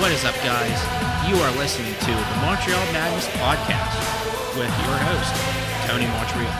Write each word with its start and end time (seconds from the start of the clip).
What 0.00 0.10
is 0.12 0.24
up, 0.24 0.34
guys? 0.36 1.28
You 1.28 1.36
are 1.42 1.50
listening 1.58 1.92
to 1.92 2.06
the 2.06 2.36
Montreal 2.40 2.80
Madness 2.92 3.28
podcast 3.36 4.56
with 4.56 4.72
your 4.86 4.96
host, 4.96 5.86
Tony 5.86 6.06
Montreal. 6.06 6.50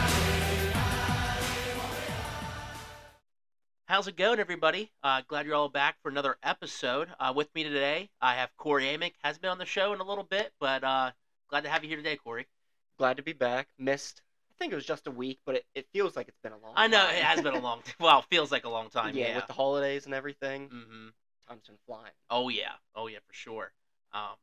How's 3.87 4.09
it 4.09 4.17
going, 4.17 4.39
everybody? 4.41 4.91
Uh, 5.03 5.23
glad 5.27 5.47
you're 5.47 5.55
all 5.55 5.71
back 5.71 5.97
for 6.03 6.11
another 6.11 6.37
episode. 6.43 7.09
Uh, 7.19 7.33
with 7.35 7.53
me 7.55 7.65
today, 7.65 8.11
I 8.21 8.35
have 8.35 8.55
Corey 8.59 8.85
Amick. 8.85 9.15
Has 9.25 9.39
been 9.39 9.51
on 9.51 9.59
the 9.59 9.65
show 9.65 9.95
in 9.95 10.01
a 10.01 10.05
little 10.05 10.25
bit, 10.25 10.53
but 10.61 10.85
uh, 10.85 11.11
glad 11.49 11.65
to 11.65 11.71
have 11.71 11.83
you 11.83 11.89
here 11.89 11.97
today, 11.97 12.17
Corey. 12.17 12.47
Glad 12.99 13.17
to 13.17 13.23
be 13.23 13.33
back. 13.33 13.69
Missed. 13.79 14.21
I 14.51 14.59
think 14.59 14.73
it 14.73 14.77
was 14.77 14.85
just 14.85 15.07
a 15.07 15.11
week, 15.11 15.41
but 15.47 15.57
it, 15.57 15.65
it 15.75 15.87
feels 15.95 16.15
like 16.15 16.29
it's 16.29 16.39
been 16.43 16.53
a 16.53 16.59
long. 16.59 16.75
I 16.77 16.89
know 16.89 16.99
time. 16.99 17.15
it 17.15 17.23
has 17.23 17.41
been 17.41 17.55
a 17.55 17.61
long. 17.61 17.81
well, 18.01 18.21
feels 18.21 18.53
like 18.53 18.65
a 18.65 18.71
long 18.71 18.91
time. 18.91 19.17
yeah, 19.17 19.29
Yeah. 19.29 19.37
with 19.37 19.47
the 19.47 19.55
holidays 19.55 20.05
and 20.05 20.13
everything, 20.13 20.69
hmm 20.69 21.09
flying. 21.87 22.13
Oh 22.31 22.49
yeah. 22.49 22.73
Oh 22.95 23.07
yeah, 23.07 23.19
for 23.27 23.35
sure. 23.35 23.73
Um, 24.13 24.37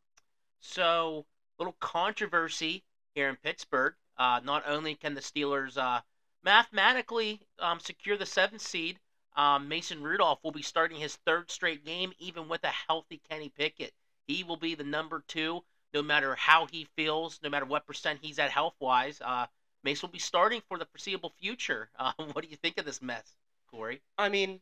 so 0.60 1.26
little 1.58 1.76
controversy 1.80 2.84
here 3.16 3.30
in 3.30 3.36
Pittsburgh. 3.38 3.94
Uh, 4.18 4.40
not 4.44 4.64
only 4.68 4.96
can 4.96 5.14
the 5.14 5.22
Steelers 5.22 5.78
uh, 5.78 6.02
mathematically 6.44 7.40
um, 7.60 7.80
secure 7.80 8.18
the 8.18 8.26
seventh 8.26 8.62
seed, 8.62 9.00
um, 9.36 9.68
Mason 9.68 10.02
Rudolph 10.02 10.40
will 10.44 10.52
be 10.52 10.64
starting 10.64 10.98
his 11.00 11.16
third 11.18 11.52
straight 11.52 11.86
game, 11.86 12.12
even 12.18 12.48
with 12.48 12.64
a 12.64 12.74
healthy 12.88 13.22
Kenny 13.30 13.50
Pickett. 13.50 13.94
He 14.26 14.44
will 14.44 14.58
be 14.58 14.76
the 14.76 14.84
number 14.84 15.24
two, 15.28 15.64
no 15.94 16.02
matter 16.02 16.36
how 16.36 16.66
he 16.66 16.88
feels, 16.96 17.40
no 17.44 17.50
matter 17.50 17.66
what 17.66 17.86
percent 17.86 18.20
he's 18.22 18.40
at 18.40 18.52
health 18.52 18.76
wise. 18.80 19.22
Uh, 19.22 19.46
Mace 19.84 20.02
will 20.02 20.10
be 20.10 20.20
starting 20.20 20.62
for 20.68 20.78
the 20.78 20.86
foreseeable 20.86 21.34
future. 21.40 21.90
Uh, 22.00 22.14
what 22.34 22.44
do 22.44 22.50
you 22.50 22.58
think 22.58 22.78
of 22.78 22.86
this 22.86 23.02
mess, 23.02 23.36
Corey? 23.70 24.02
I 24.18 24.30
mean, 24.30 24.60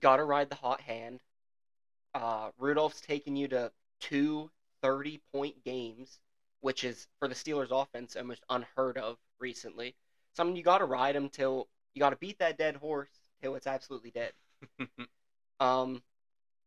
gotta 0.00 0.24
ride 0.24 0.48
the 0.50 0.54
hot 0.56 0.80
hand. 0.80 1.20
Uh, 2.14 2.50
Rudolph's 2.58 3.00
taken 3.00 3.36
you 3.36 3.48
to 3.48 3.72
two 4.00 4.50
30 4.82 5.20
point 5.32 5.64
games, 5.64 6.18
which 6.60 6.84
is 6.84 7.06
for 7.18 7.28
the 7.28 7.34
Steelers 7.34 7.70
offense 7.70 8.16
almost 8.16 8.44
unheard 8.50 8.98
of 8.98 9.18
recently. 9.38 9.94
So 10.34 10.42
I 10.42 10.46
mean, 10.46 10.56
you 10.56 10.62
gotta 10.62 10.84
ride 10.84 11.16
him 11.16 11.28
till 11.28 11.68
you 11.94 12.00
gotta 12.00 12.16
beat 12.16 12.38
that 12.38 12.58
dead 12.58 12.76
horse 12.76 13.10
till 13.42 13.54
it's 13.54 13.66
absolutely 13.66 14.10
dead. 14.10 14.32
Um, 15.60 16.02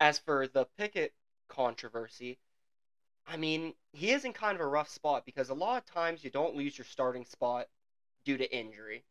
as 0.01 0.19
for 0.19 0.47
the 0.47 0.65
Pickett 0.77 1.13
controversy, 1.47 2.39
I 3.27 3.37
mean, 3.37 3.73
he 3.93 4.11
is 4.11 4.25
in 4.25 4.33
kind 4.33 4.55
of 4.55 4.61
a 4.61 4.67
rough 4.67 4.89
spot 4.89 5.25
because 5.25 5.49
a 5.49 5.53
lot 5.53 5.77
of 5.77 5.85
times 5.85 6.23
you 6.23 6.29
don't 6.29 6.55
lose 6.55 6.77
your 6.77 6.85
starting 6.85 7.25
spot 7.25 7.67
due 8.25 8.37
to 8.37 8.55
injury. 8.55 9.03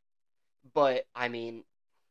But 0.74 1.06
I 1.14 1.28
mean, 1.28 1.64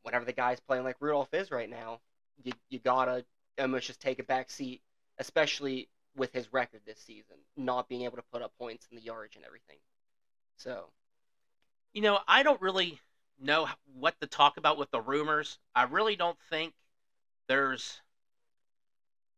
whenever 0.03 0.25
the 0.25 0.33
guy's 0.33 0.59
playing 0.59 0.83
like 0.83 0.97
Rudolph 0.99 1.33
is 1.33 1.51
right 1.51 1.69
now, 1.69 2.01
you 2.43 2.53
you 2.69 2.79
gotta 2.79 3.25
almost 3.59 3.87
just 3.87 4.01
take 4.01 4.19
a 4.19 4.23
back 4.23 4.49
seat, 4.51 4.81
especially 5.19 5.89
with 6.15 6.33
his 6.33 6.51
record 6.53 6.81
this 6.85 6.99
season, 6.99 7.37
not 7.57 7.87
being 7.89 8.03
able 8.03 8.17
to 8.17 8.23
put 8.23 8.41
up 8.41 8.53
points 8.57 8.87
in 8.91 8.97
the 8.97 9.03
yardage 9.03 9.35
and 9.35 9.45
everything. 9.45 9.77
So 10.57 10.91
You 11.93 12.01
know, 12.01 12.19
I 12.27 12.41
don't 12.43 12.61
really 12.61 12.99
know 13.39 13.67
what 13.93 14.19
to 14.21 14.27
talk 14.27 14.57
about 14.57 14.77
with 14.77 14.89
the 14.91 15.01
rumors. 15.01 15.59
I 15.75 15.83
really 15.83 16.15
don't 16.15 16.39
think 16.49 16.73
there's 17.47 18.01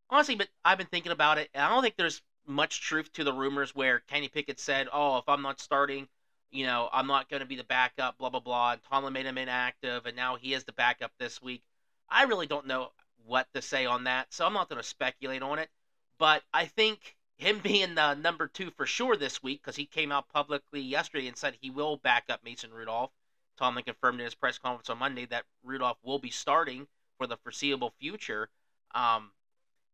honestly, 0.10 0.36
but 0.36 0.50
I've 0.66 0.78
been 0.78 0.88
thinking 0.88 1.12
about 1.12 1.38
it, 1.38 1.50
and 1.54 1.64
I 1.64 1.70
don't 1.70 1.82
think 1.84 1.96
there's 1.98 2.22
much 2.46 2.82
truth 2.82 3.12
to 3.14 3.24
the 3.24 3.34
rumors 3.34 3.76
where 3.76 4.00
Kenny 4.00 4.28
Pickett 4.28 4.60
said, 4.60 4.88
"Oh, 4.92 5.18
if 5.18 5.28
I'm 5.28 5.42
not 5.42 5.60
starting, 5.60 6.08
you 6.52 6.66
know, 6.66 6.90
I'm 6.92 7.08
not 7.08 7.30
going 7.30 7.40
to 7.42 7.46
be 7.46 7.56
the 7.56 7.64
backup." 7.64 8.18
Blah 8.18 8.30
blah 8.30 8.40
blah. 8.40 8.74
And 8.74 8.84
Tomlin 8.84 9.14
made 9.14 9.26
him 9.26 9.38
inactive, 9.38 10.06
and 10.06 10.16
now 10.16 10.36
he 10.36 10.54
is 10.54 10.64
the 10.64 10.74
backup 10.74 11.12
this 11.18 11.42
week. 11.42 11.64
I 12.10 12.24
really 12.24 12.48
don't 12.48 12.68
know 12.68 12.92
what 13.26 13.48
to 13.54 13.62
say 13.62 13.86
on 13.86 14.06
that, 14.06 14.34
so 14.34 14.46
I'm 14.46 14.54
not 14.54 14.70
going 14.70 14.82
to 14.82 14.88
speculate 14.88 15.42
on 15.42 15.60
it. 15.60 15.70
But 16.18 16.44
I 16.54 16.66
think 16.66 17.16
him 17.38 17.60
being 17.64 17.96
the 17.96 18.14
number 18.16 18.48
two 18.48 18.72
for 18.72 18.86
sure 18.86 19.16
this 19.16 19.42
week, 19.44 19.62
because 19.62 19.76
he 19.76 19.86
came 19.86 20.12
out 20.12 20.30
publicly 20.30 20.82
yesterday 20.82 21.28
and 21.28 21.38
said 21.38 21.58
he 21.60 21.70
will 21.70 21.98
back 21.98 22.26
up 22.30 22.44
Mason 22.44 22.72
Rudolph. 22.72 23.12
Tomlin 23.58 23.84
confirmed 23.84 24.20
in 24.20 24.26
his 24.26 24.36
press 24.36 24.58
conference 24.58 24.90
on 24.90 24.98
Monday 24.98 25.26
that 25.26 25.46
Rudolph 25.64 25.98
will 26.04 26.20
be 26.20 26.32
starting 26.32 26.88
for 27.18 27.28
the 27.28 27.38
foreseeable 27.38 27.94
future. 28.00 28.50
Um, 28.96 29.32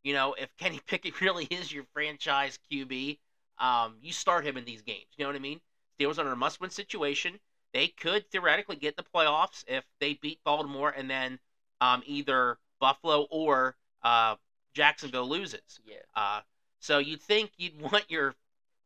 you 0.03 0.13
know, 0.13 0.33
if 0.33 0.55
Kenny 0.57 0.79
Pickett 0.87 1.19
really 1.21 1.45
is 1.45 1.71
your 1.71 1.85
franchise 1.93 2.59
QB, 2.71 3.17
um, 3.59 3.97
you 4.01 4.13
start 4.13 4.45
him 4.45 4.57
in 4.57 4.65
these 4.65 4.81
games. 4.81 5.07
You 5.17 5.25
know 5.25 5.29
what 5.29 5.35
I 5.35 5.39
mean? 5.39 5.59
Steelers 5.99 6.17
are 6.17 6.27
in 6.27 6.27
a 6.27 6.35
must-win 6.35 6.69
situation. 6.69 7.39
They 7.73 7.87
could 7.87 8.29
theoretically 8.31 8.75
get 8.75 8.95
the 8.95 9.03
playoffs 9.03 9.63
if 9.67 9.83
they 9.99 10.13
beat 10.13 10.43
Baltimore 10.43 10.89
and 10.89 11.09
then 11.09 11.39
um, 11.81 12.03
either 12.05 12.57
Buffalo 12.79 13.27
or 13.29 13.75
uh, 14.03 14.35
Jacksonville 14.73 15.27
loses. 15.27 15.79
yeah, 15.85 15.97
Uh, 16.15 16.41
so 16.79 16.99
you'd 16.99 17.21
think 17.21 17.51
you'd 17.57 17.81
want 17.91 18.09
your 18.09 18.35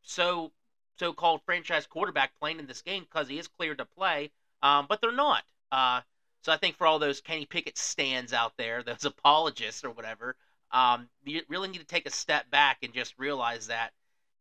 so 0.01 0.51
so-called 0.97 1.41
franchise 1.45 1.87
quarterback 1.87 2.31
playing 2.39 2.59
in 2.59 2.67
this 2.67 2.81
game 2.81 3.03
because 3.03 3.27
he 3.27 3.39
is 3.39 3.47
cleared 3.47 3.79
to 3.79 3.85
play, 3.85 4.31
um, 4.61 4.85
but 4.87 5.01
they're 5.01 5.11
not. 5.11 5.43
Uh, 5.71 6.01
so 6.43 6.51
I 6.51 6.57
think 6.57 6.75
for 6.75 6.85
all 6.85 6.99
those 6.99 7.21
Kenny 7.21 7.45
Pickett 7.45 7.77
stands 7.77 8.33
out 8.33 8.53
there, 8.57 8.83
those 8.83 9.05
apologists 9.05 9.83
or 9.83 9.91
whatever, 9.91 10.35
um, 10.71 11.09
you 11.23 11.41
really 11.49 11.67
need 11.69 11.79
to 11.79 11.85
take 11.85 12.07
a 12.07 12.11
step 12.11 12.49
back 12.49 12.79
and 12.83 12.93
just 12.93 13.17
realize 13.17 13.67
that 13.67 13.91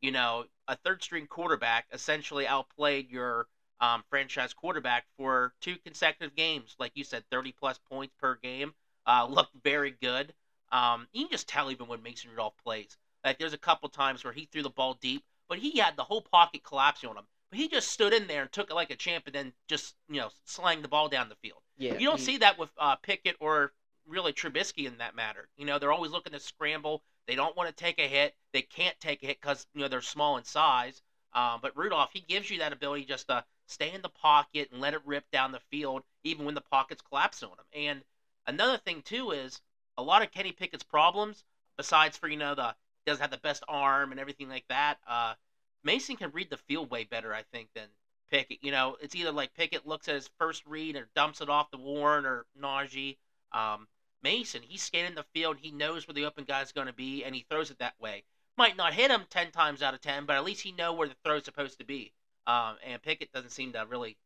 you 0.01 0.11
know 0.13 0.45
a 0.69 0.77
third-string 0.77 1.27
quarterback 1.27 1.87
essentially 1.93 2.47
outplayed 2.47 3.11
your 3.11 3.47
um, 3.81 4.05
franchise 4.11 4.53
quarterback 4.53 5.07
for 5.17 5.55
two 5.61 5.77
consecutive 5.79 6.37
games, 6.37 6.77
like 6.79 6.93
you 6.95 7.05
said, 7.05 7.25
30 7.31 7.53
plus 7.53 7.79
points 7.79 8.15
per 8.21 8.37
game. 8.37 8.75
Uh, 9.11 9.27
looked 9.27 9.57
very 9.65 9.91
good. 9.91 10.33
Um, 10.71 11.09
you 11.13 11.25
can 11.25 11.33
just 11.33 11.49
tell 11.49 11.71
even 11.73 11.89
when 11.89 12.01
Mason 12.01 12.31
Rudolph 12.31 12.57
plays. 12.63 12.97
Like 13.25 13.39
there's 13.39 13.53
a 13.53 13.59
couple 13.59 13.89
times 13.89 14.23
where 14.23 14.33
he 14.33 14.47
threw 14.47 14.63
the 14.63 14.71
ball 14.71 14.95
deep, 15.01 15.25
but 15.49 15.59
he 15.59 15.79
had 15.79 15.97
the 15.97 16.05
whole 16.05 16.23
pocket 16.23 16.63
collapsing 16.63 17.11
on 17.11 17.17
him. 17.17 17.27
But 17.51 17.59
he 17.59 17.67
just 17.67 17.89
stood 17.89 18.13
in 18.13 18.29
there 18.29 18.43
and 18.43 18.53
took 18.53 18.71
it 18.71 18.75
like 18.75 18.91
a 18.91 18.97
champ, 18.97 19.27
and 19.27 19.35
then 19.35 19.53
just 19.67 19.97
you 20.09 20.21
know 20.21 20.31
slang 20.45 20.83
the 20.83 20.89
ball 20.89 21.09
down 21.09 21.29
the 21.29 21.35
field. 21.35 21.61
yeah. 21.77 21.99
You 21.99 22.07
don't 22.07 22.21
he- 22.21 22.25
see 22.25 22.39
that 22.39 22.57
with 22.57 22.71
uh, 22.79 22.97
Pickett 22.97 23.37
or 23.41 23.73
really 24.07 24.33
Trubisky 24.33 24.87
in 24.87 24.99
that 24.99 25.17
matter. 25.17 25.49
You 25.57 25.67
know 25.67 25.81
they're 25.81 25.93
always 25.93 26.13
looking 26.13 26.33
to 26.33 26.41
scramble. 26.41 27.03
They 27.27 27.35
don't 27.35 27.57
want 27.57 27.69
to 27.69 27.75
take 27.75 27.99
a 27.99 28.07
hit. 28.07 28.37
They 28.53 28.63
can't 28.63 28.99
take 29.01 29.25
a 29.25 29.27
hit 29.27 29.41
because 29.41 29.67
you 29.75 29.81
know 29.81 29.89
they're 29.89 30.03
small 30.03 30.37
in 30.37 30.45
size. 30.45 31.03
Um, 31.33 31.59
but 31.61 31.77
Rudolph, 31.77 32.11
he 32.13 32.21
gives 32.21 32.49
you 32.51 32.59
that 32.59 32.73
ability 32.73 33.07
just 33.07 33.27
to 33.29 33.45
stay 33.67 33.93
in 33.93 34.03
the 34.03 34.09
pocket 34.09 34.69
and 34.71 34.81
let 34.81 34.95
it 34.95 35.01
rip 35.05 35.31
down 35.31 35.53
the 35.53 35.61
field, 35.71 36.03
even 36.25 36.45
when 36.45 36.55
the 36.55 36.61
pocket's 36.61 37.03
collapsing 37.03 37.49
on 37.49 37.59
him. 37.59 37.67
And 37.89 38.03
another 38.51 38.79
thing 38.79 39.03
too 39.03 39.31
is 39.31 39.61
a 39.97 40.03
lot 40.03 40.23
of 40.23 40.31
Kenny 40.31 40.53
Pickett's 40.53 40.85
problems, 40.85 41.45
besides 41.77 42.17
for 42.17 42.29
you 42.29 42.37
know 42.37 42.55
the 42.55 42.75
doesn't 43.07 43.23
have 43.23 43.31
the 43.31 43.39
best 43.39 43.63
arm 43.69 44.11
and 44.11 44.21
everything 44.21 44.49
like 44.49 44.67
that. 44.69 44.99
Uh, 45.07 45.35
Mason 45.83 46.17
can 46.17 46.31
read 46.33 46.51
the 46.51 46.57
field 46.59 46.91
way 46.91 47.05
better, 47.05 47.35
I 47.35 47.43
think, 47.53 47.69
than 47.75 47.87
Pickett. 48.31 48.59
You 48.63 48.71
know, 48.71 48.97
it's 49.01 49.15
either 49.15 49.33
like 49.33 49.55
Pickett 49.55 49.87
looks 49.87 50.09
at 50.09 50.15
his 50.15 50.31
first 50.39 50.65
read 50.67 50.97
or 50.97 51.09
dumps 51.15 51.41
it 51.41 51.49
off 51.49 51.71
to 51.71 51.79
Warren 51.79 52.27
or 52.27 52.45
Najee. 52.61 53.17
Um, 53.53 53.89
Mason, 54.23 54.63
he's 54.63 54.83
scanning 54.83 55.15
the 55.15 55.25
field. 55.35 55.57
He 55.61 55.71
knows 55.71 56.07
where 56.07 56.15
the 56.15 56.27
open 56.27 56.45
guy's 56.45 56.73
going 56.73 56.87
to 56.87 56.93
be, 56.93 57.25
and 57.25 57.35
he 57.35 57.47
throws 57.49 57.71
it 57.71 57.79
that 57.79 57.99
way. 57.99 58.25
Might 58.59 58.77
not 58.77 58.93
hit 58.93 59.11
him 59.11 59.25
ten 59.31 59.51
times 59.51 59.83
out 59.83 59.95
of 59.95 60.03
ten, 60.03 60.27
but 60.27 60.37
at 60.37 60.45
least 60.45 60.63
he 60.63 60.73
know 60.73 60.93
where 60.93 61.09
the 61.09 61.17
throw's 61.25 61.45
supposed 61.45 61.79
to 61.79 61.85
be. 61.85 62.13
Um, 62.47 62.77
and 62.87 63.01
Pickett 63.01 63.33
doesn't 63.33 63.51
seem 63.51 63.73
to 63.73 63.87
really 63.89 64.19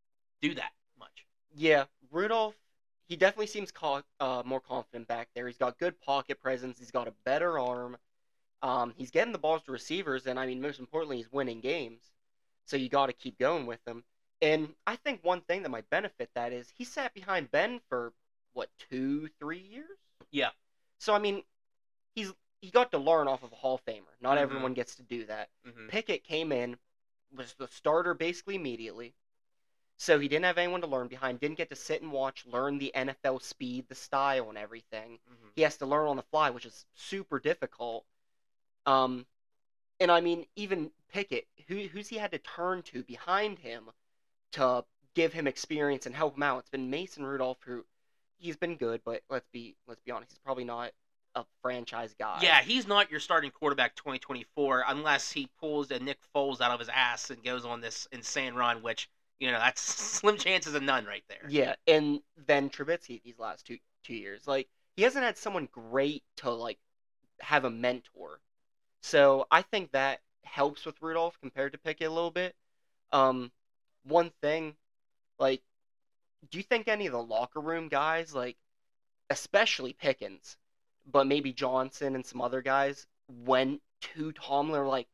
do 0.42 0.54
that 0.54 0.72
much. 0.98 1.26
Yeah, 1.54 1.84
Rudolph. 2.10 2.56
He 3.08 3.16
definitely 3.16 3.46
seems 3.48 3.70
co- 3.70 4.02
uh, 4.20 4.42
more 4.44 4.60
confident 4.60 5.06
back 5.08 5.28
there. 5.34 5.46
He's 5.46 5.58
got 5.58 5.78
good 5.78 6.00
pocket 6.00 6.40
presence. 6.40 6.78
He's 6.78 6.90
got 6.90 7.06
a 7.08 7.12
better 7.24 7.58
arm. 7.58 7.96
Um, 8.62 8.94
he's 8.96 9.10
getting 9.10 9.32
the 9.32 9.38
balls 9.38 9.62
to 9.64 9.72
receivers, 9.72 10.26
and 10.26 10.38
I 10.38 10.46
mean, 10.46 10.60
most 10.60 10.80
importantly, 10.80 11.18
he's 11.18 11.30
winning 11.30 11.60
games. 11.60 12.00
So 12.64 12.76
you 12.78 12.88
got 12.88 13.06
to 13.06 13.12
keep 13.12 13.38
going 13.38 13.66
with 13.66 13.80
him. 13.86 14.04
And 14.40 14.74
I 14.86 14.96
think 14.96 15.22
one 15.22 15.42
thing 15.42 15.62
that 15.62 15.68
might 15.68 15.88
benefit 15.90 16.30
that 16.34 16.52
is 16.52 16.72
he 16.76 16.84
sat 16.84 17.12
behind 17.12 17.50
Ben 17.50 17.80
for 17.88 18.12
what 18.54 18.70
two, 18.90 19.28
three 19.38 19.58
years. 19.58 19.98
Yeah. 20.30 20.50
So 20.98 21.14
I 21.14 21.18
mean, 21.18 21.42
he's 22.14 22.32
he 22.62 22.70
got 22.70 22.90
to 22.92 22.98
learn 22.98 23.28
off 23.28 23.42
of 23.42 23.52
a 23.52 23.56
Hall 23.56 23.74
of 23.74 23.84
Famer. 23.84 24.14
Not 24.22 24.38
Mhm. 24.38 24.42
everyone 24.42 24.72
gets 24.72 24.94
to 24.96 25.02
do 25.02 25.26
that. 25.26 25.50
Mm-hmm. 25.66 25.88
Pickett 25.88 26.24
came 26.24 26.52
in, 26.52 26.78
was 27.36 27.54
the 27.54 27.68
starter 27.68 28.14
basically 28.14 28.54
immediately. 28.54 29.14
So 29.96 30.18
he 30.18 30.28
didn't 30.28 30.44
have 30.44 30.58
anyone 30.58 30.80
to 30.80 30.86
learn 30.86 31.08
behind, 31.08 31.40
didn't 31.40 31.56
get 31.56 31.70
to 31.70 31.76
sit 31.76 32.02
and 32.02 32.10
watch, 32.10 32.44
learn 32.46 32.78
the 32.78 32.92
NFL 32.94 33.42
speed, 33.42 33.86
the 33.88 33.94
style, 33.94 34.48
and 34.48 34.58
everything. 34.58 35.18
Mm-hmm. 35.30 35.48
He 35.54 35.62
has 35.62 35.76
to 35.78 35.86
learn 35.86 36.08
on 36.08 36.16
the 36.16 36.22
fly, 36.22 36.50
which 36.50 36.66
is 36.66 36.84
super 36.94 37.38
difficult. 37.38 38.04
Um, 38.86 39.24
and 40.00 40.10
I 40.10 40.20
mean, 40.20 40.46
even 40.56 40.90
Pickett, 41.12 41.46
who 41.68 41.76
who's 41.76 42.08
he 42.08 42.16
had 42.16 42.32
to 42.32 42.38
turn 42.38 42.82
to 42.82 43.02
behind 43.04 43.58
him 43.60 43.84
to 44.52 44.84
give 45.14 45.32
him 45.32 45.46
experience 45.46 46.06
and 46.06 46.14
help 46.14 46.36
him 46.36 46.42
out? 46.42 46.60
It's 46.60 46.70
been 46.70 46.90
Mason 46.90 47.24
Rudolph, 47.24 47.58
who 47.64 47.84
he's 48.36 48.56
been 48.56 48.76
good, 48.76 49.00
but 49.04 49.22
let's 49.30 49.48
be 49.52 49.76
let's 49.86 50.00
be 50.02 50.10
honest, 50.10 50.32
he's 50.32 50.38
probably 50.38 50.64
not 50.64 50.90
a 51.36 51.44
franchise 51.62 52.14
guy. 52.18 52.40
Yeah, 52.42 52.62
he's 52.62 52.86
not 52.86 53.10
your 53.10 53.20
starting 53.20 53.50
quarterback 53.50 53.94
2024 53.96 54.84
unless 54.88 55.32
he 55.32 55.48
pulls 55.58 55.90
a 55.90 55.98
Nick 55.98 56.18
Foles 56.34 56.60
out 56.60 56.70
of 56.70 56.78
his 56.78 56.88
ass 56.88 57.30
and 57.30 57.42
goes 57.42 57.64
on 57.64 57.80
this 57.80 58.06
insane 58.12 58.54
run, 58.54 58.82
which 58.82 59.08
you 59.40 59.50
know 59.50 59.58
that's 59.58 59.80
slim 60.20 60.38
chances 60.38 60.74
of 60.74 60.82
none 60.82 61.04
right 61.06 61.24
there. 61.28 61.46
Yeah, 61.48 61.74
and 61.86 62.20
then 62.46 62.70
Trubisky 62.70 63.22
these 63.22 63.38
last 63.38 63.66
two 63.66 63.78
two 64.04 64.14
years, 64.14 64.46
like 64.46 64.68
he 64.96 65.02
hasn't 65.02 65.24
had 65.24 65.38
someone 65.38 65.68
great 65.72 66.22
to 66.38 66.50
like 66.50 66.78
have 67.40 67.64
a 67.64 67.70
mentor 67.70 68.40
So 69.02 69.46
I 69.50 69.62
think 69.62 69.92
that 69.92 70.20
helps 70.44 70.86
with 70.86 71.02
Rudolph 71.02 71.38
compared 71.40 71.72
to 71.72 71.78
Pickett 71.78 72.08
a 72.08 72.12
little 72.12 72.30
bit. 72.32 72.54
Um, 73.12 73.52
one 74.04 74.32
thing, 74.42 74.76
like, 75.38 75.62
do 76.50 76.58
you 76.58 76.64
think 76.64 76.88
any 76.88 77.06
of 77.06 77.12
the 77.12 77.22
locker 77.22 77.60
room 77.60 77.88
guys, 77.88 78.34
like, 78.34 78.56
especially 79.30 79.92
Pickens, 79.94 80.56
but 81.06 81.26
maybe 81.26 81.52
Johnson 81.52 82.14
and 82.14 82.26
some 82.26 82.40
other 82.42 82.62
guys, 82.62 83.06
went 83.28 83.82
to 84.02 84.32
Tomlin 84.32 84.86
like, 84.86 85.08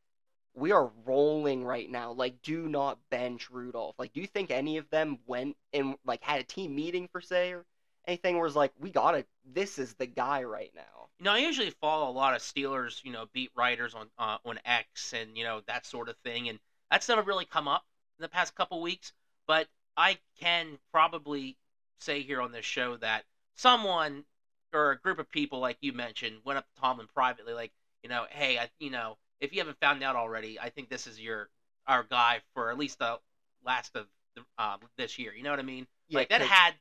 we 0.61 0.73
are 0.73 0.91
rolling 1.05 1.65
right 1.65 1.91
now. 1.91 2.13
Like, 2.13 2.43
do 2.43 2.69
not 2.69 2.99
bench 3.11 3.51
Rudolph. 3.51 3.95
Like, 3.99 4.13
do 4.13 4.21
you 4.21 4.27
think 4.27 4.51
any 4.51 4.77
of 4.77 4.89
them 4.91 5.19
went 5.27 5.57
and 5.73 5.97
like 6.05 6.23
had 6.23 6.41
a 6.41 6.45
team 6.45 6.75
meeting 6.75 7.09
per 7.13 7.21
se 7.21 7.53
or 7.53 7.65
anything 8.07 8.37
where 8.37 8.47
it's 8.47 8.57
like, 8.57 8.73
we 8.79 8.91
gotta, 8.91 9.25
this 9.45 9.79
is 9.79 9.95
the 9.95 10.07
guy 10.07 10.43
right 10.45 10.73
now. 10.75 11.09
You 11.19 11.25
know, 11.25 11.33
I 11.33 11.39
usually 11.39 11.71
follow 11.71 12.11
a 12.11 12.13
lot 12.13 12.35
of 12.35 12.41
Steelers, 12.41 13.05
you 13.05 13.13
know, 13.13 13.27
beat 13.33 13.51
writers 13.55 13.95
on 13.95 14.07
uh, 14.19 14.39
on 14.45 14.59
X 14.65 15.13
and 15.13 15.37
you 15.37 15.45
know 15.45 15.61
that 15.67 15.85
sort 15.85 16.09
of 16.09 16.17
thing, 16.25 16.49
and 16.49 16.59
that's 16.91 17.11
never 17.11 17.21
really 17.21 17.45
come 17.45 17.69
up 17.69 17.85
in 18.19 18.23
the 18.23 18.29
past 18.29 18.55
couple 18.55 18.81
weeks. 18.81 19.13
But 19.47 19.69
I 19.99 20.17
can 20.41 20.79
probably 20.93 21.59
say 21.99 22.23
here 22.23 22.41
on 22.41 22.53
this 22.53 22.65
show 22.65 22.97
that 22.99 23.25
someone 23.55 24.25
or 24.73 24.93
a 24.93 24.99
group 24.99 25.19
of 25.19 25.31
people, 25.31 25.59
like 25.59 25.77
you 25.81 25.93
mentioned, 25.93 26.37
went 26.45 26.59
up 26.59 26.67
to 26.75 26.81
Tomlin 26.81 27.09
privately, 27.15 27.53
like, 27.53 27.73
you 28.03 28.09
know, 28.09 28.25
hey, 28.31 28.59
I, 28.59 28.71
you 28.79 28.91
know, 28.91 29.19
if 29.41 29.53
you 29.53 29.59
haven't 29.59 29.79
found 29.81 30.03
out 30.03 30.17
already, 30.17 30.59
I 30.59 30.71
think 30.71 30.89
this 30.89 31.07
is 31.07 31.21
your 31.21 31.49
our 31.87 32.05
guy 32.05 32.41
for 32.55 32.71
at 32.71 32.79
least 32.79 32.99
the 32.99 33.19
last 33.65 33.97
of 33.97 34.07
the, 34.37 34.43
uh, 34.59 34.77
this 34.97 35.19
year. 35.19 35.35
You 35.35 35.43
know 35.43 35.51
what 35.51 35.59
I 35.59 35.63
mean? 35.63 35.87
Yeah, 36.09 36.21
like 36.21 36.29
that 36.29 36.43
had 36.43 36.75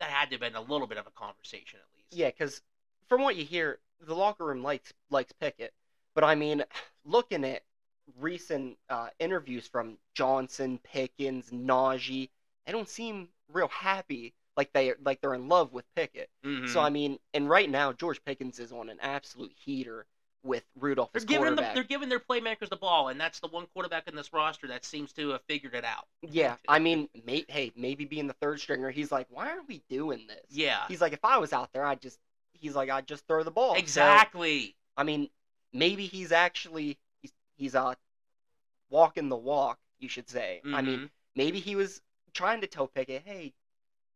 that 0.00 0.10
had 0.10 0.26
to 0.30 0.34
have 0.34 0.40
been 0.40 0.54
a 0.54 0.60
little 0.60 0.86
bit 0.86 0.98
of 0.98 1.06
a 1.06 1.10
conversation 1.10 1.78
at 1.80 1.96
least. 1.96 2.12
Yeah, 2.12 2.28
because 2.28 2.62
from 3.08 3.22
what 3.22 3.36
you 3.36 3.44
hear, 3.44 3.78
the 4.00 4.14
locker 4.14 4.44
room 4.44 4.62
likes 4.62 4.92
likes 5.10 5.32
Pickett, 5.32 5.72
but 6.14 6.24
I 6.24 6.34
mean, 6.34 6.64
looking 7.04 7.44
at 7.44 7.62
recent 8.18 8.76
uh, 8.90 9.08
interviews 9.18 9.66
from 9.66 9.96
Johnson, 10.14 10.78
Pickens, 10.84 11.50
Najee, 11.50 12.28
they 12.66 12.72
don't 12.72 12.88
seem 12.88 13.28
real 13.50 13.68
happy. 13.68 14.34
Like 14.56 14.72
they 14.72 14.92
like 15.04 15.20
they're 15.20 15.34
in 15.34 15.48
love 15.48 15.72
with 15.72 15.84
Pickett. 15.96 16.30
Mhm. 16.44 16.68
So 16.68 16.80
I 16.80 16.90
mean, 16.90 17.18
and 17.32 17.48
right 17.48 17.68
now 17.68 17.92
George 17.92 18.22
Pickens 18.24 18.58
is 18.60 18.72
on 18.72 18.88
an 18.88 18.98
absolute 19.00 19.52
heater 19.52 20.06
with 20.44 20.62
Rudolph 20.78 21.10
They're 21.12 21.22
giving 21.24 21.56
them 21.56 21.74
they're 21.74 21.82
giving 21.82 22.08
their 22.08 22.20
playmakers 22.20 22.68
the 22.68 22.76
ball, 22.76 23.08
and 23.08 23.20
that's 23.20 23.40
the 23.40 23.48
one 23.48 23.66
quarterback 23.72 24.06
in 24.06 24.14
this 24.14 24.32
roster 24.32 24.68
that 24.68 24.84
seems 24.84 25.12
to 25.14 25.30
have 25.30 25.42
figured 25.48 25.74
it 25.74 25.84
out. 25.84 26.06
Yeah, 26.22 26.56
I 26.68 26.78
mean, 26.78 27.08
may, 27.26 27.44
hey, 27.48 27.72
maybe 27.74 28.04
being 28.04 28.26
the 28.26 28.34
third 28.34 28.60
stringer, 28.60 28.90
he's 28.90 29.10
like, 29.10 29.26
why 29.30 29.48
aren't 29.50 29.66
we 29.68 29.82
doing 29.88 30.26
this? 30.28 30.44
Yeah, 30.50 30.80
He's 30.88 31.00
like, 31.00 31.12
if 31.14 31.24
I 31.24 31.38
was 31.38 31.52
out 31.52 31.72
there, 31.72 31.84
I'd 31.84 32.00
just, 32.00 32.18
he's 32.52 32.74
like, 32.74 32.90
I'd 32.90 33.06
just 33.06 33.26
throw 33.26 33.42
the 33.42 33.50
ball. 33.50 33.74
So, 33.74 33.78
exactly. 33.78 34.76
I 34.96 35.02
mean, 35.02 35.30
maybe 35.72 36.06
he's 36.06 36.30
actually 36.30 36.98
he's 37.22 37.32
he's 37.56 37.74
uh 37.74 37.94
walking 38.90 39.28
the 39.28 39.36
walk, 39.36 39.78
you 39.98 40.08
should 40.08 40.28
say. 40.28 40.60
I 40.72 40.82
mean, 40.82 41.00
Mhm. 41.00 41.10
maybe 41.34 41.58
he 41.58 41.74
was 41.74 42.00
trying 42.32 42.60
to 42.60 42.66
tell 42.66 42.86
Pickett, 42.86 43.22
hey, 43.24 43.52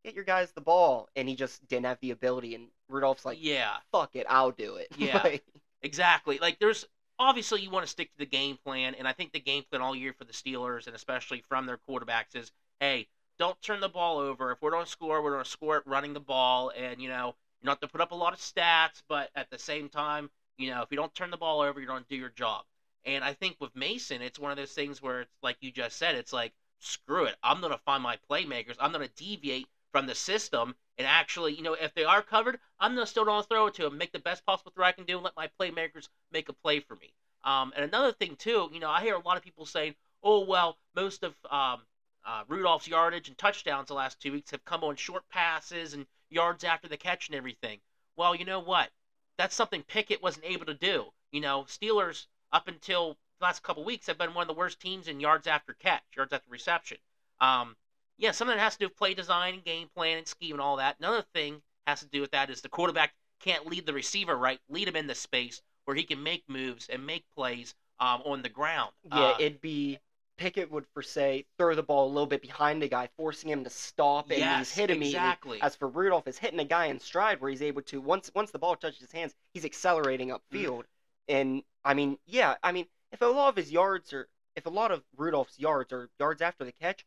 get 0.04 0.14
your 0.14 0.24
guys 0.24 0.52
the 0.52 0.60
ball, 0.60 1.08
and 1.16 1.28
he 1.28 1.34
just 1.34 1.66
didn't 1.68 1.86
have 1.86 1.98
the 2.00 2.10
ability. 2.10 2.54
And 2.54 2.68
Rudolph's 2.88 3.24
like, 3.24 3.38
yeah, 3.40 3.76
fuck 3.92 4.14
it, 4.14 4.26
I'll 4.28 4.50
do 4.52 4.76
it. 4.76 4.88
Yeah. 4.98 5.20
Like, 5.22 5.42
exactly. 5.82 6.38
Like 6.38 6.58
there's 6.58 6.84
obviously 7.18 7.60
you 7.60 7.70
want 7.70 7.84
to 7.84 7.90
stick 7.90 8.12
to 8.12 8.18
the 8.18 8.26
game 8.26 8.58
plan, 8.64 8.94
and 8.94 9.06
I 9.06 9.12
think 9.12 9.32
the 9.32 9.40
game 9.40 9.64
plan 9.70 9.82
all 9.82 9.94
year 9.94 10.12
for 10.12 10.24
the 10.24 10.32
Steelers, 10.32 10.86
and 10.86 10.94
especially 10.94 11.42
from 11.48 11.66
their 11.66 11.78
quarterbacks, 11.88 12.34
is 12.34 12.52
hey, 12.80 13.08
don't 13.38 13.60
turn 13.62 13.80
the 13.80 13.88
ball 13.88 14.18
over. 14.18 14.52
If 14.52 14.62
we're 14.62 14.70
going 14.70 14.84
to 14.84 14.90
score, 14.90 15.22
we're 15.22 15.32
going 15.32 15.44
to 15.44 15.50
score 15.50 15.76
it 15.78 15.86
running 15.86 16.14
the 16.14 16.20
ball, 16.20 16.72
and 16.76 17.00
you 17.00 17.08
know 17.08 17.34
you 17.60 17.66
don't 17.66 17.72
have 17.72 17.80
to 17.80 17.88
put 17.88 18.00
up 18.00 18.12
a 18.12 18.16
lot 18.16 18.32
of 18.32 18.38
stats, 18.38 19.02
but 19.08 19.30
at 19.34 19.50
the 19.50 19.58
same 19.58 19.88
time, 19.88 20.30
you 20.56 20.70
know 20.70 20.82
if 20.82 20.88
you 20.90 20.96
don't 20.96 21.14
turn 21.14 21.30
the 21.30 21.36
ball 21.36 21.60
over, 21.60 21.80
you 21.80 21.86
don't 21.86 22.08
do 22.08 22.16
your 22.16 22.30
job. 22.30 22.64
And 23.04 23.24
I 23.24 23.32
think 23.32 23.56
with 23.60 23.74
Mason, 23.74 24.22
it's 24.22 24.38
one 24.38 24.50
of 24.50 24.56
those 24.56 24.72
things 24.72 25.00
where 25.00 25.22
it's 25.22 25.34
like 25.42 25.56
you 25.60 25.70
just 25.70 25.96
said, 25.96 26.14
it's 26.14 26.32
like 26.32 26.52
screw 26.80 27.24
it, 27.24 27.36
I'm 27.42 27.60
going 27.60 27.72
to 27.72 27.78
find 27.78 28.02
my 28.02 28.18
playmakers. 28.30 28.76
I'm 28.78 28.92
going 28.92 29.06
to 29.06 29.14
deviate 29.14 29.66
from 29.92 30.06
the 30.06 30.14
system 30.14 30.74
and 30.98 31.06
actually, 31.06 31.54
you 31.54 31.62
know, 31.62 31.74
if 31.74 31.94
they 31.94 32.04
are 32.04 32.22
covered, 32.22 32.58
I'm 32.80 32.94
gonna 32.94 33.06
still 33.06 33.24
gonna 33.24 33.44
throw 33.44 33.68
it 33.68 33.74
to 33.74 33.84
them, 33.84 33.96
make 33.96 34.12
the 34.12 34.18
best 34.18 34.44
possible 34.44 34.72
throw 34.74 34.84
I 34.84 34.92
can 34.92 35.04
do, 35.04 35.14
and 35.16 35.24
let 35.24 35.36
my 35.36 35.48
playmakers 35.60 36.08
make 36.32 36.48
a 36.48 36.52
play 36.52 36.80
for 36.80 36.96
me. 36.96 37.14
Um, 37.44 37.72
and 37.76 37.84
another 37.84 38.12
thing 38.12 38.36
too, 38.36 38.68
you 38.72 38.80
know, 38.80 38.90
I 38.90 39.00
hear 39.00 39.14
a 39.14 39.20
lot 39.20 39.36
of 39.36 39.44
people 39.44 39.64
saying, 39.64 39.94
"Oh 40.22 40.40
well, 40.40 40.76
most 40.94 41.22
of 41.22 41.36
um, 41.48 41.86
uh, 42.24 42.44
Rudolph's 42.48 42.88
yardage 42.88 43.28
and 43.28 43.38
touchdowns 43.38 43.88
the 43.88 43.94
last 43.94 44.20
two 44.20 44.32
weeks 44.32 44.50
have 44.50 44.64
come 44.64 44.82
on 44.82 44.96
short 44.96 45.28
passes 45.28 45.94
and 45.94 46.06
yards 46.30 46.64
after 46.64 46.88
the 46.88 46.96
catch 46.96 47.28
and 47.28 47.36
everything." 47.36 47.80
Well, 48.16 48.34
you 48.34 48.44
know 48.44 48.58
what? 48.60 48.90
That's 49.36 49.54
something 49.54 49.84
Pickett 49.84 50.20
wasn't 50.20 50.46
able 50.46 50.66
to 50.66 50.74
do. 50.74 51.12
You 51.30 51.40
know, 51.40 51.62
Steelers 51.64 52.26
up 52.50 52.66
until 52.66 53.16
the 53.38 53.44
last 53.44 53.62
couple 53.62 53.84
weeks 53.84 54.08
have 54.08 54.18
been 54.18 54.34
one 54.34 54.42
of 54.42 54.48
the 54.48 54.58
worst 54.58 54.80
teams 54.80 55.06
in 55.06 55.20
yards 55.20 55.46
after 55.46 55.74
catch, 55.74 56.02
yards 56.16 56.32
after 56.32 56.50
reception. 56.50 56.98
Um, 57.40 57.76
yeah, 58.18 58.32
some 58.32 58.48
of 58.48 58.54
that 58.56 58.60
has 58.60 58.74
to 58.74 58.80
do 58.80 58.86
with 58.86 58.96
play 58.96 59.14
design 59.14 59.54
and 59.54 59.64
game 59.64 59.88
plan 59.94 60.18
and 60.18 60.26
scheme 60.26 60.52
and 60.52 60.60
all 60.60 60.76
that. 60.76 60.96
Another 60.98 61.24
thing 61.34 61.62
has 61.86 62.00
to 62.00 62.06
do 62.06 62.20
with 62.20 62.30
that 62.32 62.50
is 62.50 62.60
the 62.60 62.68
quarterback 62.68 63.14
can't 63.40 63.66
lead 63.66 63.86
the 63.86 63.92
receiver 63.92 64.36
right, 64.36 64.60
lead 64.68 64.88
him 64.88 64.96
into 64.96 65.14
space 65.14 65.62
where 65.84 65.94
he 65.96 66.02
can 66.02 66.22
make 66.22 66.44
moves 66.48 66.88
and 66.88 67.06
make 67.06 67.24
plays 67.34 67.74
um, 68.00 68.20
on 68.24 68.42
the 68.42 68.48
ground. 68.48 68.90
yeah, 69.04 69.30
Uh, 69.30 69.36
it'd 69.38 69.60
be 69.60 69.98
Pickett 70.36 70.70
would 70.70 70.86
for 70.94 71.02
say 71.02 71.46
throw 71.58 71.74
the 71.74 71.82
ball 71.82 72.06
a 72.06 72.12
little 72.12 72.26
bit 72.26 72.42
behind 72.42 72.80
the 72.82 72.88
guy, 72.88 73.08
forcing 73.16 73.50
him 73.50 73.64
to 73.64 73.70
stop, 73.70 74.30
and 74.30 74.38
yes, 74.38 74.68
he's 74.68 74.76
hitting 74.76 75.02
exactly. 75.02 75.60
As 75.60 75.74
for 75.76 75.88
Rudolph, 75.88 76.28
is 76.28 76.38
hitting 76.38 76.60
a 76.60 76.64
guy 76.64 76.86
in 76.86 77.00
stride 77.00 77.40
where 77.40 77.50
he's 77.50 77.62
able 77.62 77.82
to 77.82 78.00
once 78.00 78.30
once 78.34 78.50
the 78.50 78.58
ball 78.58 78.76
touches 78.76 79.00
his 79.00 79.12
hands, 79.12 79.34
he's 79.54 79.64
accelerating 79.64 80.28
Mm. 80.28 80.38
upfield. 80.64 80.84
And 81.28 81.62
I 81.84 81.94
mean, 81.94 82.18
yeah, 82.26 82.56
I 82.62 82.72
mean, 82.72 82.86
if 83.12 83.20
a 83.22 83.26
lot 83.26 83.48
of 83.48 83.56
his 83.56 83.72
yards 83.72 84.12
are, 84.12 84.28
if 84.56 84.66
a 84.66 84.70
lot 84.70 84.90
of 84.92 85.02
Rudolph's 85.16 85.58
yards 85.58 85.92
are 85.92 86.08
yards 86.18 86.40
after 86.42 86.64
the 86.64 86.72
catch, 86.72 87.04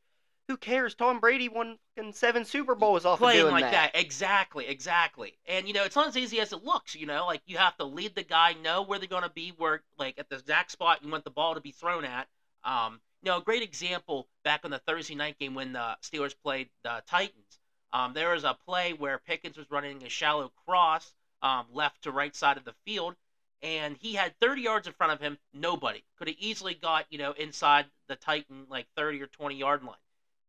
who 0.52 0.58
cares? 0.58 0.94
Tom 0.96 1.20
Brady 1.20 1.48
won 1.48 1.78
fucking 2.02 2.14
seven 2.14 2.46
Super 2.46 2.76
Bowls 2.76 3.06
off 3.06 3.14
of 3.14 3.20
playing 3.20 3.42
doing 3.42 3.54
like 3.54 3.72
that. 3.72 3.92
Exactly, 3.96 4.68
exactly. 4.68 5.38
And 5.48 5.68
you 5.68 5.74
know, 5.74 5.84
it's 5.84 5.96
not 5.96 6.08
as 6.08 6.18
easy 6.18 6.40
as 6.40 6.52
it 6.52 6.64
looks. 6.64 6.96
You 6.96 7.06
know, 7.06 7.26
like 7.26 7.42
you 7.46 7.58
have 7.58 7.78
to 7.78 7.86
lead 7.86 8.16
the 8.16 8.24
guy, 8.24 8.54
know 8.62 8.82
where 8.82 9.00
they're 9.00 9.08
going 9.08 9.24
to 9.24 9.30
be, 9.30 9.54
where 9.58 9.82
like 9.98 10.20
at 10.20 10.30
the 10.30 10.38
exact 10.38 10.72
spot 10.72 11.04
you 11.04 11.10
want 11.10 11.24
the 11.24 11.30
ball 11.30 11.56
to 11.56 11.62
be 11.62 11.72
thrown 11.72 12.06
at. 12.06 12.28
Um, 12.64 13.00
you 13.24 13.32
know, 13.32 13.38
a 13.38 13.42
great 13.42 13.64
example 13.64 14.28
back 14.44 14.62
on 14.64 14.72
the 14.72 14.80
Thursday 14.80 15.16
night 15.16 15.40
game 15.40 15.54
when 15.54 15.74
the 15.74 15.98
Steelers 16.02 16.36
played 16.44 16.70
the 16.84 17.02
Titans. 17.08 17.60
Um, 17.94 18.14
there 18.14 18.32
was 18.32 18.44
a 18.44 18.58
play 18.66 18.94
where 18.94 19.18
Pickens 19.18 19.58
was 19.58 19.70
running 19.70 20.04
a 20.04 20.10
shallow 20.10 20.52
cross 20.66 21.14
um, 21.42 21.66
left 21.72 22.04
to 22.04 22.12
right 22.12 22.36
side 22.36 22.58
of 22.58 22.66
the 22.66 22.74
field, 22.86 23.16
and 23.62 23.98
he 23.98 24.14
had 24.14 24.34
30 24.40 24.62
yards 24.62 24.88
in 24.88 24.94
front 24.94 25.14
of 25.14 25.20
him. 25.20 25.38
Nobody 25.54 26.04
could 26.18 26.28
have 26.28 26.38
easily 26.40 26.74
got 26.74 27.06
you 27.10 27.18
know 27.18 27.32
inside 27.34 27.86
the 28.08 28.16
Titan 28.16 28.66
like 28.70 28.88
30 28.96 29.22
or 29.22 29.28
20 29.28 29.56
yard 29.56 29.84
line. 29.84 29.96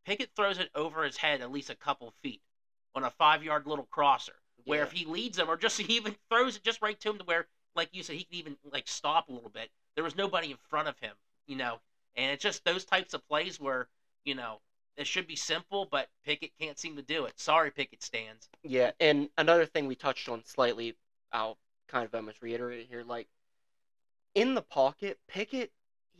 Pickett 0.04 0.30
throws 0.35 0.59
it 0.59 0.71
over 0.75 1.04
his 1.04 1.16
head 1.16 1.40
at 1.40 1.52
least 1.52 1.71
a 1.71 1.75
couple 1.75 2.12
feet 2.23 2.42
on 2.94 3.04
a 3.04 3.11
five 3.11 3.42
yard 3.42 3.66
little 3.66 3.87
crosser. 3.90 4.35
Where 4.64 4.80
Yeah. 4.80 4.85
if 4.85 4.92
he 4.92 5.04
leads 5.04 5.38
him 5.38 5.49
or 5.49 5.56
just 5.56 5.80
even 5.90 6.16
throws 6.28 6.56
it 6.56 6.62
just 6.62 6.82
right 6.82 6.99
to 7.00 7.11
him 7.11 7.18
to 7.18 7.25
where, 7.25 7.47
like 7.75 7.88
you 7.92 8.02
said, 8.02 8.16
he 8.16 8.25
can 8.25 8.35
even 8.37 8.56
like 8.71 8.88
stop 8.88 9.28
a 9.28 9.32
little 9.32 9.50
bit. 9.50 9.71
There 9.94 10.04
was 10.04 10.16
nobody 10.16 10.50
in 10.50 10.56
front 10.68 10.88
of 10.88 10.99
him, 10.99 11.14
you 11.47 11.56
know. 11.56 11.80
And 12.16 12.30
it's 12.30 12.42
just 12.42 12.64
those 12.64 12.85
types 12.85 13.14
of 13.14 13.26
plays 13.28 13.59
where, 13.59 13.88
you 14.25 14.35
know, 14.35 14.61
it 14.97 15.06
should 15.06 15.26
be 15.26 15.37
simple, 15.37 15.87
but 15.90 16.09
Pickett 16.25 16.52
can't 16.61 16.78
seem 16.78 16.97
to 16.97 17.02
do 17.02 17.25
it. 17.25 17.40
Sorry, 17.40 17.71
Pickett 17.71 18.02
stands. 18.02 18.50
Yeah, 18.62 18.90
and 19.00 19.30
another 19.38 19.64
thing 19.64 19.87
we 19.87 19.94
touched 19.94 20.28
on 20.28 20.44
slightly, 20.44 20.94
I'll 21.32 21.56
kind 21.88 22.04
of 22.04 22.14
almost 22.14 22.42
reiterate 22.42 22.80
it 22.80 22.88
here. 22.88 23.02
Like 23.02 23.28
in 24.35 24.54
the 24.54 24.62
pocket, 24.62 25.18
Pickett 25.28 25.73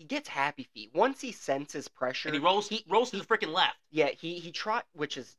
he 0.03 0.09
gets 0.09 0.29
happy 0.29 0.69
feet 0.75 0.91
once 0.93 1.21
he 1.21 1.31
senses 1.31 1.87
pressure. 1.87 2.29
And 2.29 2.35
he 2.35 2.41
rolls 2.41 2.69
He- 2.69 2.85
rolls 2.89 3.11
to 3.13 3.19
the 3.19 3.25
freaking 3.25 3.53
left. 3.53 3.77
Yeah, 3.91 4.09
he 4.09 4.41
he 4.41 4.51
tried, 4.51 4.83
which 4.95 5.17
is 5.17 5.37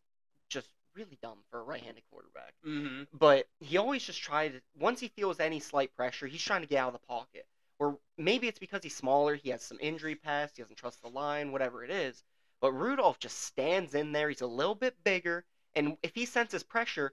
just 0.47 0.69
really 0.95 1.17
dumb 1.21 1.39
for 1.49 1.59
a 1.59 1.63
right-handed 1.63 2.03
quarterback. 2.09 2.53
Mm-hmm. 2.65 3.03
But 3.11 3.47
he 3.59 3.75
always 3.77 4.03
just 4.03 4.21
tried. 4.21 4.61
Once 4.79 4.99
he 5.01 5.09
feels 5.09 5.39
any 5.41 5.59
slight 5.59 5.93
pressure, 5.95 6.27
he's 6.27 6.41
trying 6.41 6.61
to 6.61 6.67
get 6.67 6.77
out 6.77 6.93
of 6.93 7.01
the 7.01 7.07
pocket. 7.07 7.45
Or 7.79 7.97
maybe 8.17 8.47
it's 8.47 8.59
because 8.59 8.83
he's 8.83 8.95
smaller, 8.95 9.35
he 9.35 9.49
has 9.49 9.61
some 9.63 9.79
injury 9.81 10.15
past, 10.15 10.55
he 10.55 10.61
doesn't 10.63 10.77
trust 10.77 11.01
the 11.01 11.09
line, 11.09 11.51
whatever 11.51 11.83
it 11.83 11.89
is. 11.91 12.23
But 12.61 12.71
Rudolph 12.71 13.19
just 13.19 13.41
stands 13.41 13.93
in 13.95 14.13
there. 14.13 14.29
He's 14.29 14.39
a 14.41 14.47
little 14.47 14.75
bit 14.75 14.95
bigger, 15.03 15.43
and 15.75 15.97
if 16.03 16.15
he 16.15 16.25
senses 16.25 16.63
pressure, 16.63 17.11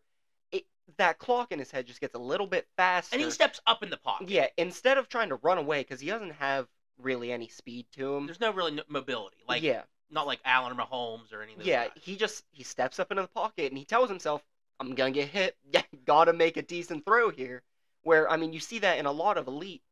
it, 0.52 0.64
that 0.98 1.18
clock 1.18 1.50
in 1.50 1.58
his 1.58 1.72
head 1.72 1.86
just 1.86 2.00
gets 2.00 2.14
a 2.14 2.18
little 2.18 2.46
bit 2.46 2.68
faster. 2.76 3.16
And 3.16 3.24
he 3.24 3.30
steps 3.32 3.60
up 3.66 3.82
in 3.82 3.90
the 3.90 3.96
pocket. 3.96 4.28
yeah, 4.28 4.46
instead 4.56 4.96
of 4.98 5.08
trying 5.08 5.30
to 5.30 5.36
run 5.36 5.58
away 5.58 5.80
because 5.80 5.98
he 6.00 6.08
doesn't 6.08 6.34
have 6.34 6.68
really 7.02 7.32
any 7.32 7.48
speed 7.48 7.86
to 7.92 8.14
him. 8.14 8.26
There's 8.26 8.40
no 8.40 8.52
really 8.52 8.72
no 8.72 8.82
mobility. 8.88 9.38
Like 9.48 9.62
yeah, 9.62 9.82
not 10.10 10.26
like 10.26 10.40
Allen 10.44 10.72
or 10.78 10.82
Mahomes 10.84 11.32
or 11.32 11.42
anything. 11.42 11.66
yeah, 11.66 11.88
he 12.00 12.16
just 12.16 12.44
he 12.52 12.62
steps 12.64 12.98
up 12.98 13.10
into 13.10 13.22
the 13.22 13.28
pocket 13.28 13.70
and 13.70 13.78
he 13.78 13.84
tells 13.84 14.08
himself, 14.08 14.42
"I'm 14.78 14.94
gonna 14.94 15.10
get 15.10 15.28
hit. 15.28 15.56
Yeah, 15.72 15.82
gotta 16.04 16.32
make 16.32 16.56
a 16.56 16.62
decent 16.62 17.04
throw 17.04 17.30
here." 17.30 17.62
Where 18.02 18.30
I 18.30 18.36
mean, 18.36 18.52
you 18.52 18.60
see 18.60 18.78
that 18.80 18.98
in 18.98 19.06
a 19.06 19.12
lot 19.12 19.36
of 19.38 19.46
elite 19.46 19.82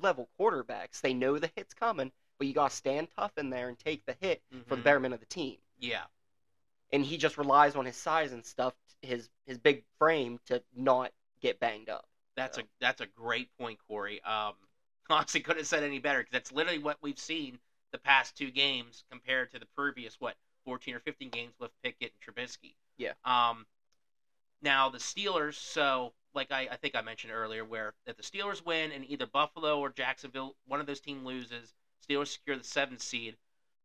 level 0.00 0.28
quarterbacks. 0.38 1.00
They 1.00 1.14
know 1.14 1.38
the 1.38 1.50
hit's 1.56 1.74
coming, 1.74 2.12
but 2.38 2.46
you 2.46 2.54
gotta 2.54 2.74
stand 2.74 3.08
tough 3.16 3.36
in 3.38 3.50
there 3.50 3.68
and 3.68 3.78
take 3.78 4.04
the 4.06 4.16
hit 4.20 4.42
for 4.68 4.76
the 4.76 4.80
Mhm. 4.82 4.84
betterment 4.84 5.14
of 5.14 5.20
the 5.20 5.26
team. 5.26 5.58
Yeah. 5.78 6.04
And 6.92 7.04
he 7.04 7.16
just 7.16 7.36
relies 7.38 7.74
on 7.74 7.84
his 7.84 7.96
size 7.96 8.32
and 8.32 8.44
stuff, 8.44 8.74
his 9.02 9.28
his 9.46 9.58
big 9.58 9.84
frame 9.98 10.38
to 10.46 10.62
not 10.74 11.12
get 11.40 11.58
banged 11.58 11.88
up. 11.88 12.08
That's 12.36 12.56
So. 12.56 12.62
a 12.62 12.66
that's 12.80 13.00
a 13.00 13.06
great 13.06 13.48
point, 13.58 13.78
Corey. 13.88 14.22
Um, 14.22 14.54
honestly 15.10 15.40
couldn't 15.40 15.60
have 15.60 15.66
said 15.66 15.82
any 15.82 15.98
better 15.98 16.20
because 16.20 16.32
that's 16.32 16.52
literally 16.52 16.78
what 16.78 16.98
we've 17.02 17.18
seen 17.18 17.58
the 17.92 17.98
past 17.98 18.36
two 18.36 18.50
games 18.50 19.04
compared 19.10 19.50
to 19.52 19.58
the 19.58 19.66
previous 19.76 20.16
what 20.20 20.34
14 20.64 20.94
or 20.94 21.00
15 21.00 21.30
games 21.30 21.54
with 21.60 21.70
Pickett 21.82 22.12
and 22.12 22.36
Trubisky. 22.36 22.74
Yeah. 22.98 23.12
Um. 23.24 23.66
Now 24.62 24.88
the 24.88 24.98
Steelers. 24.98 25.54
So 25.54 26.12
like 26.34 26.52
I, 26.52 26.68
I 26.70 26.76
think 26.76 26.94
I 26.94 27.02
mentioned 27.02 27.32
earlier, 27.32 27.64
where 27.64 27.94
if 28.06 28.16
the 28.16 28.22
Steelers 28.22 28.64
win 28.64 28.92
and 28.92 29.04
either 29.08 29.26
Buffalo 29.26 29.80
or 29.80 29.90
Jacksonville, 29.90 30.54
one 30.66 30.80
of 30.80 30.86
those 30.86 31.00
teams 31.00 31.24
loses, 31.24 31.74
Steelers 32.06 32.28
secure 32.28 32.56
the 32.56 32.64
seventh 32.64 33.02
seed. 33.02 33.36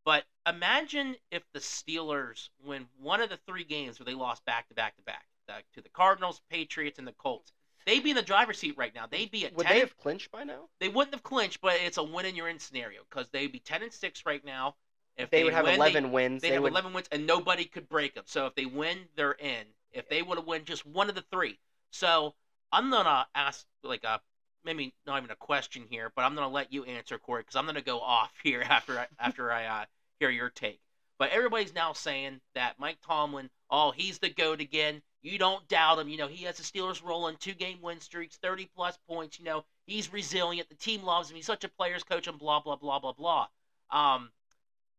But 0.04 0.26
imagine 0.48 1.16
if 1.32 1.44
the 1.54 1.60
Steelers 1.60 2.50
win 2.64 2.88
one 3.00 3.22
of 3.22 3.30
the 3.30 3.40
three 3.48 3.64
games 3.64 4.00
where 4.00 4.06
they 4.06 4.16
lost 4.16 4.44
back 4.46 4.68
to 4.70 4.74
back 4.76 4.96
to 4.98 5.04
back 5.04 5.26
to 5.74 5.82
the 5.82 5.90
Cardinals, 5.90 6.42
Patriots, 6.50 7.00
and 7.00 7.08
the 7.08 7.14
Colts. 7.14 7.52
They'd 7.86 8.04
be 8.04 8.12
in 8.12 8.16
the 8.16 8.22
driver's 8.22 8.60
seat 8.60 8.76
right 8.78 8.94
now. 8.94 9.06
They'd 9.10 9.32
be 9.32 9.46
at 9.46 9.56
Would 9.56 9.66
10 9.66 9.74
they 9.76 9.80
have 9.82 9.98
clinched 9.98 10.32
by 10.32 10.44
now? 10.44 10.70
they 10.80 10.90
wouldn't 10.90 11.14
have 11.16 11.24
clinched, 11.24 11.62
but 11.62 11.76
it's 11.84 11.98
a 11.98 12.04
win 12.04 12.26
in 12.26 12.36
your 12.36 12.48
in 12.48 12.60
scenario 12.60 13.02
because 13.10 13.30
they'd 13.30 13.52
be 13.52 13.60
ten 13.60 13.84
and 13.84 13.92
six 13.94 14.26
right 14.26 14.44
now. 14.46 14.76
If 15.18 15.30
They, 15.30 15.44
would 15.44 15.54
have 15.54 15.66
win, 15.66 15.76
11 15.76 16.12
wins. 16.12 16.42
They, 16.42 16.50
They, 16.50 16.54
have 16.56 16.64
would. 16.64 16.72
eleven 16.72 16.94
wins, 16.94 17.08
and 17.12 17.28
nobody 17.28 17.66
could 17.66 17.90
break 17.90 18.16
them. 18.16 18.24
So 18.28 18.46
if 18.48 18.56
they 18.56 18.66
win, 18.66 19.00
they're 19.16 19.34
in. 19.34 19.66
If 19.92 20.08
they 20.08 20.22
would 20.22 20.38
have 20.38 20.48
won 20.48 20.64
just 20.64 20.86
one 20.86 21.10
of 21.10 21.16
the 21.16 21.24
three, 21.32 21.60
so 21.92 22.34
I'm 22.72 22.90
gonna 22.90 23.28
ask 23.36 23.66
like 23.84 24.04
a 24.06 24.22
maybe 24.64 24.94
not 25.06 25.18
even 25.18 25.32
a 25.32 25.36
question 25.36 25.84
here, 25.90 26.12
but 26.16 26.24
I'm 26.24 26.34
gonna 26.36 26.48
let 26.48 26.72
you 26.72 26.84
answer, 26.86 27.18
Corey, 27.18 27.42
because 27.42 27.56
I'm 27.56 27.66
gonna 27.66 27.82
go 27.82 28.00
off 28.00 28.32
here 28.44 28.62
after 28.70 28.98
I, 29.00 29.08
after 29.20 29.52
I 29.52 29.66
uh, 29.66 29.86
hear 30.20 30.30
your 30.30 30.50
take. 30.50 30.80
But 31.20 31.32
everybody's 31.32 31.76
now 31.76 31.94
saying 31.94 32.40
that 32.56 32.80
Mike 32.80 32.98
Tomlin, 33.06 33.50
oh, 33.72 33.92
he's 33.92 34.20
the 34.20 34.30
goat 34.30 34.62
again. 34.62 35.02
You 35.24 35.38
don't 35.38 35.68
doubt 35.68 36.00
him. 36.00 36.10
You 36.10 36.18
know, 36.18 36.28
he 36.28 36.44
has 36.46 36.58
the 36.58 36.64
Steelers 36.64 37.04
rolling 37.04 37.38
two 37.38 37.54
game 37.54 37.80
win 37.82 38.00
streaks, 38.02 38.38
30 38.38 38.70
plus 38.76 38.98
points. 39.08 39.40
You 39.40 39.46
know, 39.46 39.64
he's 39.86 40.12
resilient. 40.12 40.70
The 40.70 40.76
team 40.76 41.04
loves 41.04 41.30
him. 41.30 41.38
He's 41.38 41.46
such 41.46 41.64
a 41.64 41.70
player's 41.70 42.04
coach 42.04 42.28
and 42.28 42.38
blah, 42.38 42.60
blah, 42.60 42.76
blah, 42.76 43.00
blah, 43.00 43.14
blah. 43.14 43.48
Um, 43.90 44.32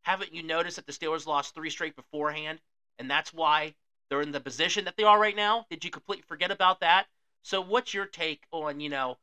haven't 0.02 0.34
you 0.34 0.42
noticed 0.42 0.76
that 0.76 0.86
the 0.86 0.92
Steelers 0.92 1.26
lost 1.26 1.54
three 1.54 1.70
straight 1.70 1.96
beforehand? 1.96 2.60
And 2.98 3.10
that's 3.10 3.32
why 3.32 3.74
they're 4.08 4.22
in 4.22 4.32
the 4.32 4.40
position 4.40 4.84
that 4.84 4.96
they 4.96 5.04
are 5.04 5.18
right 5.18 5.36
now? 5.36 5.66
Did 5.70 5.84
you 5.84 5.90
completely 5.90 6.24
forget 6.26 6.50
about 6.50 6.80
that? 6.80 7.06
So 7.42 7.60
what's 7.60 7.92
your 7.92 8.06
take 8.06 8.44
on, 8.52 8.80
you 8.80 8.88
know, 8.88 9.18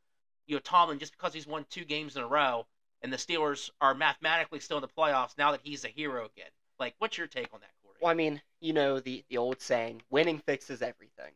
you 0.48 0.56
know, 0.56 0.60
Tomlin, 0.60 1.00
just 1.00 1.14
because 1.14 1.34
he's 1.34 1.48
won 1.48 1.66
two 1.70 1.86
games 1.86 2.18
in 2.18 2.24
a 2.24 2.28
row 2.28 2.66
and 3.02 3.14
the 3.14 3.18
Steelers 3.18 3.70
are 3.80 3.94
mathematically 3.94 4.60
still 4.60 4.78
in 4.78 4.82
the 4.82 4.88
playoffs 4.88 5.38
now 5.38 5.52
that 5.52 5.62
he's 5.64 5.86
a 5.86 5.90
hero 5.90 6.26
again? 6.26 6.50
Like, 6.80 6.96
what's 6.98 7.18
your 7.18 7.28
take 7.28 7.54
on 7.54 7.62
that? 7.62 7.79
Well, 8.00 8.12
I 8.12 8.14
mean, 8.14 8.42
you 8.60 8.74
know 8.74 9.00
the 9.00 9.24
the 9.30 9.38
old 9.38 9.62
saying, 9.62 10.02
"Winning 10.10 10.40
fixes 10.40 10.82
everything." 10.82 11.34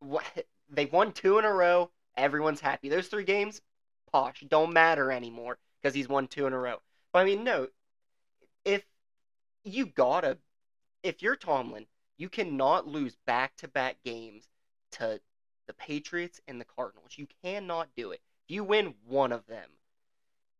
What 0.00 0.24
they 0.68 0.86
won 0.86 1.12
two 1.12 1.38
in 1.38 1.44
a 1.44 1.52
row. 1.52 1.90
Everyone's 2.16 2.60
happy. 2.60 2.88
Those 2.88 3.08
three 3.08 3.24
games, 3.24 3.60
posh, 4.10 4.44
don't 4.48 4.72
matter 4.72 5.10
anymore 5.10 5.58
because 5.80 5.94
he's 5.94 6.08
won 6.08 6.26
two 6.26 6.46
in 6.46 6.52
a 6.52 6.58
row. 6.58 6.80
But 7.12 7.20
I 7.20 7.24
mean, 7.24 7.44
no, 7.44 7.68
if 8.64 8.84
you 9.64 9.86
gotta, 9.86 10.38
if 11.02 11.22
you're 11.22 11.36
Tomlin, 11.36 11.86
you 12.16 12.28
cannot 12.28 12.86
lose 12.86 13.16
back 13.26 13.56
to 13.56 13.68
back 13.68 13.96
games 14.04 14.48
to 14.92 15.20
the 15.66 15.74
Patriots 15.74 16.40
and 16.48 16.60
the 16.60 16.64
Cardinals. 16.64 17.12
You 17.16 17.26
cannot 17.42 17.88
do 17.96 18.10
it. 18.10 18.20
If 18.48 18.54
you 18.54 18.64
win 18.64 18.94
one 19.06 19.32
of 19.32 19.46
them, 19.46 19.68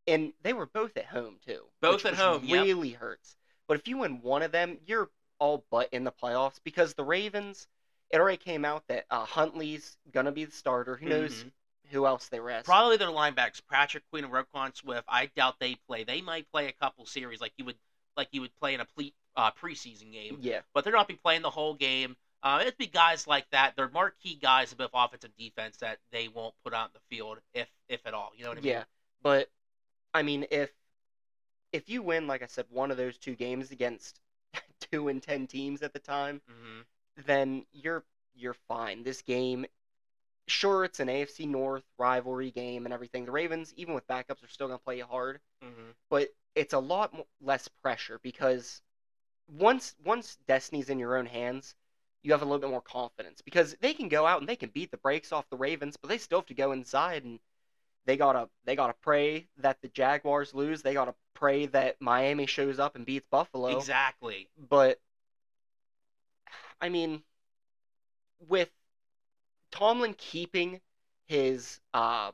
and 0.06 0.32
they 0.42 0.52
were 0.52 0.66
both 0.66 0.97
at 0.97 1.06
home 1.06 1.38
too. 1.44 1.64
Both 1.80 2.04
which- 2.04 2.12
at 2.12 2.18
home, 2.18 2.44
yep. 2.44 2.64
Really 2.64 2.90
hurts. 2.92 3.37
But 3.66 3.78
if 3.78 3.87
you 3.87 3.99
win 3.99 4.20
one 4.23 4.42
of 4.42 4.52
them, 4.52 4.78
you're 4.85 5.11
all 5.40 5.64
but 5.70 5.88
in 5.92 6.04
the 6.04 6.12
playoffs 6.12 6.61
because 6.62 6.94
the 6.94 7.04
Ravens. 7.04 7.66
It 8.12 8.18
already 8.18 8.38
came 8.38 8.64
out 8.64 8.82
that 8.88 9.04
uh, 9.09 9.25
Huntley's 9.25 9.97
gonna 10.11 10.32
be 10.32 10.44
the 10.44 10.50
starter. 10.50 10.97
Who 10.97 11.06
knows 11.09 11.44
Mhm. 11.44 11.52
who 11.92 12.06
else 12.06 12.26
they 12.26 12.40
rest? 12.40 12.66
Probably 12.66 12.97
their 12.97 13.06
linebackers, 13.06 13.62
Patrick 13.70 14.02
Queen 14.11 14.25
and 14.25 14.32
Roquan 14.32 14.76
Swift. 14.76 15.04
I 15.09 15.26
doubt 15.26 15.61
they 15.61 15.76
play. 15.87 16.02
They 16.02 16.20
might 16.20 16.50
play 16.50 16.66
a 16.66 16.73
couple 16.73 17.06
series 17.06 17.40
like 17.40 17.52
you 17.56 17.64
would 17.66 17.78
like 18.16 18.26
you 18.32 18.40
would 18.40 18.54
play 18.56 18.75
in 18.75 18.80
a 18.80 18.85
ple- 18.85 19.12
uh, 19.37 19.52
preseason 19.52 20.12
game, 20.12 20.38
Yeah, 20.40 20.62
but 20.75 20.82
they're 20.82 20.92
not 20.92 21.06
be 21.06 21.14
playing 21.14 21.42
the 21.42 21.50
whole 21.50 21.75
game. 21.75 22.16
Uh, 22.42 22.59
it'd 22.62 22.78
be 22.78 22.88
guys 22.88 23.28
like 23.28 23.49
that. 23.50 23.76
They're 23.76 23.88
marquee 23.88 24.35
guys 24.35 24.73
of 24.73 24.78
both 24.78 24.90
offense 24.92 25.23
and 25.23 25.37
defense 25.37 25.76
that 25.76 26.00
they 26.11 26.26
won't 26.26 26.54
put 26.64 26.75
out 26.75 26.88
in 26.88 26.94
the 26.94 27.14
field 27.16 27.38
if 27.54 27.68
if 27.88 28.04
at 28.06 28.12
all. 28.14 28.32
You 28.37 28.42
know 28.42 28.49
what 28.50 28.59
I 28.59 28.62
mean? 28.62 28.73
yeah. 28.73 28.85
But 29.23 29.49
I 30.12 30.23
mean, 30.23 30.47
if 30.50 30.73
if 31.73 31.88
you 31.88 32.02
win, 32.02 32.26
like 32.26 32.42
I 32.42 32.47
said, 32.47 32.66
one 32.70 32.90
of 32.90 32.97
those 32.97 33.16
two 33.18 33.37
games 33.37 33.70
against 33.70 34.18
two 34.92 35.09
and 35.09 35.23
ten 35.23 35.47
teams 35.47 35.82
at 35.82 35.92
the 35.92 35.99
time, 36.00 36.40
hmm 36.49 36.80
then 37.26 37.64
you're 37.73 38.04
you're 38.35 38.56
fine. 38.68 39.02
This 39.02 39.23
game, 39.23 39.66
sure, 40.49 40.85
it's 40.85 41.00
an 41.00 41.09
AFC 41.09 41.47
North 41.47 41.85
rivalry 41.99 42.50
game 42.50 42.85
and 42.87 42.92
everything. 42.94 43.25
The 43.25 43.32
Ravens, 43.32 43.73
even 43.76 43.94
with 43.94 44.06
backups, 44.09 44.42
are 44.44 44.49
still 44.49 44.68
gonna 44.68 44.78
play 44.78 44.99
you 44.99 45.06
hard, 45.06 45.40
hmm 45.62 45.90
but 46.11 46.30
it's 46.56 46.75
a 46.75 46.78
lot 46.78 47.14
mo- 47.14 47.26
less 47.40 47.68
pressure 47.82 48.20
because 48.23 48.82
once 49.49 49.94
once 50.04 50.37
destiny's 50.49 50.90
in 50.90 50.99
your 50.99 51.16
own 51.16 51.26
hands, 51.26 51.75
you 52.23 52.32
have 52.32 52.42
a 52.42 52.44
little 52.44 52.61
bit 52.61 52.70
more 52.70 52.82
confidence 52.82 53.42
because 53.42 53.75
they 53.80 53.94
can 53.94 54.09
go 54.09 54.26
out 54.26 54.40
and 54.40 54.49
they 54.49 54.56
can 54.56 54.70
beat 54.70 54.90
the 54.90 54.97
brakes 54.99 55.32
off 55.32 55.49
the 55.50 55.56
Ravens, 55.56 55.97
but 55.97 56.09
they 56.09 56.18
still 56.18 56.40
have 56.40 56.47
to 56.47 56.54
go 56.54 56.73
inside 56.73 57.25
and 57.25 57.40
they 58.11 58.17
gotta 58.17 58.49
they 58.64 58.75
gotta 58.75 58.97
pray 59.02 59.47
that 59.59 59.81
the 59.83 59.88
Jaguars 59.88 60.52
lose. 60.52 60.83
They 60.83 60.95
gotta 60.95 61.14
pray 61.35 61.67
that 61.67 61.95
Miami 62.00 62.45
shows 62.45 62.81
up 62.81 62.97
and 62.97 63.07
beats 63.07 63.26
Buffalo. 63.31 63.69
Exactly. 63.79 64.49
But 64.69 64.99
I 66.81 66.88
mean, 66.88 67.23
with 68.49 68.69
Tomlin 69.71 70.14
keeping 70.19 70.81
his 71.29 71.79
um, 71.95 72.33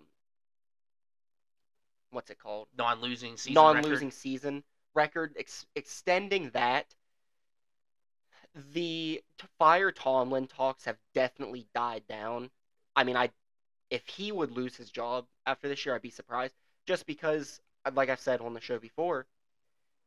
what's 2.11 2.30
it 2.30 2.38
called? 2.38 2.68
Non-losing 2.78 3.37
season. 3.37 3.52
non-losing 3.52 4.09
record. 4.09 4.12
season 4.14 4.64
record, 4.95 5.35
ex- 5.38 5.66
extending 5.75 6.49
that. 6.54 6.95
The 8.73 9.23
fire 9.59 9.92
Tomlin 9.92 10.47
talks 10.47 10.87
have 10.87 10.97
definitely 11.12 11.66
died 11.75 12.04
down. 12.09 12.49
I 12.97 13.04
mean, 13.04 13.18
I 13.18 13.28
if 13.90 14.06
he 14.06 14.32
would 14.32 14.52
lose 14.52 14.76
his 14.76 14.90
job 14.90 15.26
after 15.46 15.68
this 15.68 15.84
year, 15.84 15.94
I'd 15.94 16.02
be 16.02 16.10
surprised. 16.10 16.54
Just 16.86 17.06
because, 17.06 17.60
like 17.94 18.08
I've 18.08 18.20
said 18.20 18.40
on 18.40 18.54
the 18.54 18.60
show 18.60 18.78
before, 18.78 19.26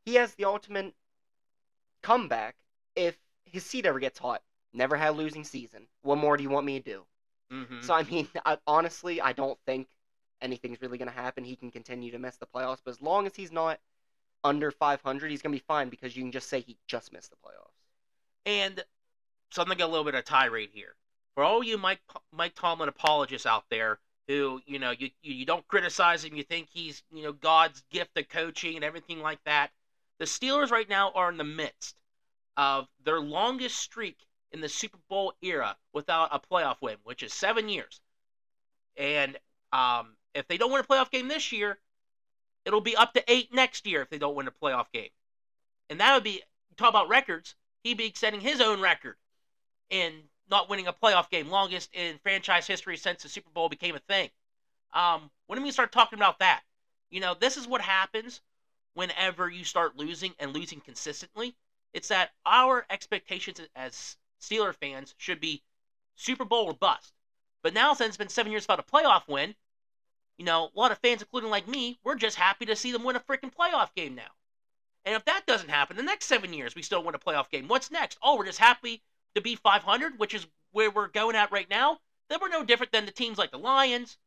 he 0.05 0.15
has 0.15 0.33
the 0.35 0.45
ultimate 0.45 0.93
comeback 2.01 2.55
if 2.95 3.17
his 3.45 3.65
seat 3.65 3.85
ever 3.85 3.99
gets 3.99 4.19
hot. 4.19 4.41
Never 4.73 4.95
had 4.95 5.09
a 5.09 5.13
losing 5.13 5.43
season. 5.43 5.87
What 6.01 6.17
more 6.17 6.37
do 6.37 6.43
you 6.43 6.49
want 6.49 6.65
me 6.65 6.79
to 6.79 6.85
do? 6.85 7.05
Mhm. 7.51 7.83
So 7.83 7.93
I 7.93 8.03
mean, 8.03 8.27
I, 8.45 8.57
honestly, 8.67 9.21
I 9.21 9.33
don't 9.33 9.59
think 9.65 9.87
anything's 10.41 10.81
really 10.81 10.97
going 10.97 11.09
to 11.09 11.15
happen. 11.15 11.43
He 11.43 11.55
can 11.55 11.71
continue 11.71 12.11
to 12.11 12.19
miss 12.19 12.37
the 12.37 12.45
playoffs, 12.47 12.79
but 12.83 12.91
as 12.91 13.01
long 13.01 13.25
as 13.25 13.35
he's 13.35 13.51
not 13.51 13.79
under 14.43 14.71
500, 14.71 15.31
he's 15.31 15.41
going 15.41 15.53
to 15.53 15.59
be 15.59 15.65
fine 15.67 15.89
because 15.89 16.15
you 16.15 16.23
can 16.23 16.31
just 16.31 16.49
say 16.49 16.61
he 16.61 16.77
just 16.87 17.11
missed 17.11 17.31
the 17.31 17.37
playoffs. 17.37 17.73
And 18.45 18.83
so 19.51 19.61
I'm 19.61 19.67
gonna 19.67 19.77
get 19.77 19.85
a 19.85 19.87
little 19.87 20.05
bit 20.05 20.15
of 20.15 20.25
tirade 20.25 20.71
here 20.73 20.95
for 21.39 21.45
all 21.45 21.63
you 21.63 21.77
Mike 21.77 22.01
Mike 22.33 22.53
Tomlin 22.53 22.89
apologists 22.89 23.45
out 23.45 23.63
there 23.71 23.97
who 24.27 24.59
you 24.65 24.77
know 24.77 24.91
you 24.91 25.09
you 25.21 25.45
don't 25.45 25.65
criticize 25.69 26.25
him. 26.25 26.35
You 26.35 26.43
think 26.43 26.67
he's 26.69 27.01
you 27.13 27.23
know 27.23 27.31
God's 27.31 27.81
gift 27.89 28.17
of 28.17 28.27
coaching 28.27 28.75
and 28.75 28.83
everything 28.83 29.21
like 29.21 29.41
that. 29.45 29.71
The 30.17 30.25
Steelers 30.25 30.69
right 30.69 30.89
now 30.89 31.13
are 31.15 31.31
in 31.31 31.37
the 31.37 31.45
midst 31.45 31.95
of 32.57 32.89
their 33.05 33.21
longest 33.21 33.77
streak 33.77 34.17
in 34.51 34.59
the 34.59 34.67
Super 34.67 34.97
Bowl 35.07 35.31
era 35.41 35.77
without 35.93 36.27
a 36.33 36.41
playoff 36.41 36.75
win, 36.81 36.97
which 37.05 37.23
is 37.23 37.31
seven 37.31 37.69
years. 37.69 38.01
And 38.97 39.37
um, 39.71 40.17
if 40.35 40.45
they 40.49 40.57
don't 40.57 40.73
win 40.73 40.81
a 40.81 40.83
playoff 40.83 41.09
game 41.09 41.29
this 41.29 41.53
year, 41.53 41.79
it'll 42.65 42.81
be 42.81 42.97
up 42.97 43.13
to 43.13 43.23
eight 43.31 43.53
next 43.53 43.87
year 43.87 44.01
if 44.01 44.09
they 44.09 44.17
don't 44.17 44.35
win 44.35 44.49
a 44.49 44.51
playoff 44.51 44.91
game. 44.91 45.11
And 45.89 46.01
that 46.01 46.13
would 46.15 46.25
be 46.25 46.41
talk 46.75 46.89
about 46.89 47.07
records. 47.07 47.55
He'd 47.85 47.95
be 47.95 48.11
setting 48.13 48.41
his 48.41 48.59
own 48.59 48.81
record 48.81 49.15
in 49.89 50.23
not 50.49 50.69
winning 50.69 50.87
a 50.87 50.93
playoff 50.93 51.29
game, 51.29 51.49
longest 51.49 51.89
in 51.93 52.17
franchise 52.19 52.67
history 52.67 52.97
since 52.97 53.23
the 53.23 53.29
Super 53.29 53.49
Bowl 53.49 53.69
became 53.69 53.95
a 53.95 53.99
thing. 53.99 54.29
Um, 54.93 55.29
when 55.47 55.59
do 55.59 55.63
we 55.63 55.71
start 55.71 55.91
talking 55.91 56.17
about 56.17 56.39
that? 56.39 56.61
You 57.09 57.19
know, 57.19 57.35
this 57.39 57.57
is 57.57 57.67
what 57.67 57.81
happens 57.81 58.41
whenever 58.93 59.49
you 59.49 59.63
start 59.63 59.97
losing 59.97 60.33
and 60.39 60.53
losing 60.53 60.79
consistently. 60.79 61.55
It's 61.93 62.09
that 62.09 62.31
our 62.45 62.85
expectations 62.89 63.59
as 63.75 64.17
Steeler 64.41 64.75
fans 64.75 65.15
should 65.17 65.39
be 65.39 65.63
Super 66.15 66.45
Bowl 66.45 66.65
or 66.65 66.73
bust. 66.73 67.13
But 67.61 67.73
now, 67.73 67.93
since 67.93 68.09
it's 68.09 68.17
been 68.17 68.29
seven 68.29 68.51
years 68.51 68.63
without 68.63 68.79
a 68.79 68.83
playoff 68.83 69.27
win, 69.27 69.55
you 70.37 70.45
know, 70.45 70.71
a 70.73 70.79
lot 70.79 70.91
of 70.91 70.99
fans, 70.99 71.21
including 71.21 71.49
like 71.49 71.67
me, 71.67 71.99
we're 72.03 72.15
just 72.15 72.37
happy 72.37 72.65
to 72.65 72.75
see 72.75 72.91
them 72.91 73.03
win 73.03 73.15
a 73.15 73.19
freaking 73.19 73.53
playoff 73.53 73.93
game 73.93 74.15
now. 74.15 74.31
And 75.05 75.15
if 75.15 75.25
that 75.25 75.45
doesn't 75.45 75.69
happen, 75.69 75.97
the 75.97 76.03
next 76.03 76.25
seven 76.25 76.53
years 76.53 76.75
we 76.75 76.81
still 76.81 77.03
win 77.03 77.15
a 77.15 77.19
playoff 77.19 77.49
game. 77.49 77.67
What's 77.67 77.91
next? 77.91 78.17
Oh, 78.21 78.37
we're 78.37 78.45
just 78.45 78.59
happy 78.59 79.01
to 79.39 79.43
be 79.43 79.55
500, 79.55 80.19
which 80.19 80.33
is 80.33 80.45
where 80.71 80.91
we're 80.91 81.07
going 81.07 81.35
at 81.35 81.51
right 81.51 81.69
now. 81.69 81.99
Then 82.29 82.39
we're 82.41 82.49
no 82.49 82.63
different 82.63 82.91
than 82.91 83.05
the 83.05 83.11
teams 83.11 83.37
like 83.37 83.51
the 83.51 83.57
Lions 83.57 84.17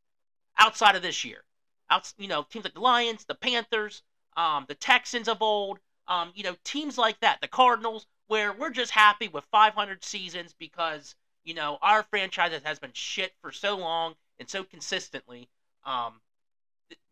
outside 0.58 0.96
of 0.96 1.02
this 1.02 1.24
year. 1.24 1.44
Out, 1.90 2.12
you 2.18 2.28
know, 2.28 2.44
teams 2.44 2.64
like 2.64 2.74
the 2.74 2.80
Lions, 2.80 3.24
the 3.24 3.34
Panthers, 3.34 4.02
um, 4.36 4.64
the 4.68 4.74
Texans 4.74 5.28
of 5.28 5.42
old, 5.42 5.78
um, 6.08 6.32
you 6.34 6.42
know, 6.42 6.56
teams 6.64 6.98
like 6.98 7.20
that, 7.20 7.40
the 7.40 7.48
Cardinals, 7.48 8.06
where 8.26 8.52
we're 8.52 8.70
just 8.70 8.92
happy 8.92 9.28
with 9.28 9.44
500 9.50 10.02
seasons 10.02 10.54
because 10.58 11.14
you 11.44 11.54
know 11.54 11.78
our 11.82 12.02
franchise 12.04 12.58
has 12.64 12.78
been 12.78 12.92
shit 12.94 13.32
for 13.42 13.52
so 13.52 13.76
long 13.76 14.14
and 14.38 14.48
so 14.48 14.64
consistently. 14.64 15.48
Um, 15.84 16.20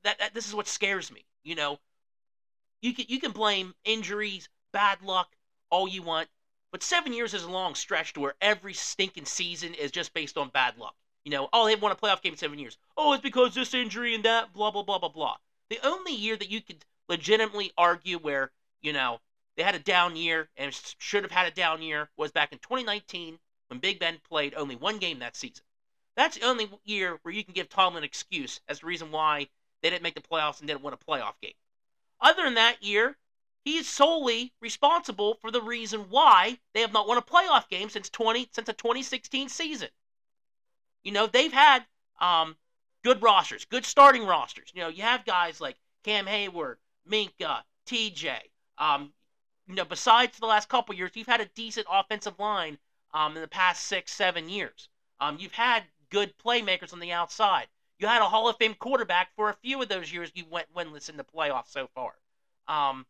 that, 0.02 0.18
that 0.18 0.34
this 0.34 0.48
is 0.48 0.54
what 0.54 0.66
scares 0.66 1.12
me. 1.12 1.24
You 1.44 1.56
know, 1.56 1.78
you 2.80 2.94
can 2.94 3.04
you 3.08 3.20
can 3.20 3.32
blame 3.32 3.74
injuries, 3.84 4.48
bad 4.72 5.02
luck, 5.02 5.28
all 5.70 5.86
you 5.86 6.02
want, 6.02 6.28
but 6.72 6.82
seven 6.82 7.12
years 7.12 7.34
is 7.34 7.42
a 7.42 7.50
long 7.50 7.74
stretch 7.74 8.12
to 8.12 8.20
where 8.20 8.34
every 8.40 8.74
stinking 8.74 9.24
season 9.24 9.74
is 9.74 9.90
just 9.90 10.14
based 10.14 10.36
on 10.36 10.48
bad 10.50 10.78
luck. 10.78 10.94
You 11.24 11.32
know, 11.32 11.48
oh, 11.52 11.66
they 11.66 11.76
won 11.76 11.92
a 11.92 11.96
playoff 11.96 12.22
game 12.22 12.32
in 12.32 12.38
seven 12.38 12.58
years. 12.58 12.78
Oh, 12.96 13.12
it's 13.12 13.22
because 13.22 13.54
this 13.54 13.74
injury 13.74 14.14
and 14.14 14.24
that, 14.24 14.52
blah, 14.52 14.70
blah, 14.70 14.82
blah, 14.82 14.98
blah, 14.98 15.08
blah. 15.08 15.36
The 15.68 15.78
only 15.86 16.14
year 16.14 16.36
that 16.36 16.50
you 16.50 16.60
could 16.60 16.84
legitimately 17.08 17.72
argue 17.76 18.18
where, 18.18 18.50
you 18.80 18.92
know, 18.92 19.20
they 19.56 19.62
had 19.62 19.74
a 19.74 19.80
down 19.80 20.16
year 20.16 20.48
and 20.56 20.72
should 20.98 21.22
have 21.22 21.32
had 21.32 21.46
a 21.46 21.50
down 21.50 21.82
year 21.82 22.08
was 22.16 22.32
back 22.32 22.52
in 22.52 22.58
2019 22.58 23.38
when 23.68 23.80
Big 23.80 23.98
Ben 23.98 24.18
played 24.28 24.54
only 24.54 24.76
one 24.76 24.98
game 24.98 25.18
that 25.18 25.36
season. 25.36 25.64
That's 26.16 26.38
the 26.38 26.46
only 26.46 26.70
year 26.84 27.18
where 27.22 27.34
you 27.34 27.44
can 27.44 27.54
give 27.54 27.68
Tomlin 27.68 27.98
an 27.98 28.04
excuse 28.04 28.60
as 28.68 28.80
the 28.80 28.86
reason 28.86 29.10
why 29.10 29.48
they 29.82 29.90
didn't 29.90 30.02
make 30.02 30.14
the 30.14 30.20
playoffs 30.20 30.60
and 30.60 30.68
didn't 30.68 30.82
win 30.82 30.94
a 30.94 30.96
playoff 30.96 31.34
game. 31.42 31.54
Other 32.20 32.44
than 32.44 32.54
that 32.54 32.82
year, 32.82 33.16
he's 33.64 33.88
solely 33.88 34.52
responsible 34.60 35.34
for 35.40 35.50
the 35.50 35.62
reason 35.62 36.06
why 36.08 36.58
they 36.72 36.80
have 36.80 36.92
not 36.92 37.06
won 37.06 37.18
a 37.18 37.22
playoff 37.22 37.68
game 37.68 37.88
since 37.88 38.08
20 38.08 38.48
since 38.52 38.66
the 38.66 38.72
2016 38.72 39.48
season. 39.48 39.88
You 41.02 41.12
know, 41.12 41.26
they've 41.26 41.52
had 41.52 41.84
um, 42.20 42.56
good 43.02 43.22
rosters, 43.22 43.64
good 43.64 43.84
starting 43.84 44.26
rosters. 44.26 44.70
You 44.74 44.82
know, 44.82 44.88
you 44.88 45.02
have 45.02 45.24
guys 45.24 45.60
like 45.60 45.76
Cam 46.04 46.26
Heyward, 46.26 46.76
Minkah, 47.10 47.62
TJ. 47.86 48.36
Um, 48.78 49.12
you 49.66 49.74
know, 49.74 49.84
besides 49.84 50.38
the 50.38 50.46
last 50.46 50.68
couple 50.68 50.94
years, 50.94 51.12
you've 51.14 51.26
had 51.26 51.40
a 51.40 51.50
decent 51.54 51.86
offensive 51.90 52.38
line 52.38 52.78
um, 53.14 53.36
in 53.36 53.42
the 53.42 53.48
past 53.48 53.84
six, 53.84 54.12
seven 54.12 54.48
years. 54.48 54.88
Um, 55.20 55.36
you've 55.38 55.52
had 55.52 55.84
good 56.10 56.34
playmakers 56.44 56.92
on 56.92 57.00
the 57.00 57.12
outside. 57.12 57.68
You 57.98 58.06
had 58.06 58.22
a 58.22 58.28
Hall 58.28 58.48
of 58.48 58.56
Fame 58.56 58.74
quarterback 58.74 59.28
for 59.36 59.50
a 59.50 59.54
few 59.54 59.80
of 59.82 59.88
those 59.88 60.12
years 60.12 60.30
you 60.34 60.44
went 60.50 60.74
winless 60.74 61.08
in 61.10 61.16
the 61.16 61.24
playoffs 61.24 61.68
so 61.68 61.88
far. 61.94 62.14
Um, 62.66 63.06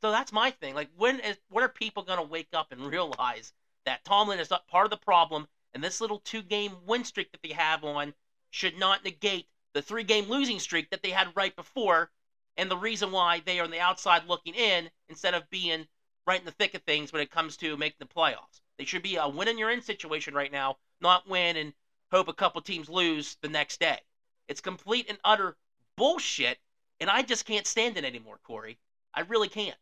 so 0.00 0.10
that's 0.10 0.32
my 0.32 0.50
thing. 0.50 0.74
Like, 0.74 0.90
when 0.96 1.20
is 1.20 1.38
when 1.48 1.64
are 1.64 1.68
people 1.68 2.02
going 2.02 2.18
to 2.18 2.24
wake 2.24 2.48
up 2.52 2.72
and 2.72 2.86
realize 2.92 3.52
that 3.84 4.04
Tomlin 4.04 4.38
is 4.38 4.52
part 4.68 4.86
of 4.86 4.90
the 4.90 4.96
problem, 4.96 5.48
and 5.74 5.82
this 5.82 6.00
little 6.00 6.20
two-game 6.20 6.72
win 6.86 7.04
streak 7.04 7.32
that 7.32 7.42
they 7.42 7.52
have 7.52 7.84
on 7.84 8.14
should 8.50 8.78
not 8.78 9.04
negate 9.04 9.48
the 9.74 9.82
three-game 9.82 10.28
losing 10.28 10.58
streak 10.58 10.90
that 10.90 11.02
they 11.02 11.10
had 11.10 11.34
right 11.34 11.54
before, 11.54 12.10
and 12.56 12.70
the 12.70 12.76
reason 12.76 13.12
why 13.12 13.40
they 13.44 13.60
are 13.60 13.64
on 13.64 13.70
the 13.70 13.80
outside 13.80 14.26
looking 14.26 14.54
in 14.54 14.90
instead 15.08 15.34
of 15.34 15.48
being 15.50 15.86
right 16.26 16.40
in 16.40 16.46
the 16.46 16.52
thick 16.52 16.74
of 16.74 16.82
things 16.82 17.12
when 17.12 17.22
it 17.22 17.30
comes 17.30 17.56
to 17.56 17.76
making 17.76 17.96
the 17.98 18.06
playoffs. 18.06 18.60
They 18.78 18.84
should 18.84 19.02
be 19.02 19.16
a 19.16 19.28
win 19.28 19.48
in 19.48 19.58
your 19.58 19.70
in 19.70 19.80
situation 19.82 20.34
right 20.34 20.52
now, 20.52 20.76
not 21.00 21.28
win 21.28 21.56
and 21.56 21.72
hope 22.10 22.28
a 22.28 22.34
couple 22.34 22.60
teams 22.60 22.88
lose 22.88 23.36
the 23.42 23.48
next 23.48 23.80
day. 23.80 23.98
It's 24.46 24.60
complete 24.60 25.06
and 25.08 25.18
utter 25.24 25.56
bullshit, 25.96 26.58
and 27.00 27.10
I 27.10 27.22
just 27.22 27.44
can't 27.44 27.66
stand 27.66 27.96
it 27.96 28.04
anymore, 28.04 28.38
Corey. 28.44 28.78
I 29.14 29.20
really 29.22 29.48
can't. 29.48 29.76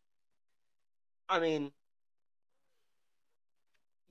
I 1.29 1.41
mean, 1.41 1.73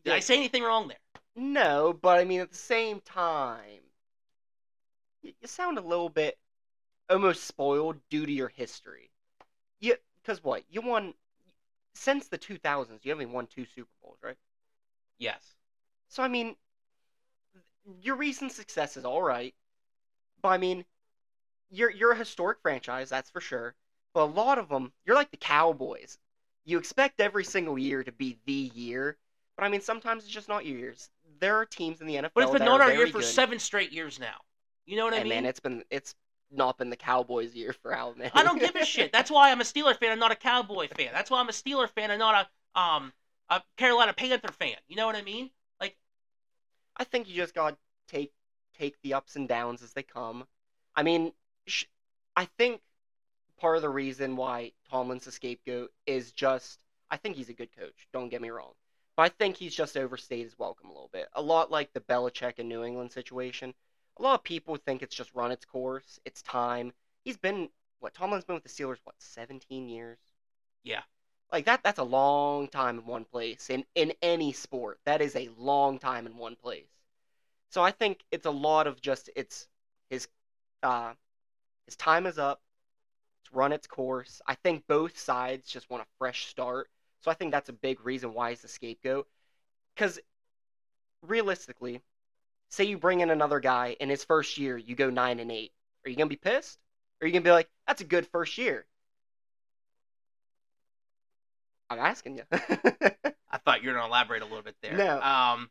did 0.03 0.13
I 0.13 0.19
say 0.19 0.35
anything 0.35 0.63
wrong 0.63 0.87
there? 0.87 0.97
No, 1.35 1.93
but 1.93 2.19
I 2.19 2.23
mean 2.23 2.39
at 2.41 2.51
the 2.51 2.57
same 2.57 3.01
time, 3.01 3.81
you, 5.21 5.33
you 5.41 5.47
sound 5.47 5.77
a 5.77 5.81
little 5.81 6.09
bit 6.09 6.37
almost 7.09 7.43
spoiled 7.45 7.97
due 8.09 8.25
to 8.25 8.31
your 8.31 8.49
history. 8.49 9.11
You 9.79 9.95
because 10.21 10.43
what 10.43 10.63
you 10.69 10.81
won 10.81 11.13
since 11.93 12.27
the 12.27 12.37
2000s, 12.37 13.05
you 13.05 13.13
only 13.13 13.25
won 13.25 13.47
two 13.47 13.65
Super 13.65 13.89
Bowls, 14.01 14.19
right? 14.23 14.37
Yes. 15.19 15.55
So 16.09 16.23
I 16.23 16.27
mean, 16.27 16.55
your 18.01 18.15
recent 18.15 18.51
success 18.51 18.97
is 18.97 19.05
all 19.05 19.21
right, 19.21 19.53
but 20.41 20.49
I 20.49 20.57
mean, 20.57 20.85
you're 21.69 21.91
you're 21.91 22.13
a 22.13 22.17
historic 22.17 22.59
franchise, 22.61 23.09
that's 23.09 23.29
for 23.29 23.41
sure. 23.41 23.75
But 24.13 24.23
a 24.23 24.25
lot 24.33 24.57
of 24.59 24.69
them, 24.69 24.93
you're 25.05 25.15
like 25.15 25.31
the 25.31 25.37
Cowboys 25.37 26.17
you 26.65 26.77
expect 26.77 27.19
every 27.19 27.43
single 27.43 27.77
year 27.77 28.03
to 28.03 28.11
be 28.11 28.37
the 28.45 28.71
year, 28.73 29.17
but 29.55 29.63
I 29.63 29.69
mean 29.69 29.81
sometimes 29.81 30.23
it's 30.23 30.33
just 30.33 30.49
not 30.49 30.65
your 30.65 30.77
years. 30.77 31.09
There 31.39 31.55
are 31.57 31.65
teams 31.65 32.01
in 32.01 32.07
the 32.07 32.15
NFL. 32.15 32.31
But 32.33 32.43
it's 32.43 32.51
been 32.53 32.65
not 32.65 32.81
our 32.81 32.91
year 32.91 33.07
for 33.07 33.19
good. 33.19 33.25
seven 33.25 33.59
straight 33.59 33.91
years 33.91 34.19
now. 34.19 34.35
You 34.85 34.97
know 34.97 35.05
what 35.05 35.13
I 35.13 35.17
and 35.17 35.29
mean? 35.29 35.43
man, 35.43 35.45
it's 35.45 35.59
been 35.59 35.83
it's 35.89 36.15
not 36.51 36.77
been 36.77 36.89
the 36.89 36.95
Cowboys 36.95 37.53
year 37.55 37.73
for 37.73 37.93
how 37.93 38.13
many. 38.15 38.31
I 38.33 38.43
don't 38.43 38.59
give 38.59 38.75
a 38.75 38.85
shit. 38.85 39.11
That's 39.11 39.31
why 39.31 39.51
I'm 39.51 39.61
a 39.61 39.63
Steeler 39.63 39.97
fan 39.97 40.11
and 40.11 40.19
not 40.19 40.31
a 40.31 40.35
Cowboy 40.35 40.87
fan. 40.87 41.09
That's 41.13 41.29
why 41.29 41.39
I'm 41.39 41.49
a 41.49 41.53
Steeler 41.53 41.89
fan 41.89 42.11
and 42.11 42.19
not 42.19 42.47
a 42.75 42.79
um 42.79 43.13
a 43.49 43.61
Carolina 43.77 44.13
Panther 44.13 44.51
fan. 44.51 44.75
You 44.87 44.95
know 44.95 45.05
what 45.05 45.15
I 45.15 45.21
mean? 45.21 45.51
Like 45.79 45.95
I 46.97 47.03
think 47.03 47.29
you 47.29 47.35
just 47.35 47.53
got 47.53 47.71
to 47.71 47.77
take 48.07 48.31
take 48.77 48.95
the 49.01 49.13
ups 49.13 49.35
and 49.35 49.47
downs 49.47 49.81
as 49.81 49.93
they 49.93 50.03
come. 50.03 50.45
I 50.95 51.03
mean, 51.03 51.33
sh- 51.67 51.85
I 52.35 52.45
think 52.57 52.81
part 53.59 53.75
of 53.75 53.81
the 53.81 53.89
reason 53.89 54.35
why 54.35 54.71
Tomlin's 54.89 55.27
a 55.27 55.31
scapegoat 55.31 55.91
is 56.05 56.31
just 56.31 56.79
I 57.09 57.17
think 57.17 57.35
he's 57.35 57.49
a 57.49 57.53
good 57.53 57.75
coach. 57.75 58.07
Don't 58.13 58.29
get 58.29 58.41
me 58.41 58.49
wrong, 58.49 58.73
but 59.15 59.23
I 59.23 59.29
think 59.29 59.57
he's 59.57 59.75
just 59.75 59.97
overstayed 59.97 60.43
his 60.43 60.57
welcome 60.57 60.89
a 60.89 60.93
little 60.93 61.09
bit. 61.13 61.27
A 61.33 61.41
lot 61.41 61.71
like 61.71 61.93
the 61.93 62.01
Belichick 62.01 62.59
and 62.59 62.67
New 62.67 62.83
England 62.83 63.11
situation. 63.11 63.73
A 64.17 64.21
lot 64.21 64.35
of 64.35 64.43
people 64.43 64.77
think 64.77 65.01
it's 65.01 65.15
just 65.15 65.33
run 65.33 65.51
its 65.51 65.65
course. 65.65 66.19
It's 66.25 66.41
time. 66.41 66.93
He's 67.23 67.37
been 67.37 67.69
what 67.99 68.13
Tomlin's 68.13 68.45
been 68.45 68.55
with 68.55 68.63
the 68.63 68.69
Steelers 68.69 68.99
what 69.03 69.15
17 69.19 69.89
years. 69.89 70.17
Yeah. 70.83 71.01
Like 71.51 71.65
that 71.65 71.83
that's 71.83 71.99
a 71.99 72.03
long 72.03 72.67
time 72.67 72.99
in 72.99 73.05
one 73.05 73.25
place 73.25 73.69
in 73.69 73.85
in 73.95 74.13
any 74.21 74.51
sport. 74.51 74.99
That 75.05 75.21
is 75.21 75.35
a 75.35 75.49
long 75.57 75.99
time 75.99 76.25
in 76.25 76.37
one 76.37 76.55
place. 76.55 76.89
So 77.69 77.83
I 77.83 77.91
think 77.91 78.23
it's 78.31 78.45
a 78.45 78.51
lot 78.51 78.87
of 78.87 79.01
just 79.01 79.29
it's 79.35 79.67
his 80.09 80.27
uh 80.83 81.13
his 81.85 81.95
time 81.95 82.25
is 82.25 82.39
up 82.39 82.61
run 83.55 83.71
its 83.71 83.87
course. 83.87 84.41
I 84.47 84.55
think 84.55 84.85
both 84.87 85.17
sides 85.17 85.67
just 85.67 85.89
want 85.89 86.03
a 86.03 86.07
fresh 86.17 86.47
start. 86.47 86.89
So 87.21 87.31
I 87.31 87.33
think 87.33 87.51
that's 87.51 87.69
a 87.69 87.73
big 87.73 88.05
reason 88.05 88.33
why 88.33 88.51
he's 88.51 88.61
the 88.61 88.67
scapegoat. 88.67 89.27
Because 89.95 90.19
realistically, 91.21 92.01
say 92.69 92.83
you 92.83 92.97
bring 92.97 93.21
in 93.21 93.29
another 93.29 93.59
guy 93.59 93.95
in 93.99 94.09
his 94.09 94.23
first 94.23 94.57
year, 94.57 94.77
you 94.77 94.95
go 94.95 95.09
nine 95.09 95.39
and 95.39 95.51
eight. 95.51 95.71
Are 96.05 96.09
you 96.09 96.15
gonna 96.15 96.29
be 96.29 96.35
pissed? 96.35 96.79
Or 97.19 97.25
are 97.25 97.27
you 97.27 97.33
gonna 97.33 97.43
be 97.43 97.51
like, 97.51 97.69
that's 97.87 98.01
a 98.01 98.05
good 98.05 98.27
first 98.27 98.57
year? 98.57 98.85
I'm 101.89 101.99
asking 101.99 102.37
you. 102.37 102.43
I 102.51 103.57
thought 103.63 103.81
you 103.81 103.89
were 103.89 103.95
gonna 103.95 104.07
elaborate 104.07 104.41
a 104.41 104.45
little 104.45 104.63
bit 104.63 104.75
there. 104.81 104.97
No. 104.97 105.21
Um, 105.21 105.69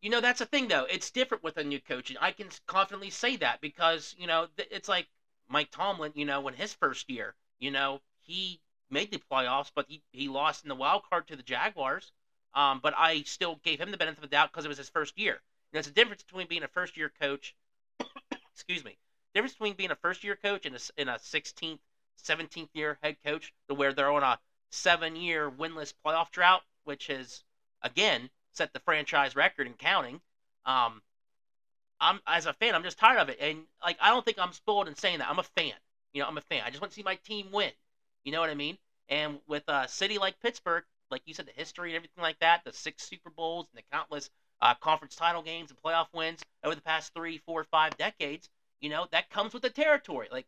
you 0.00 0.10
know 0.10 0.20
that's 0.20 0.38
the 0.38 0.46
thing 0.46 0.68
though. 0.68 0.86
It's 0.88 1.10
different 1.10 1.42
with 1.42 1.56
a 1.56 1.64
new 1.64 1.80
coach, 1.80 2.10
and 2.10 2.18
I 2.20 2.30
can 2.30 2.48
confidently 2.66 3.10
say 3.10 3.36
that 3.36 3.60
because 3.60 4.14
you 4.18 4.26
know 4.26 4.46
it's 4.56 4.88
like 4.88 5.08
Mike 5.48 5.70
Tomlin, 5.70 6.12
you 6.14 6.24
know, 6.24 6.46
in 6.48 6.54
his 6.54 6.74
first 6.74 7.08
year, 7.08 7.34
you 7.58 7.70
know, 7.70 8.00
he 8.22 8.60
made 8.90 9.10
the 9.10 9.22
playoffs, 9.30 9.70
but 9.74 9.86
he, 9.88 10.02
he 10.12 10.28
lost 10.28 10.64
in 10.64 10.68
the 10.68 10.74
wild 10.74 11.02
card 11.08 11.28
to 11.28 11.36
the 11.36 11.42
Jaguars. 11.42 12.12
Um, 12.54 12.80
but 12.82 12.94
I 12.96 13.22
still 13.22 13.56
gave 13.62 13.80
him 13.80 13.90
the 13.90 13.96
benefit 13.96 14.18
of 14.18 14.30
the 14.30 14.34
doubt 14.34 14.50
because 14.50 14.64
it 14.64 14.68
was 14.68 14.78
his 14.78 14.88
first 14.88 15.18
year. 15.18 15.42
It's 15.72 15.88
a 15.88 15.90
difference 15.90 16.22
between 16.22 16.46
being 16.46 16.62
a 16.62 16.68
first 16.68 16.96
year 16.96 17.12
coach. 17.20 17.54
excuse 18.52 18.84
me. 18.84 18.96
Difference 19.34 19.52
between 19.52 19.74
being 19.74 19.90
a 19.90 19.96
first 19.96 20.24
year 20.24 20.36
coach 20.36 20.64
and 20.64 20.74
a, 20.74 20.80
in 20.96 21.08
a 21.08 21.16
16th, 21.16 21.80
17th 22.24 22.70
year 22.72 22.98
head 23.02 23.16
coach, 23.24 23.52
to 23.68 23.74
where 23.74 23.92
they're 23.92 24.10
on 24.10 24.22
a 24.22 24.38
seven 24.70 25.16
year 25.16 25.50
winless 25.50 25.92
playoff 26.04 26.30
drought, 26.30 26.62
which 26.84 27.08
has 27.08 27.44
again 27.82 28.30
set 28.52 28.72
the 28.72 28.80
franchise 28.80 29.36
record 29.36 29.66
and 29.66 29.78
counting. 29.78 30.20
Um, 30.64 31.02
I'm 32.00 32.20
as 32.26 32.46
a 32.46 32.52
fan, 32.52 32.74
I'm 32.74 32.82
just 32.82 32.98
tired 32.98 33.18
of 33.18 33.28
it. 33.28 33.38
And 33.40 33.64
like 33.82 33.96
I 34.00 34.10
don't 34.10 34.24
think 34.24 34.38
I'm 34.38 34.52
spoiled 34.52 34.88
in 34.88 34.96
saying 34.96 35.18
that. 35.18 35.28
I'm 35.28 35.38
a 35.38 35.44
fan. 35.44 35.74
You 36.12 36.22
know, 36.22 36.28
I'm 36.28 36.38
a 36.38 36.42
fan. 36.42 36.62
I 36.64 36.70
just 36.70 36.80
want 36.80 36.92
to 36.92 36.96
see 36.96 37.02
my 37.02 37.16
team 37.16 37.48
win. 37.52 37.72
You 38.24 38.32
know 38.32 38.40
what 38.40 38.50
I 38.50 38.54
mean? 38.54 38.78
And 39.08 39.38
with 39.46 39.64
a 39.68 39.86
city 39.88 40.18
like 40.18 40.40
Pittsburgh, 40.40 40.84
like 41.10 41.22
you 41.26 41.34
said, 41.34 41.46
the 41.46 41.52
history 41.52 41.90
and 41.90 41.96
everything 41.96 42.22
like 42.22 42.38
that, 42.40 42.62
the 42.64 42.72
six 42.72 43.04
Super 43.04 43.30
Bowls 43.30 43.66
and 43.72 43.78
the 43.78 43.96
countless 43.96 44.30
uh, 44.60 44.74
conference 44.74 45.14
title 45.14 45.42
games 45.42 45.70
and 45.70 45.80
playoff 45.80 46.06
wins 46.12 46.42
over 46.64 46.74
the 46.74 46.82
past 46.82 47.12
three, 47.14 47.38
four, 47.38 47.64
five 47.64 47.96
decades, 47.96 48.48
you 48.80 48.88
know, 48.88 49.06
that 49.12 49.30
comes 49.30 49.52
with 49.52 49.62
the 49.62 49.70
territory. 49.70 50.28
Like, 50.30 50.46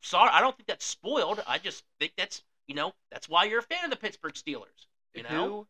sorry, 0.00 0.30
I 0.32 0.40
don't 0.40 0.56
think 0.56 0.66
that's 0.66 0.84
spoiled. 0.84 1.42
I 1.46 1.58
just 1.58 1.84
think 2.00 2.12
that's, 2.16 2.42
you 2.66 2.74
know, 2.74 2.92
that's 3.10 3.28
why 3.28 3.44
you're 3.44 3.60
a 3.60 3.62
fan 3.62 3.84
of 3.84 3.90
the 3.90 3.96
Pittsburgh 3.96 4.34
Steelers. 4.34 4.86
You 5.14 5.22
know, 5.22 5.28
Who 5.28 5.66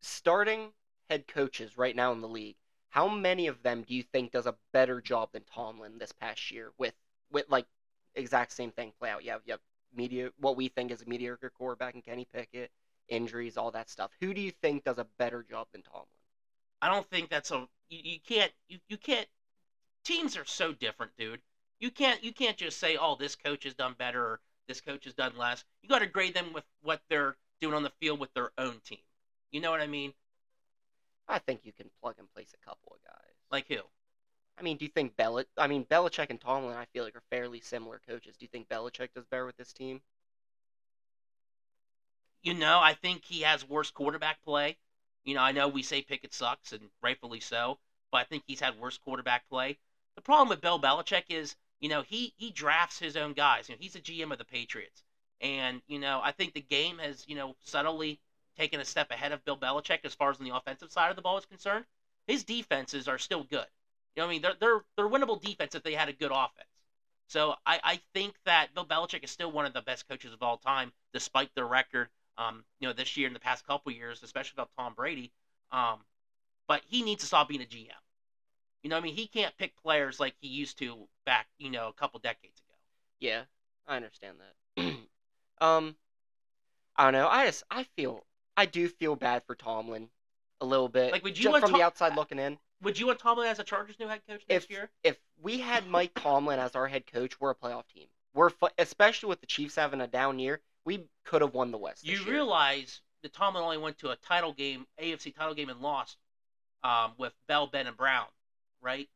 starting 0.00 0.72
head 1.10 1.26
coaches 1.26 1.76
right 1.76 1.96
now 1.96 2.12
in 2.12 2.20
the 2.20 2.28
league 2.28 2.56
how 2.94 3.08
many 3.08 3.48
of 3.48 3.60
them 3.64 3.82
do 3.82 3.92
you 3.92 4.04
think 4.04 4.30
does 4.30 4.46
a 4.46 4.54
better 4.72 5.00
job 5.00 5.30
than 5.32 5.42
Tomlin 5.52 5.98
this 5.98 6.12
past 6.12 6.52
year 6.52 6.70
with 6.78 6.94
with 7.32 7.44
like 7.48 7.66
exact 8.14 8.52
same 8.52 8.70
thing 8.70 8.92
play 9.00 9.10
out? 9.10 9.24
You 9.24 9.32
have, 9.32 9.40
you 9.44 9.54
have 9.54 9.60
media 9.92 10.30
what 10.38 10.56
we 10.56 10.68
think 10.68 10.92
is 10.92 11.02
a 11.02 11.06
mediocre 11.06 11.50
quarterback 11.50 11.96
in 11.96 12.02
Kenny 12.02 12.24
Pickett, 12.32 12.70
injuries, 13.08 13.56
all 13.56 13.72
that 13.72 13.90
stuff. 13.90 14.12
Who 14.20 14.32
do 14.32 14.40
you 14.40 14.52
think 14.52 14.84
does 14.84 14.98
a 14.98 15.08
better 15.18 15.42
job 15.42 15.66
than 15.72 15.82
Tomlin? 15.82 16.06
I 16.82 16.88
don't 16.88 17.10
think 17.10 17.30
that's 17.30 17.50
a 17.50 17.66
you, 17.88 17.98
you 18.04 18.20
can't 18.20 18.52
you, 18.68 18.78
you 18.88 18.96
can't 18.96 19.26
teams 20.04 20.36
are 20.36 20.44
so 20.44 20.72
different, 20.72 21.10
dude. 21.18 21.40
You 21.80 21.90
can't 21.90 22.22
you 22.22 22.32
can't 22.32 22.56
just 22.56 22.78
say, 22.78 22.96
oh, 22.96 23.16
this 23.16 23.34
coach 23.34 23.64
has 23.64 23.74
done 23.74 23.96
better 23.98 24.22
or 24.22 24.40
this 24.68 24.80
coach 24.80 25.04
has 25.04 25.14
done 25.14 25.32
less. 25.36 25.64
You 25.82 25.88
got 25.88 25.98
to 25.98 26.06
grade 26.06 26.34
them 26.34 26.52
with 26.52 26.64
what 26.80 27.02
they're 27.10 27.34
doing 27.60 27.74
on 27.74 27.82
the 27.82 27.92
field 28.00 28.20
with 28.20 28.32
their 28.34 28.52
own 28.56 28.80
team. 28.84 28.98
You 29.50 29.60
know 29.60 29.72
what 29.72 29.80
I 29.80 29.88
mean? 29.88 30.12
I 31.28 31.38
think 31.38 31.60
you 31.64 31.72
can 31.72 31.90
plug 32.00 32.16
and 32.18 32.32
place 32.32 32.52
a 32.54 32.64
couple 32.64 32.92
of 32.92 33.02
guys. 33.04 33.34
Like 33.50 33.68
who? 33.68 33.80
I 34.58 34.62
mean, 34.62 34.76
do 34.76 34.84
you 34.84 34.90
think 34.90 35.16
Belich? 35.16 35.46
I 35.56 35.66
mean, 35.66 35.84
Belichick 35.84 36.30
and 36.30 36.40
Tomlin, 36.40 36.76
I 36.76 36.84
feel 36.86 37.04
like 37.04 37.16
are 37.16 37.22
fairly 37.30 37.60
similar 37.60 38.00
coaches. 38.06 38.36
Do 38.36 38.44
you 38.44 38.48
think 38.48 38.68
Belichick 38.68 39.12
does 39.14 39.24
better 39.26 39.46
with 39.46 39.56
this 39.56 39.72
team? 39.72 40.00
You 42.42 42.54
know, 42.54 42.78
I 42.80 42.94
think 42.94 43.24
he 43.24 43.40
has 43.40 43.68
worse 43.68 43.90
quarterback 43.90 44.42
play. 44.44 44.76
You 45.24 45.34
know, 45.34 45.40
I 45.40 45.52
know 45.52 45.68
we 45.68 45.82
say 45.82 46.02
Pickett 46.02 46.34
sucks, 46.34 46.72
and 46.72 46.90
rightfully 47.02 47.40
so, 47.40 47.78
but 48.12 48.18
I 48.18 48.24
think 48.24 48.44
he's 48.46 48.60
had 48.60 48.78
worse 48.78 48.98
quarterback 48.98 49.48
play. 49.48 49.78
The 50.14 50.22
problem 50.22 50.48
with 50.48 50.60
Bill 50.60 50.78
Belichick 50.78 51.24
is, 51.30 51.56
you 51.80 51.88
know, 51.88 52.02
he 52.02 52.34
he 52.36 52.50
drafts 52.50 52.98
his 52.98 53.16
own 53.16 53.32
guys. 53.32 53.68
You 53.68 53.74
know, 53.74 53.80
he's 53.80 53.96
a 53.96 54.00
GM 54.00 54.30
of 54.30 54.38
the 54.38 54.44
Patriots, 54.44 55.02
and 55.40 55.80
you 55.88 55.98
know, 55.98 56.20
I 56.22 56.32
think 56.32 56.52
the 56.52 56.60
game 56.60 56.98
has, 56.98 57.24
you 57.26 57.34
know, 57.34 57.56
subtly 57.64 58.20
taken 58.56 58.80
a 58.80 58.84
step 58.84 59.10
ahead 59.10 59.32
of 59.32 59.44
Bill 59.44 59.56
Belichick 59.56 60.00
as 60.04 60.14
far 60.14 60.30
as 60.30 60.38
on 60.38 60.44
the 60.44 60.54
offensive 60.54 60.92
side 60.92 61.10
of 61.10 61.16
the 61.16 61.22
ball 61.22 61.38
is 61.38 61.46
concerned. 61.46 61.84
His 62.26 62.44
defenses 62.44 63.08
are 63.08 63.18
still 63.18 63.44
good. 63.44 63.66
You 64.16 64.22
know, 64.22 64.26
what 64.26 64.28
I 64.28 64.30
mean, 64.30 64.42
they're 64.42 64.54
they're 64.60 64.84
they're 64.96 65.08
winnable 65.08 65.40
defense 65.40 65.74
if 65.74 65.82
they 65.82 65.94
had 65.94 66.08
a 66.08 66.12
good 66.12 66.30
offense. 66.32 66.68
So 67.26 67.54
I, 67.66 67.80
I 67.82 68.00
think 68.12 68.34
that 68.44 68.74
Bill 68.74 68.86
Belichick 68.86 69.24
is 69.24 69.30
still 69.30 69.50
one 69.50 69.66
of 69.66 69.72
the 69.72 69.82
best 69.82 70.08
coaches 70.08 70.32
of 70.32 70.42
all 70.42 70.58
time, 70.58 70.92
despite 71.12 71.54
their 71.54 71.66
record 71.66 72.08
um, 72.38 72.64
you 72.80 72.88
know, 72.88 72.92
this 72.92 73.16
year 73.16 73.26
and 73.26 73.36
the 73.36 73.40
past 73.40 73.66
couple 73.66 73.92
years, 73.92 74.22
especially 74.22 74.54
about 74.56 74.70
Tom 74.76 74.94
Brady. 74.94 75.32
Um, 75.72 76.00
but 76.66 76.82
he 76.88 77.02
needs 77.02 77.20
to 77.20 77.26
stop 77.26 77.48
being 77.48 77.62
a 77.62 77.64
GM. 77.64 77.88
You 78.82 78.90
know, 78.90 78.96
I 78.96 79.00
mean, 79.00 79.14
he 79.14 79.26
can't 79.26 79.56
pick 79.56 79.76
players 79.82 80.20
like 80.20 80.34
he 80.40 80.48
used 80.48 80.78
to 80.78 81.08
back, 81.24 81.46
you 81.58 81.70
know, 81.70 81.88
a 81.88 81.92
couple 81.92 82.20
decades 82.20 82.60
ago. 82.60 82.76
Yeah, 83.18 83.42
I 83.86 83.96
understand 83.96 84.36
that. 84.76 84.82
um, 85.60 85.96
I 86.96 87.04
don't 87.04 87.12
know. 87.12 87.28
I 87.28 87.46
just 87.46 87.64
I 87.70 87.84
feel 87.96 88.24
I 88.56 88.66
do 88.66 88.88
feel 88.88 89.16
bad 89.16 89.42
for 89.46 89.54
Tomlin 89.54 90.08
a 90.60 90.66
little 90.66 90.88
bit. 90.88 91.12
Like, 91.12 91.24
would 91.24 91.36
you 91.36 91.44
just 91.44 91.52
want 91.52 91.62
from 91.62 91.70
Tom- 91.72 91.80
the 91.80 91.84
outside 91.84 92.14
looking 92.16 92.38
in? 92.38 92.58
Would 92.82 92.98
you 92.98 93.06
want 93.06 93.18
Tomlin 93.18 93.46
as 93.48 93.58
a 93.58 93.64
Chargers 93.64 93.98
new 93.98 94.06
head 94.08 94.20
coach 94.28 94.42
next 94.48 94.64
If 94.64 94.70
year? 94.70 94.90
if 95.02 95.16
we 95.40 95.58
had 95.60 95.86
Mike 95.88 96.12
Tomlin 96.14 96.58
as 96.58 96.74
our 96.76 96.86
head 96.86 97.06
coach, 97.10 97.40
we're 97.40 97.50
a 97.50 97.54
playoff 97.54 97.86
team. 97.88 98.06
We're 98.34 98.50
fu- 98.50 98.68
especially 98.78 99.28
with 99.28 99.40
the 99.40 99.46
Chiefs 99.46 99.76
having 99.76 100.00
a 100.00 100.06
down 100.06 100.38
year, 100.38 100.60
we 100.84 101.06
could 101.24 101.40
have 101.40 101.54
won 101.54 101.70
the 101.70 101.78
West. 101.78 102.04
You 102.04 102.22
realize 102.24 103.00
that 103.22 103.32
Tomlin 103.32 103.62
only 103.62 103.78
went 103.78 103.98
to 103.98 104.10
a 104.10 104.16
title 104.16 104.52
game, 104.52 104.86
AFC 105.02 105.34
title 105.34 105.54
game, 105.54 105.70
and 105.70 105.80
lost 105.80 106.18
um, 106.82 107.12
with 107.16 107.32
Bell, 107.48 107.66
Ben, 107.66 107.86
and 107.86 107.96
Brown, 107.96 108.26
right? 108.82 109.08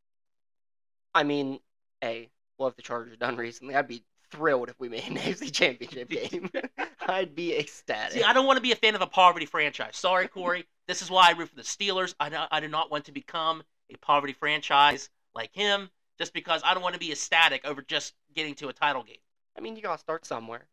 I 1.15 1.25
mean, 1.25 1.61
hey, 2.01 2.31
what 2.57 2.69
have 2.69 2.77
the 2.77 2.83
Chargers 2.83 3.17
done 3.19 3.37
recently? 3.37 3.75
I'd 3.75 3.89
be 3.89 4.03
thrilled 4.31 4.69
if 4.71 4.79
we 4.81 4.89
made 4.89 5.07
an 5.09 5.17
AFC 5.17 5.53
Championship 5.53 6.09
game. 6.11 6.51
I'd 7.09 7.35
be 7.35 7.57
ecstatic. 7.57 8.13
See, 8.19 8.23
I 8.23 8.33
don't 8.33 8.47
want 8.47 8.59
to 8.59 8.63
be 8.63 8.73
a 8.73 8.77
fan 8.77 8.95
of 8.95 9.01
a 9.01 9.07
poverty 9.07 9.47
franchise. 9.47 9.97
Sorry, 9.97 10.29
Corey. 10.29 10.67
this 10.87 11.01
is 11.03 11.11
why 11.11 11.29
I 11.29 11.33
root 11.33 11.49
for 11.49 11.57
the 11.57 11.63
Steelers. 11.63 12.15
I, 12.21 12.29
do- 12.29 12.37
I 12.51 12.61
do 12.61 12.69
not 12.69 12.91
want 12.91 13.07
to 13.07 13.13
become 13.13 13.63
a 13.91 13.97
poverty 13.97 14.35
franchise 14.35 15.09
like 15.35 15.55
him, 15.55 15.91
just 16.19 16.33
because 16.35 16.61
I 16.65 16.75
don't 16.75 16.83
want 16.83 16.95
to 16.95 17.01
be 17.01 17.11
ecstatic 17.11 17.65
over 17.67 17.81
just 17.83 18.15
getting 18.35 18.55
to 18.57 18.69
a 18.69 18.73
title 18.73 19.03
game. 19.03 19.17
I 19.57 19.61
mean, 19.61 19.75
you 19.77 19.83
gotta 19.83 19.99
start 19.99 20.27
somewhere. 20.27 20.67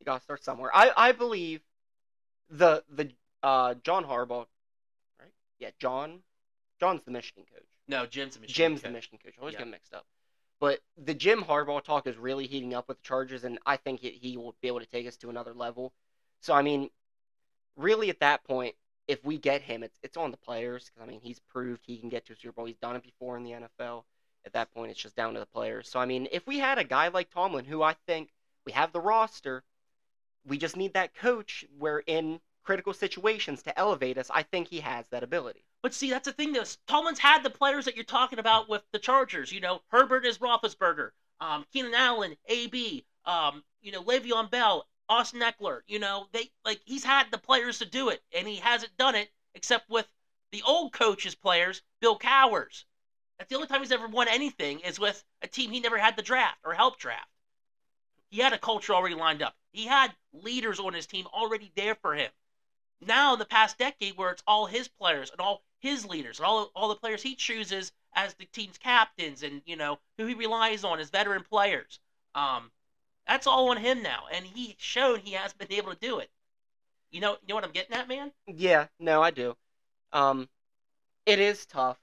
You 0.00 0.04
gotta 0.04 0.22
start 0.22 0.42
somewhere. 0.44 0.70
I 0.74 0.90
I 0.96 1.12
believe 1.12 1.60
the 2.50 2.82
the 2.90 3.10
uh 3.42 3.74
John 3.84 4.04
Harbaugh, 4.04 4.46
right? 5.20 5.30
Yeah, 5.58 5.70
John. 5.78 6.20
John's 6.80 7.02
the 7.04 7.10
Michigan 7.12 7.44
coach. 7.52 7.62
No, 7.86 8.06
Jim's 8.06 8.36
a 8.36 8.40
Michigan 8.40 8.54
Jim's 8.54 8.82
the. 8.82 8.90
Michigan 8.90 9.18
coach. 9.24 9.34
I 9.38 9.40
always 9.40 9.52
Yeah. 9.54 9.60
get 9.60 9.68
mixed 9.68 9.94
up. 9.94 10.04
But 10.62 10.78
the 10.96 11.12
Jim 11.12 11.42
Harbaugh 11.42 11.82
talk 11.82 12.06
is 12.06 12.16
really 12.16 12.46
heating 12.46 12.72
up 12.72 12.86
with 12.86 12.98
the 12.98 13.02
Chargers, 13.02 13.42
and 13.42 13.58
I 13.66 13.76
think 13.76 13.98
he, 13.98 14.36
will 14.36 14.54
be 14.60 14.68
able 14.68 14.78
to 14.78 14.86
take 14.86 15.08
us 15.08 15.16
to 15.16 15.28
another 15.28 15.52
level. 15.52 15.92
So 16.38 16.54
I 16.54 16.62
mean, 16.62 16.88
really 17.76 18.10
at 18.10 18.20
that 18.20 18.44
point, 18.44 18.76
if 19.08 19.24
we 19.24 19.38
get 19.38 19.62
him, 19.62 19.82
it's 19.82 19.98
it's 20.04 20.16
on 20.16 20.30
the 20.30 20.36
players 20.36 20.84
because 20.84 21.02
I 21.02 21.10
mean 21.10 21.20
he's 21.20 21.40
proved 21.40 21.82
he 21.84 21.98
can 21.98 22.10
get 22.10 22.26
to 22.26 22.34
a 22.34 22.36
Super 22.36 22.52
Bowl. 22.52 22.66
He's 22.66 22.76
done 22.76 22.94
it 22.94 23.02
before 23.02 23.36
in 23.36 23.42
the 23.42 23.50
NFL. 23.50 24.04
At 24.46 24.52
that 24.52 24.72
point, 24.72 24.92
it's 24.92 25.02
just 25.02 25.16
down 25.16 25.34
to 25.34 25.40
the 25.40 25.46
players. 25.46 25.88
So 25.88 25.98
I 25.98 26.04
mean, 26.06 26.28
if 26.30 26.46
we 26.46 26.60
had 26.60 26.78
a 26.78 26.84
guy 26.84 27.08
like 27.08 27.30
Tomlin, 27.30 27.64
who 27.64 27.82
I 27.82 27.96
think 28.06 28.30
we 28.64 28.70
have 28.70 28.92
the 28.92 29.00
roster, 29.00 29.64
we 30.46 30.58
just 30.58 30.76
need 30.76 30.94
that 30.94 31.12
coach 31.12 31.64
where 31.76 32.04
in 32.06 32.40
critical 32.62 32.94
situations 32.94 33.64
to 33.64 33.76
elevate 33.76 34.16
us. 34.16 34.30
I 34.32 34.44
think 34.44 34.68
he 34.68 34.78
has 34.78 35.06
that 35.08 35.24
ability. 35.24 35.64
But 35.82 35.94
see, 35.94 36.10
that's 36.10 36.26
the 36.26 36.32
thing. 36.32 36.52
Though 36.52 36.64
Tomlin's 36.86 37.18
had 37.18 37.42
the 37.42 37.50
players 37.50 37.86
that 37.86 37.96
you're 37.96 38.04
talking 38.04 38.38
about 38.38 38.68
with 38.68 38.84
the 38.92 39.00
Chargers. 39.00 39.50
You 39.50 39.60
know, 39.60 39.82
Herbert 39.88 40.24
is 40.24 40.38
Roethlisberger, 40.38 41.10
um, 41.40 41.66
Keenan 41.72 41.94
Allen, 41.94 42.36
AB, 42.46 43.04
um, 43.24 43.64
you 43.80 43.90
know, 43.90 44.02
Le'Veon 44.02 44.48
Bell, 44.48 44.86
Austin 45.08 45.40
Ekeler. 45.40 45.80
You 45.88 45.98
know, 45.98 46.28
they 46.30 46.52
like 46.64 46.80
he's 46.84 47.02
had 47.02 47.32
the 47.32 47.38
players 47.38 47.80
to 47.80 47.84
do 47.84 48.10
it, 48.10 48.22
and 48.32 48.46
he 48.46 48.56
hasn't 48.56 48.96
done 48.96 49.16
it 49.16 49.32
except 49.56 49.90
with 49.90 50.06
the 50.52 50.62
old 50.62 50.92
coach's 50.92 51.34
players, 51.34 51.82
Bill 52.00 52.16
Cowher's. 52.16 52.86
That's 53.38 53.50
the 53.50 53.56
only 53.56 53.66
time 53.66 53.80
he's 53.80 53.90
ever 53.90 54.06
won 54.06 54.28
anything 54.28 54.80
is 54.80 55.00
with 55.00 55.24
a 55.42 55.48
team 55.48 55.72
he 55.72 55.80
never 55.80 55.98
had 55.98 56.14
the 56.14 56.22
draft 56.22 56.60
or 56.64 56.74
help 56.74 56.98
draft. 56.98 57.28
He 58.30 58.38
had 58.38 58.52
a 58.52 58.58
culture 58.58 58.94
already 58.94 59.16
lined 59.16 59.42
up. 59.42 59.56
He 59.72 59.86
had 59.86 60.14
leaders 60.32 60.78
on 60.78 60.94
his 60.94 61.06
team 61.06 61.26
already 61.26 61.72
there 61.74 61.96
for 61.96 62.14
him 62.14 62.30
now 63.06 63.32
in 63.32 63.38
the 63.38 63.44
past 63.44 63.78
decade 63.78 64.16
where 64.16 64.30
it's 64.30 64.42
all 64.46 64.66
his 64.66 64.88
players 64.88 65.30
and 65.30 65.40
all 65.40 65.62
his 65.80 66.06
leaders 66.06 66.38
and 66.38 66.46
all 66.46 66.70
all 66.74 66.88
the 66.88 66.96
players 66.96 67.22
he 67.22 67.34
chooses 67.34 67.92
as 68.14 68.34
the 68.34 68.46
team's 68.46 68.78
captains 68.78 69.42
and 69.42 69.62
you 69.66 69.76
know 69.76 69.98
who 70.18 70.26
he 70.26 70.34
relies 70.34 70.84
on 70.84 71.00
as 71.00 71.10
veteran 71.10 71.42
players. 71.42 71.98
Um, 72.34 72.70
that's 73.26 73.46
all 73.46 73.70
on 73.70 73.76
him 73.76 74.02
now, 74.02 74.24
and 74.32 74.44
he 74.44 74.76
shown 74.78 75.20
he 75.20 75.32
has 75.32 75.52
been 75.52 75.72
able 75.72 75.92
to 75.92 75.98
do 75.98 76.18
it. 76.18 76.30
You 77.10 77.20
know, 77.20 77.32
you 77.42 77.48
know 77.48 77.54
what 77.56 77.64
I'm 77.64 77.72
getting 77.72 77.96
at, 77.96 78.08
man? 78.08 78.32
Yeah, 78.46 78.86
no, 78.98 79.22
I 79.22 79.30
do. 79.30 79.54
Um, 80.12 80.48
it 81.26 81.38
is 81.38 81.66
tough 81.66 81.98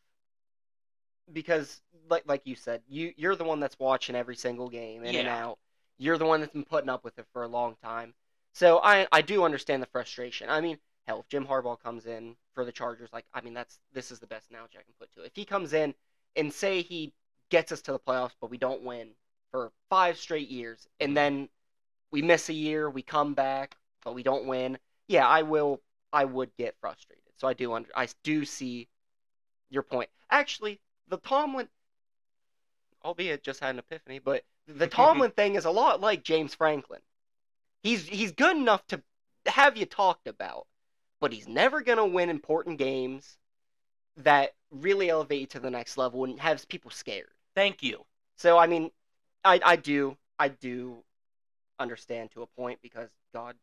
because, 1.32 1.82
like 2.10 2.24
like 2.28 2.42
you 2.46 2.56
said, 2.56 2.82
you 2.88 3.14
you're 3.18 3.36
the 3.36 3.44
one 3.44 3.60
that's 3.60 3.78
watching 3.80 4.16
every 4.16 4.36
single 4.36 4.70
game 4.70 5.04
in 5.04 5.16
and 5.16 5.28
out. 5.28 5.58
You're 5.98 6.18
the 6.18 6.26
one 6.26 6.40
that's 6.40 6.54
been 6.54 6.64
putting 6.64 6.90
up 6.90 7.04
with 7.04 7.18
it 7.20 7.26
for 7.34 7.44
a 7.44 7.48
long 7.48 7.76
time. 7.84 8.14
So 8.54 8.80
I 8.84 9.08
I 9.12 9.22
do 9.22 9.44
understand 9.44 9.82
the 9.82 9.88
frustration. 9.88 10.50
I 10.50 10.62
mean, 10.62 10.78
hell, 11.10 11.22
if 11.22 11.28
Jim 11.28 11.45
Harbaugh 11.45 11.80
comes 11.82 12.06
in 12.06 12.36
for 12.54 12.63
the 12.63 12.72
Chargers, 12.72 13.10
like 13.12 13.26
I 13.34 13.41
mean, 13.41 13.56
that's 13.56 13.80
this 13.93 14.12
is 14.12 14.19
the 14.19 14.28
best 14.28 14.52
analogy 14.52 14.78
I 14.78 14.84
can 14.84 14.93
put 15.00 15.12
to 15.13 15.22
it. 15.22 15.28
If 15.28 15.36
he 15.36 15.43
comes 15.43 15.74
in 15.74 15.95
and 16.36 16.54
say 16.54 16.84
he 16.84 17.13
gets 17.50 17.72
us 17.72 17.82
to 17.82 17.91
the 17.91 18.00
playoffs, 18.00 18.36
but 18.39 18.52
we 18.52 18.60
don't 18.60 18.84
win 18.84 19.10
for 19.50 19.72
five 19.89 20.17
straight 20.17 20.50
years, 20.50 20.88
and 21.00 21.17
then 21.17 21.50
we 22.12 22.22
miss 22.22 22.50
a 22.50 22.54
year, 22.54 22.91
we 22.91 23.02
come 23.02 23.34
back, 23.34 23.76
but 24.06 24.13
we 24.13 24.22
don't 24.22 24.45
win. 24.45 24.78
Yeah, 25.08 25.28
I 25.28 25.41
will. 25.41 25.82
I 26.13 26.26
would 26.26 26.56
get 26.58 26.76
frustrated. 26.80 27.24
So 27.38 27.48
I 27.48 27.54
do 27.54 27.74
under. 27.74 27.89
I 27.95 28.08
do 28.24 28.45
see 28.45 28.88
your 29.72 29.84
point. 29.84 30.10
Actually, 30.30 30.80
the 31.08 31.17
Tomlin, 31.17 31.67
albeit 33.04 33.43
just 33.43 33.62
had 33.62 33.72
an 33.72 33.80
epiphany, 33.80 34.19
but 34.19 34.43
the 34.67 34.88
Tomlin 35.00 35.32
thing 35.32 35.56
is 35.56 35.65
a 35.65 35.72
lot 35.72 36.02
like 36.02 36.24
James 36.24 36.54
Franklin. 36.54 37.02
He's 37.82 38.08
he's 38.08 38.32
good 38.32 38.56
enough 38.56 38.86
to 38.88 39.02
have 39.48 39.76
you 39.76 39.88
talked 39.88 40.28
about, 40.28 40.67
but 41.20 41.34
he's 41.34 41.48
never 41.48 41.82
gonna 41.82 42.06
win 42.06 42.30
important 42.30 42.78
games 42.78 43.38
that 44.18 44.54
really 44.72 45.10
elevate 45.10 45.42
you 45.42 45.48
to 45.48 45.60
the 45.60 45.70
next 45.70 45.98
level 45.98 46.24
and 46.26 46.40
has 46.40 46.66
people 46.66 46.92
scared. 46.92 47.30
Thank 47.56 47.82
you. 47.84 48.06
So 48.36 48.58
I 48.58 48.68
mean, 48.68 48.92
I 49.44 49.60
I 49.64 49.76
do 49.76 50.18
I 50.38 50.50
do 50.50 51.04
understand 51.80 52.32
to 52.32 52.42
a 52.42 52.48
point 52.48 52.80
because 52.82 53.10
God 53.34 53.56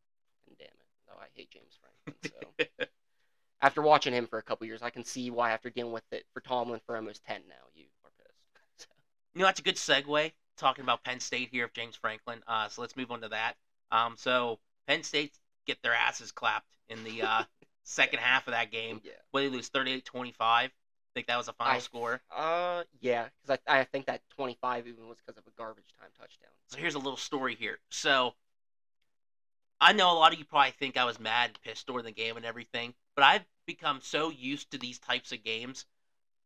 damn 0.59 0.69
it, 0.69 0.87
oh 1.11 1.19
I 1.21 1.27
hate 1.35 1.51
James 1.51 1.79
Franklin. 1.81 2.67
So 2.79 2.87
after 3.61 3.83
watching 3.83 4.13
him 4.13 4.27
for 4.27 4.39
a 4.39 4.43
couple 4.43 4.67
years, 4.67 4.83
I 4.83 4.91
can 4.91 5.05
see 5.05 5.31
why 5.31 5.53
after 5.53 5.71
dealing 5.71 5.93
with 5.93 6.05
it 6.13 6.25
for 6.33 6.41
Tomlin 6.41 6.81
for 6.87 6.97
almost 6.97 7.25
ten 7.25 7.43
now, 7.49 7.55
you 7.75 7.87
are 8.05 8.11
pissed. 8.19 8.39
So, 8.79 8.87
You 9.35 9.41
know, 9.41 9.47
that's 9.47 9.61
a 9.61 9.63
good 9.63 9.77
segue 9.77 10.33
talking 10.57 10.83
about 10.83 11.05
Penn 11.05 11.21
State 11.21 11.51
here 11.51 11.65
of 11.67 11.73
James 11.73 11.97
Franklin. 11.97 12.43
Uh, 12.47 12.69
so 12.69 12.81
let's 12.81 12.97
move 12.97 13.11
on 13.11 13.21
to 13.21 13.29
that. 13.29 13.55
Um, 13.91 14.15
so 14.17 14.59
Penn 14.87 15.03
State 15.03 15.39
get 15.67 15.83
their 15.83 15.95
asses 15.95 16.33
clapped 16.33 16.67
in 16.89 17.03
the 17.05 17.23
uh, 17.23 17.43
second 17.85 18.21
half 18.21 18.47
of 18.47 18.53
that 18.53 18.71
game. 18.71 19.01
yeah. 19.05 19.13
What 19.31 19.41
they 19.41 19.49
lose 19.49 19.69
38-25. 19.71 20.35
I 20.41 20.71
think 21.15 21.27
that 21.29 21.37
was 21.37 21.47
the 21.47 21.53
final 21.55 21.75
I- 21.77 21.79
score. 21.79 22.21
Uh, 22.35 22.83
yeah, 23.01 23.29
because 23.43 23.59
I 23.67 23.81
I 23.81 23.85
think 23.85 24.05
that 24.07 24.21
twenty 24.37 24.59
five 24.61 24.87
even 24.87 25.09
was 25.09 25.17
because 25.25 25.39
of 25.39 25.47
a 25.47 25.51
garbage 25.57 25.87
time 25.99 26.11
touchdown. 26.19 26.51
So 26.69 26.77
here's 26.79 26.95
a 26.95 26.99
little 26.99 27.17
story 27.17 27.55
here. 27.55 27.79
So 27.91 28.35
I 29.81 29.93
know 29.95 30.11
a 30.13 30.19
lot 30.19 30.33
of 30.35 30.39
you 30.39 30.45
probably 30.45 30.73
think 30.73 30.97
I 30.99 31.05
was 31.05 31.19
mad 31.21 31.51
and 31.51 31.63
pissed 31.63 31.87
during 31.87 32.05
the 32.05 32.13
game 32.13 32.37
and 32.37 32.45
everything, 32.47 32.95
but 33.15 33.25
I've 33.25 33.45
become 33.67 34.01
so 34.03 34.31
used 34.31 34.71
to 34.73 34.79
these 34.79 34.99
types 34.99 35.33
of 35.33 35.43
games. 35.45 35.87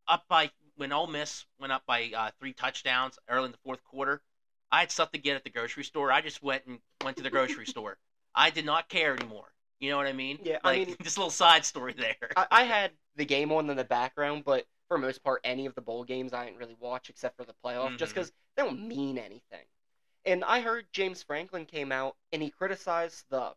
Up 0.09 0.25
by 0.29 0.51
when 0.77 0.93
Ole 0.93 1.07
Miss 1.09 1.47
went 1.59 1.73
up 1.73 1.83
by 1.87 2.11
uh, 2.17 2.31
three 2.39 2.53
touchdowns 2.53 3.19
early 3.29 3.47
in 3.47 3.53
the 3.53 3.59
fourth 3.65 3.83
quarter, 3.85 4.23
I 4.73 4.81
had 4.81 4.91
stuff 4.93 5.11
to 5.13 5.19
get 5.19 5.35
at 5.37 5.45
the 5.45 5.51
grocery 5.51 5.85
store. 5.85 6.11
I 6.13 6.21
just 6.21 6.43
went 6.43 6.65
and 6.67 6.79
went 7.05 7.17
to 7.17 7.23
the 7.25 7.31
grocery 7.31 7.67
store. 7.75 7.99
I 8.35 8.51
did 8.51 8.65
not 8.65 8.89
care 8.89 9.15
anymore. 9.15 9.53
You 9.81 9.91
know 9.91 9.97
what 9.97 10.07
I 10.07 10.13
mean? 10.13 10.39
Yeah, 10.43 10.59
I 10.65 10.69
like 10.77 10.87
mean- 10.89 10.97
this 11.03 11.17
little 11.17 11.31
side 11.31 11.65
story 11.65 11.95
there. 11.97 12.31
I, 12.37 12.47
I 12.51 12.63
had 12.65 12.93
the 13.17 13.25
game 13.25 13.51
on 13.53 13.69
in 13.71 13.77
the 13.77 13.85
background, 13.85 14.45
but 14.45 14.67
for 14.89 14.99
most 14.99 15.23
part, 15.23 15.41
any 15.45 15.67
of 15.67 15.75
the 15.75 15.81
bowl 15.81 16.05
games 16.05 16.33
I 16.33 16.45
didn't 16.45 16.59
really 16.59 16.77
watch 16.81 17.09
except 17.11 17.37
for 17.37 17.45
the 17.45 17.55
playoff, 17.65 17.97
just 17.97 18.13
Mhm. 18.13 18.15
because 18.17 18.33
they 18.57 18.63
don't 18.63 18.87
mean 18.89 19.19
anything. 19.19 19.65
And 20.27 20.45
I 20.45 20.61
heard 20.61 20.87
James 20.93 21.23
Franklin 21.23 21.65
came 21.65 21.93
out 21.93 22.17
and 22.33 22.43
he 22.43 22.51
criticized 22.51 23.25
the. 23.31 23.53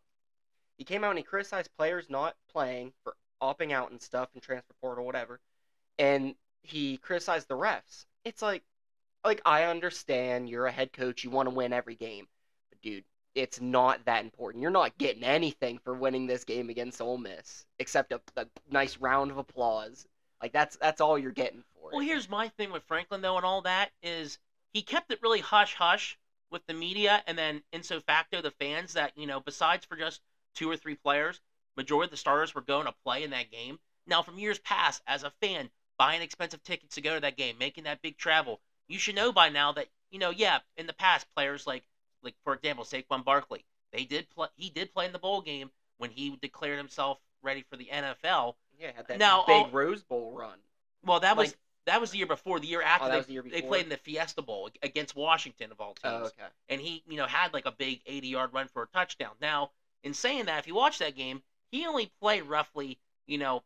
He 0.78 0.84
came 0.84 1.04
out 1.04 1.10
and 1.10 1.18
he 1.18 1.24
criticized 1.24 1.70
players 1.76 2.08
not 2.08 2.36
playing 2.50 2.92
for 3.02 3.14
opting 3.42 3.72
out 3.72 3.90
and 3.90 4.00
stuff 4.00 4.30
and 4.34 4.42
transfer 4.42 4.72
portal 4.80 5.04
whatever, 5.04 5.40
and 5.98 6.34
he 6.62 6.96
criticized 6.96 7.48
the 7.48 7.54
refs. 7.56 8.06
it's 8.24 8.40
like 8.42 8.62
like 9.24 9.40
I 9.44 9.64
understand 9.64 10.48
you're 10.48 10.66
a 10.66 10.72
head 10.72 10.92
coach, 10.92 11.22
you 11.24 11.30
want 11.30 11.48
to 11.48 11.54
win 11.54 11.72
every 11.72 11.94
game. 11.96 12.26
But 12.70 12.80
dude, 12.80 13.04
it's 13.34 13.60
not 13.60 14.04
that 14.04 14.24
important. 14.24 14.62
You're 14.62 14.70
not 14.70 14.96
getting 14.98 15.24
anything 15.24 15.78
for 15.78 15.94
winning 15.94 16.26
this 16.26 16.44
game 16.44 16.70
against 16.70 17.00
Ole 17.00 17.18
Miss 17.18 17.66
except 17.78 18.12
a, 18.12 18.20
a 18.36 18.46
nice 18.70 18.98
round 18.98 19.30
of 19.30 19.38
applause. 19.38 20.06
Like 20.40 20.52
that's 20.52 20.76
that's 20.76 21.00
all 21.00 21.18
you're 21.18 21.32
getting 21.32 21.62
for 21.74 21.90
it. 21.90 21.94
Well, 21.94 22.04
here's 22.04 22.28
my 22.28 22.48
thing 22.48 22.70
with 22.70 22.84
Franklin 22.84 23.22
though, 23.22 23.36
and 23.36 23.46
all 23.46 23.62
that 23.62 23.90
is 24.02 24.38
he 24.72 24.82
kept 24.82 25.10
it 25.10 25.22
really 25.22 25.40
hush 25.40 25.74
hush 25.74 26.18
with 26.50 26.66
the 26.66 26.74
media, 26.74 27.22
and 27.26 27.36
then 27.36 27.62
in 27.72 27.82
so 27.82 28.00
facto 28.00 28.40
the 28.40 28.50
fans 28.50 28.92
that 28.92 29.12
you 29.16 29.26
know, 29.26 29.40
besides 29.40 29.84
for 29.84 29.96
just 29.96 30.20
two 30.54 30.70
or 30.70 30.76
three 30.76 30.94
players, 30.94 31.40
majority 31.76 32.06
of 32.06 32.10
the 32.10 32.16
starters 32.16 32.54
were 32.54 32.60
going 32.60 32.86
to 32.86 32.94
play 33.04 33.24
in 33.24 33.30
that 33.30 33.50
game. 33.50 33.78
Now, 34.06 34.22
from 34.22 34.38
years 34.38 34.58
past, 34.58 35.02
as 35.06 35.22
a 35.22 35.32
fan, 35.40 35.70
buying 35.98 36.22
expensive 36.22 36.62
tickets 36.62 36.94
to 36.94 37.00
go 37.00 37.14
to 37.14 37.20
that 37.20 37.36
game, 37.36 37.56
making 37.58 37.84
that 37.84 38.02
big 38.02 38.18
travel, 38.18 38.60
you 38.86 38.98
should 38.98 39.14
know 39.14 39.32
by 39.32 39.48
now 39.48 39.72
that 39.72 39.88
you 40.10 40.18
know, 40.18 40.30
yeah, 40.30 40.58
in 40.76 40.86
the 40.86 40.92
past, 40.92 41.26
players 41.34 41.66
like 41.66 41.82
like 42.24 42.34
for 42.44 42.54
example, 42.54 42.84
Saquon 42.84 43.24
Barkley, 43.24 43.64
they 43.92 44.04
did 44.04 44.28
play. 44.30 44.48
He 44.56 44.70
did 44.70 44.92
play 44.92 45.06
in 45.06 45.12
the 45.12 45.18
bowl 45.18 45.40
game 45.40 45.70
when 45.98 46.10
he 46.10 46.36
declared 46.40 46.78
himself 46.78 47.18
ready 47.42 47.64
for 47.70 47.76
the 47.76 47.86
NFL. 47.92 48.54
yeah, 48.80 48.90
had 48.96 49.06
that 49.08 49.18
Now, 49.18 49.44
big 49.46 49.66
all- 49.66 49.70
Rose 49.70 50.02
Bowl 50.02 50.32
run. 50.32 50.58
Well, 51.04 51.20
that 51.20 51.36
was 51.36 51.54
that 51.86 52.00
was 52.00 52.10
the 52.10 52.18
year 52.18 52.26
before. 52.26 52.58
The 52.60 52.66
year 52.66 52.80
after 52.82 53.06
Oh, 53.06 53.10
that 53.10 53.20
they, 53.22 53.26
the 53.26 53.32
year 53.34 53.42
they 53.42 53.60
played 53.62 53.84
in 53.84 53.90
the 53.90 53.98
Fiesta 53.98 54.40
Bowl 54.42 54.70
against 54.82 55.14
Washington 55.14 55.70
of 55.70 55.80
all 55.80 55.92
teams, 55.94 56.14
Oh, 56.14 56.24
okay. 56.26 56.46
and 56.70 56.80
he 56.80 57.02
you 57.06 57.16
know 57.18 57.26
had 57.26 57.52
like 57.52 57.66
a 57.66 57.72
big 57.72 58.00
80 58.06 58.26
yard 58.28 58.50
run 58.54 58.68
for 58.68 58.82
a 58.82 58.86
touchdown. 58.86 59.32
Now, 59.40 59.70
in 60.02 60.14
saying 60.14 60.46
that, 60.46 60.58
if 60.60 60.66
you 60.66 60.74
watch 60.74 60.98
that 60.98 61.14
game, 61.14 61.42
he 61.70 61.86
only 61.86 62.10
played 62.20 62.44
roughly 62.44 62.98
you 63.26 63.36
know 63.38 63.62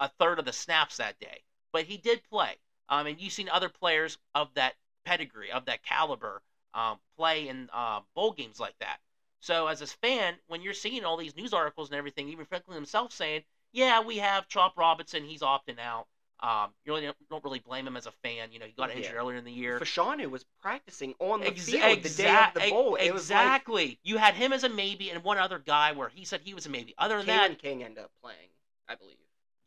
a 0.00 0.08
third 0.08 0.38
of 0.38 0.44
the 0.44 0.52
snaps 0.52 0.96
that 0.98 1.18
day, 1.20 1.42
but 1.72 1.84
he 1.84 1.96
did 1.98 2.22
play. 2.30 2.54
Um, 2.88 3.06
and 3.06 3.20
you've 3.20 3.32
seen 3.34 3.50
other 3.50 3.68
players 3.68 4.16
of 4.34 4.48
that 4.54 4.74
pedigree, 5.04 5.50
of 5.50 5.66
that 5.66 5.82
caliber, 5.82 6.40
um, 6.78 6.98
play 7.16 7.48
in 7.48 7.68
uh, 7.72 8.00
bowl 8.14 8.32
games 8.32 8.60
like 8.60 8.74
that. 8.80 8.98
So 9.40 9.66
as 9.66 9.82
a 9.82 9.86
fan, 9.86 10.34
when 10.48 10.62
you're 10.62 10.74
seeing 10.74 11.04
all 11.04 11.16
these 11.16 11.36
news 11.36 11.52
articles 11.52 11.88
and 11.90 11.96
everything, 11.96 12.28
even 12.28 12.44
Franklin 12.44 12.74
himself 12.74 13.12
saying, 13.12 13.42
"Yeah, 13.72 14.00
we 14.02 14.18
have 14.18 14.48
Chop 14.48 14.76
Robinson, 14.76 15.24
he's 15.24 15.40
opting 15.42 15.78
out." 15.78 16.06
Um, 16.40 16.70
you 16.84 16.92
really 16.92 17.04
don't, 17.06 17.16
don't 17.30 17.42
really 17.42 17.58
blame 17.58 17.84
him 17.86 17.96
as 17.96 18.06
a 18.06 18.12
fan. 18.22 18.52
You 18.52 18.60
know, 18.60 18.66
he 18.66 18.72
got 18.72 18.90
injured 18.90 19.12
Yeah. 19.12 19.18
earlier 19.18 19.36
in 19.38 19.44
the 19.44 19.50
year. 19.52 19.80
Fashanu 19.80 20.30
was 20.30 20.44
practicing 20.62 21.14
on 21.18 21.40
the 21.40 21.50
field 21.50 22.02
the 22.04 22.08
day 22.10 22.36
of 22.46 22.54
the 22.54 22.70
bowl. 22.70 22.92
Was 22.92 23.00
like 23.00 23.10
exactly. 23.10 23.98
you 24.04 24.18
had 24.18 24.34
him 24.34 24.52
as 24.52 24.62
a 24.62 24.68
maybe 24.68 25.10
and 25.10 25.24
one 25.24 25.38
other 25.38 25.58
guy 25.58 25.90
where 25.92 26.08
he 26.08 26.24
said 26.24 26.40
he 26.44 26.54
was 26.54 26.66
a 26.66 26.68
maybe. 26.70 26.94
Other 26.96 27.16
than 27.18 27.26
that, 27.26 27.58
King 27.58 27.82
ended 27.82 28.04
up 28.04 28.12
playing, 28.22 28.50
I 28.88 28.94
believe. 28.94 29.16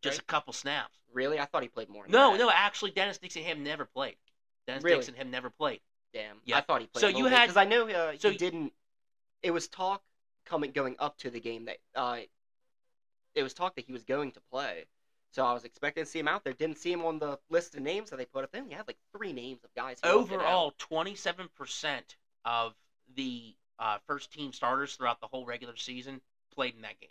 just 0.02 0.20
a 0.20 0.24
couple 0.24 0.54
snaps. 0.54 0.98
Really? 1.14 1.40
I 1.40 1.46
thought 1.46 1.62
he 1.62 1.68
played 1.68 1.90
more. 1.90 2.04
Than 2.04 2.12
No, 2.14 2.32
that. 2.32 2.38
no, 2.40 2.50
actually, 2.50 2.92
Dennis 2.92 3.18
Dixon 3.18 3.44
him 3.44 3.64
never 3.64 3.84
played. 3.86 4.16
Dennis 4.66 4.84
Really? 4.84 4.96
Dixon 4.98 5.16
him 5.16 5.30
never 5.30 5.50
played. 5.50 5.82
Damn. 6.14 6.38
Yeah. 6.46 6.58
I 6.58 6.62
thought 6.62 6.82
he 6.82 6.88
played. 6.88 7.02
So 7.02 7.08
you 7.08 7.26
had- 7.26 7.44
because 7.48 7.58
I 7.58 7.66
know 7.66 7.88
uh, 7.90 8.14
so 8.20 8.30
he 8.32 8.38
didn't. 8.38 8.74
It 9.44 9.52
was 9.52 9.68
talk 9.68 10.04
coming 10.46 10.72
going 10.72 10.96
up 11.00 11.18
to 11.20 11.30
the 11.30 11.40
game 11.40 11.66
that 11.66 11.78
uh, 11.96 12.20
it 13.34 13.44
was 13.44 13.54
talk 13.54 13.76
that 13.76 13.86
he 13.86 13.94
was 13.94 14.04
going 14.04 14.32
to 14.34 14.40
play. 14.52 14.86
So 15.32 15.46
I 15.46 15.54
was 15.54 15.64
expecting 15.64 16.04
to 16.04 16.10
see 16.10 16.20
him 16.20 16.28
out 16.28 16.44
there. 16.44 16.52
Didn't 16.54 16.78
see 16.78 16.92
him 16.92 17.06
on 17.06 17.18
the 17.18 17.40
list 17.50 17.74
of 17.76 17.82
names 17.82 18.10
that 18.10 18.18
they 18.18 18.26
put 18.26 18.44
up. 18.44 18.52
They 18.52 18.60
only 18.60 18.74
had 18.76 18.86
like 18.88 18.98
three 19.16 19.32
names 19.32 19.64
of 19.64 19.74
guys. 19.74 20.00
Who 20.04 20.10
opted 20.10 20.34
out. 20.34 20.40
Overall, 20.42 20.74
twenty-seven 20.78 21.50
percent 21.58 22.18
of 22.44 22.74
the 23.16 23.56
uh, 23.80 23.98
first 24.08 24.32
team 24.32 24.52
starters 24.52 24.96
throughout 24.96 25.22
the 25.22 25.28
whole 25.28 25.46
regular 25.46 25.78
season 25.78 26.22
played 26.54 26.76
in 26.76 26.82
that 26.82 27.00
game. 27.00 27.10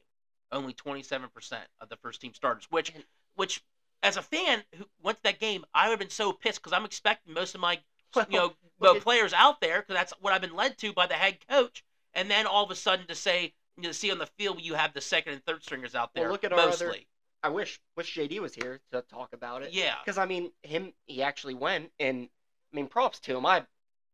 Only 0.52 0.74
twenty-seven 0.74 1.30
percent 1.30 1.64
of 1.80 1.88
the 1.88 1.96
first 1.96 2.20
team 2.20 2.34
starters, 2.34 2.66
which, 2.70 2.92
which, 3.36 3.62
as 4.02 4.16
a 4.18 4.22
fan 4.22 4.62
who 4.76 4.84
went 5.02 5.16
to 5.18 5.22
that 5.24 5.40
game, 5.40 5.64
I 5.72 5.86
would 5.86 5.92
have 5.92 5.98
been 6.00 6.10
so 6.10 6.32
pissed 6.32 6.60
because 6.62 6.74
I'm 6.74 6.84
expecting 6.84 7.32
most 7.32 7.54
of 7.54 7.60
my 7.60 7.80
you 8.16 8.24
know, 8.30 8.52
well, 8.78 8.96
at- 8.96 9.02
players 9.02 9.32
out 9.32 9.60
there 9.60 9.80
because 9.80 9.94
that's 9.94 10.12
what 10.20 10.32
I've 10.32 10.40
been 10.40 10.56
led 10.56 10.78
to 10.78 10.92
by 10.92 11.06
the 11.06 11.14
head 11.14 11.38
coach. 11.48 11.84
And 12.14 12.30
then 12.30 12.46
all 12.46 12.64
of 12.64 12.70
a 12.70 12.74
sudden 12.74 13.06
to 13.06 13.14
say, 13.14 13.54
you 13.76 13.84
know, 13.84 13.92
see 13.92 14.10
on 14.10 14.18
the 14.18 14.26
field 14.26 14.60
you 14.60 14.74
have 14.74 14.92
the 14.94 15.00
second 15.00 15.34
and 15.34 15.44
third 15.44 15.62
stringers 15.62 15.94
out 15.94 16.10
Well, 16.14 16.24
there 16.24 16.32
look 16.32 16.44
at 16.44 16.52
our 16.52 16.58
other- 16.60 16.94
I 17.42 17.48
wish 17.48 17.80
wish 17.96 18.14
JD 18.14 18.38
was 18.40 18.54
here 18.54 18.80
to 18.92 19.00
talk 19.02 19.32
about 19.32 19.62
it. 19.62 19.72
Yeah, 19.72 19.94
Because 20.04 20.18
I 20.18 20.26
mean, 20.26 20.52
him 20.62 20.92
he 21.06 21.22
actually 21.22 21.54
went, 21.54 21.90
and 21.98 22.28
I 22.72 22.76
mean, 22.76 22.86
props 22.86 23.18
to 23.20 23.36
him. 23.36 23.46
I 23.46 23.64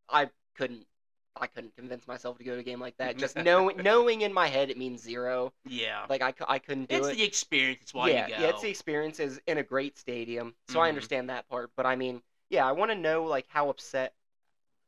I 0.08 0.30
couldn't 0.54 0.86
I 1.34 1.48
couldn't 1.48 1.74
convince 1.76 2.06
myself 2.06 2.38
to 2.38 2.44
go 2.44 2.54
to 2.54 2.60
a 2.60 2.62
game 2.62 2.78
like 2.80 2.96
that. 2.98 3.16
Just 3.16 3.34
knowing 3.36 3.78
knowing 3.78 4.20
in 4.20 4.32
my 4.32 4.46
head 4.46 4.70
it 4.70 4.78
means 4.78 5.02
zero. 5.02 5.52
yeah. 5.66 6.06
Like 6.08 6.22
I, 6.22 6.32
I 6.46 6.58
couldn't 6.60 6.88
do 6.88 6.96
It's 6.96 7.06
it. 7.08 7.10
It's 7.10 7.18
the 7.18 7.24
experience. 7.24 7.80
It's 7.82 7.94
why 7.94 8.10
yeah, 8.10 8.26
you 8.28 8.34
go. 8.36 8.40
yeah, 8.42 8.48
it's 8.50 8.62
the 8.62 8.68
experience 8.70 9.18
is 9.18 9.40
in 9.48 9.58
a 9.58 9.62
great 9.64 9.98
stadium, 9.98 10.54
so 10.68 10.80
I 10.80 10.86
Mhm. 10.86 10.90
understand 10.90 11.28
that 11.30 11.48
part. 11.48 11.70
But 11.76 11.84
I 11.86 11.96
mean, 11.96 12.22
yeah, 12.50 12.66
I 12.66 12.72
want 12.72 12.90
to 12.90 12.96
know 12.96 13.24
like 13.24 13.46
how 13.48 13.68
upset 13.70 14.14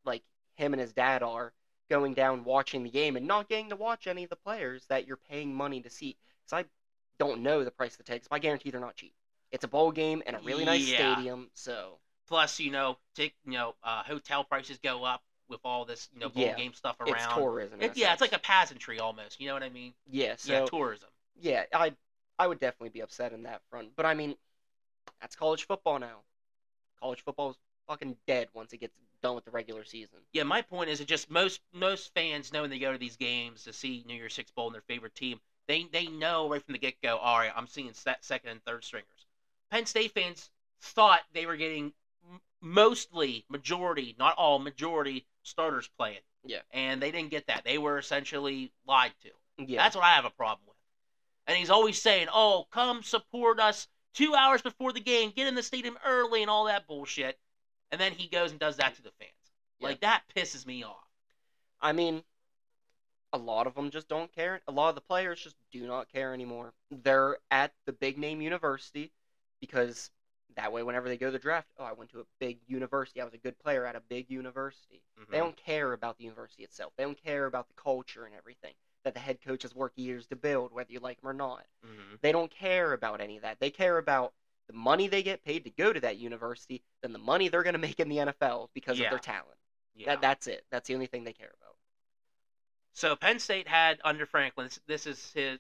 like 0.04 0.22
him 0.56 0.74
and 0.74 0.80
his 0.80 0.92
dad 0.92 1.22
are 1.22 1.52
going 1.90 2.14
down 2.14 2.44
watching 2.44 2.84
the 2.84 2.90
game 2.90 3.16
and 3.16 3.26
not 3.26 3.48
getting 3.48 3.70
to 3.70 3.76
watch 3.76 4.06
any 4.06 4.24
of 4.24 4.30
the 4.30 4.36
players 4.36 4.84
that 4.88 5.06
you're 5.06 5.16
paying 5.16 5.54
money 5.54 5.80
to 5.82 5.90
see. 5.90 6.16
Because 6.46 6.64
I 6.64 6.68
don't 7.18 7.42
know 7.42 7.64
the 7.64 7.70
price 7.70 7.92
of 7.94 7.98
the 7.98 8.04
tickets, 8.04 8.28
but 8.28 8.36
I 8.36 8.40
guarantee 8.40 8.70
they're 8.70 8.80
not 8.80 8.96
cheap. 8.96 9.14
It's 9.52 9.64
a 9.64 9.68
bowl 9.68 9.92
game 9.92 10.22
and 10.26 10.36
a 10.36 10.40
really 10.40 10.64
nice 10.64 10.84
Yeah. 10.84 10.90
stadium, 10.92 11.50
so 11.54 11.98
Plus, 12.28 12.60
you 12.60 12.70
know, 12.70 12.98
take 13.14 13.34
you 13.44 13.52
know, 13.52 13.74
uh, 13.82 14.02
hotel 14.02 14.44
prices 14.44 14.78
go 14.78 15.02
up 15.04 15.22
with 15.48 15.60
all 15.64 15.84
this, 15.84 16.08
you 16.12 16.20
know, 16.20 16.28
bowl 16.28 16.44
Yeah, 16.44 16.54
game 16.54 16.74
stuff 16.74 17.00
around. 17.00 17.14
it's 17.14 17.24
tourism. 17.34 17.82
It- 17.82 17.96
yeah, 17.96 18.12
it's 18.12 18.20
like 18.20 18.32
a 18.32 18.38
pageantry 18.38 18.98
almost. 19.00 19.40
You 19.40 19.48
know 19.48 19.54
what 19.54 19.62
I 19.62 19.70
mean? 19.70 19.94
yeah. 20.10 20.36
So 20.36 20.52
yeah, 20.52 20.60
tourism. 20.60 21.08
yeah, 21.40 21.64
I 21.74 21.94
I 22.38 22.46
would 22.46 22.58
definitely 22.60 22.90
be 22.90 23.00
upset 23.00 23.32
in 23.32 23.42
that 23.44 23.62
front. 23.70 23.90
But 23.96 24.06
I 24.06 24.14
mean, 24.14 24.36
that's 25.20 25.36
college 25.36 25.66
football 25.66 25.98
now. 25.98 26.22
College 27.00 27.22
football 27.22 27.50
is 27.50 27.56
fucking 27.86 28.16
dead 28.26 28.48
once 28.54 28.72
it 28.72 28.78
gets 28.78 28.94
done 29.22 29.34
with 29.34 29.44
the 29.44 29.50
regular 29.50 29.84
season. 29.84 30.18
Yeah, 30.32 30.44
my 30.44 30.62
point 30.62 30.90
is, 30.90 31.00
it 31.00 31.08
just 31.08 31.30
most 31.30 31.60
most 31.72 32.12
fans 32.14 32.52
know 32.52 32.62
when 32.62 32.70
they 32.70 32.78
go 32.78 32.92
to 32.92 32.98
these 32.98 33.16
games 33.16 33.64
to 33.64 33.72
see 33.72 34.04
New 34.06 34.14
Year's 34.14 34.34
Six 34.34 34.50
bowl 34.50 34.66
and 34.66 34.74
their 34.74 34.82
favorite 34.82 35.14
team, 35.14 35.40
they 35.66 35.84
they 35.92 36.06
know 36.06 36.48
right 36.48 36.62
from 36.64 36.72
the 36.72 36.78
get 36.78 37.00
go. 37.02 37.16
All 37.16 37.38
right, 37.38 37.52
I'm 37.54 37.66
seeing 37.66 37.92
se- 37.92 38.16
second 38.20 38.50
and 38.50 38.64
third 38.64 38.84
stringers. 38.84 39.26
Penn 39.70 39.86
State 39.86 40.12
fans 40.12 40.50
thought 40.80 41.20
they 41.32 41.46
were 41.46 41.56
getting 41.56 41.92
mostly 42.60 43.44
majority, 43.48 44.14
not 44.18 44.36
all 44.36 44.58
majority 44.58 45.26
starters 45.42 45.88
playing. 45.98 46.18
Yeah. 46.44 46.60
and 46.70 47.02
they 47.02 47.10
didn't 47.10 47.30
get 47.30 47.48
that. 47.48 47.64
They 47.64 47.76
were 47.78 47.98
essentially 47.98 48.72
lied 48.86 49.12
to. 49.22 49.30
Yeah, 49.66 49.82
That's 49.82 49.96
what 49.96 50.04
I 50.04 50.14
have 50.14 50.24
a 50.24 50.30
problem 50.30 50.60
with. 50.66 50.76
And 51.46 51.58
he's 51.58 51.68
always 51.68 52.00
saying, 52.00 52.28
"Oh, 52.32 52.66
come 52.70 53.02
support 53.02 53.58
us 53.58 53.88
two 54.18 54.34
hours 54.34 54.62
before 54.62 54.92
the 54.92 55.00
game. 55.00 55.32
Get 55.34 55.46
in 55.46 55.54
the 55.54 55.62
stadium 55.62 55.96
early 56.04 56.42
and 56.42 56.50
all 56.50 56.64
that 56.64 56.86
bullshit." 56.86 57.38
And 57.90 58.00
then 58.00 58.12
he 58.12 58.28
goes 58.28 58.50
and 58.50 58.60
does 58.60 58.76
that 58.76 58.96
to 58.96 59.02
the 59.02 59.12
fans. 59.18 59.32
Yeah. 59.78 59.88
Like 59.88 60.00
that 60.00 60.22
pisses 60.36 60.66
me 60.66 60.82
off. 60.82 61.06
I 61.80 61.92
mean, 61.92 62.22
a 63.32 63.38
lot 63.38 63.66
of 63.66 63.74
them 63.74 63.90
just 63.90 64.08
don't 64.08 64.32
care. 64.34 64.60
A 64.66 64.72
lot 64.72 64.88
of 64.88 64.94
the 64.94 65.00
players 65.00 65.40
just 65.40 65.56
do 65.70 65.86
not 65.86 66.12
care 66.12 66.34
anymore. 66.34 66.74
They're 66.90 67.38
at 67.50 67.72
the 67.86 67.92
big 67.92 68.18
name 68.18 68.40
university 68.40 69.12
because 69.60 70.10
that 70.56 70.72
way, 70.72 70.82
whenever 70.82 71.08
they 71.08 71.16
go 71.16 71.26
to 71.26 71.32
the 71.32 71.38
draft, 71.38 71.68
oh, 71.78 71.84
I 71.84 71.92
went 71.92 72.10
to 72.10 72.20
a 72.20 72.24
big 72.40 72.58
university. 72.66 73.20
I 73.20 73.24
was 73.24 73.34
a 73.34 73.38
good 73.38 73.58
player 73.60 73.86
at 73.86 73.94
a 73.94 74.00
big 74.00 74.28
university. 74.28 75.02
Mm-hmm. 75.20 75.32
They 75.32 75.38
don't 75.38 75.56
care 75.56 75.92
about 75.92 76.18
the 76.18 76.24
university 76.24 76.64
itself. 76.64 76.92
They 76.96 77.04
don't 77.04 77.22
care 77.22 77.46
about 77.46 77.68
the 77.68 77.74
culture 77.74 78.24
and 78.24 78.34
everything 78.34 78.74
that 79.04 79.14
the 79.14 79.20
head 79.20 79.38
coach 79.44 79.62
has 79.62 79.74
worked 79.74 79.98
years 79.98 80.26
to 80.26 80.36
build, 80.36 80.72
whether 80.72 80.92
you 80.92 81.00
like 81.00 81.22
him 81.22 81.28
or 81.28 81.32
not. 81.32 81.64
hmm 81.84 82.16
They 82.20 82.32
don't 82.32 82.50
care 82.50 82.92
about 82.92 83.20
any 83.20 83.36
of 83.36 83.42
that. 83.42 83.58
They 83.60 83.70
care 83.70 83.98
about 83.98 84.32
the 84.66 84.72
money 84.74 85.08
they 85.08 85.22
get 85.22 85.44
paid 85.44 85.64
to 85.64 85.70
go 85.70 85.92
to 85.92 86.00
that 86.00 86.18
university, 86.18 86.82
than 87.02 87.12
the 87.12 87.18
money 87.18 87.48
they're 87.48 87.62
going 87.62 87.72
to 87.74 87.78
make 87.78 88.00
in 88.00 88.08
the 88.08 88.18
NFL 88.18 88.68
because 88.74 88.98
Yeah. 88.98 89.06
of 89.06 89.10
their 89.10 89.18
talent. 89.18 89.58
Yeah. 89.94 90.06
That 90.06 90.20
that's 90.20 90.46
it. 90.46 90.64
That's 90.70 90.86
the 90.88 90.94
only 90.94 91.06
thing 91.06 91.24
they 91.24 91.32
care 91.32 91.52
about. 91.60 91.74
so 92.92 93.14
Penn 93.16 93.38
State 93.38 93.68
had 93.68 94.00
under 94.04 94.26
Franklin. 94.26 94.66
This, 94.66 94.80
this 94.86 95.06
is 95.06 95.32
his. 95.32 95.58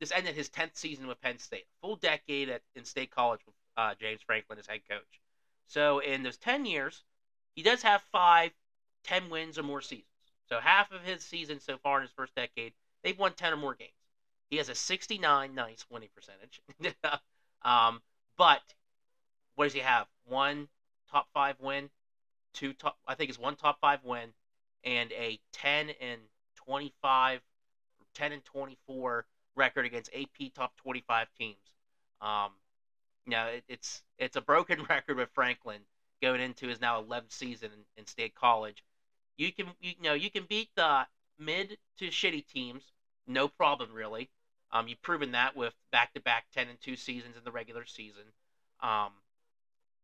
This 0.00 0.10
ended 0.10 0.34
his 0.34 0.48
tenth 0.48 0.76
season 0.76 1.06
with 1.06 1.20
Penn 1.20 1.38
State. 1.38 1.66
Full 1.80 1.94
decade 1.96 2.48
at 2.48 2.62
in 2.74 2.84
State 2.84 3.10
College 3.12 3.40
with 3.46 3.54
uh, 3.76 3.94
James 4.00 4.20
Franklin 4.22 4.58
as 4.58 4.66
head 4.66 4.80
coach. 4.90 5.20
So 5.68 6.00
in 6.00 6.22
those 6.24 6.36
ten 6.38 6.64
years, 6.66 7.04
he 7.54 7.62
does 7.62 7.82
have 7.82 8.02
five, 8.10 8.50
ten 9.04 9.30
wins 9.30 9.58
or 9.58 9.62
more 9.62 9.80
seasons. 9.80 10.06
So 10.52 10.60
half 10.60 10.92
of 10.92 11.00
his 11.00 11.22
season 11.22 11.60
so 11.60 11.78
far 11.78 11.96
in 11.96 12.02
his 12.02 12.10
first 12.10 12.34
decade, 12.34 12.74
they've 13.02 13.18
won 13.18 13.32
ten 13.32 13.54
or 13.54 13.56
more 13.56 13.74
games. 13.74 13.90
He 14.50 14.58
has 14.58 14.68
a 14.68 14.74
69 14.74 15.54
nice 15.54 15.86
winning 15.88 16.10
percentage. 16.14 16.60
um, 17.62 18.02
but 18.36 18.60
what 19.54 19.64
does 19.64 19.72
he 19.72 19.80
have? 19.80 20.08
One 20.26 20.68
top 21.10 21.26
five 21.32 21.56
win, 21.58 21.88
two 22.52 22.74
top. 22.74 22.98
I 23.08 23.14
think 23.14 23.30
it's 23.30 23.38
one 23.38 23.56
top 23.56 23.80
five 23.80 24.04
win, 24.04 24.28
and 24.84 25.10
a 25.12 25.40
10 25.54 25.88
and 26.02 26.20
25, 26.56 27.40
10 28.12 28.32
and 28.32 28.44
24 28.44 29.24
record 29.56 29.86
against 29.86 30.10
AP 30.14 30.52
top 30.54 30.76
25 30.76 31.28
teams. 31.38 31.56
Um, 32.20 32.50
know, 33.26 33.46
it, 33.46 33.64
it's 33.68 34.02
it's 34.18 34.36
a 34.36 34.42
broken 34.42 34.84
record 34.90 35.16
with 35.16 35.30
Franklin 35.32 35.80
going 36.20 36.42
into 36.42 36.66
his 36.66 36.78
now 36.78 37.02
11th 37.02 37.32
season 37.32 37.70
in, 37.72 38.02
in 38.02 38.06
state 38.06 38.34
college. 38.34 38.84
You 39.36 39.52
can 39.52 39.68
you 39.80 39.94
know 40.02 40.14
you 40.14 40.30
can 40.30 40.44
beat 40.44 40.70
the 40.74 41.06
mid 41.38 41.78
to 41.98 42.08
shitty 42.08 42.46
teams, 42.46 42.92
no 43.26 43.48
problem 43.48 43.92
really. 43.92 44.30
Um, 44.70 44.88
you've 44.88 45.02
proven 45.02 45.32
that 45.32 45.54
with 45.54 45.74
back-to-back 45.90 46.46
10 46.54 46.68
and 46.68 46.80
2 46.80 46.96
seasons 46.96 47.36
in 47.36 47.44
the 47.44 47.52
regular 47.52 47.84
season. 47.84 48.32
Um, 48.80 49.12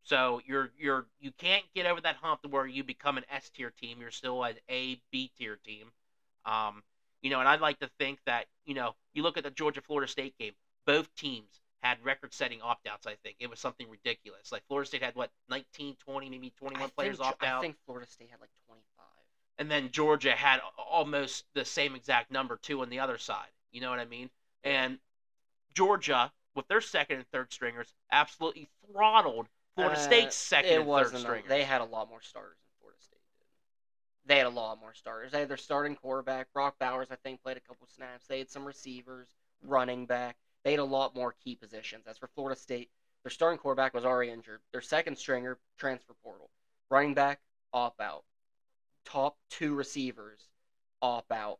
So 0.02 0.40
you're 0.46 0.70
you're 0.78 1.06
you 1.20 1.32
can't 1.32 1.64
get 1.74 1.86
over 1.86 2.00
that 2.00 2.16
hump 2.16 2.42
to 2.42 2.48
where 2.48 2.66
you 2.66 2.82
become 2.84 3.18
an 3.18 3.24
S 3.30 3.50
tier 3.50 3.70
team. 3.70 4.00
You're 4.00 4.10
still 4.10 4.42
an 4.44 4.56
A 4.68 5.00
B 5.10 5.30
tier 5.38 5.56
team. 5.56 5.92
Um, 6.44 6.82
you 7.22 7.30
know, 7.30 7.40
and 7.40 7.48
I'd 7.48 7.60
like 7.60 7.78
to 7.80 7.88
think 7.98 8.20
that 8.26 8.46
you 8.64 8.74
know 8.74 8.96
you 9.12 9.22
look 9.22 9.36
at 9.36 9.44
the 9.44 9.50
Georgia 9.50 9.80
Florida 9.82 10.10
State 10.10 10.36
game. 10.38 10.54
Both 10.86 11.14
teams 11.14 11.60
had 11.82 12.02
record-setting 12.04 12.60
opt-outs. 12.62 13.06
I 13.06 13.16
think 13.22 13.36
it 13.40 13.50
was 13.50 13.60
something 13.60 13.88
ridiculous. 13.88 14.50
Like 14.50 14.64
Florida 14.66 14.88
State 14.88 15.02
had 15.02 15.14
what 15.14 15.30
19, 15.48 15.96
20, 15.96 16.28
maybe 16.30 16.50
21 16.50 16.82
I 16.82 16.90
players 16.96 17.18
think, 17.18 17.28
opt 17.28 17.44
out, 17.44 17.58
I 17.58 17.60
think 17.60 17.76
Florida 17.86 18.06
State 18.10 18.30
had 18.30 18.40
like 18.40 18.50
25. 18.66 19.17
And 19.58 19.70
then 19.70 19.90
Georgia 19.90 20.32
had 20.32 20.60
almost 20.78 21.44
the 21.54 21.64
same 21.64 21.94
exact 21.94 22.30
number 22.30 22.56
too 22.56 22.80
on 22.82 22.88
the 22.90 23.00
other 23.00 23.18
side. 23.18 23.48
You 23.72 23.80
know 23.80 23.90
what 23.90 23.98
I 23.98 24.04
mean? 24.04 24.30
And 24.64 24.98
Georgia, 25.74 26.32
with 26.54 26.66
their 26.68 26.80
second 26.80 27.16
and 27.18 27.26
third 27.28 27.52
stringers, 27.52 27.94
absolutely 28.10 28.68
throttled 28.90 29.48
Florida 29.74 29.96
Uh, 29.96 30.02
State's 30.02 30.36
second 30.36 30.80
and 30.80 30.84
third 30.88 31.16
stringers. 31.18 31.48
they 31.48 31.64
had 31.64 31.80
a 31.80 31.84
lot 31.84 32.08
more 32.08 32.20
starters 32.22 32.56
than 32.58 32.80
Florida 32.80 33.00
State 33.00 33.20
did. 33.38 33.46
They 34.26 34.38
had 34.38 34.46
a 34.46 34.50
lot 34.50 34.80
more 34.80 34.94
starters. 34.94 35.32
They 35.32 35.40
had 35.40 35.48
their 35.48 35.56
starting 35.56 35.94
quarterback, 35.96 36.52
Brock 36.52 36.76
Bowers. 36.78 37.08
I 37.10 37.16
think 37.16 37.42
played 37.42 37.56
a 37.56 37.60
couple 37.60 37.86
snaps. 37.86 38.26
They 38.26 38.38
had 38.38 38.50
some 38.50 38.64
receivers, 38.64 39.28
running 39.62 40.06
back. 40.06 40.36
They 40.64 40.72
had 40.72 40.80
a 40.80 40.84
lot 40.84 41.14
more 41.14 41.34
key 41.44 41.54
positions. 41.54 42.06
As 42.06 42.18
for 42.18 42.26
Florida 42.28 42.58
State, 42.58 42.90
their 43.22 43.30
starting 43.30 43.58
quarterback 43.58 43.94
was 43.94 44.04
already 44.04 44.30
injured. 44.32 44.60
Their 44.72 44.80
second 44.80 45.16
stringer 45.18 45.58
transfer 45.76 46.14
portal, 46.22 46.50
running 46.90 47.14
back 47.14 47.40
opt 47.72 48.00
out. 48.00 48.24
Top 49.08 49.38
two 49.48 49.74
receivers 49.74 50.48
opt 51.00 51.32
out. 51.32 51.58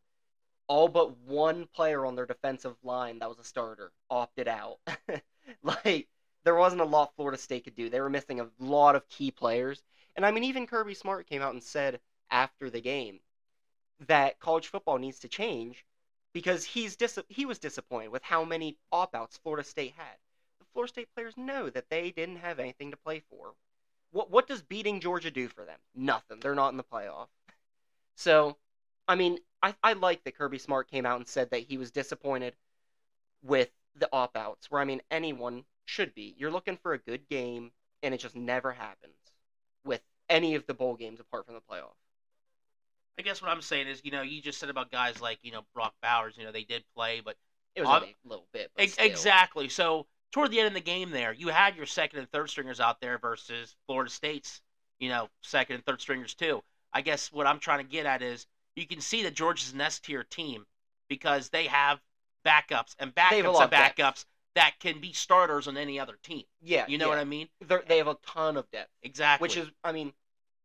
All 0.67 0.87
but 0.87 1.17
one 1.19 1.67
player 1.67 2.05
on 2.05 2.15
their 2.15 2.27
defensive 2.27 2.77
line 2.83 3.19
that 3.19 3.29
was 3.29 3.39
a 3.39 3.45
starter 3.45 3.91
opted 4.11 4.49
out. 4.49 4.79
like 5.63 6.09
there 6.45 6.55
wasn't 6.55 6.83
a 6.83 6.85
lot 6.85 7.15
Florida 7.17 7.39
State 7.39 7.65
could 7.65 7.75
do. 7.75 7.89
They 7.89 8.03
were 8.03 8.11
missing 8.11 8.41
a 8.41 8.51
lot 8.59 8.97
of 8.97 9.09
key 9.09 9.31
players. 9.31 9.83
And 10.15 10.27
I 10.27 10.31
mean, 10.31 10.45
even 10.45 10.67
Kirby 10.67 10.93
Smart 10.93 11.27
came 11.27 11.41
out 11.41 11.55
and 11.55 11.63
said 11.63 12.01
after 12.31 12.69
the 12.69 12.83
game 12.83 13.21
that 14.01 14.39
college 14.41 14.69
football 14.69 14.99
needs 14.99 15.19
to 15.21 15.29
change 15.29 15.87
because 16.35 16.65
he's 16.65 16.97
dis- 16.97 17.19
he 17.29 17.47
was 17.47 17.59
disappointed 17.59 18.09
with 18.09 18.23
how 18.23 18.45
many 18.45 18.77
opt-outs 18.93 19.39
Florida 19.39 19.67
State 19.67 19.95
had. 19.97 20.19
The 20.59 20.67
Florida 20.73 20.93
State 20.93 21.15
players 21.15 21.37
know 21.39 21.71
that 21.71 21.89
they 21.89 22.11
didn't 22.11 22.37
have 22.37 22.59
anything 22.59 22.91
to 22.91 22.97
play 22.99 23.21
for. 23.31 23.55
What 24.11 24.31
what 24.31 24.47
does 24.47 24.63
beating 24.63 25.01
Georgia 25.01 25.31
do 25.31 25.49
for 25.49 25.65
them? 25.65 25.79
Nothing. 25.95 26.41
They're 26.41 26.55
not 26.55 26.71
in 26.71 26.77
the 26.77 26.85
playoff. 26.85 27.29
So, 28.15 28.57
I 29.07 29.15
mean, 29.15 29.39
I, 29.63 29.75
I 29.83 29.93
like 29.93 30.25
that 30.25 30.37
Kirby 30.37 30.59
Smart 30.59 30.91
came 30.91 31.07
out 31.07 31.19
and 31.19 31.29
said 31.29 31.51
that 31.51 31.61
he 31.61 31.77
was 31.79 31.91
disappointed 31.91 32.55
with 33.43 33.71
the 33.97 34.09
opt-outs. 34.13 34.71
Where 34.71 34.81
I 34.81 34.85
mean, 34.85 35.03
anyone 35.11 35.65
should 35.85 36.15
be. 36.15 36.35
You're 36.39 36.51
looking 36.51 36.77
for 36.77 36.93
a 36.95 36.99
good 36.99 37.29
game, 37.29 37.71
and 38.03 38.15
it 38.15 38.19
just 38.19 38.37
never 38.37 38.73
happens 38.73 39.15
with 39.85 40.01
any 40.29 40.55
of 40.55 40.67
the 40.67 40.75
bowl 40.75 40.97
games 40.97 41.21
apart 41.21 41.47
from 41.47 41.55
the 41.55 41.61
playoff. 41.61 41.95
I 43.19 43.23
guess 43.23 43.43
what 43.43 43.51
I'm 43.51 43.63
saying 43.63 43.89
is, 43.89 44.01
you 44.05 44.11
know, 44.13 44.23
you 44.23 44.41
just 44.41 44.59
said 44.61 44.69
about 44.69 44.93
guys 44.93 45.21
like, 45.21 45.39
you 45.43 45.51
know, 45.51 45.63
Brock 45.75 45.95
Bowers, 46.03 46.37
you 46.37 46.45
know, 46.45 46.53
they 46.53 46.63
did 46.63 46.85
play, 46.95 47.21
but 47.25 47.37
It 47.75 47.81
was 47.81 47.89
Ob- 47.91 48.05
a 48.05 48.15
little 48.25 48.47
bit. 48.53 48.71
But 48.77 48.85
Ex- 48.85 48.93
still. 48.93 49.07
exactly. 49.07 49.69
So 49.69 50.07
toward 50.33 50.51
the 50.51 50.59
end 50.59 50.69
of 50.69 50.75
the 50.75 50.81
game, 50.81 51.11
there 51.11 51.33
you 51.33 51.49
had 51.49 51.77
your 51.77 51.87
second 51.87 52.19
and 52.21 52.31
third 52.31 52.51
stringers 52.51 52.81
out 52.81 53.01
there 53.01 53.19
versus 53.19 53.77
Florida 53.87 54.11
State's, 54.11 54.61
you 54.99 55.09
know, 55.09 55.29
second 55.43 55.77
and 55.77 55.85
third 55.85 56.01
stringers 56.01 56.35
too. 56.35 56.63
I 56.93 57.01
guess 57.03 57.33
what 57.33 57.47
I'm 57.47 57.59
trying 57.61 57.79
to 57.79 57.91
get 57.91 58.07
at 58.07 58.23
is 58.23 58.47
you 58.77 58.87
can 58.87 59.01
see 59.01 59.23
that 59.25 59.35
Georgia's 59.35 59.73
an 59.73 59.81
S 59.81 59.99
tier 60.01 60.25
team 60.25 60.67
because 61.09 61.49
they 61.51 61.67
have 61.67 62.01
backups 62.45 62.95
and 62.99 63.13
They 63.31 63.37
have 63.39 63.47
a 63.47 63.49
backups 63.49 63.57
of 63.57 63.61
of 63.63 63.71
depth. 63.71 63.97
backups 63.97 64.25
that 64.55 64.75
can 64.81 65.01
be 65.01 65.13
starters 65.13 65.69
on 65.69 65.77
any 65.77 66.01
other 66.01 66.17
team. 66.23 66.45
Yeah, 66.61 66.87
You 66.89 66.99
know 66.99 67.07
yeah. 67.07 67.11
what 67.11 67.19
I 67.19 67.25
mean? 67.25 67.49
They're, 67.61 67.85
they 67.87 67.99
have 67.99 68.09
a 68.09 68.17
ton 68.27 68.57
of 68.57 68.71
depth, 68.71 68.91
Exactly. 69.03 69.45
which 69.45 69.57
is, 69.57 69.71
I 69.85 69.93
mean, 69.93 70.13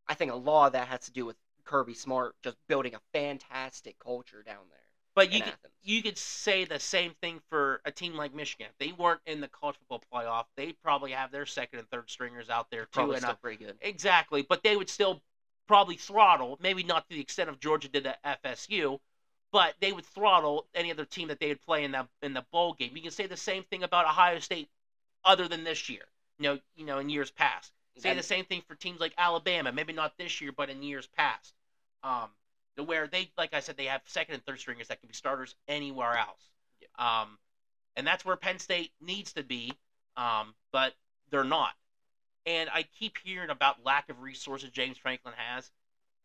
I 0.07 0.13
think 0.15 0.31
a 0.31 0.35
lot 0.35 0.67
of 0.67 0.73
that 0.73 0.87
has 0.87 1.01
to 1.01 1.11
do 1.11 1.25
with 1.25 1.35
Kirby 1.65 1.93
Smart 1.93 2.35
just 2.43 2.57
building 2.67 2.95
a 2.95 3.01
fantastic 3.13 3.99
culture 3.99 4.43
down 4.43 4.65
there 4.69 4.79
but 5.15 5.31
you 5.31 5.41
could, 5.41 5.53
you 5.83 6.01
could 6.01 6.17
say 6.17 6.65
the 6.65 6.79
same 6.79 7.13
thing 7.21 7.41
for 7.49 7.81
a 7.85 7.91
team 7.91 8.15
like 8.15 8.33
Michigan. 8.33 8.67
If 8.69 8.77
they 8.77 8.93
weren't 8.93 9.21
in 9.25 9.41
the 9.41 9.47
college 9.47 9.75
football 9.77 10.03
playoff, 10.13 10.45
they'd 10.55 10.81
probably 10.81 11.11
have 11.11 11.31
their 11.31 11.45
second 11.45 11.79
and 11.79 11.89
third 11.89 12.09
stringers 12.09 12.49
out 12.49 12.71
there 12.71 12.83
too. 12.83 12.89
Probably 12.93 13.15
and 13.15 13.23
still 13.23 13.33
a, 13.33 13.37
pretty 13.37 13.63
good. 13.63 13.75
Exactly, 13.81 14.45
but 14.47 14.63
they 14.63 14.75
would 14.75 14.89
still 14.89 15.21
probably 15.67 15.95
throttle, 15.95 16.57
maybe 16.61 16.83
not 16.83 17.07
to 17.09 17.15
the 17.15 17.21
extent 17.21 17.49
of 17.49 17.59
Georgia 17.59 17.87
did 17.87 18.07
at 18.07 18.43
FSU, 18.43 18.99
but 19.51 19.75
they 19.79 19.91
would 19.91 20.05
throttle 20.05 20.67
any 20.73 20.91
other 20.91 21.05
team 21.05 21.27
that 21.27 21.39
they 21.39 21.49
would 21.49 21.61
play 21.61 21.83
in 21.83 21.91
the 21.91 22.07
in 22.21 22.33
the 22.33 22.45
bowl 22.51 22.73
game. 22.73 22.91
You 22.95 23.01
can 23.01 23.11
say 23.11 23.27
the 23.27 23.37
same 23.37 23.63
thing 23.63 23.83
about 23.83 24.05
Ohio 24.05 24.39
State, 24.39 24.69
other 25.23 25.47
than 25.47 25.63
this 25.63 25.89
year. 25.89 26.03
You 26.39 26.43
know, 26.43 26.59
you 26.75 26.85
know, 26.85 26.99
in 26.99 27.09
years 27.09 27.31
past. 27.31 27.71
Say 27.97 28.09
And- 28.09 28.19
the 28.19 28.23
same 28.23 28.45
thing 28.45 28.63
for 28.67 28.75
teams 28.75 28.99
like 28.99 29.13
Alabama, 29.17 29.71
maybe 29.71 29.93
not 29.93 30.17
this 30.17 30.41
year, 30.41 30.51
but 30.51 30.69
in 30.69 30.81
years 30.81 31.07
past. 31.07 31.53
Um, 32.01 32.31
to 32.77 32.83
where 32.83 33.07
they, 33.07 33.31
like 33.37 33.53
I 33.53 33.59
said, 33.59 33.77
they 33.77 33.85
have 33.85 34.01
second 34.05 34.35
and 34.35 34.45
third 34.45 34.59
stringers 34.59 34.87
that 34.87 34.99
can 34.99 35.07
be 35.07 35.13
starters 35.13 35.55
anywhere 35.67 36.17
else. 36.17 36.41
Um, 36.97 37.37
and 37.95 38.05
that's 38.05 38.25
where 38.25 38.35
Penn 38.35 38.59
State 38.59 38.91
needs 39.01 39.33
to 39.33 39.43
be, 39.43 39.73
um, 40.17 40.53
but 40.71 40.93
they're 41.29 41.43
not. 41.43 41.73
And 42.45 42.69
I 42.73 42.83
keep 42.99 43.17
hearing 43.23 43.49
about 43.49 43.83
lack 43.85 44.09
of 44.09 44.21
resources 44.21 44.69
James 44.71 44.97
Franklin 44.97 45.33
has. 45.37 45.71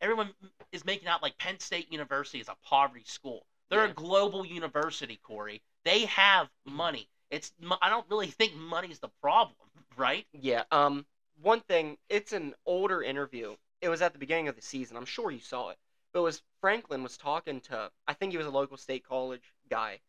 Everyone 0.00 0.30
is 0.72 0.84
making 0.84 1.08
out 1.08 1.22
like 1.22 1.38
Penn 1.38 1.58
State 1.60 1.92
University 1.92 2.40
is 2.40 2.48
a 2.48 2.56
poverty 2.64 3.04
school. 3.04 3.44
They're 3.70 3.84
Yeah. 3.84 3.90
a 3.90 3.94
global 3.94 4.44
university, 4.44 5.16
Corey. 5.22 5.62
They 5.84 6.06
have 6.06 6.48
money. 6.64 7.08
It's 7.30 7.52
I 7.82 7.90
don't 7.90 8.08
really 8.08 8.28
think 8.28 8.54
money's 8.54 8.98
the 9.00 9.10
problem, 9.20 9.56
right? 9.96 10.26
Yeah. 10.32 10.64
Um. 10.72 11.04
One 11.40 11.60
thing, 11.60 11.96
it's 12.08 12.32
an 12.32 12.54
older 12.66 13.00
interview. 13.00 13.54
It 13.80 13.88
was 13.88 14.02
at 14.02 14.12
the 14.12 14.18
beginning 14.18 14.48
of 14.48 14.56
the 14.56 14.62
season. 14.62 14.96
I'm 14.96 15.04
sure 15.04 15.30
you 15.30 15.38
saw 15.38 15.68
it. 15.68 15.78
But 16.18 16.22
it 16.22 16.24
was 16.24 16.42
Franklin 16.60 17.04
was 17.04 17.16
talking 17.16 17.60
to. 17.60 17.92
I 18.08 18.12
think 18.12 18.32
he 18.32 18.38
was 18.38 18.46
a 18.48 18.50
local 18.50 18.76
state 18.76 19.06
college 19.06 19.54
guy, 19.70 20.00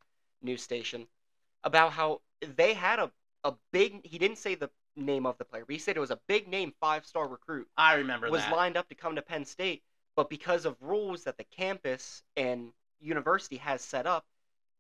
news 0.42 0.64
station, 0.64 1.06
about 1.64 1.92
how 1.92 2.22
they 2.56 2.74
had 2.74 2.98
a 2.98 3.12
a 3.44 3.54
big. 3.72 4.04
He 4.04 4.18
didn't 4.18 4.40
say 4.40 4.56
the 4.56 4.72
name 4.96 5.28
of 5.28 5.38
the 5.38 5.46
player, 5.46 5.66
but 5.66 5.74
he 5.74 5.78
said 5.78 5.96
it 5.98 6.00
was 6.00 6.10
a 6.10 6.20
big 6.28 6.48
name 6.48 6.74
five 6.82 7.06
star 7.06 7.28
recruit 7.28 7.68
I 7.78 7.94
remember 7.94 8.26
that 8.26 8.32
was 8.32 8.42
that. 8.42 8.56
lined 8.56 8.76
up 8.76 8.90
to 8.90 8.96
come 8.96 9.18
to 9.18 9.22
Penn 9.22 9.46
State, 9.46 9.84
but 10.16 10.32
because 10.32 10.66
of 10.66 10.82
rules 10.82 11.26
that 11.26 11.38
the 11.38 11.44
campus 11.44 12.24
and 12.36 12.72
university 13.00 13.58
has 13.58 13.84
set 13.84 14.08
up, 14.08 14.26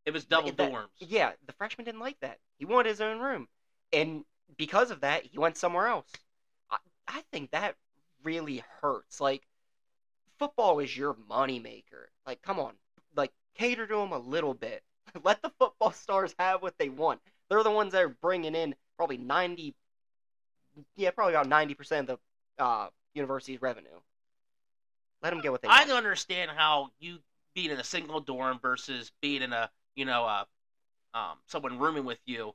it 0.08 0.12
was 0.12 0.26
double 0.26 0.52
that- 0.52 0.72
dorms. 0.72 0.88
yeah, 0.98 1.34
the 1.46 1.54
freshman 1.54 1.86
didn't 1.86 2.02
like 2.02 2.20
that. 2.22 2.39
He 2.58 2.65
wanted 2.65 2.89
his 2.89 3.02
own 3.02 3.20
room, 3.20 3.48
and 3.94 4.26
because 4.58 4.89
of 4.89 5.02
that, 5.02 5.26
he 5.26 5.38
went 5.38 5.58
somewhere 5.58 5.86
else. 5.86 6.12
I, 6.72 6.78
I 7.08 7.22
think 7.32 7.52
that 7.52 7.76
really 8.24 8.63
hurts. 8.82 9.22
Like, 9.22 9.44
football 10.39 10.80
is 10.80 10.95
your 10.97 11.15
moneymaker. 11.30 12.08
Like, 12.25 12.41
come 12.41 12.60
on, 12.60 12.73
like 13.15 13.32
cater 13.56 13.86
to 13.86 13.95
them 13.95 14.13
a 14.13 14.19
little 14.19 14.54
bit. 14.54 14.84
Let 15.23 15.41
the 15.41 15.52
football 15.60 15.91
stars 15.91 16.34
have 16.39 16.62
what 16.62 16.78
they 16.78 16.89
want. 16.89 17.19
They're 17.49 17.63
the 17.63 17.71
ones 17.71 17.93
that 17.93 18.04
are 18.04 18.10
bringing 18.10 18.56
in 18.56 18.75
probably 18.97 19.17
ninety, 19.17 19.75
yeah, 20.95 21.12
probably 21.12 21.34
about 21.34 21.47
ninety 21.47 21.73
percent 21.73 22.10
of 22.10 22.19
the 22.58 22.63
uh, 22.63 22.89
university's 23.13 23.62
revenue. 23.62 23.89
Let 25.21 25.32
them 25.32 25.41
get 25.41 25.52
what 25.52 25.62
they 25.62 25.67
I 25.67 25.80
want. 25.80 25.89
don't 25.89 25.97
understand 25.97 26.52
how 26.56 26.91
you 26.99 27.19
being 27.54 27.71
in 27.71 27.80
a 27.80 27.84
single 27.84 28.19
dorm 28.21 28.60
versus 28.62 29.12
being 29.21 29.41
in 29.41 29.52
a 29.52 29.69
you 29.95 30.06
know 30.06 30.25
uh 30.25 30.45
um 31.13 31.38
someone 31.47 31.80
rooming 31.80 32.06
with 32.06 32.19
you, 32.25 32.54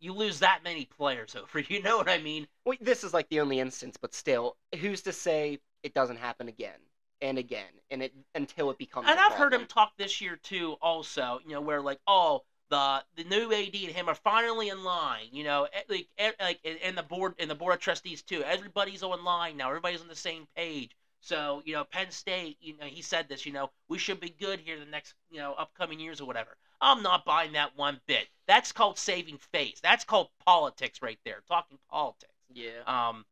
you 0.00 0.12
lose 0.12 0.40
that 0.40 0.60
many 0.64 0.86
players 0.86 1.36
over. 1.40 1.60
You 1.60 1.82
know 1.82 1.98
what 1.98 2.08
I 2.08 2.18
mean? 2.18 2.48
Well, 2.64 2.76
this 2.80 3.04
is 3.04 3.14
like 3.14 3.28
the 3.28 3.40
only 3.40 3.60
instance, 3.60 3.96
but 4.00 4.14
still, 4.14 4.56
who's 4.80 5.02
to 5.02 5.12
say 5.12 5.60
it 5.82 5.94
doesn't 5.94 6.16
happen 6.16 6.48
again 6.48 6.80
and 7.20 7.38
again, 7.38 7.64
and 7.90 8.02
it 8.02 8.14
until 8.34 8.70
it 8.70 8.78
becomes. 8.78 9.08
And 9.08 9.18
I've 9.18 9.32
heard 9.32 9.52
him 9.54 9.66
talk 9.66 9.92
this 9.96 10.20
year 10.20 10.36
too. 10.36 10.76
Also, 10.82 11.40
you 11.44 11.52
know, 11.52 11.60
where 11.60 11.80
like, 11.80 12.00
oh, 12.06 12.42
the 12.70 13.02
the 13.16 13.24
new 13.24 13.52
AD 13.52 13.74
and 13.74 13.94
him 13.94 14.08
are 14.08 14.14
finally 14.14 14.68
in 14.68 14.84
line. 14.84 15.28
You 15.32 15.44
know, 15.44 15.68
like 15.88 16.08
like 16.40 16.60
and- 16.64 16.78
and 16.82 16.98
the 16.98 17.02
board 17.02 17.34
and 17.38 17.50
the 17.50 17.54
board 17.54 17.74
of 17.74 17.80
trustees 17.80 18.22
too. 18.22 18.42
Everybody's 18.44 19.02
on 19.02 19.24
line 19.24 19.56
now. 19.56 19.68
Everybody's 19.68 20.00
on 20.00 20.08
the 20.08 20.16
same 20.16 20.46
page. 20.56 20.96
So 21.20 21.62
you 21.64 21.74
know, 21.74 21.84
Penn 21.84 22.10
State. 22.10 22.58
You 22.60 22.76
know, 22.76 22.86
he 22.86 23.02
said 23.02 23.28
this. 23.28 23.46
You 23.46 23.52
know, 23.52 23.70
we 23.88 23.98
should 23.98 24.20
be 24.20 24.30
good 24.30 24.60
here 24.60 24.78
the 24.78 24.86
next 24.86 25.14
you 25.30 25.38
know 25.38 25.54
upcoming 25.54 26.00
years 26.00 26.20
or 26.20 26.26
whatever. 26.26 26.56
I'm 26.80 27.02
not 27.02 27.24
buying 27.24 27.52
that 27.52 27.76
one 27.76 28.00
bit. 28.06 28.28
That's 28.46 28.72
called 28.72 28.98
saving 28.98 29.38
face. 29.38 29.80
That's 29.82 30.04
called 30.04 30.28
politics 30.44 31.00
right 31.02 31.18
there. 31.24 31.42
Talking 31.48 31.78
politics. 31.90 32.32
Yeah. 32.52 32.82
Um, 32.86 33.24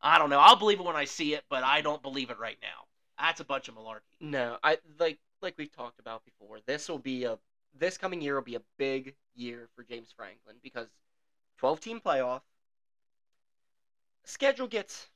I 0.00 0.18
don't 0.18 0.30
know. 0.30 0.38
I'll 0.38 0.56
believe 0.56 0.78
it 0.78 0.84
when 0.84 0.96
I 0.96 1.06
see 1.06 1.34
it, 1.34 1.44
but 1.48 1.64
I 1.64 1.80
don't 1.80 2.02
believe 2.02 2.30
it 2.30 2.38
right 2.38 2.58
now. 2.62 2.85
That's 3.18 3.40
a 3.40 3.44
bunch 3.44 3.68
of 3.68 3.74
malarkey. 3.74 4.00
No, 4.20 4.58
I 4.62 4.78
like 4.98 5.18
like 5.42 5.54
we've 5.58 5.72
talked 5.74 5.98
about 6.00 6.24
before. 6.24 6.58
This 6.66 6.88
will 6.88 6.98
be 6.98 7.24
a 7.24 7.38
this 7.78 7.98
coming 7.98 8.20
year 8.20 8.34
will 8.34 8.42
be 8.42 8.54
a 8.56 8.62
big 8.78 9.14
year 9.34 9.68
for 9.74 9.84
James 9.84 10.12
Franklin 10.16 10.56
because 10.62 10.88
twelve 11.58 11.80
team 11.80 12.00
playoff 12.04 12.42
schedule 14.24 14.66
gets 14.66 15.08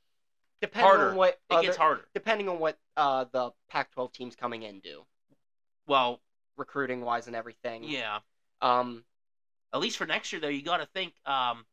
depending 0.61 0.87
Harder. 0.89 1.09
on 1.11 1.15
what 1.15 1.39
It 1.49 1.53
other, 1.53 1.61
gets 1.63 1.77
harder. 1.77 2.05
depending 2.13 2.47
on 2.49 2.59
what 2.59 2.77
uh 2.97 3.25
the 3.31 3.51
Pac-12 3.69 4.11
teams 4.13 4.35
coming 4.35 4.63
in 4.63 4.79
do 4.79 5.03
Well, 5.87 6.21
recruiting 6.57 7.01
wise 7.01 7.27
and 7.27 7.35
everything. 7.35 7.83
yeah. 7.83 8.19
Um. 8.61 9.03
At 9.73 9.79
least 9.79 9.95
for 9.97 10.05
next 10.05 10.33
year, 10.33 10.41
though, 10.41 10.49
you 10.49 10.61
got 10.63 10.77
to 10.77 10.85
think. 10.87 11.13
Um, 11.25 11.65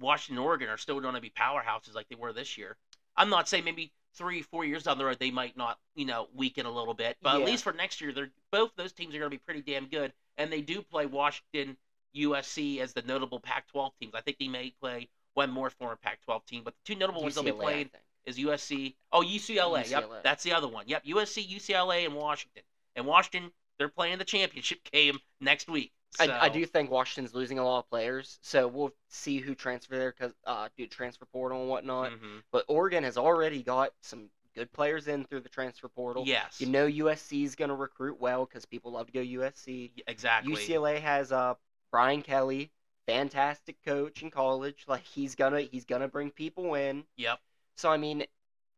Washington, 0.00 0.44
Oregon 0.44 0.68
are 0.68 0.76
still 0.76 0.98
going 1.00 1.14
to 1.14 1.20
be 1.20 1.30
powerhouses 1.30 1.94
like 1.94 2.08
they 2.08 2.16
were 2.16 2.32
this 2.32 2.58
year. 2.58 2.76
I'm 3.16 3.30
not 3.30 3.48
saying 3.48 3.64
maybe 3.64 3.92
three, 4.16 4.42
four 4.42 4.64
years 4.64 4.84
down 4.84 4.98
the 4.98 5.04
road 5.04 5.18
they 5.18 5.30
might 5.30 5.56
not, 5.56 5.78
you 5.94 6.04
know, 6.06 6.28
weaken 6.34 6.66
a 6.66 6.70
little 6.70 6.94
bit, 6.94 7.16
but 7.22 7.34
Yeah. 7.34 7.40
at 7.44 7.46
least 7.50 7.64
for 7.64 7.72
next 7.72 8.00
year, 8.00 8.12
they're 8.12 8.30
both 8.50 8.72
those 8.76 8.92
teams 8.92 9.14
are 9.14 9.18
going 9.18 9.30
to 9.30 9.36
be 9.36 9.38
pretty 9.38 9.60
damn 9.62 9.86
good, 9.86 10.12
and 10.38 10.52
they 10.52 10.60
do 10.60 10.82
play 10.82 11.06
Washington, 11.06 11.76
USC 12.14 12.78
as 12.80 12.92
the 12.92 13.02
notable 13.02 13.40
Pac-12 13.40 13.92
teams. 14.00 14.14
I 14.14 14.20
think 14.20 14.38
they 14.38 14.48
may 14.48 14.70
play 14.80 15.08
one 15.34 15.50
more 15.50 15.68
former 15.70 15.96
Pac-12 15.96 16.46
team, 16.46 16.62
but 16.64 16.74
the 16.74 16.94
two 16.94 16.98
notable 16.98 17.22
ones 17.22 17.34
they'll 17.34 17.44
be 17.44 17.50
playing 17.52 17.90
is 18.24 18.38
USC. 18.38 18.94
Oh, 19.12 19.22
UCLA. 19.22 19.82
UCLA. 19.84 19.90
Yep, 19.90 20.22
that's 20.22 20.44
the 20.44 20.52
other 20.52 20.68
one. 20.68 20.86
Yep, 20.86 21.04
USC, 21.04 21.46
UCLA, 21.48 22.04
and 22.04 22.14
Washington. 22.14 22.62
And 22.96 23.04
Washington, 23.06 23.50
they're 23.78 23.88
playing 23.88 24.18
the 24.18 24.24
championship 24.24 24.78
game 24.92 25.18
next 25.40 25.68
week. 25.68 25.92
I, 26.20 26.46
I 26.46 26.48
do 26.48 26.64
think 26.66 26.90
Washington's 26.90 27.34
losing 27.34 27.58
a 27.58 27.64
lot 27.64 27.80
of 27.80 27.90
players, 27.90 28.38
so 28.42 28.68
we'll 28.68 28.92
see 29.08 29.38
who 29.38 29.54
transfer 29.54 29.96
there 29.96 30.14
because 30.16 30.34
uh, 30.46 30.68
do 30.76 30.86
transfer 30.86 31.26
portal 31.26 31.60
and 31.60 31.68
whatnot. 31.70 32.12
Mhm. 32.12 32.42
But 32.52 32.64
Oregon 32.68 33.04
has 33.04 33.16
already 33.16 33.62
got 33.62 33.92
some 34.02 34.30
good 34.54 34.72
players 34.72 35.08
in 35.08 35.24
through 35.24 35.40
the 35.40 35.48
transfer 35.48 35.88
portal. 35.88 36.24
Yes. 36.26 36.60
You 36.60 36.68
know 36.68 36.86
USC 36.86 37.44
is 37.44 37.54
going 37.56 37.70
to 37.70 37.74
recruit 37.74 38.20
well 38.20 38.46
because 38.46 38.64
people 38.64 38.92
love 38.92 39.06
to 39.06 39.12
go 39.12 39.20
USC. 39.20 39.90
Exactly. 40.06 40.54
UCLA 40.54 41.00
has 41.00 41.32
uh 41.32 41.54
Brian 41.90 42.22
Kelly, 42.22 42.70
fantastic 43.06 43.76
coach 43.84 44.22
in 44.22 44.30
college. 44.30 44.84
Like 44.86 45.04
he's 45.04 45.34
gonna 45.34 45.60
he's 45.62 45.84
gonna 45.84 46.08
bring 46.08 46.30
people 46.30 46.74
in. 46.74 47.04
Yep. 47.16 47.40
So 47.76 47.90
I 47.90 47.96
mean, 47.96 48.24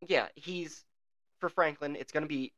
yeah, 0.07 0.27
he's 0.35 0.83
for 1.39 1.49
Franklin. 1.49 1.95
It's 1.95 2.11
gonna 2.11 2.27
be. 2.27 2.53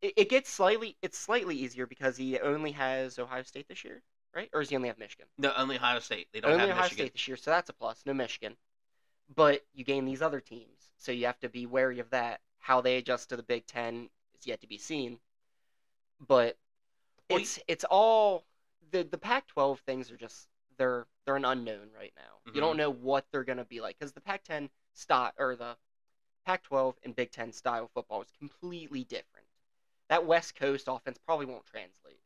It, 0.00 0.14
it 0.16 0.28
gets 0.30 0.48
slightly 0.50 0.96
it's 1.02 1.18
slightly 1.18 1.54
easier 1.56 1.86
because 1.86 2.16
he 2.16 2.38
only 2.40 2.72
has 2.72 3.18
Ohio 3.18 3.42
State 3.42 3.68
this 3.68 3.84
year, 3.84 4.02
right? 4.34 4.48
Or 4.54 4.60
does 4.60 4.70
he 4.70 4.76
only 4.76 4.88
have 4.88 4.98
Michigan? 4.98 5.26
No, 5.38 5.52
only 5.54 5.76
Ohio 5.76 5.98
State. 6.00 6.28
They 6.32 6.40
don't 6.40 6.52
only 6.52 6.60
have 6.60 6.70
Ohio 6.70 6.84
Michigan. 6.84 7.06
State 7.06 7.12
this 7.12 7.28
year, 7.28 7.36
so 7.36 7.50
that's 7.50 7.68
a 7.68 7.74
plus. 7.74 8.02
No 8.06 8.14
Michigan, 8.14 8.56
but 9.34 9.64
you 9.74 9.84
gain 9.84 10.04
these 10.06 10.22
other 10.22 10.40
teams, 10.40 10.92
so 10.98 11.12
you 11.12 11.26
have 11.26 11.40
to 11.40 11.48
be 11.48 11.66
wary 11.66 12.00
of 12.00 12.10
that. 12.10 12.40
How 12.58 12.80
they 12.80 12.96
adjust 12.98 13.30
to 13.30 13.36
the 13.36 13.42
Big 13.44 13.66
Ten 13.66 14.10
is 14.38 14.46
yet 14.46 14.60
to 14.62 14.66
be 14.68 14.78
seen. 14.78 15.20
But 16.20 16.58
Well, 17.30 17.38
it's 17.38 17.58
it's 17.68 17.84
all 17.84 18.44
the 18.90 19.04
the 19.04 19.18
Pac-12 19.18 19.80
things 19.80 20.10
are 20.10 20.16
just 20.16 20.48
they're 20.78 21.06
they're 21.24 21.36
an 21.36 21.44
unknown 21.44 21.90
right 21.96 22.12
now. 22.16 22.40
You 22.52 22.60
Mhm. 22.60 22.60
don't 22.60 22.76
know 22.76 22.90
what 22.90 23.26
they're 23.30 23.44
gonna 23.44 23.64
be 23.64 23.80
like 23.80 23.98
because 23.98 24.12
the 24.12 24.20
Pac-10 24.20 24.70
style 24.94 25.32
or 25.38 25.56
the 25.56 25.76
Pac-12 26.46 26.98
and 27.04 27.16
Big 27.16 27.32
Ten 27.32 27.52
style 27.52 27.88
football 27.94 28.22
is 28.22 28.32
completely 28.38 29.04
different. 29.04 29.45
That 30.08 30.26
West 30.26 30.54
Coast 30.54 30.86
offense 30.88 31.18
probably 31.24 31.46
won't 31.46 31.66
translate 31.66 32.20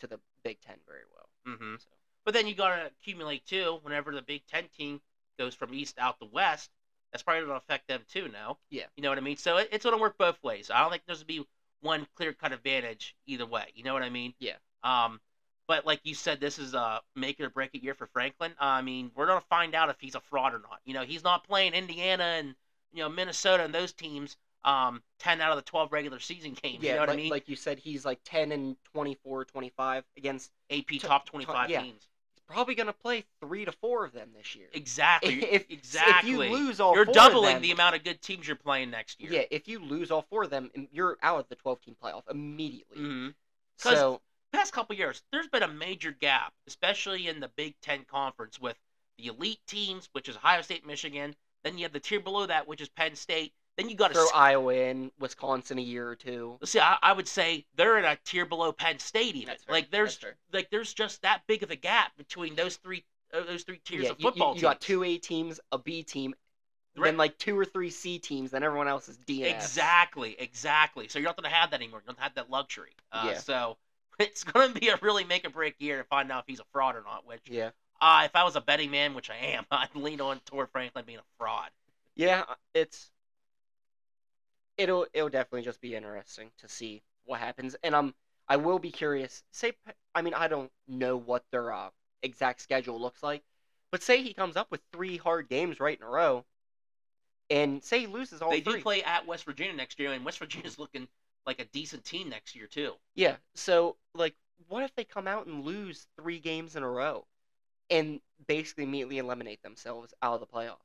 to 0.00 0.06
the 0.06 0.20
Big 0.42 0.60
Ten 0.60 0.76
very 0.86 1.02
well. 1.12 1.56
hmm 1.56 1.76
So. 1.76 1.88
But 2.24 2.34
then 2.34 2.46
you 2.46 2.54
got 2.54 2.76
to 2.76 2.86
accumulate 2.86 3.46
too. 3.46 3.78
Whenever 3.82 4.14
the 4.14 4.22
Big 4.22 4.46
Ten 4.46 4.64
team 4.76 5.00
goes 5.38 5.54
from 5.54 5.74
East 5.74 5.98
out 5.98 6.18
to 6.20 6.26
West, 6.26 6.70
that's 7.12 7.22
probably 7.22 7.46
going 7.46 7.58
to 7.58 7.64
affect 7.64 7.88
them 7.88 8.02
too. 8.08 8.28
Now. 8.28 8.58
Yeah. 8.70 8.84
You 8.96 9.02
know 9.02 9.08
what 9.08 9.18
I 9.18 9.22
mean? 9.22 9.36
So 9.36 9.56
it, 9.58 9.68
it's 9.72 9.84
going 9.84 9.96
to 9.96 10.00
work 10.00 10.18
both 10.18 10.42
ways. 10.42 10.70
I 10.70 10.80
don't 10.80 10.90
think 10.90 11.02
there's 11.06 11.22
going 11.22 11.38
to 11.38 11.42
be 11.42 11.48
one 11.80 12.06
clear 12.16 12.32
cut 12.32 12.52
advantage 12.52 13.14
either 13.26 13.46
way. 13.46 13.66
You 13.74 13.84
know 13.84 13.94
what 13.94 14.02
I 14.02 14.10
mean? 14.10 14.34
Yeah. 14.38 14.56
Um, 14.82 15.20
but 15.66 15.86
like 15.86 16.00
you 16.04 16.14
said, 16.14 16.40
this 16.40 16.58
is 16.58 16.74
a 16.74 17.00
make 17.14 17.38
it 17.38 17.44
or 17.44 17.50
break 17.50 17.70
it 17.74 17.82
year 17.82 17.94
for 17.94 18.06
Franklin. 18.06 18.52
I 18.58 18.80
mean, 18.82 19.10
we're 19.14 19.26
going 19.26 19.40
to 19.40 19.46
find 19.46 19.74
out 19.74 19.90
if 19.90 19.96
he's 20.00 20.14
a 20.14 20.20
fraud 20.20 20.54
or 20.54 20.58
not. 20.60 20.80
You 20.84 20.94
know, 20.94 21.02
he's 21.02 21.22
not 21.22 21.44
playing 21.44 21.74
Indiana 21.74 22.24
and 22.24 22.54
you 22.92 23.02
know 23.02 23.08
Minnesota 23.08 23.64
and 23.64 23.74
those 23.74 23.92
teams. 23.92 24.36
Um, 24.64 25.02
ten 25.18 25.40
out 25.40 25.50
of 25.52 25.56
the 25.56 25.62
twelve 25.62 25.92
regular 25.92 26.18
season 26.18 26.54
games. 26.60 26.82
Yeah, 26.82 26.90
you 26.90 26.94
know 26.96 27.00
what 27.02 27.08
like, 27.10 27.18
I 27.18 27.22
mean? 27.22 27.30
like 27.30 27.48
you 27.48 27.56
said, 27.56 27.78
he's 27.78 28.04
like 28.04 28.18
10 28.24 28.52
and 28.52 28.76
24, 28.92 29.44
25 29.44 30.04
against. 30.16 30.50
AP 30.70 30.86
t- 30.88 30.98
top 30.98 31.24
t- 31.24 31.30
twenty-five 31.30 31.70
yeah. 31.70 31.80
teams. 31.82 32.06
He's 32.34 32.42
probably 32.46 32.74
going 32.74 32.88
to 32.88 32.92
play 32.92 33.24
three 33.40 33.64
to 33.64 33.72
four 33.72 34.04
of 34.04 34.12
them 34.12 34.30
this 34.36 34.54
year. 34.54 34.66
Exactly. 34.74 35.44
If, 35.50 35.70
exactly. 35.70 36.30
If 36.32 36.50
you 36.50 36.56
lose 36.56 36.80
all 36.80 36.94
you're 36.94 37.04
four 37.06 37.14
doubling 37.14 37.46
of 37.48 37.52
them, 37.54 37.62
the 37.62 37.70
amount 37.70 37.94
of 37.96 38.04
good 38.04 38.20
teams 38.20 38.46
you're 38.46 38.56
playing 38.56 38.90
next 38.90 39.20
year. 39.20 39.32
Yeah, 39.32 39.42
if 39.50 39.68
you 39.68 39.78
lose 39.78 40.10
all 40.10 40.26
four 40.28 40.42
of 40.42 40.50
them, 40.50 40.70
you're 40.92 41.16
out 41.22 41.40
of 41.40 41.48
the 41.48 41.54
12 41.54 41.80
team 41.80 41.96
playoff 42.02 42.22
immediately. 42.30 42.98
hmm 42.98 43.28
'Cause- 43.80 43.94
So, 43.94 44.20
Past 44.50 44.72
couple 44.72 44.96
years, 44.96 45.22
there's 45.30 45.46
been 45.48 45.62
a 45.62 45.68
major 45.68 46.10
gap, 46.10 46.54
especially 46.66 47.28
in 47.28 47.38
the 47.40 47.48
Big 47.48 47.78
Ten 47.82 48.04
conference, 48.06 48.58
with 48.58 48.78
the 49.18 49.26
elite 49.26 49.60
teams, 49.66 50.08
which 50.12 50.26
is 50.28 50.36
Ohio 50.36 50.62
State, 50.62 50.86
Michigan. 50.86 51.36
Then 51.64 51.76
you 51.76 51.84
have 51.84 51.92
the 51.92 52.00
tier 52.00 52.18
below 52.20 52.46
that, 52.46 52.66
which 52.66 52.80
is 52.80 52.88
Penn 52.88 53.14
State. 53.14 53.52
Then 53.78 53.88
you 53.88 53.94
got 53.94 54.08
to 54.08 54.14
throw 54.14 54.28
to 54.28 54.34
Iowa 54.36 54.74
in, 54.74 55.12
Wisconsin 55.20 55.78
a 55.78 55.82
year 55.82 56.08
or 56.08 56.16
two. 56.16 56.58
see. 56.64 56.80
I, 56.80 56.98
I 57.00 57.12
would 57.12 57.28
say 57.28 57.64
they're 57.76 57.96
in 57.98 58.04
a 58.04 58.18
tier 58.24 58.44
below 58.44 58.72
Penn 58.72 58.98
State, 58.98 59.36
even. 59.36 59.54
Like 59.68 59.90
there's 59.90 60.18
like 60.52 60.68
there's 60.70 60.92
just 60.92 61.22
that 61.22 61.42
big 61.46 61.62
of 61.62 61.70
a 61.70 61.76
gap 61.76 62.16
between 62.16 62.56
those 62.56 62.76
three 62.76 63.04
uh, 63.32 63.44
those 63.44 63.62
three 63.62 63.80
tiers 63.84 64.04
Yeah, 64.04 64.10
of 64.10 64.18
you, 64.18 64.24
you- 64.24 64.30
football 64.30 64.54
you 64.56 64.60
got 64.62 64.80
two 64.80 65.04
A 65.04 65.16
teams, 65.16 65.60
a 65.72 65.78
B 65.78 66.02
team, 66.02 66.34
Right. 66.96 67.04
then 67.10 67.16
like 67.16 67.38
two 67.38 67.56
or 67.56 67.64
three 67.64 67.90
C 67.90 68.18
teams, 68.18 68.50
then 68.50 68.64
everyone 68.64 68.88
else 68.88 69.08
is 69.08 69.16
D. 69.18 69.44
Exactly, 69.44 70.34
exactly. 70.40 71.06
So 71.06 71.20
you're 71.20 71.28
not 71.28 71.36
going 71.36 71.48
to 71.48 71.54
have 71.54 71.70
that 71.70 71.76
anymore. 71.80 72.02
Going 72.04 72.16
to 72.16 72.22
have 72.22 72.34
that 72.34 72.50
luxury. 72.50 72.90
Uh, 73.12 73.26
Yeah. 73.26 73.38
So 73.38 73.76
it's 74.18 74.42
going 74.42 74.74
to 74.74 74.80
be 74.80 74.88
a 74.88 74.98
really 75.00 75.22
make 75.22 75.46
or 75.46 75.50
break 75.50 75.76
year 75.78 75.98
to 75.98 76.04
find 76.04 76.32
out 76.32 76.40
if 76.40 76.46
he's 76.48 76.58
a 76.60 76.64
fraud 76.72 76.96
or 76.96 77.02
not. 77.02 77.24
Which, 77.24 77.42
Yeah. 77.48 77.70
uh, 78.00 78.22
if 78.24 78.34
I 78.34 78.42
was 78.42 78.56
a 78.56 78.60
betting 78.60 78.90
man, 78.90 79.14
which 79.14 79.30
I 79.30 79.36
am, 79.36 79.64
I'd 79.70 79.94
lean 79.94 80.20
on 80.20 80.40
toward 80.46 80.70
Franklin 80.72 81.04
being 81.06 81.18
a 81.18 81.22
fraud. 81.38 81.70
Yeah, 82.16 82.44
uh, 82.48 82.54
it's 82.74 83.10
it'll 84.78 85.06
it'll 85.12 85.28
definitely 85.28 85.62
just 85.62 85.80
be 85.80 85.94
interesting 85.94 86.50
to 86.58 86.68
see 86.68 87.02
what 87.24 87.40
happens, 87.40 87.76
and 87.82 87.94
I'm 87.94 88.14
I 88.48 88.56
will 88.56 88.78
be 88.78 88.90
curious. 88.90 89.42
Say, 89.50 89.72
I 90.14 90.22
mean, 90.22 90.32
I 90.32 90.48
don't 90.48 90.70
know 90.86 91.18
what 91.18 91.44
their 91.50 91.70
uh, 91.70 91.90
exact 92.22 92.62
schedule 92.62 92.98
looks 92.98 93.22
like, 93.22 93.42
but 93.90 94.02
say 94.02 94.22
he 94.22 94.32
comes 94.32 94.56
up 94.56 94.70
with 94.70 94.80
three 94.92 95.18
hard 95.18 95.48
games 95.48 95.80
right 95.80 95.98
in 95.98 96.06
a 96.06 96.08
row, 96.08 96.46
and 97.50 97.84
say 97.84 98.00
he 98.00 98.06
loses 98.06 98.40
all 98.40 98.50
they 98.50 98.60
three. 98.60 98.76
do 98.76 98.82
play 98.82 99.02
at 99.02 99.26
West 99.26 99.44
Virginia 99.44 99.74
next 99.74 99.98
year, 99.98 100.12
and 100.12 100.24
West 100.24 100.38
Virginia's 100.38 100.78
looking 100.78 101.08
like 101.46 101.60
a 101.60 101.64
decent 101.66 102.04
team 102.04 102.30
next 102.30 102.56
year 102.56 102.66
too. 102.66 102.92
Yeah. 103.14 103.36
So, 103.54 103.96
like, 104.14 104.34
what 104.68 104.82
if 104.84 104.94
they 104.94 105.04
come 105.04 105.26
out 105.26 105.46
and 105.46 105.64
lose 105.64 106.06
three 106.16 106.38
games 106.38 106.76
in 106.76 106.82
a 106.82 106.88
row, 106.88 107.26
and 107.90 108.20
basically 108.46 108.84
immediately 108.84 109.18
eliminate 109.18 109.62
themselves 109.62 110.14
out 110.22 110.34
of 110.34 110.40
the 110.40 110.46
playoff? 110.46 110.78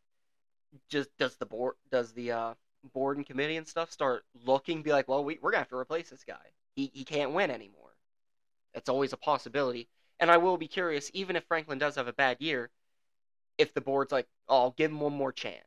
Just 0.89 1.15
does 1.17 1.35
the 1.37 1.45
board, 1.45 1.75
does 1.91 2.13
the 2.13 2.31
uh, 2.31 2.53
board 2.89 3.17
and 3.17 3.25
committee 3.25 3.57
and 3.57 3.67
stuff 3.67 3.91
start 3.91 4.23
looking, 4.45 4.81
be 4.81 4.91
like, 4.91 5.07
well, 5.07 5.23
we 5.23 5.39
we're 5.41 5.51
gonna 5.51 5.61
have 5.61 5.69
to 5.69 5.77
replace 5.77 6.09
this 6.09 6.23
guy. 6.23 6.51
He 6.75 6.91
he 6.93 7.03
can't 7.03 7.31
win 7.31 7.51
anymore. 7.51 7.95
That's 8.73 8.89
always 8.89 9.13
a 9.13 9.17
possibility. 9.17 9.87
And 10.19 10.31
I 10.31 10.37
will 10.37 10.57
be 10.57 10.67
curious, 10.67 11.11
even 11.13 11.35
if 11.35 11.43
Franklin 11.45 11.79
does 11.79 11.95
have 11.95 12.07
a 12.07 12.13
bad 12.13 12.37
year, 12.39 12.69
if 13.57 13.73
the 13.73 13.81
board's 13.81 14.11
like, 14.11 14.27
oh, 14.47 14.61
I'll 14.61 14.71
give 14.71 14.91
him 14.91 14.99
one 14.99 15.13
more 15.13 15.31
chance. 15.31 15.63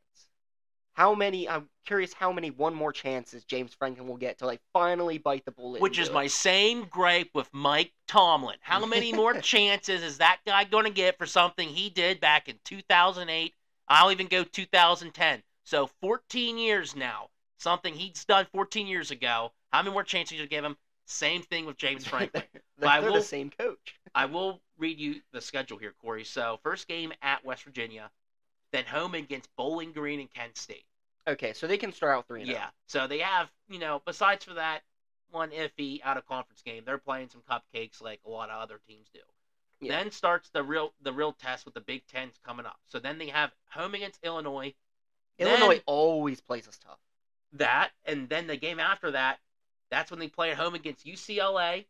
How 0.93 1.13
many? 1.13 1.47
I'm 1.47 1.69
curious 1.85 2.11
how 2.11 2.31
many 2.31 2.49
one 2.49 2.73
more 2.73 2.91
chances 2.91 3.45
James 3.45 3.71
Franklin 3.75 4.07
will 4.07 4.17
get 4.17 4.39
to 4.39 4.47
like 4.47 4.61
finally 4.73 5.19
bite 5.19 5.45
the 5.45 5.51
bullet. 5.51 5.79
Which 5.79 5.99
is 5.99 6.07
it. 6.07 6.13
my 6.13 6.25
same 6.25 6.85
gripe 6.85 7.29
with 7.35 7.47
Mike 7.53 7.91
Tomlin. 8.07 8.57
How 8.61 8.83
many 8.83 9.13
more 9.13 9.33
chances 9.41 10.01
is 10.01 10.17
that 10.17 10.39
guy 10.47 10.63
going 10.63 10.85
to 10.85 10.91
get 10.91 11.19
for 11.19 11.27
something 11.27 11.69
he 11.69 11.91
did 11.91 12.19
back 12.19 12.49
in 12.49 12.55
2008? 12.65 13.53
I'll 13.87 14.11
even 14.11 14.25
go 14.25 14.43
2010. 14.43 15.43
So 15.67 15.87
14 16.01 16.57
years 16.57 16.95
now. 16.95 17.27
Something 17.57 17.93
he's 17.93 18.23
done 18.23 18.47
14 18.53 18.87
years 18.87 19.11
ago. 19.11 19.51
How 19.73 19.81
many 19.81 19.91
more 19.91 20.03
chances 20.03 20.39
you 20.39 20.47
give 20.47 20.63
him? 20.63 20.77
Same 21.07 21.41
thing 21.41 21.65
with 21.65 21.75
James 21.75 22.07
Franklin. 22.07 22.43
They're, 22.77 23.01
will- 23.01 23.15
the 23.15 23.21
same 23.21 23.49
coach. 23.49 23.95
I 24.15 24.27
will 24.27 24.61
read 24.77 24.97
you 24.97 25.15
the 25.33 25.41
schedule 25.41 25.77
here, 25.77 25.93
Corey. 26.01 26.23
So 26.23 26.57
first 26.63 26.87
game 26.87 27.11
at 27.21 27.43
West 27.43 27.65
Virginia, 27.65 28.09
then 28.71 28.85
home 28.85 29.13
against 29.13 29.53
Bowling 29.57 29.91
Green 29.91 30.21
and 30.21 30.33
Kent 30.33 30.57
State. 30.57 30.85
Okay, 31.27 31.51
so 31.51 31.67
they 31.67 31.77
can 31.77 31.91
start 31.91 32.15
out 32.15 32.27
three. 32.29 32.43
oh. 32.43 32.45
Yeah. 32.45 32.67
So 32.85 33.05
they 33.05 33.19
have, 33.19 33.51
you 33.67 33.79
know, 33.79 34.01
besides 34.05 34.45
for 34.45 34.53
that 34.53 34.83
one 35.31 35.49
iffy 35.51 35.99
out 36.01 36.15
of 36.15 36.25
conference 36.25 36.61
game, 36.61 36.83
they're 36.85 36.97
playing 36.97 37.27
some 37.27 37.41
cupcakes 37.41 38.01
like 38.01 38.21
a 38.25 38.29
lot 38.29 38.49
of 38.49 38.61
other 38.61 38.79
teams 38.87 39.09
do. 39.13 39.19
Yeah. 39.81 39.97
Then 39.97 40.11
starts 40.11 40.49
the 40.49 40.63
real 40.63 40.93
the 41.01 41.11
real 41.11 41.33
test 41.33 41.65
with 41.65 41.73
the 41.73 41.81
Big 41.81 42.07
Tens 42.07 42.39
coming 42.45 42.65
up. 42.65 42.79
So 42.85 42.99
then 42.99 43.17
they 43.17 43.27
have 43.27 43.51
home 43.69 43.95
against 43.95 44.23
Illinois. 44.23 44.73
Illinois 45.39 45.75
Then 45.75 45.81
always 45.85 46.41
plays 46.41 46.67
us 46.67 46.77
tough. 46.77 46.99
that, 47.53 47.91
and 48.05 48.29
then 48.29 48.47
the 48.47 48.57
game 48.57 48.79
after 48.79 49.11
that, 49.11 49.39
that's 49.89 50.11
when 50.11 50.19
they 50.19 50.27
play 50.27 50.51
at 50.51 50.57
home 50.57 50.75
against 50.75 51.05
UCLA, 51.05 51.85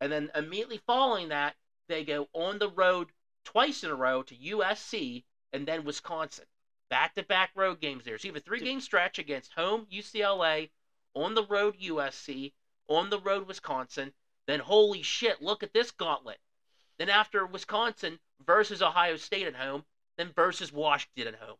and 0.00 0.10
then 0.10 0.30
immediately 0.34 0.80
following 0.86 1.28
that, 1.28 1.56
they 1.88 2.04
go 2.04 2.28
on 2.32 2.58
the 2.58 2.70
road 2.70 3.08
twice 3.44 3.84
in 3.84 3.90
a 3.90 3.94
row 3.94 4.22
to 4.22 4.34
USC 4.34 5.24
and 5.52 5.66
then 5.66 5.84
Wisconsin. 5.84 6.46
Back 6.90 7.14
to 7.14 7.22
back 7.22 7.50
road 7.54 7.80
games 7.80 8.04
there. 8.04 8.18
So 8.18 8.28
you 8.28 8.34
have 8.34 8.42
a 8.42 8.44
three 8.44 8.60
game 8.60 8.80
stretch 8.80 9.18
against 9.18 9.52
home 9.52 9.86
UCLA, 9.92 10.70
on 11.14 11.34
the 11.34 11.46
road 11.46 11.78
USC, 11.80 12.52
on 12.88 13.10
the 13.10 13.20
road 13.20 13.46
Wisconsin. 13.46 14.12
Then 14.46 14.60
holy 14.60 15.02
shit, 15.02 15.42
look 15.42 15.62
at 15.62 15.72
this 15.72 15.90
gauntlet. 15.90 16.38
Then 16.98 17.08
after 17.08 17.46
Wisconsin 17.46 18.18
versus 18.44 18.82
Ohio 18.82 19.16
State 19.16 19.46
at 19.46 19.56
home, 19.56 19.84
then 20.16 20.32
versus 20.34 20.72
Washington 20.72 21.28
at 21.34 21.40
home. 21.40 21.56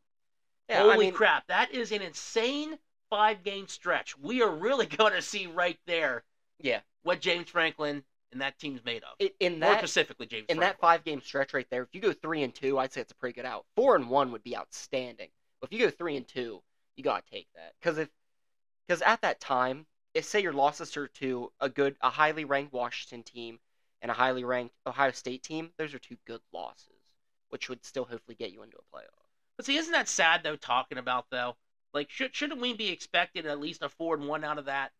Yeah, 0.68 0.82
Holy 0.82 0.92
I 0.92 0.96
mean, 0.96 1.12
crap, 1.12 1.46
that 1.48 1.72
is 1.72 1.92
an 1.92 2.02
insane 2.02 2.78
five 3.10 3.42
game 3.42 3.68
stretch. 3.68 4.18
We 4.18 4.42
are 4.42 4.50
really 4.50 4.86
going 4.98 5.12
to 5.12 5.22
see 5.22 5.46
right 5.46 5.78
there 5.86 6.24
Yeah, 6.58 6.80
what 7.02 7.20
James 7.20 7.48
Franklin 7.50 8.04
and 8.32 8.40
that 8.40 8.58
team's 8.58 8.84
made 8.84 9.02
of. 9.04 9.18
In 9.40 9.60
More 9.60 9.74
that 9.74 9.78
specifically, 9.78 10.26
James. 10.26 10.46
in 10.48 10.58
that 10.60 10.80
five 10.80 11.04
game 11.04 11.20
stretch 11.20 11.54
right 11.54 11.66
there, 11.70 11.82
if 11.82 11.88
you 11.94 12.00
go 12.00 12.12
three 12.12 12.42
and 12.42 12.54
two, 12.54 12.78
I'd 12.78 12.92
say 12.92 13.00
it's 13.00 13.12
a 13.12 13.16
pretty 13.16 13.34
good 13.34 13.46
out. 13.46 13.64
Four 13.76 13.96
and 13.96 14.10
one 14.10 14.32
would 14.32 14.42
be 14.42 14.56
outstanding. 14.56 15.28
But 15.60 15.70
if 15.70 15.78
you 15.78 15.84
go 15.84 15.90
three 15.90 16.16
and 16.16 16.26
two, 16.26 16.62
you 16.96 17.04
gotta 17.04 17.22
take 17.30 17.48
that 17.54 17.74
because 17.80 17.98
if 17.98 18.08
because 18.86 19.02
at 19.02 19.20
that 19.22 19.40
time, 19.40 19.86
if 20.14 20.24
say 20.24 20.40
your 20.42 20.52
losses 20.52 20.96
are 20.96 21.08
to 21.08 21.52
a 21.60 21.68
good, 21.68 21.96
a 22.00 22.10
highly 22.10 22.44
ranked 22.44 22.72
Washington 22.72 23.22
team 23.22 23.60
and 24.02 24.10
a 24.10 24.14
highly 24.14 24.44
ranked 24.44 24.74
Ohio 24.86 25.12
State 25.12 25.42
team, 25.42 25.72
those 25.78 25.94
are 25.94 25.98
two 25.98 26.16
good 26.26 26.40
losses, 26.52 26.88
which 27.50 27.68
would 27.68 27.84
still 27.84 28.04
hopefully 28.04 28.36
get 28.36 28.52
you 28.52 28.62
into 28.62 28.78
a 28.78 28.96
playoff. 28.96 29.25
But 29.56 29.66
see, 29.66 29.76
isn't 29.76 29.92
that 29.92 30.08
sad 30.08 30.42
though? 30.42 30.56
Talking 30.56 30.98
about 30.98 31.26
though, 31.30 31.56
like, 31.94 32.10
should 32.10 32.34
shouldn't 32.34 32.60
we 32.60 32.74
be 32.74 32.88
expecting 32.88 33.46
at 33.46 33.60
least 33.60 33.82
a 33.82 33.88
four 33.88 34.14
and 34.16 34.28
one 34.28 34.44
out 34.44 34.58
of 34.58 34.66
that? 34.66 34.92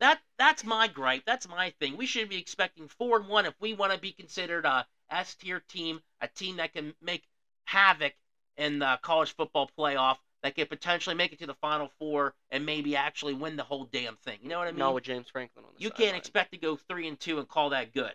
That 0.00 0.20
that's 0.38 0.64
my 0.64 0.88
gripe. 0.88 1.24
That's 1.24 1.48
my 1.48 1.70
thing. 1.80 1.96
We 1.96 2.06
should 2.06 2.28
be 2.28 2.38
expecting 2.38 2.88
four 2.88 3.18
and 3.18 3.28
one 3.28 3.46
if 3.46 3.54
we 3.60 3.74
want 3.74 3.92
to 3.92 3.98
be 3.98 4.12
considered 4.12 4.64
a 4.64 4.86
S 5.10 5.34
tier 5.34 5.60
team, 5.60 6.00
a 6.20 6.28
team 6.28 6.56
that 6.56 6.72
can 6.72 6.94
make 7.00 7.24
havoc 7.64 8.14
in 8.56 8.78
the 8.80 8.98
college 9.02 9.34
football 9.34 9.70
playoff, 9.78 10.18
that 10.42 10.54
could 10.54 10.68
potentially 10.68 11.16
make 11.16 11.32
it 11.32 11.38
to 11.40 11.46
the 11.46 11.54
Final 11.54 11.90
Four 11.98 12.34
and 12.50 12.64
maybe 12.64 12.96
actually 12.96 13.34
win 13.34 13.56
the 13.56 13.62
whole 13.62 13.84
damn 13.84 14.16
thing. 14.16 14.38
You 14.42 14.48
know 14.48 14.58
what 14.58 14.68
I 14.68 14.72
mean? 14.72 14.80
Not 14.80 14.94
with 14.94 15.04
James 15.04 15.28
Franklin 15.28 15.64
on 15.64 15.72
the 15.74 15.82
you 15.82 15.90
can't 15.90 15.98
sideline. 15.98 16.18
expect 16.18 16.52
to 16.52 16.58
go 16.58 16.76
three 16.76 17.08
and 17.08 17.18
two 17.18 17.38
and 17.38 17.48
call 17.48 17.70
that 17.70 17.92
good. 17.92 18.14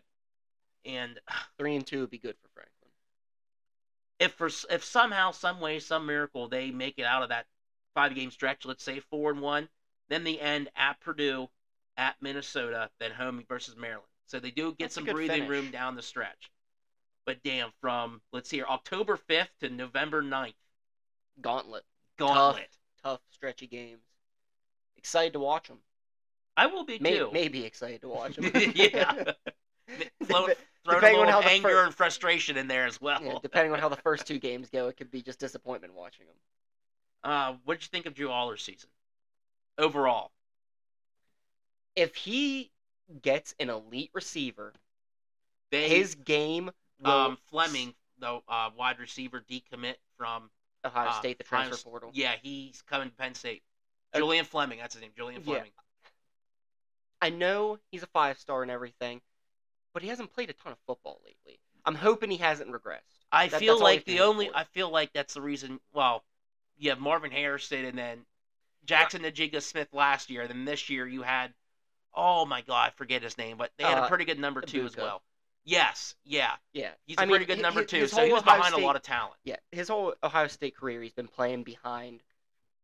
And 0.85 1.19
three 1.57 1.75
and 1.75 1.85
two 1.85 2.01
would 2.01 2.11
be 2.11 2.17
good 2.17 2.35
for 2.41 2.49
Franklin. 2.53 2.72
If 4.23 4.33
for 4.33 4.47
if 4.69 4.83
somehow, 4.83 5.31
some 5.31 5.59
way, 5.59 5.79
some 5.79 6.05
miracle 6.05 6.47
they 6.47 6.71
make 6.71 6.97
it 6.97 7.05
out 7.05 7.23
of 7.23 7.29
that 7.29 7.45
five 7.93 8.15
game 8.15 8.31
stretch, 8.31 8.65
let's 8.65 8.83
say 8.83 8.99
four 8.99 9.31
and 9.31 9.41
one, 9.41 9.69
then 10.09 10.23
the 10.23 10.39
end 10.41 10.69
at 10.75 10.99
Purdue, 11.01 11.49
at 11.97 12.15
Minnesota, 12.21 12.89
then 12.99 13.11
home 13.11 13.43
versus 13.47 13.75
Maryland. 13.75 14.07
So 14.25 14.39
they 14.39 14.51
do 14.51 14.71
get 14.71 14.85
That's 14.85 14.95
some 14.95 15.05
breathing 15.05 15.43
finish. 15.43 15.49
room 15.49 15.71
down 15.71 15.95
the 15.95 16.01
stretch. 16.01 16.51
But 17.25 17.43
damn, 17.43 17.71
from 17.81 18.21
let's 18.31 18.49
see 18.49 18.57
here, 18.57 18.65
October 18.69 19.15
fifth 19.17 19.51
to 19.61 19.69
November 19.69 20.21
9th, 20.23 20.53
Gauntlet, 21.41 21.83
gauntlet. 22.17 22.69
tough, 23.03 23.21
stretchy 23.29 23.67
games. 23.67 24.01
Excited 24.97 25.33
to 25.33 25.39
watch 25.39 25.67
them. 25.67 25.79
I 26.55 26.67
will 26.67 26.85
be 26.85 26.99
May- 26.99 27.17
too. 27.17 27.29
maybe 27.33 27.65
excited 27.65 28.01
to 28.01 28.07
watch 28.09 28.35
them. 28.35 28.51
yeah. 28.75 29.31
Dep- 30.89 30.99
throw 30.99 30.99
a 30.99 31.01
depending 31.01 31.21
on 31.21 31.27
how 31.29 31.41
the 31.41 31.47
anger 31.47 31.69
fir- 31.69 31.85
and 31.85 31.93
frustration 31.95 32.57
in 32.57 32.67
there 32.67 32.85
as 32.85 32.99
well. 33.01 33.21
yeah, 33.23 33.37
depending 33.41 33.71
on 33.73 33.79
how 33.79 33.89
the 33.89 33.97
first 33.97 34.27
two 34.27 34.39
games 34.39 34.69
go, 34.69 34.87
it 34.87 34.97
could 34.97 35.11
be 35.11 35.21
just 35.21 35.39
disappointment 35.39 35.93
watching 35.93 36.25
them. 36.25 36.35
Uh, 37.23 37.53
what 37.65 37.75
did 37.75 37.83
you 37.85 37.89
think 37.89 38.05
of 38.05 38.13
Drew 38.13 38.29
Allar's 38.29 38.63
season 38.63 38.89
overall? 39.77 40.31
If 41.95 42.15
he 42.15 42.71
gets 43.21 43.55
an 43.59 43.69
elite 43.69 44.11
receiver, 44.13 44.73
They 45.71 45.87
his 45.87 46.15
game 46.15 46.71
will 46.99 47.11
um 47.11 47.37
Fleming, 47.49 47.93
the 48.19 48.41
uh, 48.47 48.69
wide 48.77 48.99
receiver 48.99 49.41
decommit 49.49 49.95
from 50.17 50.49
Ohio 50.85 51.09
uh, 51.09 51.19
State, 51.19 51.37
the 51.37 51.43
transfer 51.43 51.75
S- 51.75 51.83
portal. 51.83 52.11
Yeah, 52.13 52.33
he's 52.41 52.81
coming 52.81 53.09
to 53.09 53.15
Penn 53.15 53.35
State. 53.35 53.63
Uh, 54.13 54.17
Julian 54.17 54.45
Fleming, 54.45 54.79
that's 54.79 54.95
his 54.95 55.01
name. 55.01 55.11
Julian 55.15 55.41
yeah. 55.45 55.53
Fleming. 55.53 55.71
I 57.21 57.29
know 57.29 57.79
he's 57.91 58.03
a 58.03 58.07
five 58.07 58.37
star 58.37 58.63
and 58.63 58.71
everything, 58.71 59.21
but 59.93 60.01
he 60.03 60.09
hasn't 60.09 60.33
played 60.33 60.49
a 60.49 60.53
ton 60.53 60.71
of 60.71 60.79
football 60.85 61.21
lately. 61.25 61.59
I'm 61.85 61.95
hoping 61.95 62.31
he 62.31 62.37
hasn't 62.37 62.71
regressed. 62.71 63.25
I 63.31 63.47
That- 63.47 63.59
feel 63.59 63.75
that's 63.75 63.81
all 63.81 63.89
you 63.91 63.95
like 63.97 64.05
the 64.05 64.19
only 64.21 64.47
for. 64.49 64.57
I 64.57 64.63
feel 64.65 64.89
like 64.89 65.11
that's 65.13 65.33
the 65.33 65.41
reason. 65.41 65.79
Well, 65.93 66.23
you 66.77 66.89
have 66.89 66.99
Marvin 66.99 67.31
Harrison 67.31 67.85
and 67.85 67.97
then 67.97 68.25
Jaxon 68.85 69.21
Njigba 69.21 69.61
Smith 69.61 69.93
last 69.93 70.29
year. 70.29 70.41
And 70.41 70.49
then 70.49 70.65
this 70.65 70.89
year 70.89 71.07
you 71.07 71.21
had, 71.21 71.53
oh 72.13 72.45
my 72.45 72.61
god, 72.61 72.87
I 72.87 72.89
forget 72.91 73.21
his 73.21 73.37
name, 73.37 73.57
but 73.57 73.71
they 73.77 73.83
had 73.83 73.97
a 73.97 74.01
Uh, 74.03 74.07
pretty 74.07 74.25
good 74.25 74.39
number 74.39 74.61
two 74.61 74.85
as 74.85 74.95
well. 74.95 75.23
Yes, 75.65 76.15
yeah, 76.25 76.57
Yeah, 76.73 76.91
he's 77.05 77.17
a 77.17 77.21
I 77.21 77.25
mean, 77.25 77.31
pretty 77.37 77.45
good 77.45 77.61
number 77.61 77.85
two. 77.85 77.99
his 78.01 78.11
So 78.11 78.25
he 78.25 78.33
was 78.33 78.41
Ohio 78.43 78.57
behind 78.57 78.73
State- 78.73 78.83
a 78.83 78.85
lot 78.85 78.95
of 78.97 79.01
talent. 79.01 79.39
Yeah, 79.45 79.55
his 79.71 79.87
whole 79.87 80.13
Ohio 80.21 80.47
State 80.47 80.75
career, 80.75 81.01
he's 81.01 81.13
been 81.13 81.29
playing 81.29 81.63
behind 81.63 82.21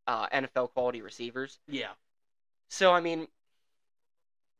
uh, 0.07 0.28
NFL 0.30 0.70
quality 0.72 1.01
receivers. 1.01 1.60
Yeah, 1.68 1.91
So 2.70 2.91
I 2.93 2.99
mean, 3.01 3.28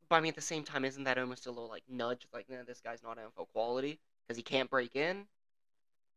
but 0.10 0.16
I 0.16 0.22
mean 0.22 0.30
at 0.30 0.36
the 0.36 0.42
same 0.42 0.64
time, 0.64 0.86
isn't 0.86 1.04
that 1.04 1.18
almost 1.18 1.46
a 1.46 1.52
little 1.52 1.70
like 1.70 1.84
nudge? 1.90 2.28
Like, 2.34 2.50
nah, 2.50 2.64
this 2.66 2.82
guy's 2.82 3.04
not 3.04 3.18
NFL 3.18 3.48
quality 3.54 4.00
because 4.28 4.38
he 4.38 4.44
can't 4.44 4.70
break 4.70 4.96
in. 4.96 5.26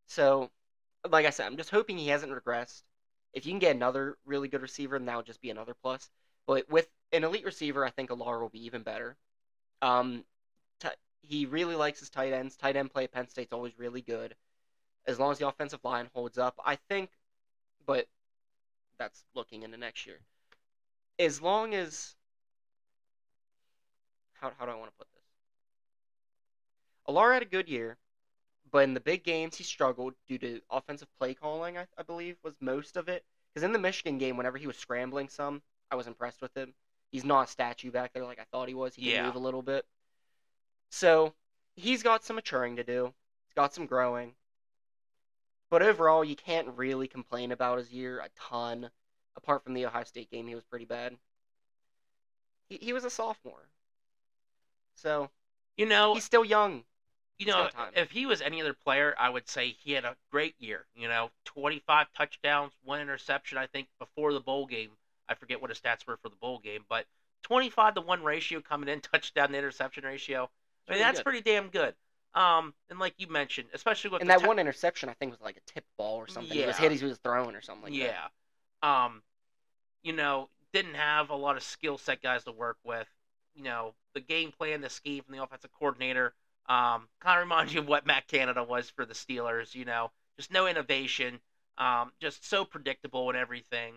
So, 0.06 0.50
like 1.08 1.26
I 1.26 1.30
said, 1.30 1.46
I'm 1.46 1.56
just 1.56 1.70
hoping 1.70 1.98
he 1.98 2.08
hasn't 2.08 2.32
regressed. 2.32 2.82
If 3.32 3.46
you 3.46 3.52
can 3.52 3.58
get 3.58 3.76
another 3.76 4.16
really 4.26 4.48
good 4.48 4.62
receiver, 4.62 4.98
then 4.98 5.06
that 5.06 5.16
would 5.16 5.26
just 5.26 5.40
be 5.40 5.50
another 5.50 5.74
plus. 5.82 6.10
But 6.46 6.68
with 6.68 6.88
an 7.12 7.24
elite 7.24 7.44
receiver, 7.44 7.84
I 7.84 7.90
think 7.90 8.10
Allar 8.10 8.40
will 8.40 8.48
be 8.48 8.66
even 8.66 8.82
better. 8.82 9.16
Um, 9.80 10.24
t- 10.80 10.88
he 11.22 11.46
really 11.46 11.76
likes 11.76 12.00
his 12.00 12.10
tight 12.10 12.32
ends. 12.32 12.56
Tight 12.56 12.76
end 12.76 12.92
play 12.92 13.04
at 13.04 13.12
Penn 13.12 13.28
State's 13.28 13.52
always 13.52 13.78
really 13.78 14.02
good, 14.02 14.34
as 15.06 15.18
long 15.18 15.32
as 15.32 15.38
the 15.38 15.48
offensive 15.48 15.80
line 15.84 16.08
holds 16.14 16.38
up. 16.38 16.58
I 16.64 16.76
think, 16.76 17.10
but 17.86 18.06
that's 18.98 19.24
looking 19.34 19.62
into 19.62 19.76
next 19.76 20.06
year. 20.06 20.18
As 21.18 21.40
long 21.40 21.74
as 21.74 22.16
how 24.42 24.52
how 24.58 24.66
do 24.66 24.72
I 24.72 24.74
want 24.74 24.90
to 24.90 24.98
put 24.98 25.06
this? 25.14 25.22
Allar 27.08 27.32
had 27.32 27.42
a 27.42 27.46
good 27.46 27.68
year, 27.68 27.96
but 28.70 28.84
in 28.84 28.94
the 28.94 29.00
big 29.00 29.22
games 29.24 29.56
he 29.56 29.64
struggled 29.64 30.14
due 30.28 30.38
to 30.38 30.60
offensive 30.70 31.08
play 31.18 31.32
calling. 31.34 31.78
I, 31.78 31.86
I 31.96 32.02
believe 32.02 32.36
was 32.42 32.54
most 32.60 32.96
of 32.96 33.08
it. 33.08 33.24
Because 33.52 33.64
in 33.64 33.72
the 33.72 33.78
Michigan 33.78 34.18
game, 34.18 34.36
whenever 34.36 34.56
he 34.58 34.66
was 34.66 34.76
scrambling 34.76 35.28
some, 35.28 35.62
I 35.90 35.96
was 35.96 36.06
impressed 36.06 36.40
with 36.40 36.56
him. 36.56 36.72
He's 37.10 37.24
not 37.24 37.48
a 37.48 37.50
statue 37.50 37.90
back 37.90 38.12
there 38.12 38.24
like 38.24 38.40
I 38.40 38.44
thought 38.50 38.68
he 38.68 38.74
was. 38.74 38.94
He 38.94 39.02
can 39.02 39.10
Yeah. 39.10 39.26
move 39.26 39.34
a 39.34 39.40
little 39.40 39.62
bit. 39.62 39.86
So 40.90 41.34
he's 41.76 42.02
got 42.02 42.24
some 42.24 42.36
maturing 42.36 42.76
to 42.76 42.84
do. 42.84 43.12
He's 43.46 43.54
got 43.54 43.74
some 43.74 43.86
growing. 43.86 44.34
But 45.68 45.82
overall, 45.82 46.24
you 46.24 46.36
can't 46.36 46.76
really 46.76 47.08
complain 47.08 47.52
about 47.52 47.78
his 47.78 47.92
year 47.92 48.20
a 48.20 48.28
ton. 48.30 48.90
Apart 49.36 49.64
from 49.64 49.74
the 49.74 49.86
Ohio 49.86 50.04
State 50.04 50.30
game, 50.30 50.46
he 50.46 50.54
was 50.54 50.64
pretty 50.64 50.84
bad. 50.84 51.16
He, 52.68 52.78
he 52.80 52.92
was 52.92 53.04
a 53.04 53.10
sophomore. 53.10 53.68
So 54.94 55.30
you 55.76 55.86
know, 55.86 56.14
he's 56.14 56.24
still 56.24 56.44
young. 56.44 56.84
You 57.38 57.46
know, 57.46 57.68
if 57.96 58.10
he 58.12 58.24
was 58.26 58.40
any 58.40 58.60
other 58.60 58.74
player, 58.74 59.14
I 59.18 59.28
would 59.28 59.48
say 59.48 59.70
he 59.70 59.92
had 59.92 60.04
a 60.04 60.16
great 60.30 60.54
year. 60.60 60.86
You 60.94 61.08
know, 61.08 61.30
25 61.44 62.06
touchdowns, 62.16 62.72
one 62.84 63.00
interception, 63.00 63.58
I 63.58 63.66
think, 63.66 63.88
before 63.98 64.32
the 64.32 64.40
bowl 64.40 64.66
game. 64.66 64.90
I 65.28 65.34
forget 65.34 65.60
what 65.60 65.70
his 65.70 65.80
stats 65.80 66.06
were 66.06 66.16
for 66.18 66.28
the 66.28 66.36
bowl 66.36 66.58
game, 66.58 66.84
but 66.88 67.06
25 67.42 67.94
to 67.94 68.00
1 68.00 68.22
ratio 68.22 68.60
coming 68.60 68.88
in, 68.88 69.00
touchdown 69.12 69.50
to 69.50 69.58
interception 69.58 70.04
ratio. 70.04 70.42
I 70.42 70.44
mean, 70.44 70.50
Really 70.88 71.00
that's 71.00 71.18
good. 71.18 71.24
pretty 71.24 71.40
damn 71.40 71.68
good. 71.68 71.94
Um, 72.34 72.74
and 72.90 72.98
like 72.98 73.14
you 73.18 73.26
mentioned, 73.26 73.68
especially 73.74 74.10
with 74.10 74.20
And 74.20 74.30
that 74.30 74.42
one 74.46 74.58
interception, 74.58 75.08
I 75.08 75.14
think, 75.14 75.32
was 75.32 75.40
like 75.40 75.56
a 75.56 75.70
tip 75.72 75.84
ball 75.98 76.16
or 76.16 76.28
something. 76.28 76.56
It 76.56 76.66
was 76.66 76.76
Yeah. 76.76 76.82
hit 76.82 76.92
as 76.92 77.00
he 77.00 77.06
was 77.06 77.18
throwing 77.18 77.56
or 77.56 77.60
something 77.60 77.84
like 77.92 78.00
that. 78.00 78.30
yeah. 78.82 79.04
Um, 79.04 79.22
you 80.02 80.12
know, 80.12 80.48
didn't 80.72 80.94
have 80.94 81.30
a 81.30 81.36
lot 81.36 81.56
of 81.56 81.62
skill 81.62 81.98
set 81.98 82.22
guys 82.22 82.44
to 82.44 82.52
work 82.52 82.78
with. 82.84 83.08
You 83.54 83.64
know, 83.64 83.94
the 84.14 84.20
game 84.20 84.52
plan, 84.52 84.80
the 84.80 84.90
scheme 84.90 85.22
from 85.22 85.36
the 85.36 85.42
offensive 85.42 85.70
coordinator, 85.72 86.34
um, 86.68 87.08
kind 87.20 87.38
of 87.38 87.44
reminds 87.44 87.74
you 87.74 87.80
of 87.80 87.88
what 87.88 88.06
Matt 88.06 88.28
Canada 88.28 88.62
was 88.62 88.90
for 88.90 89.04
the 89.04 89.14
Steelers. 89.14 89.74
You 89.74 89.84
know, 89.84 90.10
just 90.36 90.52
no 90.52 90.66
innovation, 90.66 91.40
um, 91.78 92.12
just 92.20 92.48
so 92.48 92.64
predictable 92.64 93.28
and 93.28 93.38
everything. 93.38 93.94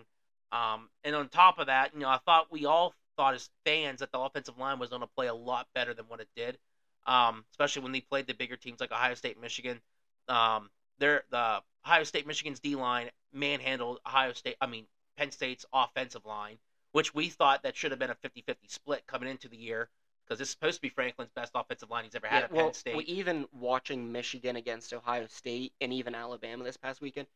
Um, 0.52 0.88
and 1.04 1.14
on 1.14 1.28
top 1.28 1.58
of 1.58 1.66
that, 1.66 1.92
you 1.94 2.00
know, 2.00 2.08
I 2.08 2.18
thought 2.24 2.52
we 2.52 2.66
all 2.66 2.94
thought 3.16 3.34
as 3.34 3.48
fans 3.64 4.00
that 4.00 4.12
the 4.12 4.18
offensive 4.18 4.58
line 4.58 4.78
was 4.78 4.90
going 4.90 5.00
to 5.00 5.08
play 5.08 5.26
a 5.26 5.34
lot 5.34 5.66
better 5.74 5.94
than 5.94 6.06
what 6.06 6.20
it 6.20 6.28
did. 6.36 6.58
Um, 7.06 7.44
especially 7.52 7.82
when 7.82 7.92
they 7.92 8.00
played 8.00 8.26
the 8.26 8.34
bigger 8.34 8.56
teams 8.56 8.80
like 8.80 8.92
Ohio 8.92 9.14
State, 9.14 9.40
Michigan. 9.40 9.80
Um, 10.28 10.70
their 10.98 11.22
the 11.30 11.62
Ohio 11.84 12.04
State, 12.04 12.26
Michigan's 12.26 12.60
D 12.60 12.74
line 12.74 13.10
manhandled 13.32 14.00
Ohio 14.06 14.32
State. 14.32 14.56
I 14.60 14.66
mean 14.66 14.86
Penn 15.16 15.30
State's 15.30 15.64
offensive 15.72 16.24
line, 16.24 16.58
which 16.92 17.14
we 17.14 17.28
thought 17.28 17.62
that 17.62 17.76
should 17.76 17.92
have 17.92 18.00
been 18.00 18.10
a 18.10 18.14
50-50 18.16 18.56
split 18.68 19.06
coming 19.06 19.28
into 19.28 19.48
the 19.48 19.56
year 19.56 19.88
because 20.26 20.40
it's 20.40 20.50
supposed 20.50 20.76
to 20.76 20.82
be 20.82 20.88
Franklin's 20.88 21.30
best 21.34 21.52
offensive 21.54 21.90
line 21.90 22.04
he's 22.04 22.14
ever 22.14 22.26
had 22.26 22.38
Yeah, 22.38 22.44
at 22.44 22.52
well, 22.52 22.64
Penn 22.66 22.74
State. 22.74 22.96
we- 22.96 23.04
even 23.04 23.46
watching 23.52 24.10
Michigan 24.10 24.56
against 24.56 24.92
Ohio 24.92 25.26
State 25.28 25.72
and 25.80 25.92
even 25.92 26.14
Alabama 26.14 26.64
this 26.64 26.76
past 26.76 27.00
weekend, 27.00 27.26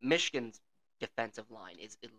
Michigan's 0.00 0.60
defensive 1.00 1.50
line 1.50 1.78
is 1.78 1.96
elite. 2.02 2.14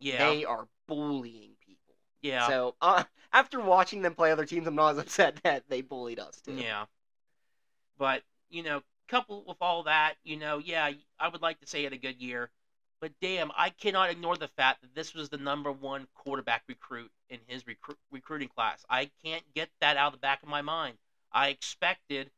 yeah, 0.00 0.18
They 0.18 0.44
are 0.44 0.68
bullying 0.86 1.56
people. 1.60 1.94
yeah, 2.22 2.46
So 2.48 2.76
uh, 2.80 3.04
after 3.32 3.60
watching 3.60 4.02
them 4.02 4.14
play 4.14 4.30
other 4.32 4.44
teams, 4.46 4.66
I'm 4.66 4.74
not 4.74 4.92
as 4.92 4.98
upset 5.04 5.40
that 5.42 5.64
they 5.68 5.80
bullied 5.82 6.18
us 6.20 6.40
too. 6.40 6.52
yeah. 6.52 6.86
But 7.98 8.22
you 8.50 8.62
know, 8.62 8.82
coupled 9.08 9.46
with 9.46 9.56
all 9.60 9.82
that, 9.84 10.14
you 10.24 10.36
know, 10.36 10.58
yeah, 10.58 10.90
I 11.18 11.28
would 11.28 11.42
like 11.42 11.60
to 11.60 11.66
say 11.66 11.84
it 11.84 11.92
a 11.92 11.96
good 11.98 12.20
year, 12.20 12.50
but 13.04 13.12
damn, 13.20 13.52
I 13.54 13.68
cannot 13.68 14.08
ignore 14.08 14.38
the 14.38 14.48
fact 14.48 14.80
that 14.80 14.94
this 14.94 15.12
was 15.12 15.28
the 15.28 15.36
number 15.36 15.70
one 15.70 16.06
quarterback 16.14 16.62
recruit 16.66 17.10
in 17.28 17.38
his 17.46 17.64
recru- 17.64 17.98
recruiting 18.10 18.48
class. 18.48 18.82
I 18.88 19.10
can't 19.22 19.44
get 19.54 19.68
that 19.82 19.98
out 19.98 20.06
of 20.06 20.12
the 20.14 20.20
back 20.20 20.42
of 20.42 20.48
my 20.48 20.62
mind. 20.62 20.96
I 21.30 21.48
expected 21.48 22.30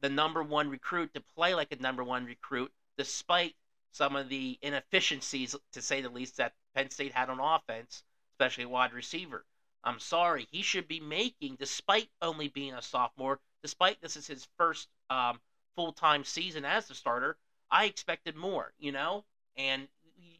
the 0.00 0.08
number 0.08 0.42
one 0.42 0.70
recruit 0.70 1.12
to 1.12 1.20
play 1.20 1.54
like 1.54 1.72
a 1.72 1.82
number 1.82 2.02
one 2.02 2.24
recruit, 2.24 2.72
despite 2.96 3.54
some 3.92 4.16
of 4.16 4.30
the 4.30 4.58
inefficiencies, 4.62 5.54
to 5.72 5.82
say 5.82 6.00
the 6.00 6.08
least, 6.08 6.38
that 6.38 6.54
Penn 6.74 6.88
State 6.88 7.12
had 7.12 7.28
on 7.28 7.38
offense, 7.38 8.02
especially 8.32 8.64
wide 8.64 8.94
receiver. 8.94 9.44
I'm 9.84 9.98
sorry, 9.98 10.48
he 10.50 10.62
should 10.62 10.88
be 10.88 11.00
making, 11.00 11.56
despite 11.56 12.08
only 12.22 12.48
being 12.48 12.72
a 12.72 12.80
sophomore, 12.80 13.40
despite 13.60 14.00
this 14.00 14.16
is 14.16 14.26
his 14.26 14.48
first 14.56 14.88
um, 15.10 15.38
full 15.76 15.92
time 15.92 16.24
season 16.24 16.64
as 16.64 16.88
the 16.88 16.94
starter. 16.94 17.36
I 17.70 17.84
expected 17.84 18.36
more, 18.36 18.72
you 18.78 18.90
know, 18.90 19.26
and 19.58 19.86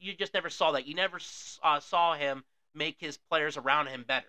you 0.01 0.15
just 0.15 0.35
never 0.35 0.51
saw 0.51 0.73
that. 0.73 0.87
You 0.87 0.95
never 0.95 1.19
uh, 1.63 1.81
saw 1.81 2.15
him 2.15 2.45
make 2.75 2.97
his 2.99 3.17
players 3.17 3.57
around 3.57 3.89
him 3.89 4.05
better, 4.07 4.29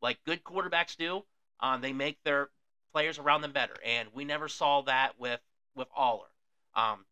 like 0.00 0.24
good 0.24 0.44
quarterbacks 0.44 0.96
do. 0.96 1.24
Um, 1.60 1.80
they 1.80 1.92
make 1.92 2.22
their 2.24 2.50
players 2.92 3.18
around 3.18 3.42
them 3.42 3.52
better, 3.52 3.74
and 3.84 4.08
we 4.12 4.24
never 4.24 4.48
saw 4.48 4.82
that 4.82 5.18
with 5.18 5.40
with 5.74 5.88
Allar. 5.98 6.28
Um, 6.74 7.04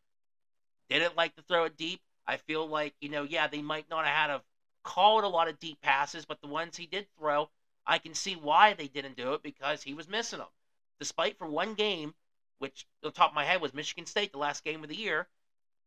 didn't 0.89 1.17
like 1.17 1.37
to 1.37 1.43
throw 1.43 1.65
it 1.65 1.77
deep. 1.77 2.01
I 2.27 2.37
feel 2.37 2.67
like 2.67 2.95
you 3.01 3.09
know, 3.09 3.23
yeah, 3.23 3.47
they 3.47 3.63
might 3.63 3.89
not 3.91 4.07
have 4.07 4.15
had 4.15 4.31
a 4.31 4.43
called 4.83 5.25
a 5.25 5.29
lot 5.29 5.49
of 5.49 5.59
deep 5.59 5.81
passes, 5.83 6.25
but 6.25 6.41
the 6.41 6.49
ones 6.49 6.77
he 6.77 6.87
did 6.87 7.07
throw, 7.19 7.51
I 7.87 7.99
can 7.99 8.15
see 8.15 8.35
why 8.35 8.75
they 8.75 8.89
didn't 8.89 9.17
do 9.17 9.35
it 9.35 9.43
because 9.43 9.83
he 9.83 9.95
was 9.95 10.09
missing 10.09 10.39
them. 10.39 10.49
Despite 10.99 11.39
for 11.39 11.47
one 11.47 11.75
game, 11.75 12.15
which 12.59 12.87
on 13.05 13.13
top 13.13 13.31
of 13.31 13.35
my 13.35 13.45
head 13.45 13.61
was 13.61 13.75
Michigan 13.75 14.07
State, 14.07 14.33
the 14.33 14.39
last 14.39 14.65
game 14.65 14.83
of 14.83 14.89
the 14.89 14.97
year, 14.97 15.29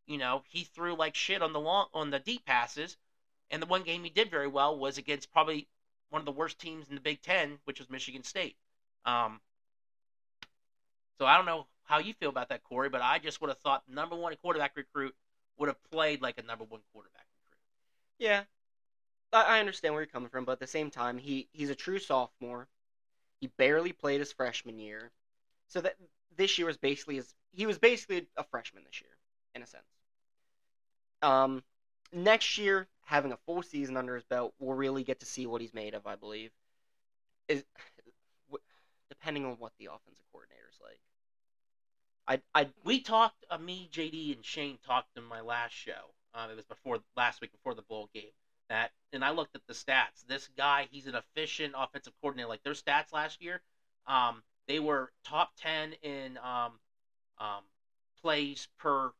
you 0.07 0.17
know, 0.17 0.43
he 0.49 0.63
threw 0.63 0.95
like 0.95 1.15
shit 1.15 1.41
on 1.41 1.53
the 1.53 1.59
long 1.59 1.87
on 1.93 2.09
the 2.09 2.19
deep 2.19 2.45
passes, 2.45 2.97
and 3.49 3.61
the 3.61 3.67
one 3.67 3.83
game 3.83 4.03
he 4.03 4.09
did 4.09 4.29
very 4.29 4.47
well 4.47 4.77
was 4.77 4.97
against 4.97 5.31
probably 5.31 5.67
one 6.09 6.19
of 6.19 6.25
the 6.25 6.31
worst 6.31 6.59
teams 6.59 6.89
in 6.89 6.95
the 6.95 7.01
Big 7.01 7.21
Ten, 7.21 7.59
which 7.65 7.79
was 7.79 7.89
Michigan 7.89 8.23
State. 8.23 8.55
Um, 9.05 9.39
so 11.17 11.25
I 11.25 11.37
don't 11.37 11.45
know 11.45 11.67
how 11.83 11.99
you 11.99 12.13
feel 12.13 12.29
about 12.29 12.49
that, 12.49 12.63
Corey, 12.63 12.89
but 12.89 13.01
I 13.01 13.19
just 13.19 13.41
would 13.41 13.49
have 13.49 13.59
thought 13.59 13.83
number 13.87 14.15
one 14.15 14.35
quarterback 14.41 14.75
recruit 14.75 15.15
would 15.57 15.67
have 15.67 15.83
played 15.91 16.21
like 16.21 16.37
a 16.37 16.43
number 16.43 16.63
one 16.63 16.81
quarterback 16.91 17.25
recruit. 17.41 17.59
Yeah, 18.19 18.43
I 19.31 19.59
understand 19.59 19.93
where 19.93 20.03
you're 20.03 20.07
coming 20.07 20.29
from, 20.29 20.45
but 20.45 20.53
at 20.53 20.59
the 20.59 20.67
same 20.67 20.91
time, 20.91 21.17
he 21.17 21.47
he's 21.51 21.69
a 21.69 21.75
true 21.75 21.99
sophomore. 21.99 22.67
He 23.39 23.47
barely 23.47 23.91
played 23.91 24.19
his 24.19 24.31
freshman 24.31 24.79
year, 24.79 25.11
so 25.67 25.81
that 25.81 25.95
this 26.35 26.57
year 26.57 26.67
was 26.67 26.77
basically 26.77 27.15
his. 27.15 27.33
He 27.51 27.65
was 27.65 27.77
basically 27.77 28.27
a 28.37 28.43
freshman 28.43 28.83
this 28.85 29.01
year, 29.01 29.11
in 29.55 29.61
a 29.61 29.67
sense. 29.67 29.83
Um, 31.21 31.63
next 32.11 32.57
year, 32.57 32.87
having 33.05 33.31
a 33.31 33.37
full 33.45 33.63
season 33.63 33.97
under 33.97 34.15
his 34.15 34.23
belt, 34.25 34.53
we'll 34.59 34.75
really 34.75 35.03
get 35.03 35.19
to 35.21 35.25
see 35.25 35.45
what 35.45 35.61
he's 35.61 35.73
made 35.73 35.93
of. 35.93 36.05
I 36.07 36.15
believe, 36.15 36.51
is 37.47 37.63
depending 39.09 39.45
on 39.45 39.53
what 39.53 39.71
the 39.79 39.85
offensive 39.85 40.25
coordinator's 40.31 40.79
like. 40.81 40.99
I 42.27 42.63
I 42.63 42.69
we 42.83 43.01
talked. 43.01 43.45
Uh, 43.49 43.57
me, 43.57 43.89
JD, 43.91 44.35
and 44.35 44.45
Shane 44.45 44.77
talked 44.85 45.17
in 45.17 45.23
my 45.23 45.41
last 45.41 45.73
show. 45.73 46.13
Um, 46.33 46.49
it 46.49 46.55
was 46.55 46.65
before 46.65 46.99
last 47.15 47.41
week 47.41 47.51
before 47.51 47.75
the 47.75 47.83
bowl 47.83 48.09
game 48.13 48.31
that, 48.69 48.91
and 49.11 49.23
I 49.23 49.31
looked 49.31 49.55
at 49.55 49.61
the 49.67 49.73
stats. 49.73 50.25
This 50.27 50.49
guy, 50.57 50.87
he's 50.91 51.07
an 51.07 51.15
efficient 51.15 51.73
offensive 51.77 52.13
coordinator. 52.21 52.49
Like 52.49 52.63
their 52.63 52.73
stats 52.73 53.13
last 53.13 53.41
year, 53.41 53.61
um, 54.07 54.41
they 54.67 54.79
were 54.79 55.11
top 55.23 55.51
ten 55.57 55.93
in 56.01 56.37
um, 56.37 56.79
um, 57.37 57.63
plays 58.21 58.67
per 58.79 59.11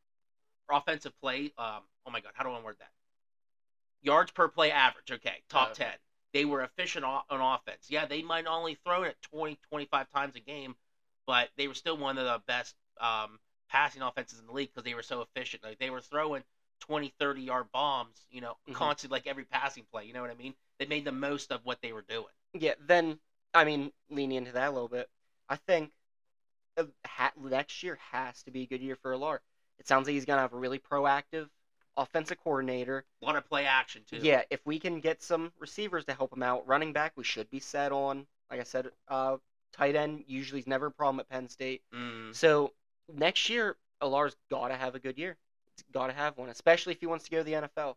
offensive 0.70 1.14
play. 1.22 1.52
Um, 1.58 1.82
oh 2.06 2.12
my 2.12 2.20
god, 2.20 2.32
how 2.36 2.44
do 2.44 2.52
I 2.52 2.62
word 2.62 2.78
that? 2.80 2.92
Yards 4.02 4.32
per 4.32 4.48
play 4.48 4.72
average. 4.72 5.12
Okay, 5.12 5.42
top 5.50 5.72
Okay. 5.72 5.86
ten. 5.86 5.98
They 6.34 6.46
were 6.46 6.64
efficient 6.64 7.06
on, 7.06 7.22
offense. 7.30 7.90
Yeah, 7.90 8.06
they 8.06 8.22
might 8.24 8.48
only 8.48 8.76
throw 8.76 9.04
it 9.04 9.16
20, 9.22 9.58
25 9.70 10.10
times 10.10 10.36
a 10.36 10.40
game, 10.40 10.76
but 11.28 11.50
they 11.58 11.68
were 11.68 11.76
still 11.76 11.96
one 11.96 12.18
of 12.18 12.26
the 12.26 12.42
best 12.48 12.76
um, 13.00 13.40
passing 13.70 14.02
offenses 14.02 14.40
in 14.40 14.48
the 14.48 14.52
league 14.52 14.70
because 14.70 14.84
they 14.84 14.96
were 14.96 15.04
so 15.04 15.22
efficient. 15.22 15.64
Like 15.64 15.78
they 15.80 15.90
were 15.92 16.02
throwing 16.02 16.44
20, 16.82 17.14
30 17.20 17.42
yard 17.44 17.72
bombs, 17.72 18.26
you 18.32 18.42
know, 18.42 18.58
Mhm. 18.68 18.74
constantly 18.74 19.16
like 19.18 19.28
every 19.28 19.46
passing 19.46 19.86
play. 19.92 20.06
You 20.06 20.14
know 20.14 20.22
what 20.22 20.32
I 20.32 20.36
mean? 20.36 20.56
They 20.80 20.86
made 20.86 21.06
the 21.06 21.12
most 21.12 21.52
of 21.52 21.64
what 21.66 21.82
they 21.82 21.94
were 21.94 22.02
doing. 22.02 22.34
yeah. 22.54 22.74
Then 22.80 23.20
I 23.54 23.64
mean, 23.66 23.92
leaning 24.10 24.38
into 24.38 24.52
that 24.54 24.70
a 24.70 24.72
little 24.72 24.88
bit, 24.88 25.08
I 25.48 25.56
think 25.56 25.92
uh, 26.78 26.86
ha- 27.06 27.34
next 27.38 27.84
year 27.84 27.98
has 28.12 28.44
to 28.44 28.52
be 28.52 28.64
a 28.64 28.68
good 28.68 28.82
year 28.82 28.96
for 28.96 29.14
Allar. 29.14 29.40
It 29.80 29.88
sounds 29.88 30.08
like 30.08 30.14
he's 30.14 30.26
gonna 30.26 30.42
have 30.42 30.54
a 30.54 30.58
really 30.58 30.80
proactive 30.80 31.50
offensive 31.98 32.38
coordinator. 32.44 33.06
Want 33.22 33.38
to 33.38 33.42
play 33.42 33.66
action 33.66 34.04
too. 34.10 34.18
Yeah, 34.18 34.44
if 34.50 34.66
we 34.66 34.80
can 34.80 35.00
get 35.00 35.22
some 35.22 35.52
receivers 35.60 36.06
to 36.06 36.14
help 36.14 36.34
him 36.34 36.44
out, 36.44 36.68
running 36.68 36.94
back, 36.94 37.14
we 37.16 37.24
should 37.24 37.50
be 37.50 37.60
set 37.60 37.92
on. 37.92 38.26
Like 38.50 38.60
I 38.60 38.64
said, 38.64 38.88
uh, 39.08 39.38
tight 39.74 39.96
end 39.96 40.24
usually 40.28 40.60
is 40.60 40.68
never 40.68 40.88
a 40.88 40.92
problem 40.92 41.20
at 41.20 41.30
Penn 41.30 41.50
State. 41.50 41.82
Mm, 41.94 42.36
So 42.36 42.74
next 43.14 43.50
year, 43.50 43.78
Allar's 44.02 44.36
got 44.50 44.70
to 44.70 44.76
have 44.76 44.96
a 44.96 45.00
good 45.00 45.18
year. 45.18 45.38
He's 45.76 45.84
got 45.92 46.08
to 46.08 46.14
have 46.14 46.38
one, 46.38 46.50
especially 46.50 46.94
if 46.94 47.00
he 47.00 47.06
wants 47.06 47.26
to 47.26 47.32
go 47.32 47.38
to 47.40 47.44
the 47.44 47.54
NFL. 47.54 47.96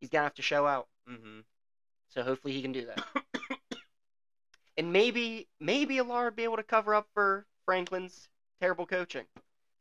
He's 0.00 0.10
gonna 0.10 0.24
have 0.24 0.34
to 0.34 0.42
show 0.42 0.66
out. 0.66 0.88
hmm 1.06 1.40
So 2.08 2.22
hopefully 2.22 2.54
he 2.54 2.62
can 2.62 2.72
do 2.72 2.86
that. 2.86 3.04
and 4.76 4.92
maybe 4.92 5.48
maybe 5.60 5.96
Allar 5.96 6.24
would 6.26 6.36
be 6.36 6.44
able 6.44 6.56
to 6.56 6.62
cover 6.62 6.94
up 6.94 7.08
for 7.14 7.46
Franklin's 7.64 8.28
terrible 8.60 8.86
coaching. 8.86 9.24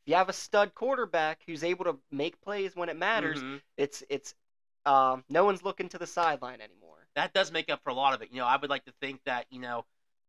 If 0.06 0.10
you 0.12 0.16
have 0.16 0.28
a 0.28 0.34
stud 0.34 0.76
quarterback 0.76 1.44
who's 1.46 1.64
able 1.64 1.86
to 1.86 1.98
make 2.12 2.42
plays 2.42 2.76
when 2.76 2.90
it 2.90 2.98
matters, 2.98 3.42
Mhm. 3.42 3.62
it's 3.78 4.04
it's 4.10 4.36
um, 4.86 5.24
no 5.30 5.46
one's 5.46 5.64
looking 5.64 5.88
to 5.90 5.98
the 5.98 6.06
sideline 6.08 6.60
anymore. 6.60 7.08
That 7.16 7.32
does 7.34 7.52
make 7.54 7.70
up 7.70 7.82
for 7.84 7.90
a 7.90 7.94
lot 7.94 8.14
of 8.14 8.22
it. 8.22 8.30
You 8.32 8.38
know, 8.38 8.46
I 8.46 8.58
would 8.58 8.70
like 8.70 8.84
to 8.86 8.92
think 9.00 9.24
that 9.24 9.46
you 9.50 9.60
know, 9.60 9.86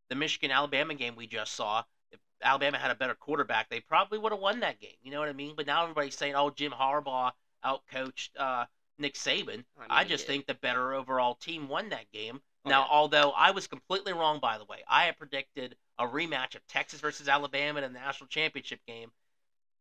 the 0.09 0.15
Michigan 0.15 0.49
Alabama 0.51 0.93
game 0.93 1.15
we 1.17 1.27
just 1.27 1.53
saw. 1.53 1.83
If 2.11 2.21
Alabama 2.41 2.77
had 2.77 2.89
a 2.91 2.95
better 2.95 3.15
quarterback, 3.15 3.67
they 3.67 3.81
probably 3.81 4.17
would 4.17 4.31
have 4.31 4.39
won 4.39 4.61
that 4.61 4.79
game. 4.79 4.95
You 5.01 5.11
know 5.11 5.19
what 5.19 5.27
I 5.27 5.33
mean? 5.33 5.55
But 5.57 5.67
now 5.67 5.83
everybody's 5.83 6.15
saying, 6.17 6.35
"Oh, 6.35 6.51
Jim 6.51 6.71
Harbaugh 6.71 7.33
outcoached 7.65 8.29
uh, 8.39 8.65
Nick 8.97 9.15
Saban." 9.15 9.65
I, 9.77 9.81
mean, 9.81 9.87
I 9.89 10.03
just 10.05 10.25
think 10.25 10.45
the 10.45 10.53
better 10.53 10.93
overall 10.93 11.35
team 11.35 11.67
won 11.67 11.89
that 11.89 12.09
game. 12.13 12.41
Oh, 12.63 12.69
now, 12.69 12.81
yeah. 12.83 12.87
although 12.91 13.31
I 13.31 13.51
was 13.51 13.67
completely 13.67 14.13
wrong, 14.13 14.39
by 14.39 14.57
the 14.57 14.63
way, 14.65 14.83
I 14.87 15.03
had 15.05 15.17
predicted 15.17 15.75
a 15.97 16.07
rematch 16.07 16.55
of 16.55 16.65
Texas 16.67 17.01
versus 17.01 17.27
Alabama 17.27 17.81
in 17.81 17.91
the 17.91 17.99
national 17.99 18.27
championship 18.29 18.79
game. 18.87 19.11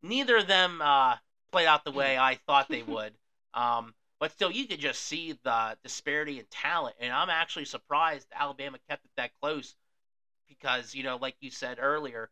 Neither 0.05 0.37
of 0.37 0.47
them 0.47 0.83
uh, 0.83 1.17
played 1.51 1.67
out 1.67 1.85
the 1.85 1.91
way 1.91 2.19
I 2.31 2.37
thought 2.47 2.69
they 2.69 2.83
would. 2.83 3.13
Um, 3.55 3.95
but 4.21 4.33
still, 4.33 4.51
you 4.51 4.67
could 4.67 4.81
just 4.81 5.01
see 5.03 5.39
the 5.43 5.77
disparity 5.83 6.39
in 6.39 6.45
talent, 6.51 6.97
and 7.01 7.13
I'm 7.13 7.31
actually 7.31 7.65
surprised 7.65 8.27
Alabama 8.33 8.79
kept 8.89 9.05
it 9.05 9.11
that 9.17 9.31
close 9.41 9.75
because, 10.49 10.95
you 10.95 11.03
know, 11.03 11.17
like 11.17 11.37
you 11.41 11.51
said 11.51 11.79
earlier, 11.81 12.31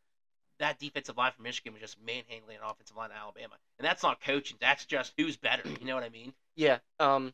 that 0.58 0.78
defensive 0.78 1.16
line 1.16 1.32
from 1.32 1.44
Michigan 1.44 1.72
was 1.72 1.80
just 1.80 1.96
manhandling 2.04 2.56
an 2.56 2.62
offensive 2.64 2.96
line 2.96 3.10
of 3.10 3.16
Alabama, 3.16 3.54
and 3.78 3.86
that's 3.86 4.02
not 4.02 4.20
coaching. 4.20 4.56
That's 4.60 4.84
just 4.84 5.12
who's 5.16 5.36
better. 5.36 5.62
You 5.80 5.86
know 5.86 5.94
what 5.94 6.04
I 6.04 6.10
mean? 6.10 6.32
Yeah. 6.54 6.78
Um. 7.00 7.32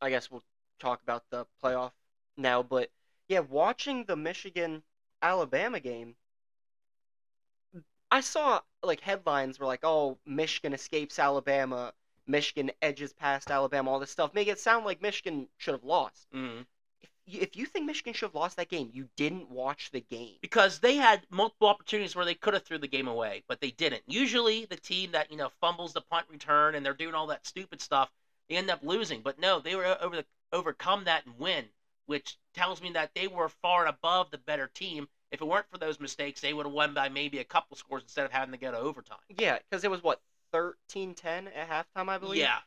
I 0.00 0.10
guess 0.10 0.30
we'll 0.30 0.42
talk 0.80 1.02
about 1.02 1.24
the 1.30 1.46
playoff 1.62 1.92
now, 2.36 2.62
but 2.62 2.90
yeah, 3.28 3.40
watching 3.40 4.04
the 4.04 4.16
Michigan 4.16 4.82
Alabama 5.20 5.80
game, 5.80 6.16
I 8.12 8.20
saw 8.20 8.60
like 8.82 9.00
headlines 9.00 9.58
were 9.58 9.64
like, 9.64 9.84
"Oh, 9.84 10.18
Michigan 10.26 10.74
escapes 10.74 11.18
Alabama, 11.18 11.94
Michigan 12.26 12.70
edges 12.82 13.14
past 13.14 13.50
Alabama, 13.50 13.90
all 13.90 13.98
this 13.98 14.10
stuff," 14.10 14.34
make 14.34 14.48
it 14.48 14.60
sound 14.60 14.84
like 14.84 15.00
Michigan 15.00 15.48
should 15.56 15.72
have 15.72 15.82
lost. 15.82 16.28
Mm-hmm. 16.34 16.60
If 17.00 17.10
you, 17.24 17.40
if 17.40 17.56
you 17.56 17.64
think 17.64 17.86
Michigan 17.86 18.12
should 18.12 18.26
have 18.26 18.34
lost 18.34 18.58
that 18.58 18.68
game, 18.68 18.90
you 18.92 19.08
didn't 19.16 19.48
watch 19.48 19.90
the 19.92 20.02
game. 20.02 20.36
because 20.42 20.78
they 20.80 20.96
had 20.96 21.26
multiple 21.30 21.68
opportunities 21.68 22.14
where 22.14 22.26
they 22.26 22.34
could 22.34 22.52
have 22.52 22.64
threw 22.64 22.76
the 22.76 22.86
game 22.86 23.08
away, 23.08 23.44
but 23.48 23.62
they 23.62 23.70
didn't. 23.70 24.02
Usually, 24.06 24.66
the 24.66 24.76
team 24.76 25.12
that 25.12 25.30
you 25.30 25.38
know 25.38 25.48
fumbles 25.62 25.94
the 25.94 26.02
punt 26.02 26.26
return 26.28 26.74
and 26.74 26.84
they're 26.84 26.92
doing 26.92 27.14
all 27.14 27.28
that 27.28 27.46
stupid 27.46 27.80
stuff, 27.80 28.10
they 28.46 28.56
end 28.56 28.70
up 28.70 28.82
losing. 28.82 29.22
But 29.22 29.38
no, 29.38 29.58
they 29.58 29.74
were 29.74 29.96
over 30.02 30.16
the, 30.16 30.26
overcome 30.52 31.04
that 31.04 31.24
and 31.24 31.38
win, 31.38 31.64
which 32.04 32.36
tells 32.52 32.82
me 32.82 32.90
that 32.92 33.14
they 33.14 33.26
were 33.26 33.48
far 33.48 33.86
and 33.86 33.88
above 33.88 34.30
the 34.30 34.36
better 34.36 34.66
team. 34.66 35.08
If 35.32 35.40
it 35.40 35.44
weren't 35.46 35.66
for 35.70 35.78
those 35.78 35.98
mistakes, 35.98 36.40
they 36.40 36.52
would 36.52 36.66
have 36.66 36.72
won 36.72 36.94
by 36.94 37.08
maybe 37.08 37.38
a 37.38 37.44
couple 37.44 37.76
scores 37.76 38.02
instead 38.02 38.24
of 38.24 38.30
having 38.30 38.52
to 38.52 38.58
go 38.58 38.70
to 38.70 38.78
overtime. 38.78 39.18
Yeah, 39.36 39.58
because 39.58 39.82
it 39.82 39.90
was 39.90 40.02
what 40.02 40.20
13-10 40.52 41.48
at 41.48 41.68
halftime, 41.68 42.08
I 42.08 42.18
believe. 42.18 42.40
Yeah, 42.40 42.58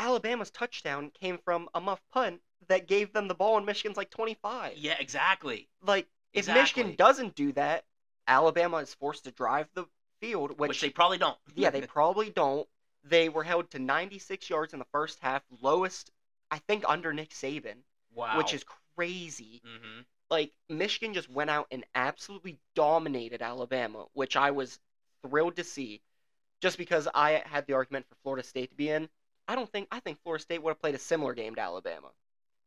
Alabama's 0.00 0.50
touchdown 0.50 1.10
came 1.10 1.38
from 1.38 1.68
a 1.74 1.80
muff 1.80 2.00
punt 2.10 2.40
that 2.68 2.88
gave 2.88 3.12
them 3.12 3.28
the 3.28 3.34
ball 3.34 3.58
in 3.58 3.64
Michigan's 3.66 3.98
like 3.98 4.10
25. 4.10 4.76
yeah, 4.78 4.96
exactly. 4.98 5.68
Like, 5.82 6.06
if 6.32 6.40
Exactly. 6.40 6.60
Michigan 6.62 6.96
doesn't 6.96 7.34
do 7.34 7.52
that, 7.52 7.84
Alabama 8.26 8.78
is 8.78 8.94
forced 8.94 9.24
to 9.24 9.30
drive 9.30 9.68
the 9.74 9.84
field, 10.20 10.58
which, 10.58 10.70
Which, 10.70 10.80
they 10.80 10.90
probably 10.90 11.18
don't. 11.18 11.36
yeah, 11.54 11.70
they 11.70 11.82
probably 11.82 12.30
don't. 12.30 12.66
They 13.04 13.28
were 13.28 13.44
held 13.44 13.70
to 13.72 13.78
96 13.78 14.48
yards 14.48 14.72
in 14.72 14.78
the 14.78 14.86
first 14.92 15.18
half, 15.20 15.42
lowest, 15.60 16.10
I 16.50 16.58
think, 16.58 16.84
under 16.88 17.12
Nick 17.12 17.30
Saban, 17.30 17.76
wow. 18.14 18.38
which 18.38 18.54
is 18.54 18.64
crazy. 18.94 19.60
hmm 19.64 20.00
Like, 20.30 20.52
Michigan 20.68 21.12
just 21.12 21.28
went 21.28 21.50
out 21.50 21.66
and 21.70 21.84
absolutely 21.94 22.58
dominated 22.74 23.42
Alabama, 23.42 24.06
which 24.12 24.36
I 24.36 24.52
was 24.52 24.78
thrilled 25.22 25.56
to 25.56 25.64
see. 25.64 26.00
Just 26.60 26.78
because 26.78 27.08
I 27.14 27.42
had 27.46 27.66
the 27.66 27.72
argument 27.72 28.06
for 28.08 28.16
Florida 28.22 28.46
State 28.46 28.70
to 28.70 28.76
be 28.76 28.90
in, 28.90 29.08
I 29.48 29.56
don't 29.56 29.70
think 29.72 29.88
I 29.90 30.00
think 30.00 30.22
Florida 30.22 30.42
State 30.42 30.62
would 30.62 30.70
have 30.70 30.80
played 30.80 30.94
a 30.94 30.98
similar 30.98 31.34
game 31.34 31.54
to 31.54 31.60
Alabama. 31.60 32.08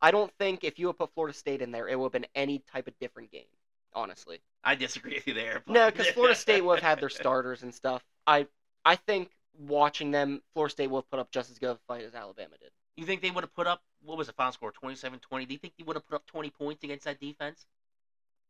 I 0.01 0.11
don't 0.11 0.34
think 0.38 0.64
if 0.64 0.80
you 0.80 0.88
had 0.88 0.97
put 0.97 1.14
Florida 1.14 1.38
State 1.38 1.61
in 1.61 1.72
there, 1.72 1.88
it 1.88 1.97
would 1.97 2.07
have 2.07 2.11
been 2.11 2.28
any 2.36 2.59
type 2.59 2.88
of 2.88 2.99
different 2.99 3.32
game. 3.32 3.45
Honestly, 3.93 4.41
I 4.64 4.76
disagree 4.76 5.14
with 5.14 5.28
you 5.28 5.34
there. 5.36 5.61
But... 5.66 5.74
no, 5.74 5.91
because 5.91 6.07
Florida 6.07 6.36
State 6.36 6.66
would 6.66 6.80
have 6.80 6.89
had 6.89 6.99
their 6.99 7.09
starters 7.22 7.64
and 7.64 7.74
stuff. 7.74 8.03
I 8.26 8.47
I 8.84 8.95
think 8.95 9.30
watching 9.57 10.11
them, 10.11 10.41
Florida 10.53 10.72
State 10.72 10.89
would 10.89 10.99
have 10.99 11.09
put 11.11 11.20
up 11.20 11.32
just 11.32 11.51
as 11.51 11.59
good 11.59 11.70
of 11.70 11.78
a 11.78 11.80
fight 11.88 12.03
as 12.03 12.16
Alabama 12.16 12.55
did. 12.59 12.72
You 12.96 13.06
think 13.06 13.22
they 13.22 13.32
would 13.32 13.44
have 13.44 13.54
put 13.54 13.68
up 13.68 13.84
what 14.02 14.18
was 14.18 14.28
the 14.28 14.34
final 14.34 14.52
score 14.54 14.72
27-20? 14.72 15.46
Do 15.46 15.54
you 15.54 15.60
think 15.60 15.76
they 15.78 15.84
would 15.84 15.96
have 15.96 16.08
put 16.08 16.16
up 16.16 16.26
20 16.26 16.50
points 16.50 16.84
against 16.84 17.06
that 17.06 17.20
defense? 17.20 17.66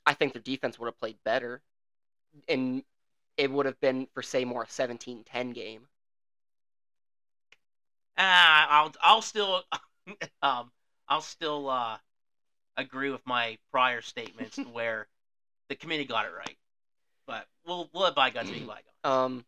I 0.06 0.14
think 0.14 0.32
their 0.34 0.42
defense 0.42 0.80
would 0.80 0.86
have 0.88 0.98
played 0.98 1.22
better, 1.26 1.62
and 2.48 2.84
it 3.38 3.52
would 3.52 3.66
have 3.66 3.80
been 3.82 4.08
for 4.14 4.22
say 4.24 4.46
more 4.46 4.64
a 4.64 4.68
17-10 4.70 5.54
game. 5.54 5.90
Ah, 8.18 8.68
I'll 8.70 8.94
I'll 9.02 9.22
still 9.22 9.64
um 10.42 10.72
I'll 11.08 11.22
still 11.22 11.70
uh 11.70 11.98
agree 12.78 13.10
with 13.12 13.26
my 13.26 13.58
prior 13.72 14.02
statements 14.02 14.60
where 14.72 15.08
the 15.70 15.76
committee 15.76 16.06
got 16.06 16.26
it 16.26 16.34
right. 16.38 16.58
But 17.28 17.48
we'll 17.66 17.90
we'll 17.94 18.04
let 18.04 18.16
bygones 18.16 18.52
be 18.52 18.60
bygones. 18.62 18.86
Um, 19.04 19.46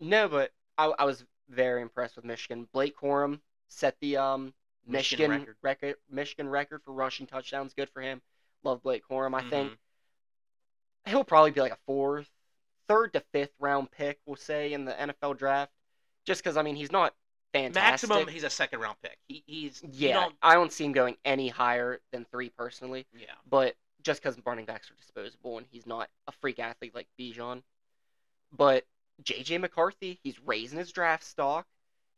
no, 0.00 0.28
but 0.28 0.52
I, 0.76 0.92
I 0.98 1.04
was 1.04 1.24
very 1.48 1.82
impressed 1.82 2.16
with 2.16 2.24
Michigan. 2.24 2.68
Blake 2.72 2.96
Corum 2.96 3.40
set 3.68 3.96
the 4.00 4.16
um 4.16 4.52
Michigan 4.86 5.30
Michigan, 5.30 5.54
record. 5.62 5.96
Michigan 6.10 6.48
record 6.48 6.82
for 6.82 6.92
rushing 6.92 7.26
touchdowns. 7.26 7.74
Good 7.74 7.90
for 7.90 8.00
him. 8.00 8.22
Love 8.64 8.82
Blake 8.82 9.02
Corum. 9.08 9.34
I 9.34 9.48
think 9.48 9.72
Mhm. 9.72 11.10
he'll 11.10 11.24
probably 11.24 11.50
be 11.50 11.60
like 11.60 11.72
a 11.72 11.78
fourth, 11.86 12.30
third 12.88 13.12
to 13.12 13.20
fifth 13.32 13.52
round 13.58 13.90
pick. 13.90 14.18
We'll 14.26 14.36
say 14.36 14.72
in 14.72 14.84
the 14.84 14.92
NFL 14.92 15.34
draft, 15.34 15.72
just 16.24 16.42
because 16.42 16.56
I 16.56 16.62
mean 16.62 16.76
he's 16.76 16.90
not 16.92 17.14
fantastic. 17.52 18.08
maximum 18.10 18.28
he's 18.32 18.44
a 18.44 18.50
second 18.50 18.80
round 18.80 18.96
pick. 19.02 19.18
He 19.28 19.42
he's 19.46 19.82
you 19.82 20.08
yeah, 20.08 20.14
don't, 20.20 20.34
I 20.42 20.54
don't 20.54 20.72
see 20.72 20.84
him 20.84 20.92
going 20.92 21.16
any 21.24 21.48
higher 21.48 22.00
than 22.12 22.24
three 22.26 22.48
personally. 22.50 23.06
yeah. 23.14 23.26
but 23.48 23.76
just 24.02 24.22
because 24.22 24.38
running 24.46 24.64
backs 24.64 24.90
are 24.90 24.94
disposable 24.94 25.58
and 25.58 25.66
he's 25.70 25.84
not 25.86 26.08
a 26.28 26.32
freak 26.32 26.58
athlete 26.60 26.94
like 26.94 27.08
Bijan. 27.18 27.62
But 28.56 28.86
JJ 29.22 29.60
McCarthy, 29.60 30.18
he's 30.22 30.38
raising 30.40 30.78
his 30.78 30.92
draft 30.92 31.24
stock. 31.24 31.66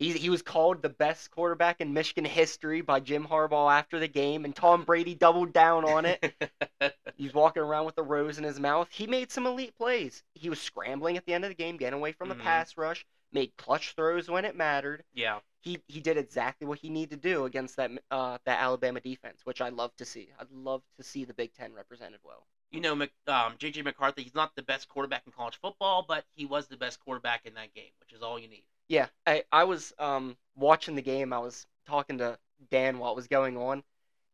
He's, 0.00 0.14
he 0.16 0.30
was 0.30 0.40
called 0.40 0.80
the 0.80 0.88
best 0.88 1.30
quarterback 1.30 1.82
in 1.82 1.92
Michigan 1.92 2.24
history 2.24 2.80
by 2.80 3.00
Jim 3.00 3.26
Harbaugh 3.26 3.70
after 3.70 3.98
the 3.98 4.08
game, 4.08 4.46
and 4.46 4.56
Tom 4.56 4.84
Brady 4.84 5.14
doubled 5.14 5.52
down 5.52 5.84
on 5.84 6.06
it. 6.06 6.34
He's 7.16 7.34
walking 7.34 7.62
around 7.62 7.84
with 7.84 7.98
a 7.98 8.02
rose 8.02 8.38
in 8.38 8.44
his 8.44 8.58
mouth. 8.58 8.88
He 8.90 9.06
made 9.06 9.30
some 9.30 9.46
elite 9.46 9.76
plays. 9.76 10.24
He 10.34 10.48
was 10.48 10.58
scrambling 10.58 11.18
at 11.18 11.26
the 11.26 11.34
end 11.34 11.44
of 11.44 11.50
the 11.50 11.54
game, 11.54 11.76
getting 11.76 11.98
away 11.98 12.12
from 12.12 12.30
the 12.30 12.34
pass 12.34 12.78
rush, 12.78 13.04
made 13.30 13.54
clutch 13.58 13.92
throws 13.94 14.30
when 14.30 14.46
it 14.46 14.56
mattered. 14.56 15.04
yeah. 15.14 15.40
He 15.62 15.78
he 15.88 16.00
did 16.00 16.16
exactly 16.16 16.66
what 16.66 16.78
he 16.78 16.88
needed 16.88 17.22
to 17.22 17.28
do 17.28 17.44
against 17.44 17.76
that 17.76 17.90
uh, 18.10 18.38
that 18.46 18.62
Alabama 18.62 18.98
defense, 19.00 19.42
which 19.44 19.60
I 19.60 19.68
love 19.68 19.94
to 19.96 20.06
see. 20.06 20.30
I'd 20.38 20.50
love 20.50 20.80
to 20.96 21.02
see 21.02 21.26
the 21.26 21.34
Big 21.34 21.52
Ten 21.52 21.74
represented 21.74 22.20
well. 22.24 22.46
You 22.70 22.80
know, 22.80 22.92
um, 22.92 23.08
JJ 23.26 23.84
McCarthy, 23.84 24.22
he's 24.22 24.34
not 24.34 24.56
the 24.56 24.62
best 24.62 24.88
quarterback 24.88 25.24
in 25.26 25.32
college 25.32 25.58
football, 25.60 26.06
but 26.08 26.24
he 26.34 26.46
was 26.46 26.68
the 26.68 26.78
best 26.78 26.98
quarterback 27.00 27.44
in 27.44 27.52
that 27.54 27.74
game, 27.74 27.90
which 28.00 28.14
is 28.14 28.22
all 28.22 28.38
you 28.38 28.48
need. 28.48 28.64
Yeah, 28.90 29.06
I, 29.24 29.44
I 29.52 29.64
was 29.64 29.92
um, 30.00 30.36
watching 30.56 30.96
the 30.96 31.02
game. 31.02 31.32
I 31.32 31.38
was 31.38 31.64
talking 31.86 32.18
to 32.18 32.36
Dan 32.70 32.98
while 32.98 33.12
it 33.12 33.16
was 33.16 33.28
going 33.28 33.56
on, 33.56 33.84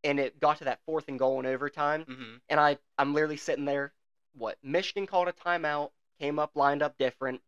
and 0.03 0.19
it 0.19 0.41
got 0.41 0.59
to 0.59 0.65
that 0.65 0.81
fourth 0.87 1.05
and 1.09 1.19
goal 1.19 1.39
in 1.41 1.47
overtime. 1.47 2.05
hmm 2.09 2.37
And 2.49 2.59
I, 2.59 2.79
I'm 2.99 3.13
literally 3.13 3.37
sitting 3.37 3.67
there. 3.67 3.93
What? 4.35 4.57
Michigan 4.63 5.07
called 5.07 5.29
a 5.29 5.33
timeout, 5.33 5.91
came 6.19 6.39
up, 6.39 6.53
lined 6.55 6.83
up 6.83 6.97
different. 6.99 7.43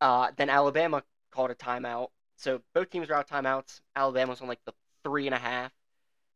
Uh, 0.00 0.30
then 0.36 0.50
Alabama 0.50 1.02
called 1.30 1.50
a 1.50 1.54
timeout. 1.54 2.08
So 2.36 2.60
both 2.74 2.90
teams 2.90 3.08
were 3.08 3.14
out 3.14 3.30
of 3.30 3.44
timeouts. 3.44 3.80
Alabama's 3.94 4.40
on 4.40 4.48
like 4.48 4.60
the 4.66 4.72
three 5.04 5.26
and 5.26 5.34
a 5.34 5.38
half. 5.38 5.72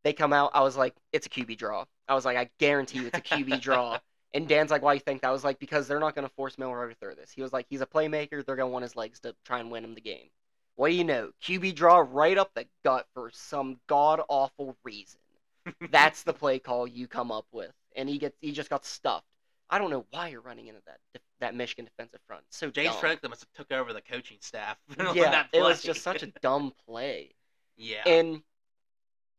They 0.05 0.13
come 0.13 0.33
out. 0.33 0.53
I 0.55 0.63
was 0.63 0.77
like, 0.77 0.95
it's 1.13 1.27
a 1.27 1.31
QB 1.31 1.57
draw. 1.57 1.87
I 2.09 2.15
was 2.15 2.25
like, 2.25 2.37
I 2.37 2.51
guarantee 2.59 3.01
you 3.01 3.09
it's 3.09 3.19
a 3.19 3.23
QB 3.23 3.59
draw. 3.59 3.99
And 4.35 4.47
Dan's 4.47 4.71
like, 4.71 4.83
why 4.83 4.93
you 4.93 5.01
think 5.01 5.23
that? 5.23 5.29
I 5.29 5.33
was 5.33 5.45
like, 5.45 5.59
because 5.59 5.89
they're 5.89 6.01
not 6.01 6.15
going 6.15 6.27
to 6.29 6.35
force 6.35 6.59
Milroe 6.59 6.89
to 6.89 6.95
throw 6.95 7.15
this. 7.15 7.31
He 7.31 7.41
was 7.41 7.53
like, 7.53 7.67
he's 7.71 7.81
a 7.81 7.87
playmaker. 7.87 8.45
They're 8.45 8.57
going 8.57 8.69
to 8.69 8.73
want 8.73 8.83
his 8.83 8.95
legs 8.95 9.21
to 9.21 9.35
try 9.45 9.59
and 9.59 9.71
win 9.71 9.85
him 9.85 9.95
the 9.95 10.01
game. 10.01 10.29
What 10.77 10.91
do 10.91 10.95
you 10.95 11.05
know? 11.05 11.31
QB 11.43 11.75
draw 11.75 12.07
right 12.09 12.39
up 12.39 12.53
the 12.55 12.67
gut 12.85 13.07
for 13.15 13.31
some 13.33 13.81
god 13.89 14.21
awful 14.29 14.77
reason. 14.85 15.19
That's 15.91 16.23
the 16.23 16.33
play 16.33 16.59
call 16.59 16.87
you 16.87 17.09
come 17.09 17.33
up 17.33 17.47
with, 17.53 17.73
and 17.97 18.09
he 18.09 18.19
gets 18.19 18.37
he 18.41 18.53
just 18.53 18.71
got 18.71 18.85
stuffed. 18.85 19.27
I 19.71 19.79
don't 19.79 19.91
know 19.91 20.07
why 20.11 20.29
you're 20.29 20.41
running 20.41 20.69
into 20.69 20.81
that 20.87 21.21
that 21.41 21.55
Michigan 21.55 21.85
defensive 21.85 22.21
front. 22.27 22.45
So 22.51 22.71
James 22.71 22.93
dumb. 22.93 23.01
Franklin 23.01 23.31
must 23.31 23.43
have 23.43 23.53
took 23.53 23.77
over 23.77 23.93
the 23.93 24.01
coaching 24.01 24.39
staff. 24.41 24.79
yeah, 25.15 25.31
that 25.31 25.49
it 25.53 25.63
was 25.63 25.83
just 25.83 26.03
such 26.03 26.23
a 26.23 26.29
dumb 26.43 26.73
play. 26.87 27.31
yeah. 27.77 28.03
And 28.07 28.43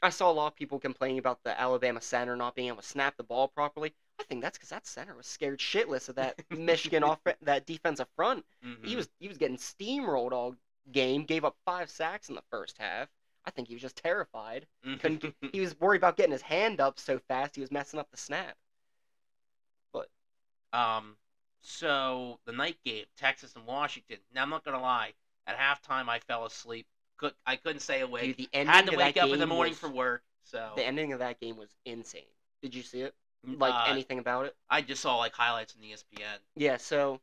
I 0.01 0.09
saw 0.09 0.29
a 0.29 0.33
lot 0.33 0.47
of 0.47 0.55
people 0.55 0.79
complaining 0.79 1.19
about 1.19 1.39
the 1.43 1.59
Alabama 1.59 2.01
center 2.01 2.35
not 2.35 2.55
being 2.55 2.67
able 2.67 2.81
to 2.81 2.87
snap 2.87 3.17
the 3.17 3.23
ball 3.23 3.47
properly. 3.47 3.93
I 4.19 4.23
think 4.23 4.41
that's 4.41 4.57
because 4.57 4.69
that 4.69 4.85
center 4.85 5.15
was 5.15 5.25
scared 5.25 5.59
shitless 5.59 6.09
of 6.09 6.15
that 6.15 6.35
Michigan 6.51 7.03
off 7.03 7.19
that 7.41 7.65
defensive 7.65 8.07
front. 8.15 8.45
He 8.61 8.93
Mhm. 8.93 8.95
was 8.95 9.09
he 9.19 9.27
was 9.27 9.37
getting 9.37 9.57
steamrolled 9.57 10.31
all 10.33 10.55
game. 10.91 11.23
Gave 11.23 11.45
up 11.45 11.55
five 11.65 11.89
sacks 11.89 12.29
in 12.29 12.35
the 12.35 12.43
first 12.51 12.77
half. 12.77 13.07
I 13.45 13.51
think 13.51 13.67
he 13.69 13.75
was 13.75 13.81
just 13.81 13.95
terrified. 13.95 14.67
couldn't 14.83 15.21
Mm-hmm. 15.21 15.47
He 15.53 15.61
was 15.61 15.79
worried 15.79 15.97
about 15.99 16.17
getting 16.17 16.33
his 16.33 16.41
hand 16.41 16.79
up 16.81 16.99
so 16.99 17.17
fast 17.19 17.55
he 17.55 17.61
was 17.61 17.71
messing 17.71 17.99
up 17.99 18.11
the 18.11 18.17
snap. 18.17 18.55
Um, 20.71 21.15
so 21.61 22.39
the 22.45 22.51
night 22.51 22.77
game, 22.85 23.05
Texas 23.17 23.55
and 23.55 23.65
Washington. 23.65 24.17
Now 24.35 24.43
I'm 24.43 24.51
not 24.51 24.63
gonna 24.63 24.79
lie. 24.81 25.13
At 25.47 25.57
halftime, 25.57 26.07
I 26.07 26.19
fell 26.19 26.45
asleep. 26.45 26.85
Could 27.17 27.33
I 27.45 27.55
couldn't 27.55 27.79
stay 27.79 28.01
awake. 28.01 28.37
Dude, 28.37 28.37
the 28.37 28.49
ending 28.53 28.71
Had 28.73 28.85
to 28.85 28.91
of 28.91 28.97
wake 28.99 29.17
up 29.17 29.29
in 29.31 29.39
the 29.39 29.47
morning 29.47 29.71
was- 29.71 29.79
for 29.79 29.89
work. 29.89 30.21
So 30.43 30.73
The 30.75 30.85
ending 30.85 31.11
of 31.13 31.19
that 31.19 31.39
game 31.39 31.57
was 31.57 31.75
insane. 31.85 32.21
Did 32.61 32.75
you 32.75 32.83
see 32.83 33.01
it? 33.01 33.15
Like 33.45 33.73
uh, 33.73 33.91
anything 33.91 34.19
about 34.19 34.45
it? 34.45 34.55
I 34.69 34.81
just 34.81 35.01
saw 35.01 35.17
like 35.17 35.33
highlights 35.33 35.75
in 35.75 35.83
E 35.83 35.93
ESPN. 35.93 36.39
Yeah. 36.55 36.77
So 36.77 37.21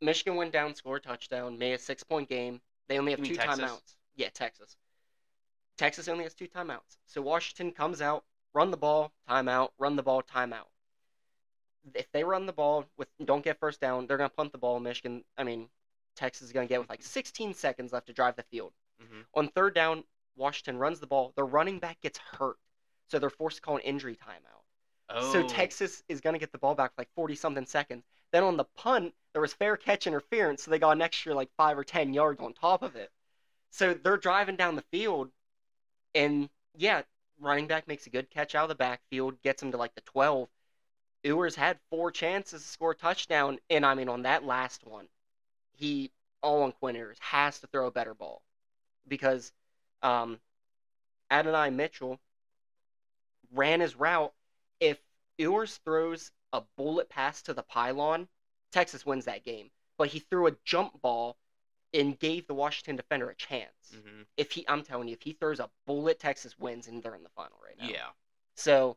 Michigan 0.00 0.36
went 0.36 0.52
down, 0.52 0.74
scored 0.74 1.04
a 1.04 1.08
touchdown, 1.08 1.58
made 1.58 1.72
a 1.72 1.78
six 1.78 2.02
point 2.02 2.28
game. 2.28 2.60
They 2.88 2.98
only 2.98 3.12
have 3.12 3.20
You 3.20 3.34
two 3.34 3.36
timeouts. 3.36 3.96
Yeah, 4.16 4.28
Texas. 4.34 4.76
Texas 5.78 6.08
only 6.08 6.24
has 6.24 6.34
two 6.34 6.46
timeouts. 6.46 6.98
So 7.06 7.22
Washington 7.22 7.72
comes 7.72 8.02
out, 8.02 8.24
run 8.52 8.70
the 8.70 8.76
ball, 8.76 9.12
timeout, 9.28 9.70
run 9.78 9.96
the 9.96 10.02
ball, 10.02 10.22
timeout. 10.22 10.66
If 11.94 12.10
they 12.12 12.22
run 12.22 12.46
the 12.46 12.52
ball 12.52 12.84
with 12.96 13.08
don't 13.24 13.42
get 13.42 13.58
first 13.58 13.80
down, 13.80 14.06
they're 14.06 14.18
gonna 14.18 14.28
punt 14.28 14.52
the 14.52 14.58
ball. 14.58 14.78
Michigan, 14.78 15.24
I 15.38 15.44
mean, 15.44 15.68
Texas 16.16 16.48
is 16.48 16.52
gonna 16.52 16.66
get 16.66 16.80
with 16.80 16.90
like 16.90 17.02
16 17.02 17.54
seconds 17.54 17.92
left 17.92 18.06
to 18.08 18.12
drive 18.12 18.36
the 18.36 18.44
field. 18.44 18.72
hmm 19.00 19.22
On 19.34 19.48
third 19.48 19.74
down, 19.74 20.04
Washington 20.36 20.78
runs 20.78 21.00
the 21.00 21.06
ball. 21.06 21.32
The 21.36 21.44
running 21.44 21.78
back 21.78 22.00
gets 22.00 22.18
hurt, 22.18 22.58
so 23.08 23.18
they're 23.18 23.30
forced 23.30 23.56
to 23.56 23.62
call 23.62 23.76
an 23.76 23.82
injury 23.82 24.16
timeout. 24.16 24.61
Oh, 25.14 25.32
So 25.32 25.42
Texas 25.42 26.02
is 26.08 26.20
going 26.20 26.34
to 26.34 26.40
get 26.40 26.52
the 26.52 26.58
ball 26.58 26.74
back 26.74 26.94
for 26.94 27.02
like 27.02 27.14
40 27.14 27.34
something 27.34 27.66
seconds. 27.66 28.04
Then 28.32 28.44
on 28.44 28.56
the 28.56 28.64
punt, 28.64 29.14
there 29.32 29.42
was 29.42 29.52
fair 29.54 29.76
catch 29.76 30.06
interference, 30.06 30.62
so 30.62 30.70
they 30.70 30.78
got 30.78 30.92
an 30.92 31.02
extra 31.02 31.34
like 31.34 31.50
five 31.56 31.78
or 31.78 31.84
10 31.84 32.14
yards 32.14 32.40
on 32.40 32.52
top 32.54 32.82
of 32.82 32.96
it. 32.96 33.10
So 33.70 33.94
they're 33.94 34.16
driving 34.16 34.56
down 34.56 34.76
the 34.76 34.84
field, 34.90 35.30
and 36.14 36.48
yeah, 36.76 37.02
running 37.40 37.66
back 37.66 37.88
makes 37.88 38.06
a 38.06 38.10
good 38.10 38.30
catch 38.30 38.54
out 38.54 38.64
of 38.64 38.68
the 38.70 38.74
backfield, 38.74 39.40
gets 39.42 39.62
him 39.62 39.72
to 39.72 39.78
like 39.78 39.94
the 39.94 40.00
12. 40.02 40.48
Ewers 41.24 41.54
had 41.56 41.78
four 41.90 42.10
chances 42.10 42.62
to 42.62 42.68
score 42.68 42.92
a 42.92 42.96
touchdown, 42.96 43.58
and 43.70 43.86
I 43.86 43.94
mean, 43.94 44.08
on 44.08 44.22
that 44.22 44.44
last 44.44 44.84
one, 44.86 45.08
he, 45.72 46.12
all 46.42 46.62
on 46.62 46.72
Quinn 46.72 46.96
Ewers, 46.96 47.18
has 47.20 47.60
to 47.60 47.66
throw 47.68 47.86
a 47.86 47.92
better 47.92 48.14
ball 48.14 48.42
because 49.08 49.52
um, 50.02 50.40
Adonai 51.30 51.70
Mitchell 51.70 52.20
ran 53.52 53.80
his 53.80 53.94
route 53.96 54.32
if 54.82 54.98
Ewers 55.38 55.78
throws 55.84 56.32
a 56.52 56.62
bullet 56.76 57.08
pass 57.08 57.40
to 57.42 57.54
the 57.54 57.62
pylon, 57.62 58.28
Texas 58.72 59.06
wins 59.06 59.24
that 59.26 59.44
game. 59.44 59.70
But 59.96 60.08
he 60.08 60.18
threw 60.18 60.48
a 60.48 60.56
jump 60.64 61.00
ball 61.00 61.36
and 61.94 62.18
gave 62.18 62.46
the 62.46 62.54
Washington 62.54 62.96
defender 62.96 63.30
a 63.30 63.34
chance. 63.34 63.92
hmm 63.92 64.22
If 64.36 64.50
he, 64.50 64.66
I'm 64.68 64.82
telling 64.82 65.08
you, 65.08 65.14
if 65.14 65.22
he 65.22 65.34
throws 65.34 65.60
a 65.60 65.70
bullet, 65.86 66.18
Texas 66.18 66.58
wins 66.58 66.88
and 66.88 67.02
they're 67.02 67.14
in 67.14 67.22
the 67.22 67.28
final 67.36 67.58
right 67.64 67.76
now. 67.78 67.88
Yeah. 67.88 68.08
So, 68.56 68.96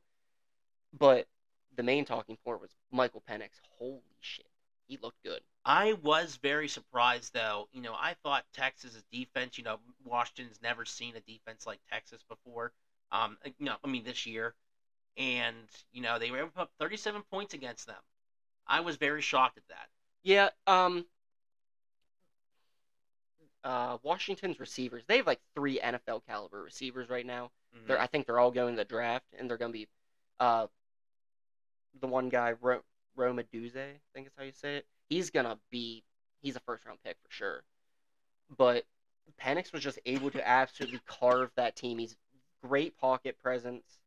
but 0.98 1.28
the 1.76 1.84
main 1.84 2.06
talking 2.06 2.38
point 2.44 2.62
was 2.62 2.72
Michael 2.92 3.24
Penix. 3.30 3.60
Holy 3.78 4.02
shit, 4.22 4.48
he 4.88 4.98
looked 4.98 5.22
good. 5.24 5.42
I 5.66 5.94
was 5.94 6.38
very 6.42 6.68
surprised, 6.68 7.34
though. 7.34 7.68
You 7.74 7.82
know, 7.82 7.94
I 7.94 8.16
thought 8.24 8.46
Texas's 8.54 9.04
defense. 9.12 9.58
You 9.58 9.66
know, 9.66 9.78
Washington's 10.04 10.60
never 10.64 10.86
seen 10.86 11.16
a 11.16 11.22
defense 11.22 11.68
like 11.68 11.80
Texas 11.92 12.24
before. 12.28 12.72
Um, 13.12 13.38
no, 13.60 13.76
I 13.84 13.88
mean 13.88 14.04
this 14.04 14.26
year, 14.26 14.56
and 15.18 15.56
you 15.92 16.02
know 16.02 16.20
they 16.20 16.32
were 16.32 16.38
able 16.40 16.48
to 16.50 16.54
put 16.54 16.62
up 16.64 16.72
37 16.80 17.24
points 17.32 17.54
against 17.54 17.88
them. 17.88 18.02
I 18.68 18.82
was 18.82 18.96
very 18.98 19.22
shocked 19.22 19.58
at 19.58 19.68
that. 19.70 19.88
Yeah, 20.24 20.50
um 20.68 21.06
uh 23.64 23.98
Washington's 24.04 24.60
receivers, 24.60 25.04
they 25.08 25.18
have 25.18 25.28
like 25.28 25.42
three 25.56 25.80
NFL 25.80 26.26
caliber 26.28 26.62
receivers 26.62 27.10
right 27.10 27.26
now. 27.26 27.52
Mhm. 27.76 27.88
They're 27.88 28.00
I 28.00 28.08
think 28.08 28.26
they're 28.26 28.40
all 28.40 28.52
going 28.52 28.76
to 28.76 28.82
the 28.82 28.86
draft 28.86 29.26
and 29.38 29.50
they're 29.50 29.58
going 29.58 29.72
to 29.72 29.78
be 29.78 29.88
uh 30.40 30.68
the 32.00 32.08
one 32.08 32.30
guy 32.30 32.54
Ro- 32.62 32.84
Rome 33.16 33.38
Odunze, 33.38 33.76
I 33.78 34.00
think 34.14 34.28
is 34.28 34.34
how 34.38 34.44
you 34.44 34.52
say 34.52 34.78
it. 34.78 34.86
He's 35.10 35.30
going 35.30 35.46
to 35.46 35.58
be 35.70 36.04
he's 36.42 36.56
a 36.56 36.60
first 36.62 36.86
round 36.86 37.00
pick 37.04 37.18
for 37.24 37.32
sure. 37.32 37.64
But 38.56 38.86
Penix 39.42 39.74
was 39.74 39.82
just 39.84 40.00
able 40.06 40.30
to 40.32 40.48
absolutely 40.48 41.00
carve 41.08 41.52
that 41.56 41.76
team. 41.76 41.98
He's 41.98 42.16
great 42.62 42.98
pocket 42.98 43.38
presence. 43.42 44.00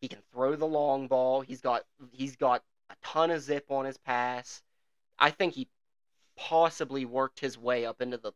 He 0.00 0.08
can 0.08 0.20
throw 0.32 0.56
the 0.56 0.66
long 0.66 1.08
ball. 1.08 1.40
He's 1.40 1.60
got 1.60 1.84
he's 2.12 2.36
got 2.36 2.62
a 2.90 2.94
ton 3.04 3.30
of 3.30 3.42
zip 3.42 3.66
on 3.70 3.84
his 3.84 3.98
pass. 3.98 4.62
I 5.18 5.30
think 5.30 5.54
he 5.54 5.68
possibly 6.36 7.04
worked 7.04 7.40
his 7.40 7.58
way 7.58 7.86
up 7.86 8.00
into 8.02 8.18
the 8.18 8.32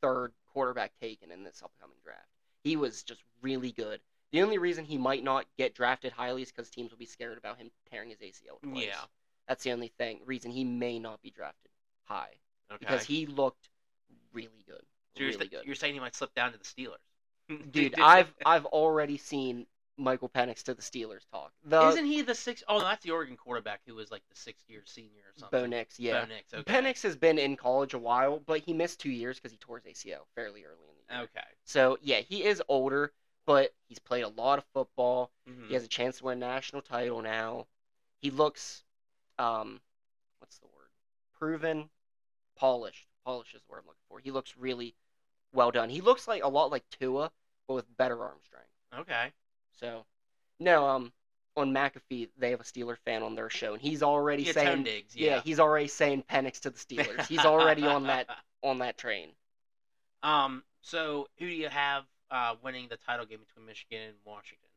third 0.00 0.32
quarterback 0.52 0.92
taken 1.00 1.30
in 1.30 1.44
this 1.44 1.62
upcoming 1.62 1.98
draft. 2.04 2.26
He 2.64 2.76
was 2.76 3.02
just 3.02 3.20
really 3.42 3.72
good. 3.72 4.00
The 4.32 4.40
only 4.40 4.56
reason 4.56 4.84
he 4.84 4.96
might 4.96 5.22
not 5.22 5.44
get 5.58 5.74
drafted 5.74 6.12
highly 6.12 6.42
is 6.42 6.50
because 6.50 6.70
teams 6.70 6.90
will 6.90 6.98
be 6.98 7.04
scared 7.06 7.36
about 7.36 7.58
him 7.58 7.70
tearing 7.90 8.08
his 8.10 8.20
ACL 8.20 8.60
twice. 8.62 8.84
Yeah. 8.86 8.94
That's 9.46 9.62
the 9.64 9.72
only 9.72 9.88
thing 9.98 10.20
reason 10.24 10.50
he 10.50 10.64
may 10.64 10.98
not 10.98 11.20
be 11.20 11.30
drafted 11.30 11.70
high 12.04 12.30
Okay. 12.70 12.78
because 12.78 13.04
he 13.04 13.26
looked 13.26 13.68
really 14.32 14.64
good. 14.66 14.82
so 15.16 15.24
you're, 15.24 15.32
th- 15.32 15.50
good. 15.50 15.64
you're 15.66 15.74
saying 15.74 15.92
he 15.92 16.00
might 16.00 16.14
slip 16.14 16.34
down 16.34 16.52
to 16.52 16.58
the 16.58 16.64
Steelers. 16.64 17.70
Dude, 17.70 17.94
I've 18.00 18.32
I've 18.46 18.64
already 18.66 19.18
seen 19.18 19.66
Michael 19.98 20.28
Penix 20.28 20.62
to 20.64 20.74
the 20.74 20.82
Steelers 20.82 21.28
talk. 21.30 21.52
The 21.64 21.88
Isn't 21.88 22.06
he 22.06 22.22
the 22.22 22.34
six 22.34 22.62
oh 22.68 22.78
no, 22.78 22.84
that's 22.84 23.04
the 23.04 23.10
Oregon 23.10 23.36
quarterback 23.36 23.80
who 23.86 23.94
was 23.94 24.10
like 24.10 24.22
the 24.30 24.36
sixth 24.36 24.64
year 24.68 24.82
senior 24.84 25.22
or 25.28 25.38
something. 25.38 25.60
Bo 25.60 25.66
Nix, 25.66 25.98
yeah. 26.00 26.22
Bo 26.22 26.26
Nix, 26.26 26.54
okay. 26.54 26.72
Penix 26.72 27.02
has 27.02 27.16
been 27.16 27.38
in 27.38 27.56
college 27.56 27.94
a 27.94 27.98
while, 27.98 28.40
but 28.46 28.60
he 28.60 28.72
missed 28.72 29.00
two 29.00 29.10
years 29.10 29.36
because 29.36 29.52
he 29.52 29.58
tore 29.58 29.80
his 29.84 29.94
ACL 29.96 30.26
fairly 30.34 30.64
early 30.64 30.78
in 30.88 31.06
the 31.08 31.14
year. 31.14 31.22
Okay. 31.24 31.46
So 31.64 31.98
yeah, 32.02 32.20
he 32.20 32.44
is 32.44 32.62
older, 32.68 33.12
but 33.44 33.74
he's 33.88 33.98
played 33.98 34.22
a 34.22 34.28
lot 34.28 34.58
of 34.58 34.64
football. 34.72 35.30
Mhm. 35.48 35.68
He 35.68 35.74
has 35.74 35.84
a 35.84 35.88
chance 35.88 36.18
to 36.18 36.24
win 36.24 36.42
a 36.42 36.46
national 36.46 36.82
title 36.82 37.20
now. 37.20 37.66
He 38.20 38.30
looks, 38.30 38.84
um, 39.38 39.80
what's 40.38 40.58
the 40.58 40.66
word? 40.66 40.88
Proven, 41.38 41.90
polished. 42.56 43.08
Polished 43.24 43.54
is 43.54 43.62
the 43.62 43.72
word 43.72 43.80
I'm 43.80 43.86
looking 43.86 44.02
for. 44.08 44.20
He 44.20 44.30
looks 44.30 44.56
really 44.56 44.94
well 45.52 45.70
done. 45.70 45.90
He 45.90 46.00
looks 46.00 46.26
like 46.26 46.42
a 46.42 46.48
lot 46.48 46.70
like 46.70 46.88
Tua, 46.88 47.30
but 47.68 47.74
with 47.74 47.96
better 47.96 48.22
arm 48.22 48.38
strength. 48.42 48.68
Okay. 48.96 49.32
So, 49.72 50.06
no, 50.58 50.86
um, 50.86 51.12
on 51.56 51.72
McAfee 51.72 52.30
they 52.38 52.50
have 52.50 52.60
a 52.60 52.64
Steeler 52.64 52.96
fan 53.04 53.22
on 53.22 53.34
their 53.34 53.50
show, 53.50 53.74
and 53.74 53.82
he's 53.82 54.02
already 54.02 54.44
Yeah, 54.44 54.52
saying, 54.52 54.88
yeah. 55.14 55.36
yeah. 55.36 55.40
he's 55.40 55.60
already 55.60 55.88
saying 55.88 56.22
Penix 56.24 56.60
to 56.60 56.70
the 56.70 56.78
Steelers. 56.78 57.24
he's 57.26 57.44
already 57.44 57.86
on 57.86 58.06
that 58.06 58.28
on 58.62 58.78
that 58.78 58.96
train. 58.98 59.34
Um. 60.22 60.64
So 60.80 61.28
who 61.38 61.46
do 61.46 61.52
you 61.54 61.68
have 61.68 62.04
uh, 62.30 62.56
winning 62.62 62.88
the 62.88 62.96
title 62.96 63.24
game 63.26 63.40
between 63.40 63.66
Michigan 63.66 64.00
and 64.02 64.16
Washington? 64.24 64.68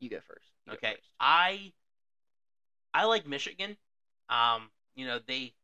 You 0.00 0.10
go 0.10 0.20
first. 0.20 0.50
You 0.66 0.72
go 0.72 0.78
Okay. 0.78 0.88
first. 0.88 1.10
I 1.20 1.72
I 2.94 3.04
like 3.04 3.26
Michigan. 3.26 3.76
Um, 4.28 4.70
you 4.94 5.06
know, 5.06 5.18
they 5.18 5.54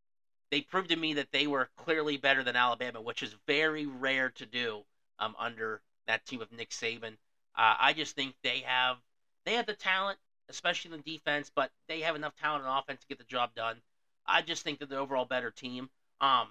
they 0.50 0.62
proved 0.62 0.90
to 0.90 0.96
me 0.96 1.14
that 1.14 1.32
they 1.32 1.46
were 1.46 1.70
clearly 1.76 2.16
better 2.16 2.42
than 2.44 2.56
Alabama, 2.56 3.00
which 3.00 3.22
is 3.22 3.34
very 3.46 3.86
rare 3.86 4.30
to 4.30 4.46
do 4.46 4.86
um, 5.18 5.36
under 5.38 5.82
that 6.06 6.26
team 6.26 6.40
of 6.42 6.52
Nick 6.52 6.70
Saban. 6.70 7.18
Uh, 7.56 7.76
I 7.78 7.92
just 7.92 8.14
think 8.16 8.34
they 8.42 8.60
have 8.60 8.96
they 9.44 9.54
have 9.54 9.66
the 9.66 9.74
talent, 9.74 10.18
especially 10.48 10.92
in 10.92 11.02
the 11.04 11.12
defense, 11.18 11.50
but 11.54 11.70
they 11.88 12.00
have 12.00 12.14
enough 12.16 12.34
talent 12.36 12.64
on 12.64 12.78
offense 12.78 13.00
to 13.00 13.06
get 13.06 13.18
the 13.18 13.24
job 13.24 13.54
done. 13.54 13.80
I 14.26 14.42
just 14.42 14.62
think 14.62 14.78
that 14.80 14.88
the 14.88 14.96
overall 14.98 15.24
better 15.24 15.50
team. 15.50 15.90
Um, 16.20 16.48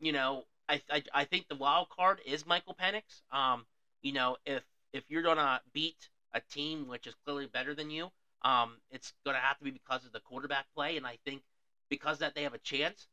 you 0.00 0.12
know, 0.12 0.44
I, 0.68 0.80
I 0.90 1.02
I 1.12 1.24
think 1.24 1.48
the 1.48 1.54
wild 1.56 1.88
card 1.88 2.20
is 2.24 2.46
Michael 2.46 2.74
Penix. 2.74 3.22
Um, 3.32 3.66
you 4.02 4.12
know, 4.12 4.36
if 4.44 4.62
if 4.92 5.04
you're 5.08 5.22
gonna 5.22 5.60
beat 5.72 6.08
a 6.34 6.40
team 6.40 6.86
which 6.88 7.06
is 7.06 7.14
clearly 7.24 7.46
better 7.46 7.74
than 7.74 7.90
you, 7.90 8.10
um, 8.42 8.78
it's 8.90 9.12
gonna 9.24 9.38
have 9.38 9.58
to 9.58 9.64
be 9.64 9.70
because 9.70 10.04
of 10.04 10.12
the 10.12 10.20
quarterback 10.20 10.66
play, 10.74 10.96
and 10.96 11.06
I 11.06 11.18
think 11.24 11.42
because 11.88 12.18
that 12.18 12.34
they 12.34 12.42
have 12.42 12.54
a 12.54 12.58
chance. 12.58 13.06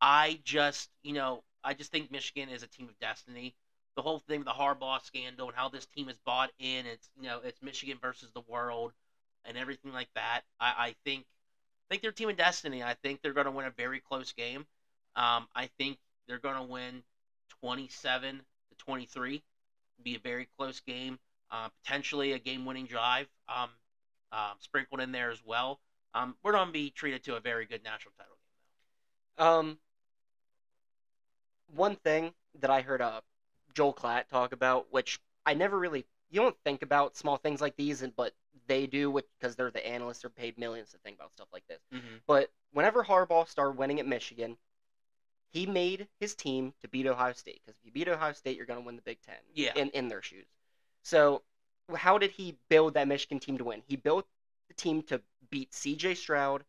I 0.00 0.40
just, 0.44 0.90
you 1.02 1.12
know, 1.12 1.42
I 1.64 1.74
just 1.74 1.90
think 1.92 2.10
Michigan 2.10 2.48
is 2.48 2.62
a 2.62 2.68
team 2.68 2.88
of 2.88 2.98
destiny. 3.00 3.54
The 3.98 4.02
whole 4.02 4.20
thing 4.20 4.38
with 4.38 4.46
the 4.46 4.52
Harbaugh 4.52 5.02
scandal 5.02 5.48
and 5.48 5.56
how 5.56 5.68
this 5.68 5.86
team 5.86 6.08
is 6.08 6.16
bought 6.24 6.50
in, 6.60 6.86
it's 6.86 7.08
you 7.20 7.26
know, 7.26 7.40
it's 7.42 7.60
Michigan 7.60 7.98
versus 8.00 8.30
the 8.32 8.42
world 8.46 8.92
and 9.44 9.56
everything 9.56 9.92
like 9.92 10.08
that. 10.14 10.42
I, 10.60 10.74
I 10.78 10.94
think 11.04 11.24
I 11.24 11.86
think 11.90 12.02
they're 12.02 12.12
team 12.12 12.28
of 12.28 12.36
destiny. 12.36 12.80
I 12.80 12.94
think 12.94 13.22
they're 13.22 13.32
gonna 13.32 13.50
win 13.50 13.66
a 13.66 13.70
very 13.70 13.98
close 13.98 14.32
game. 14.32 14.66
Um, 15.16 15.48
I 15.52 15.68
think 15.78 15.98
they're 16.28 16.38
gonna 16.38 16.62
win 16.62 17.02
twenty 17.60 17.88
seven 17.88 18.36
to 18.36 18.76
twenty 18.76 19.06
three. 19.06 19.42
Be 20.04 20.14
a 20.14 20.20
very 20.20 20.46
close 20.56 20.78
game. 20.78 21.18
Uh, 21.50 21.68
potentially 21.82 22.34
a 22.34 22.38
game 22.38 22.64
winning 22.66 22.86
drive 22.86 23.26
um, 23.48 23.70
um, 24.30 24.54
sprinkled 24.60 25.00
in 25.00 25.10
there 25.10 25.30
as 25.32 25.42
well. 25.44 25.80
Um, 26.14 26.36
we're 26.44 26.52
going 26.52 26.66
to 26.66 26.72
be 26.72 26.90
treated 26.90 27.24
to 27.24 27.36
a 27.36 27.40
very 27.40 27.66
good 27.66 27.82
national 27.82 28.12
title 28.18 28.36
game, 29.38 29.46
Um, 29.46 29.78
one 31.74 31.96
thing 31.96 32.34
that 32.60 32.70
I 32.70 32.82
heard 32.82 33.00
uh, 33.00 33.22
Joel 33.78 33.94
Klatt 33.94 34.26
talk 34.26 34.52
about, 34.52 34.88
which 34.90 35.20
I 35.46 35.54
never 35.54 35.78
really, 35.78 36.04
you 36.30 36.40
don't 36.40 36.56
think 36.64 36.82
about 36.82 37.16
small 37.16 37.36
things 37.36 37.60
like 37.60 37.76
these, 37.76 38.02
and 38.02 38.14
but 38.16 38.34
they 38.66 38.88
do 38.88 39.22
because 39.38 39.54
they're 39.54 39.70
the 39.70 39.86
analysts 39.86 40.24
are 40.24 40.30
paid 40.30 40.58
millions 40.58 40.90
to 40.90 40.98
think 40.98 41.16
about 41.16 41.32
stuff 41.32 41.46
like 41.52 41.62
this. 41.68 41.78
Mm-hmm. 41.94 42.16
But 42.26 42.50
whenever 42.72 43.04
Harbaugh 43.04 43.48
started 43.48 43.78
winning 43.78 44.00
at 44.00 44.06
Michigan, 44.06 44.56
he 45.52 45.64
made 45.64 46.08
his 46.18 46.34
team 46.34 46.74
to 46.80 46.88
beat 46.88 47.06
Ohio 47.06 47.32
State 47.34 47.60
because 47.64 47.78
if 47.78 47.86
you 47.86 47.92
beat 47.92 48.08
Ohio 48.08 48.32
State, 48.32 48.56
you're 48.56 48.66
going 48.66 48.80
to 48.80 48.84
win 48.84 48.96
the 48.96 49.02
Big 49.02 49.20
Ten. 49.22 49.36
Yeah. 49.54 49.74
In 49.76 49.90
in 49.90 50.08
their 50.08 50.22
shoes. 50.22 50.48
So 51.04 51.42
how 51.94 52.18
did 52.18 52.32
he 52.32 52.56
build 52.68 52.94
that 52.94 53.06
Michigan 53.06 53.38
team 53.38 53.58
to 53.58 53.64
win? 53.64 53.82
He 53.86 53.94
built 53.94 54.26
the 54.66 54.74
team 54.74 55.02
to 55.04 55.20
beat 55.50 55.72
C.J. 55.72 56.16
Stroud, 56.16 56.64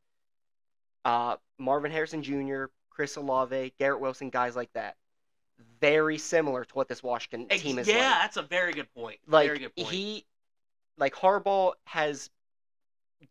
uh, 1.05 1.37
Marvin 1.57 1.91
Harrison 1.91 2.21
Jr., 2.21 2.65
Chris 2.91 3.15
Olave, 3.15 3.73
Garrett 3.79 3.99
Wilson, 3.99 4.29
guys 4.29 4.55
like 4.55 4.71
that. 4.73 4.95
Very 5.81 6.17
similar 6.17 6.63
to 6.65 6.73
what 6.73 6.87
this 6.87 7.01
Washington 7.03 7.47
Ex- 7.49 7.61
team 7.61 7.79
is 7.79 7.87
yeah, 7.87 7.95
like 7.95 8.03
that's 8.21 8.37
a 8.37 8.41
very 8.41 8.73
good 8.73 8.93
point. 8.93 9.19
like 9.27 9.47
very 9.47 9.59
good 9.59 9.75
point. 9.75 9.89
he 9.89 10.25
like 10.97 11.15
Harbaugh 11.15 11.73
has 11.85 12.29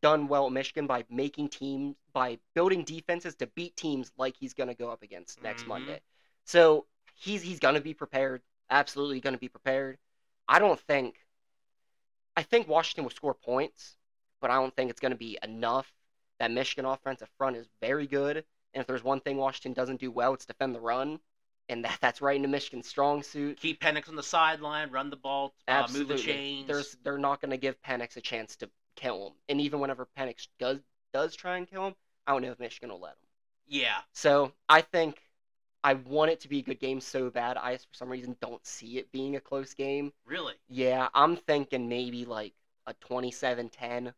done 0.03 0.29
well 0.29 0.47
at 0.47 0.53
Michigan 0.53 0.87
by 0.87 1.05
making 1.11 1.49
teams 1.49 1.97
by 2.12 2.39
building 2.55 2.85
defenses 2.85 3.35
to 3.37 3.47
beat 3.49 3.76
teams 3.76 4.12
like 4.18 4.37
he's 4.37 4.55
gonna 4.55 4.74
go 4.74 4.91
up 4.91 5.03
against 5.03 5.43
next 5.43 5.64
Mhm. 5.64 5.68
Monday. 5.68 6.01
So 6.45 6.87
he's 7.14 7.43
he's 7.43 7.59
gonna 7.59 7.81
be 7.81 7.95
prepared. 7.95 8.43
Absolutely 8.70 9.20
gonna 9.20 9.39
be 9.39 9.49
prepared. 9.49 9.99
I 10.47 10.59
don't 10.59 10.81
think 10.81 11.24
I 12.37 12.43
think 12.43 12.68
Washington 12.68 13.05
will 13.05 13.11
score 13.11 13.35
points, 13.35 13.97
but 14.41 14.51
I 14.51 14.55
don't 14.55 14.74
think 14.76 14.91
it's 14.91 15.01
gonna 15.01 15.16
be 15.16 15.39
enough. 15.43 15.93
That 16.39 16.51
Michigan 16.51 16.85
offensive 16.85 17.29
front 17.37 17.57
is 17.57 17.68
very 17.81 18.07
good. 18.07 18.45
And 18.74 18.81
if 18.83 18.87
there's 18.87 19.03
one 19.03 19.20
thing 19.20 19.39
Washington 19.39 19.72
doesn't 19.72 20.01
do 20.01 20.11
well, 20.11 20.35
it's 20.35 20.47
defend 20.47 20.74
the 20.74 20.81
run. 20.81 21.20
And 21.68 21.84
that, 21.84 21.98
that's 22.00 22.22
right 22.22 22.36
into 22.36 22.48
Michigan's 22.48 22.86
strong 22.88 23.22
suit. 23.22 23.58
Keep 23.60 23.80
Penix 23.80 24.08
on 24.08 24.16
the 24.16 24.22
sideline, 24.22 24.90
run 24.90 25.10
the 25.10 25.16
ball, 25.16 25.54
uh, 25.68 25.86
move 25.92 26.08
the 26.08 26.14
chains. 26.16 26.66
There's 26.66 26.96
they're 27.04 27.18
not 27.18 27.40
going 27.40 27.50
to 27.50 27.56
give 27.56 27.80
Penix 27.82 28.16
a 28.16 28.20
chance 28.20 28.56
to 28.56 28.70
kill 28.96 29.28
him. 29.28 29.32
And 29.48 29.60
even 29.60 29.80
whenever 29.80 30.06
Penix 30.18 30.48
does 30.58 30.78
does 31.12 31.34
try 31.34 31.56
and 31.58 31.66
kill 31.68 31.88
him, 31.88 31.94
I 32.26 32.32
don't 32.32 32.42
know 32.42 32.52
if 32.52 32.58
Michigan 32.58 32.90
will 32.90 33.00
let 33.00 33.12
him. 33.12 33.28
yeah, 33.66 34.00
So 34.12 34.52
I 34.68 34.82
think 34.82 35.22
I 35.84 35.94
want 35.94 36.30
it 36.30 36.40
to 36.40 36.48
be 36.48 36.58
a 36.60 36.62
good 36.62 36.80
game 36.80 37.00
so 37.00 37.30
bad. 37.30 37.56
I 37.56 37.76
for 37.76 37.94
some 37.94 38.10
reason 38.10 38.36
don't 38.40 38.64
see 38.66 38.98
it 38.98 39.12
being 39.12 39.36
a 39.36 39.40
close 39.40 39.74
game. 39.74 40.12
really. 40.26 40.54
Yeah, 40.68 41.08
I'm 41.14 41.36
thinking 41.36 41.88
maybe 41.88 42.24
like 42.24 42.54
a 42.86 42.94
27-10 42.94 44.14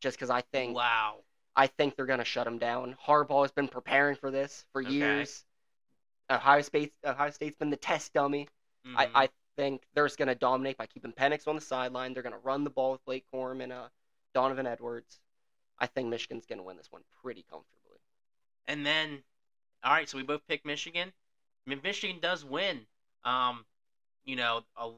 just 0.00 0.16
because 0.16 0.30
I 0.30 0.42
think 0.42 0.74
wow. 0.74 1.16
I 1.56 1.66
think 1.68 1.96
they're 1.96 2.06
going 2.06 2.18
to 2.20 2.24
shut 2.24 2.46
him 2.46 2.58
down. 2.58 2.96
Harbaugh 3.06 3.42
has 3.42 3.52
been 3.52 3.68
preparing 3.68 4.16
for 4.16 4.30
this 4.30 4.64
for 4.72 4.82
Okay. 4.82 4.94
years. 4.94 5.44
Ohio 6.30 6.62
State 6.62 6.92
Ohio 7.04 7.30
State's 7.30 7.56
been 7.56 7.70
the 7.70 7.76
test 7.76 8.12
dummy. 8.12 8.48
Mhm. 8.86 8.94
I, 8.96 9.08
I 9.14 9.28
think 9.56 9.82
they're 9.94 10.06
just 10.06 10.18
going 10.18 10.28
to 10.28 10.34
dominate 10.34 10.78
by 10.78 10.86
keeping 10.86 11.12
Penix 11.12 11.46
on 11.46 11.54
the 11.54 11.60
sideline. 11.60 12.14
They're 12.14 12.22
going 12.22 12.34
to 12.34 12.38
run 12.38 12.64
the 12.64 12.70
ball 12.70 12.92
with 12.92 13.04
Blake 13.04 13.24
Corum 13.32 13.62
and 13.62 13.72
uh, 13.72 13.88
Donovan 14.32 14.66
Edwards. 14.66 15.20
I 15.78 15.86
think 15.86 16.08
Michigan's 16.08 16.46
going 16.46 16.58
to 16.58 16.62
win 16.62 16.76
this 16.76 16.90
one 16.90 17.02
pretty 17.22 17.44
comfortably. 17.50 17.98
And 18.66 18.86
then, 18.86 19.22
all 19.82 19.92
right, 19.92 20.08
so 20.08 20.16
we 20.16 20.22
both 20.22 20.46
picked 20.46 20.64
Michigan. 20.64 21.12
I 21.66 21.70
mean, 21.70 21.80
Michigan 21.82 22.18
does 22.20 22.44
win. 22.44 22.80
Um, 23.24 23.64
you 24.24 24.36
know, 24.36 24.62
a, 24.76 24.90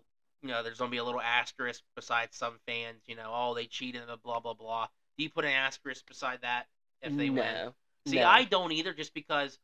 you 0.42 0.48
know, 0.48 0.62
there's 0.62 0.78
gonna 0.78 0.90
be 0.90 0.98
a 0.98 1.04
little 1.04 1.20
asterisk 1.20 1.82
beside 1.94 2.32
some 2.32 2.58
fans. 2.66 3.02
You 3.06 3.16
know, 3.16 3.30
oh, 3.32 3.54
they 3.54 3.66
cheated, 3.66 4.02
and 4.06 4.22
blah 4.22 4.40
blah 4.40 4.54
blah. 4.54 4.88
Do 5.16 5.24
you 5.24 5.30
put 5.30 5.44
an 5.44 5.52
asterisk 5.52 6.06
beside 6.06 6.40
that 6.42 6.66
if 7.00 7.16
they 7.16 7.28
no, 7.30 7.42
win? 7.42 7.72
See, 8.06 8.16
no. 8.16 8.26
I 8.26 8.44
don't 8.44 8.72
either, 8.72 8.92
just 8.92 9.14
because. 9.14 9.58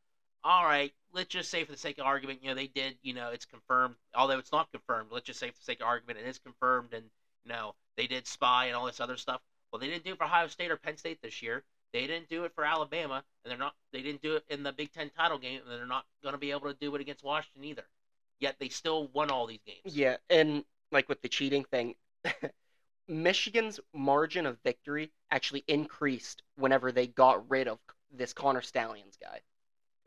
All 0.49 0.65
right, 0.65 0.95
let's 1.13 1.29
just 1.29 1.51
say 1.51 1.63
for 1.63 1.73
the 1.73 1.77
sake 1.77 1.99
of 1.99 2.07
argument, 2.07 2.39
you 2.43 2.49
know, 2.49 2.55
they 2.55 2.69
did. 2.69 2.97
You 3.03 3.13
know, 3.13 3.29
it's 3.29 3.45
confirmed. 3.45 3.97
Although 4.15 4.39
it's 4.39 4.51
not 4.51 4.73
confirmed, 4.73 5.11
let's 5.13 5.27
just 5.27 5.39
say 5.39 5.51
for 5.51 5.59
the 5.59 5.65
sake 5.65 5.81
of 5.81 5.87
argument, 5.87 6.21
it 6.21 6.27
is 6.27 6.39
confirmed, 6.39 6.95
and 6.95 7.05
you 7.45 7.51
know, 7.51 7.75
they 7.99 8.07
did 8.07 8.27
spy 8.27 8.65
and 8.65 8.75
all 8.75 8.87
this 8.87 8.99
other 8.99 9.19
stuff. 9.19 9.43
Well, 9.71 9.79
they 9.79 9.89
didn't 9.89 10.05
do 10.05 10.13
it 10.13 10.17
for 10.17 10.25
Ohio 10.25 10.47
State 10.47 10.71
or 10.71 10.79
Penn 10.79 10.97
State 10.97 11.21
this 11.21 11.43
year. 11.43 11.65
They 11.93 12.07
didn't 12.07 12.31
do 12.31 12.45
it 12.45 12.55
for 12.55 12.65
Alabama, 12.65 13.23
and 13.45 13.51
they're 13.51 13.59
not. 13.59 13.75
They 13.93 14.01
didn't 14.01 14.23
do 14.23 14.37
it 14.37 14.45
in 14.49 14.63
the 14.63 14.73
Big 14.73 14.91
Ten 14.91 15.11
title 15.11 15.37
game, 15.37 15.61
and 15.61 15.71
they're 15.71 15.87
not 15.87 16.07
going 16.23 16.33
to 16.33 16.39
be 16.39 16.51
able 16.51 16.73
to 16.73 16.79
do 16.81 16.95
it 16.95 17.03
against 17.03 17.23
Washington 17.23 17.65
either. 17.65 17.85
Yet 18.41 18.57
they 18.59 18.71
still 18.71 19.09
won 19.09 19.31
all 19.31 19.47
these 19.47 19.61
games. 19.67 19.81
Yeah, 19.85 20.17
and 20.31 20.65
like 20.91 21.11
with 21.11 21.21
the 21.21 21.29
cheating 21.29 21.65
thing, 21.65 21.95
Michigan's 23.07 23.81
margin 23.93 24.47
of 24.47 24.57
victory 24.65 25.11
actually 25.31 25.65
increased 25.69 26.43
whenever 26.57 26.91
they 26.91 27.07
got 27.07 27.51
rid 27.51 27.69
of 27.69 27.79
this 28.11 28.33
Connor 28.33 28.63
Stalions 28.63 29.19
guy. 29.21 29.43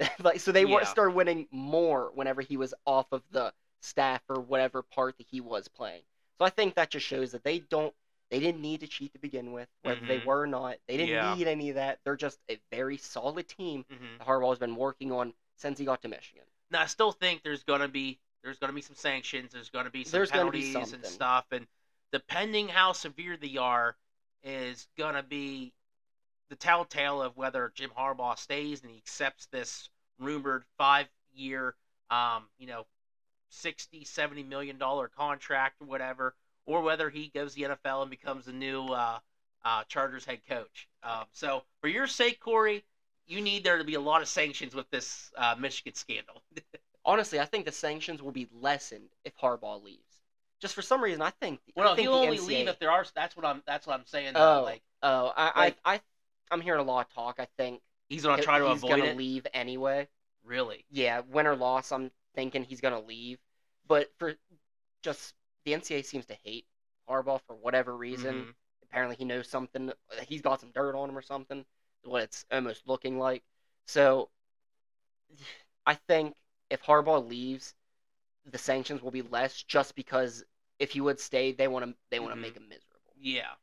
like, 0.23 0.39
so 0.39 0.51
they 0.51 0.65
Yeah. 0.65 0.83
started 0.83 1.15
winning 1.15 1.47
more 1.51 2.11
whenever 2.13 2.41
he 2.41 2.57
was 2.57 2.73
off 2.85 3.07
of 3.11 3.23
the 3.31 3.53
staff 3.81 4.21
or 4.29 4.39
whatever 4.41 4.81
part 4.81 5.17
that 5.17 5.27
he 5.29 5.41
was 5.41 5.67
playing. 5.67 6.01
So 6.39 6.45
I 6.45 6.49
think 6.49 6.75
that 6.75 6.89
just 6.89 7.05
shows 7.05 7.31
that 7.31 7.43
they 7.43 7.59
don't, 7.59 7.93
they 8.29 8.39
didn't 8.39 8.61
need 8.61 8.79
to 8.81 8.87
cheat 8.87 9.13
to 9.13 9.19
begin 9.19 9.51
with, 9.51 9.67
whether 9.83 10.01
they 10.05 10.17
Mhm. 10.17 10.25
were 10.25 10.41
or 10.41 10.47
not. 10.47 10.77
They 10.87 10.97
didn't 10.97 11.11
Yeah. 11.11 11.35
need 11.35 11.47
any 11.47 11.69
of 11.69 11.75
that. 11.75 11.99
They're 12.03 12.15
just 12.15 12.39
a 12.49 12.57
very 12.71 12.97
solid 12.97 13.47
team 13.47 13.85
hmm 13.89 14.17
that 14.17 14.27
Harbaugh's 14.27 14.59
been 14.59 14.75
working 14.75 15.11
on 15.11 15.33
since 15.57 15.77
he 15.77 15.85
got 15.85 16.01
to 16.03 16.07
Michigan. 16.07 16.45
Now 16.71 16.81
I 16.81 16.85
still 16.85 17.11
think 17.11 17.43
there's 17.43 17.63
going 17.63 17.81
to 17.81 17.87
be 17.87 18.19
there's 18.43 18.57
to 18.57 18.71
be 18.71 18.81
some 18.81 18.95
sanctions. 18.95 19.51
There's 19.51 19.69
going 19.69 19.85
to 19.85 19.91
be 19.91 20.03
some 20.03 20.13
There's 20.13 20.31
gonna 20.31 20.51
be 20.51 20.61
penalties 20.61 20.93
and 20.93 21.05
stuff, 21.05 21.45
and 21.51 21.67
depending 22.11 22.69
how 22.69 22.93
severe 22.93 23.37
they 23.37 23.57
are, 23.57 23.95
is 24.43 24.87
going 24.97 25.15
to 25.15 25.23
be 25.23 25.73
the 26.51 26.57
telltale 26.57 27.21
of 27.21 27.37
whether 27.37 27.71
Jim 27.73 27.91
Harbaugh 27.97 28.37
stays 28.37 28.81
and 28.81 28.91
he 28.91 28.97
accepts 28.97 29.45
this 29.47 29.89
rumored 30.19 30.65
five-year, 30.77 31.73
um, 32.09 32.43
you 32.59 32.67
know, 32.67 32.85
60, 33.49 34.03
70 34.03 34.43
million 34.43 34.77
dollar 34.77 35.07
contract 35.07 35.75
or 35.81 35.87
whatever, 35.87 36.35
or 36.65 36.81
whether 36.81 37.09
he 37.09 37.31
goes 37.33 37.55
to 37.55 37.61
the 37.61 37.75
NFL 37.75 38.01
and 38.01 38.11
becomes 38.11 38.45
the 38.45 38.51
new 38.51 38.85
uh, 38.87 39.19
uh, 39.63 39.83
Chargers 39.87 40.25
head 40.25 40.41
coach. 40.47 40.89
Um, 41.03 41.23
so, 41.31 41.63
for 41.79 41.87
your 41.87 42.05
sake, 42.05 42.41
Corey, 42.41 42.83
you 43.27 43.39
need 43.39 43.63
there 43.63 43.77
to 43.77 43.85
be 43.85 43.95
a 43.95 44.01
lot 44.01 44.21
of 44.21 44.27
sanctions 44.27 44.75
with 44.75 44.89
this 44.89 45.31
uh, 45.37 45.55
Michigan 45.57 45.93
scandal. 45.95 46.43
Honestly, 47.05 47.39
I 47.39 47.45
think 47.45 47.65
the 47.65 47.71
sanctions 47.71 48.21
will 48.21 48.33
be 48.33 48.49
lessened 48.53 49.09
if 49.23 49.37
Harbaugh 49.37 49.81
leaves. 49.81 50.01
Just 50.59 50.75
for 50.75 50.81
some 50.81 51.01
reason, 51.01 51.21
I 51.21 51.31
think. 51.31 51.61
I 51.65 51.79
well, 51.79 51.95
think 51.95 52.07
he'll 52.09 52.17
only 52.17 52.37
NCAA 52.37 52.47
leave 52.47 52.67
if 52.67 52.77
there 52.77 52.91
are. 52.91 53.05
That's 53.15 53.37
what 53.37 53.45
I'm. 53.45 53.63
That's 53.65 53.87
what 53.87 53.97
I'm 53.97 54.05
saying. 54.05 54.33
Though. 54.33 54.59
Oh, 54.59 54.63
Like 54.63 54.81
oh, 55.01 55.33
I, 55.35 55.59
like- 55.59 55.77
I, 55.83 55.95
I, 55.95 56.01
I'm 56.51 56.61
hearing 56.61 56.81
a 56.81 56.83
lot 56.83 57.07
of 57.07 57.13
talk. 57.13 57.39
I 57.39 57.47
think 57.57 57.81
he's 58.09 58.23
gonna 58.23 58.41
try 58.41 58.59
to 58.59 58.65
he's 58.67 58.83
avoid 58.83 58.89
gonna 58.89 59.05
it. 59.05 59.17
leave 59.17 59.47
anyway. 59.53 60.07
Really? 60.43 60.85
Yeah, 60.89 61.21
win 61.21 61.47
or 61.47 61.55
loss, 61.55 61.91
I'm 61.91 62.11
thinking 62.35 62.63
he's 62.63 62.81
gonna 62.81 62.99
leave. 63.01 63.39
But 63.87 64.11
for 64.17 64.35
just 65.03 65.33
the 65.65 65.73
NCAA 65.73 66.03
seems 66.03 66.25
to 66.27 66.35
hate 66.43 66.67
Harbaugh 67.09 67.41
for 67.47 67.55
whatever 67.55 67.95
reason. 67.95 68.47
Mhm. 68.47 68.55
Apparently, 68.83 69.15
he 69.15 69.25
knows 69.25 69.47
something. 69.49 69.91
He's 70.27 70.41
got 70.41 70.59
some 70.59 70.71
dirt 70.71 70.95
on 70.95 71.09
him 71.09 71.17
or 71.17 71.21
something. 71.21 71.65
What 72.03 72.23
it's 72.23 72.45
almost 72.51 72.87
looking 72.87 73.19
like. 73.19 73.43
So, 73.87 74.29
I 75.85 75.95
think 75.95 76.35
if 76.71 76.81
Harbaugh 76.83 77.27
leaves, 77.27 77.75
the 78.45 78.57
sanctions 78.57 79.01
will 79.01 79.11
be 79.11 79.21
less. 79.23 79.63
Just 79.63 79.95
because 79.95 80.43
if 80.79 80.91
he 80.91 81.01
would 81.01 81.19
stay, 81.19 81.51
they 81.53 81.67
want 81.67 81.85
to 81.85 81.97
they 82.09 82.19
want 82.19 82.33
to 82.33 82.37
Mhm. 82.37 82.41
make 82.41 82.55
him 82.57 82.67
miserable. 82.69 83.15
Yeah. 83.15 83.55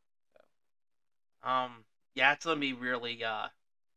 Um. 1.42 1.84
Yeah, 2.14 2.32
it's 2.32 2.44
gonna 2.44 2.60
be 2.60 2.72
really, 2.72 3.22
uh, 3.24 3.48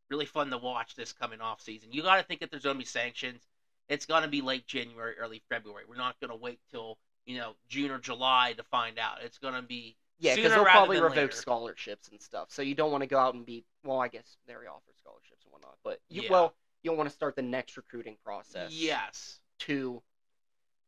really 0.10 0.26
fun 0.26 0.50
to 0.52 0.58
watch 0.58 0.96
this 0.96 1.14
coming 1.14 1.42
off 1.42 1.62
season. 1.62 1.92
You 1.92 2.02
got 2.04 2.18
to 2.18 2.24
think 2.24 2.40
that 2.42 2.52
there's 2.52 2.64
gonna 2.64 2.78
be 2.80 2.86
sanctions. 2.86 3.48
It's 3.88 4.06
gonna 4.06 4.28
be 4.28 4.42
late 4.42 4.68
January, 4.68 5.18
early 5.18 5.42
February. 5.50 5.84
We're 5.88 5.96
not 5.96 6.20
gonna 6.20 6.36
wait 6.36 6.60
till 6.70 6.98
you 7.26 7.38
know 7.38 7.56
June 7.68 7.92
or 7.92 8.00
July 8.00 8.54
to 8.58 8.64
find 8.64 9.00
out. 9.00 9.22
It's 9.24 9.38
gonna 9.38 9.62
be 9.62 9.98
Yeah, 10.20 10.36
because 10.36 10.52
they'll 10.54 10.64
probably 10.64 11.00
revoke 11.02 11.16
later. 11.16 11.32
scholarships 11.32 12.10
and 12.10 12.22
stuff. 12.22 12.52
So 12.52 12.62
you 12.62 12.76
don't 12.76 12.92
want 12.92 13.02
to 13.02 13.08
go 13.08 13.18
out 13.18 13.34
and 13.34 13.46
be 13.46 13.66
well. 13.84 14.00
I 14.00 14.08
guess 14.08 14.38
they 14.46 14.54
already 14.54 14.70
offer 14.70 14.92
scholarships 14.98 15.44
and 15.46 15.52
whatnot, 15.52 15.78
but 15.84 16.00
you, 16.10 16.24
Yeah. 16.24 16.32
well, 16.32 16.56
you 16.84 16.90
don't 16.90 16.98
want 16.98 17.10
to 17.10 17.16
start 17.16 17.36
the 17.36 17.42
next 17.42 17.78
recruiting 17.78 18.18
process. 18.24 18.72
Yes. 18.72 19.40
To 19.60 20.02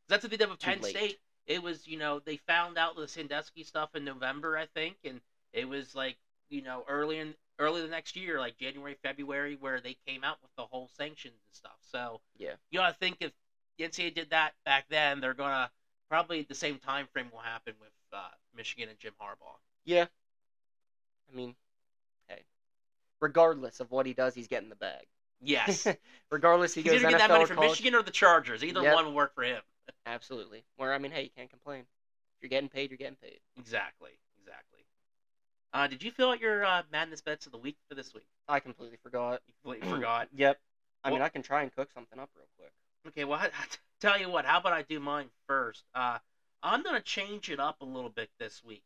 That's 0.07 0.27
did 0.27 0.39
with 0.39 0.59
Too 0.59 0.65
Penn 0.65 0.81
late. 0.81 0.95
State. 0.95 1.19
It 1.45 1.61
was, 1.61 1.87
you 1.87 1.97
know, 1.97 2.19
they 2.19 2.37
found 2.37 2.77
out 2.77 2.95
the 2.95 3.07
Sandusky 3.07 3.63
stuff 3.63 3.95
in 3.95 4.05
November, 4.05 4.57
I 4.57 4.65
think, 4.67 4.97
and 5.03 5.21
it 5.51 5.65
was 5.67 5.93
like, 5.93 6.17
you 6.53 6.61
know, 6.61 6.85
early 6.87 7.19
in 7.19 7.35
early 7.59 7.81
the 7.81 7.87
next 7.87 8.15
year, 8.15 8.39
like 8.39 8.57
January, 8.57 8.95
February, 9.03 9.55
where 9.59 9.81
they 9.81 9.95
came 10.07 10.23
out 10.23 10.37
with 10.41 10.51
the 10.57 10.65
whole 10.65 10.89
sanctions 10.97 11.35
and 11.47 11.55
stuff. 11.55 11.77
So 11.81 12.21
Yeah. 12.37 12.55
you 12.71 12.79
gotta 12.79 12.93
think 12.93 13.17
if 13.21 13.31
the 13.77 13.85
NCAA 13.85 14.11
did 14.11 14.29
that 14.31 14.53
back 14.65 14.85
then, 14.89 15.19
they're 15.19 15.33
gonna 15.33 15.71
probably 16.09 16.43
the 16.43 16.55
same 16.55 16.79
time 16.79 17.07
frame 17.07 17.29
will 17.31 17.39
happen 17.39 17.73
with 17.79 17.91
uh, 18.13 18.29
Michigan 18.55 18.89
and 18.89 18.99
Jim 18.99 19.13
Harbaugh. 19.21 19.57
yeah, 19.85 20.07
I 21.31 21.35
mean, 21.35 21.55
hey, 22.27 22.43
regardless 23.19 23.79
of 23.79 23.91
what 23.91 24.05
he 24.05 24.13
does, 24.13 24.35
he's 24.35 24.47
getting 24.47 24.69
the 24.69 24.75
bag. 24.75 25.05
Yes, 25.41 25.87
regardless, 26.31 26.73
he 26.73 26.81
he's 26.81 26.91
goes 26.91 27.01
either 27.01 27.05
NFL 27.05 27.11
getting 27.11 27.19
that 27.19 27.31
money 27.31 27.45
from 27.45 27.55
college. 27.55 27.71
Michigan 27.71 27.95
or 27.95 28.01
the 28.03 28.11
Chargers. 28.11 28.63
Either 28.63 28.81
Yep. 28.81 28.93
one 28.93 29.05
will 29.05 29.13
work 29.13 29.33
for 29.35 29.43
him. 29.43 29.61
Absolutely. 30.05 30.63
Where 30.77 30.93
I 30.93 30.97
mean, 30.97 31.11
hey, 31.11 31.23
you 31.23 31.29
can't 31.35 31.49
complain. 31.49 31.81
If 31.81 32.43
you're 32.43 32.49
getting 32.49 32.69
paid, 32.69 32.89
you're 32.91 32.97
getting 32.97 33.15
paid. 33.15 33.39
Exactly, 33.57 34.11
exactly. 34.39 34.72
Uh, 35.73 35.87
did 35.87 36.03
you 36.03 36.11
fill 36.11 36.29
out 36.29 36.39
your 36.39 36.63
uh, 36.63 36.83
madness 36.91 37.21
bets 37.21 37.45
of 37.47 37.51
the 37.51 37.57
week 37.57 37.77
for 37.89 37.95
this 37.95 38.13
week? 38.13 38.27
I 38.47 38.59
completely 38.59 38.97
forgot. 39.01 39.41
You 39.47 39.53
completely 39.63 39.89
forgot. 39.89 40.27
Yep. 40.35 40.59
I 41.03 41.09
Well- 41.09 41.17
mean, 41.19 41.25
I 41.25 41.29
can 41.29 41.41
try 41.41 41.63
and 41.63 41.75
cook 41.75 41.89
something 41.93 42.19
up 42.19 42.29
real 42.35 42.45
quick. 42.57 42.71
Okay, 43.07 43.25
well, 43.25 43.39
I, 43.39 43.45
I 43.47 43.65
tell 43.99 44.19
you 44.19 44.29
what. 44.29 44.45
How 44.45 44.59
about 44.59 44.73
I 44.73 44.83
do 44.83 44.99
mine 44.99 45.29
first? 45.47 45.83
Uh, 45.93 46.19
I'm 46.61 46.83
gonna 46.83 47.01
change 47.01 47.49
it 47.49 47.59
up 47.59 47.81
a 47.81 47.85
little 47.85 48.09
bit 48.09 48.29
this 48.39 48.63
week. 48.63 48.83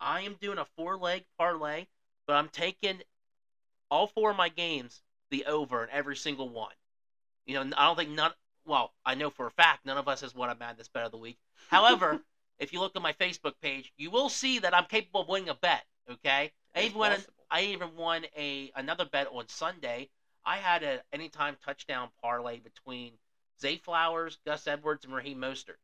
I 0.00 0.20
am 0.20 0.36
doing 0.40 0.58
a 0.58 0.66
four 0.76 0.96
leg 0.96 1.24
parlay, 1.38 1.86
but 2.26 2.34
I'm 2.36 2.48
taking 2.48 3.00
all 3.90 4.06
four 4.06 4.30
of 4.30 4.36
my 4.36 4.48
games 4.50 5.02
the 5.30 5.46
over 5.46 5.82
in 5.82 5.90
every 5.90 6.14
single 6.14 6.48
one. 6.48 6.72
You 7.46 7.54
know, 7.54 7.70
I 7.76 7.86
don't 7.86 7.96
think 7.96 8.10
none. 8.10 8.32
Well, 8.66 8.92
I 9.04 9.14
know 9.14 9.30
for 9.30 9.46
a 9.46 9.50
fact 9.50 9.86
none 9.86 9.96
of 9.98 10.06
us 10.06 10.20
has 10.20 10.34
won 10.34 10.50
a 10.50 10.54
Madness 10.54 10.88
Bet 10.88 11.06
of 11.06 11.10
the 11.10 11.16
week. 11.18 11.38
However, 11.68 12.20
if 12.58 12.72
you 12.72 12.80
look 12.80 12.94
at 12.94 13.02
my 13.02 13.14
Facebook 13.14 13.54
page, 13.62 13.92
you 13.96 14.10
will 14.10 14.28
see 14.28 14.58
that 14.60 14.74
I'm 14.74 14.84
capable 14.84 15.22
of 15.22 15.28
winning 15.28 15.48
a 15.48 15.54
bet. 15.54 15.84
Okay, 16.10 16.50
I 16.74 16.82
even 16.82 16.98
won. 16.98 17.12
An. 17.12 17.24
I 17.50 17.62
even 17.62 17.96
won 17.96 18.26
a 18.36 18.70
another 18.74 19.04
bet 19.04 19.26
on 19.28 19.48
Sunday. 19.48 20.08
I 20.44 20.56
had 20.58 20.82
a 20.82 21.02
anytime 21.12 21.56
touchdown 21.64 22.10
parlay 22.22 22.58
between 22.60 23.12
Zay 23.60 23.76
Flowers, 23.76 24.38
Gus 24.46 24.66
Edwards, 24.66 25.04
and 25.04 25.14
Raheem 25.14 25.38
Mostert. 25.38 25.76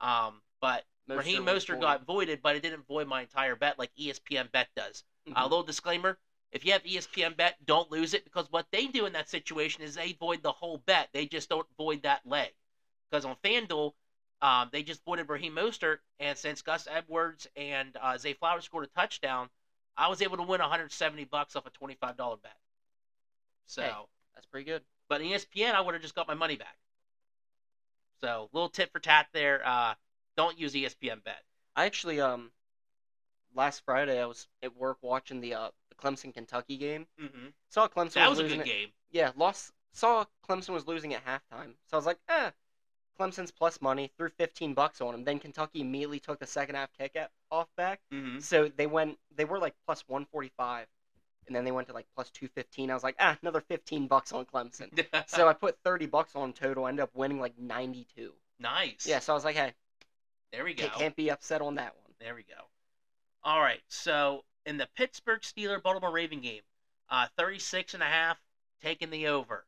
Um, 0.00 0.40
but 0.60 0.84
Mostert 1.08 1.16
Raheem 1.18 1.44
Mostert 1.44 1.80
got 1.80 2.04
voided, 2.04 2.40
but 2.42 2.56
it 2.56 2.62
didn't 2.62 2.86
void 2.86 3.06
my 3.06 3.22
entire 3.22 3.56
bet 3.56 3.78
like 3.78 3.90
ESPN 3.98 4.48
Bet 4.52 4.68
does. 4.76 5.04
A 5.26 5.30
Mhm. 5.30 5.42
little 5.42 5.62
disclaimer: 5.62 6.16
if 6.52 6.64
you 6.64 6.72
have 6.72 6.84
ESPN 6.84 7.34
Bet, 7.34 7.54
don't 7.64 7.90
lose 7.90 8.14
it 8.14 8.24
because 8.24 8.50
what 8.50 8.66
they 8.72 8.86
do 8.86 9.06
in 9.06 9.12
that 9.12 9.28
situation 9.28 9.82
is 9.82 9.94
they 9.94 10.12
void 10.12 10.42
the 10.42 10.52
whole 10.52 10.78
bet. 10.78 11.08
They 11.12 11.26
just 11.26 11.48
don't 11.48 11.66
void 11.76 12.02
that 12.02 12.24
leg. 12.24 12.52
Because 13.10 13.24
on 13.24 13.36
FanDuel, 13.44 13.92
um, 14.40 14.68
they 14.72 14.82
just 14.82 15.02
voided 15.04 15.28
Raheem 15.28 15.54
Mostert, 15.54 15.98
and 16.18 16.36
since 16.36 16.62
Gus 16.62 16.86
Edwards 16.90 17.46
and 17.56 17.96
uh, 18.00 18.16
Zay 18.18 18.34
Flowers 18.34 18.64
scored 18.64 18.84
a 18.84 18.88
touchdown, 18.88 19.48
I 19.98 20.08
was 20.08 20.22
able 20.22 20.36
to 20.36 20.42
win 20.44 20.60
170 20.60 21.24
bucks 21.24 21.56
off 21.56 21.66
a 21.66 21.70
$25 21.70 22.16
bet. 22.42 22.52
So, 23.66 23.82
Hey. 23.82 23.92
That's 24.34 24.46
pretty 24.46 24.64
good. 24.64 24.82
but 25.08 25.20
in 25.20 25.26
ESPN, 25.28 25.74
I 25.74 25.80
would 25.80 25.94
have 25.94 26.02
just 26.02 26.14
got 26.14 26.28
my 26.28 26.34
money 26.34 26.56
back. 26.56 26.76
So, 28.20 28.48
little 28.52 28.68
tip 28.68 28.92
for 28.92 28.98
tat 29.00 29.26
there: 29.32 29.60
uh, 29.66 29.94
don't 30.36 30.58
use 30.58 30.74
ESPN 30.74 31.22
Bet. 31.24 31.42
I 31.76 31.84
actually 31.86 32.20
um 32.20 32.50
last 33.54 33.84
Friday 33.84 34.20
I 34.20 34.26
was 34.26 34.48
at 34.62 34.76
work 34.76 34.98
watching 35.02 35.40
the 35.40 35.54
uh 35.54 35.70
the 35.88 35.94
Clemson 35.94 36.32
Kentucky 36.34 36.76
game. 36.76 37.06
Mm-hmm. 37.20 37.46
Saw 37.68 37.86
Clemson 37.88 38.14
That 38.14 38.30
was 38.30 38.38
a 38.40 38.42
losing 38.42 38.58
good 38.58 38.66
it- 38.66 38.70
game. 38.70 38.88
Yeah, 39.10 39.32
lost. 39.36 39.72
Saw 39.92 40.24
Clemson 40.48 40.70
was 40.70 40.86
losing 40.86 41.14
at 41.14 41.24
halftime, 41.24 41.74
so 41.86 41.94
I 41.94 41.96
was 41.96 42.06
like, 42.06 42.18
eh. 42.28 42.50
Clemson's 43.18 43.50
plus 43.50 43.80
money. 43.80 44.10
Threw 44.16 44.28
fifteen 44.28 44.74
bucks 44.74 45.00
on 45.00 45.14
him. 45.14 45.24
Then 45.24 45.38
Kentucky 45.38 45.80
immediately 45.80 46.20
took 46.20 46.38
the 46.38 46.46
second 46.46 46.76
half 46.76 46.90
kick 46.96 47.16
at, 47.16 47.30
off 47.50 47.68
back. 47.76 48.00
Mm-hmm. 48.12 48.38
So 48.40 48.70
they 48.76 48.86
went. 48.86 49.18
They 49.34 49.44
were 49.44 49.58
like 49.58 49.74
plus 49.86 50.04
one 50.06 50.24
forty 50.26 50.50
five, 50.56 50.86
and 51.46 51.54
then 51.56 51.64
they 51.64 51.72
went 51.72 51.88
to 51.88 51.94
like 51.94 52.06
plus 52.14 52.30
two 52.30 52.48
fifteen. 52.48 52.90
I 52.90 52.94
was 52.94 53.02
like, 53.02 53.16
ah, 53.18 53.36
another 53.42 53.60
fifteen 53.60 54.06
bucks 54.06 54.32
on 54.32 54.44
Clemson. 54.44 54.88
so 55.26 55.48
I 55.48 55.52
put 55.52 55.76
thirty 55.84 56.06
bucks 56.06 56.36
on 56.36 56.52
total. 56.52 56.86
Ended 56.86 57.02
up 57.02 57.10
winning 57.14 57.40
like 57.40 57.58
ninety 57.58 58.06
two. 58.16 58.32
nice. 58.58 59.06
Yeah, 59.06 59.18
so 59.18 59.32
I 59.32 59.34
was 59.34 59.44
like, 59.44 59.56
hey, 59.56 59.72
There 60.52 60.64
we 60.64 60.74
go. 60.74 60.84
can't, 60.84 60.94
can't 60.94 61.16
be 61.16 61.30
upset 61.30 61.60
on 61.60 61.74
that 61.76 61.94
one. 62.02 62.12
There 62.20 62.34
we 62.34 62.42
go. 62.42 62.64
All 63.44 63.60
right. 63.60 63.80
So 63.88 64.44
in 64.66 64.76
the 64.76 64.88
Pittsburgh 64.96 65.40
Steeler 65.42 65.82
Baltimore 65.82 66.12
Raven 66.12 66.40
game, 66.40 66.62
uh, 67.10 67.26
36 67.38 67.94
and 67.94 68.02
a 68.02 68.06
half, 68.06 68.38
taking 68.82 69.10
the 69.10 69.28
over. 69.28 69.64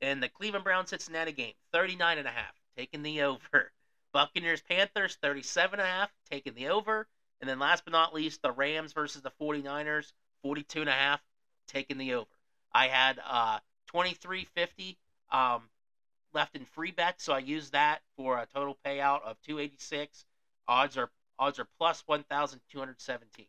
In 0.00 0.20
the 0.20 0.28
Cleveland 0.28 0.64
Brown 0.64 0.86
Cincinnati 0.86 1.32
game, 1.32 1.52
39 1.72 2.18
and 2.18 2.26
a 2.26 2.30
half, 2.30 2.54
taking 2.80 3.02
the 3.02 3.22
over. 3.22 3.70
Buccaneers 4.12 4.62
Panthers, 4.62 5.18
37 5.22 5.78
and 5.78 5.86
a 5.86 5.90
half, 5.90 6.10
taking 6.30 6.54
the 6.54 6.68
over. 6.68 7.06
And 7.40 7.48
then 7.48 7.58
last 7.58 7.84
but 7.84 7.92
not 7.92 8.14
least, 8.14 8.42
the 8.42 8.50
Rams 8.50 8.92
versus 8.92 9.22
the 9.22 9.30
49ers, 9.30 10.12
42 10.42 10.80
and 10.80 10.88
a 10.88 10.94
half, 10.94 11.20
taking 11.68 11.98
the 11.98 12.14
over. 12.14 12.30
I 12.72 12.88
had 12.88 13.20
uh 13.24 13.58
23.50 13.86 14.96
um 15.30 15.62
left 16.32 16.56
in 16.56 16.64
free 16.64 16.90
bets, 16.90 17.24
so 17.24 17.32
I 17.32 17.38
used 17.40 17.72
that 17.72 18.00
for 18.16 18.38
a 18.38 18.46
total 18.46 18.78
payout 18.84 19.22
of 19.22 19.36
286. 19.42 20.24
Odds 20.66 20.96
are 20.96 21.10
odds 21.38 21.58
are 21.58 21.68
plus 21.78 22.02
1,217. 22.06 23.46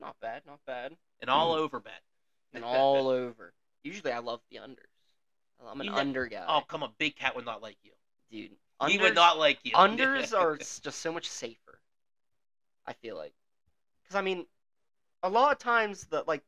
Not 0.00 0.16
bad, 0.20 0.42
not 0.46 0.60
bad. 0.66 0.96
An 1.20 1.28
all 1.28 1.52
Mm. 1.52 1.58
over 1.58 1.80
bet. 1.80 2.00
And 2.54 2.64
all 2.64 3.08
over. 3.08 3.52
Usually 3.82 4.12
I 4.12 4.18
love 4.18 4.40
the 4.50 4.56
unders. 4.56 4.76
I'm 5.66 5.80
an 5.80 5.88
You 5.88 5.94
under 5.94 6.26
guy, 6.26 6.44
Oh, 6.48 6.62
come 6.66 6.82
on. 6.82 6.92
Big 6.98 7.16
Cat 7.16 7.36
would 7.36 7.44
not 7.44 7.62
like 7.62 7.76
you. 7.82 7.92
Dude. 8.30 8.50
he 8.86 8.98
would 8.98 9.14
not 9.14 9.38
like 9.38 9.58
you. 9.64 9.72
unders 9.72 10.32
are 10.38 10.56
just 10.56 11.00
so 11.00 11.12
much 11.12 11.28
safer. 11.28 11.80
I 12.86 12.92
feel 12.94 13.16
like, 13.16 13.32
because 14.02 14.16
I 14.16 14.22
mean, 14.22 14.46
a 15.22 15.28
lot 15.28 15.52
of 15.52 15.58
times 15.58 16.04
that 16.06 16.26
like 16.26 16.42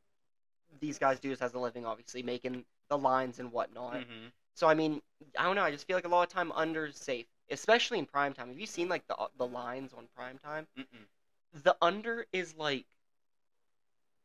these 0.81 0.99
guys 0.99 1.21
do 1.21 1.29
this 1.31 1.43
as 1.43 1.55
a 1.55 1.59
living, 1.59 1.87
obviously 1.87 2.23
making 2.23 2.65
the 2.89 2.99
lines 2.99 3.39
and 3.39 3.53
whatnot. 3.53 4.03
hmm 4.05 4.27
So 4.55 4.67
I 4.67 4.75
mean, 4.75 5.01
I 5.39 5.45
don't 5.45 5.57
know. 5.57 5.63
I 5.63 5.71
just 5.71 5.87
feel 5.87 5.97
like 5.97 6.07
a 6.07 6.09
lot 6.09 6.23
of 6.23 6.29
time 6.29 6.51
unders 6.53 6.95
safe, 6.95 7.27
especially 7.51 7.99
in 7.99 8.07
prime 8.07 8.33
time. 8.33 8.49
Have 8.49 8.59
you 8.59 8.67
seen 8.67 8.89
like 8.89 9.07
the 9.07 9.17
the 9.39 9.47
lines 9.47 9.93
on 9.93 10.09
prime 10.17 10.39
time? 10.39 10.67
Mm-mm. 10.79 11.63
The 11.63 11.77
under 11.83 12.27
is 12.33 12.57
like 12.57 12.87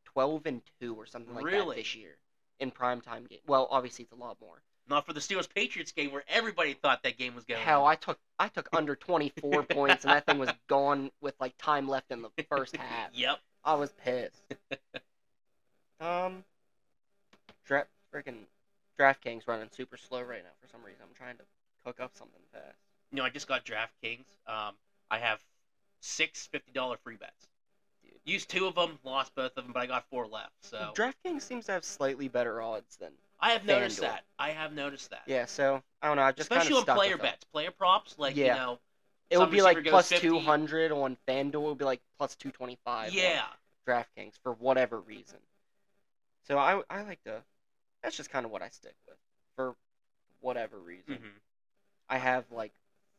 twelve 0.06 0.46
and 0.46 0.62
two 0.80 0.96
or 0.96 1.06
something 1.06 1.36
like 1.36 1.46
Really? 1.46 1.76
that 1.76 1.82
this 1.82 1.96
year 1.96 2.18
in 2.60 2.72
prime 2.72 3.02
time 3.02 3.26
game. 3.26 3.40
Well, 3.46 3.68
obviously 3.70 4.04
it's 4.04 4.12
a 4.14 4.16
lot 4.16 4.38
more, 4.42 4.62
Not 4.90 5.06
for 5.06 5.14
the 5.14 5.20
Steelers 5.20 5.54
Patriots 5.54 5.92
game 5.92 6.12
where 6.12 6.24
everybody 6.30 6.74
thought 6.74 7.04
that 7.04 7.18
game 7.18 7.36
was 7.36 7.44
going. 7.44 7.62
Hell, 7.62 7.86
I 7.86 7.96
took 7.96 8.18
I 8.40 8.48
took 8.48 8.70
under 8.74 8.96
24 8.96 9.64
points, 9.70 10.06
and 10.06 10.14
that 10.14 10.26
thing 10.26 10.40
was 10.40 10.50
gone 10.68 11.12
with 11.22 11.36
like 11.40 11.54
time 11.58 11.90
left 11.90 12.12
in 12.12 12.22
the 12.22 12.30
first 12.50 12.76
half. 12.76 13.10
Yep. 13.14 13.40
I 13.64 13.74
was 13.74 13.92
pissed. 13.92 14.42
um, 16.00 16.46
draft 17.66 17.90
freaking 18.14 18.46
DraftKings 18.98 19.48
running 19.48 19.68
super 19.72 19.98
slow 19.98 20.22
right 20.22 20.44
now 20.44 20.52
for 20.62 20.70
some 20.70 20.82
reason. 20.84 21.02
I'm 21.04 21.16
trying 21.16 21.38
to 21.38 21.44
cook 21.84 22.00
up 22.00 22.12
something 22.16 22.42
fast. 22.54 22.78
You 23.12 23.18
know, 23.18 23.24
I 23.24 23.30
just 23.30 23.48
got 23.48 23.66
DraftKings. 23.66 24.26
Um, 24.48 24.74
I 25.12 25.18
have 25.18 25.40
six 26.00 26.48
fifty 26.48 26.72
dollar 26.72 26.96
free 27.04 27.18
bets. 27.18 27.48
Dude. 28.02 28.14
Used 28.24 28.50
two 28.50 28.68
of 28.68 28.76
them, 28.76 29.00
lost 29.04 29.36
both 29.36 29.58
of 29.58 29.66
them, 29.66 29.74
but 29.74 29.82
I 29.82 29.86
got 29.86 30.06
four 30.10 30.28
left. 30.28 30.54
So 30.62 30.94
DraftKings 30.96 31.42
seems 31.42 31.66
to 31.66 31.74
have 31.74 31.84
slightly 31.84 32.30
better 32.30 32.62
odds 32.62 32.96
than 32.96 33.12
I 33.40 33.52
have 33.52 33.66
noticed 33.66 34.00
FanDuel. 34.00 34.02
that. 34.02 34.24
I 34.40 34.50
have 34.50 34.74
noticed 34.74 35.10
that. 35.12 35.24
yeah. 35.28 35.46
So 35.46 35.82
I 36.02 36.08
don't 36.08 36.18
know. 36.18 36.24
I 36.24 36.32
just 36.32 36.50
Especially 36.52 36.76
on 36.76 36.84
stuck 36.84 36.98
player 36.98 37.12
with 37.14 37.22
them. 37.22 37.32
bets, 37.32 37.44
player 37.46 37.72
props. 37.72 38.16
Like 38.18 38.36
you 38.36 38.48
know, 38.48 38.80
It 39.30 39.38
would 39.38 39.46
some 39.46 39.52
be 39.52 39.62
like 39.62 39.84
plus 39.86 40.10
50. 40.10 40.28
200 40.28 40.92
on 40.92 41.18
FanDuel. 41.28 41.54
It 41.54 41.60
would 41.60 41.78
be 41.78 41.86
like 41.86 42.02
plus 42.18 42.36
225. 42.36 43.10
on 43.10 43.14
yeah. 43.14 43.44
DraftKings 43.88 44.34
for 44.44 44.54
whatever 44.54 45.00
reason. 45.00 45.38
So 46.48 46.58
I 46.58 46.82
I 46.90 47.02
like 47.04 47.22
to. 47.24 47.44
That's 48.04 48.16
just 48.16 48.30
kind 48.30 48.46
of 48.46 48.52
what 48.52 48.62
I 48.62 48.70
stick 48.70 48.96
with 49.08 49.18
for 49.56 49.76
whatever 50.42 50.78
reason. 50.80 51.16
hmm 51.16 51.28
I 52.10 52.18
have 52.18 52.46
like 52.52 52.72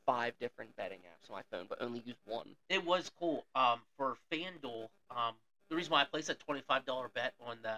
five 0.06 0.32
different 0.40 0.74
betting 0.76 1.00
apps 1.00 1.30
on 1.30 1.36
my 1.36 1.42
phone, 1.50 1.66
but 1.68 1.82
only 1.82 2.02
use 2.06 2.16
one. 2.24 2.46
It 2.70 2.84
was 2.86 3.10
cool. 3.20 3.44
Um, 3.54 3.80
for 3.98 4.16
FanDuel, 4.32 4.88
um, 5.10 5.34
the 5.68 5.76
reason 5.76 5.92
why 5.92 6.00
I 6.00 6.04
placed 6.04 6.30
a 6.30 6.34
twenty-five 6.34 6.86
dollar 6.86 7.08
bet 7.14 7.34
on 7.46 7.58
the 7.62 7.76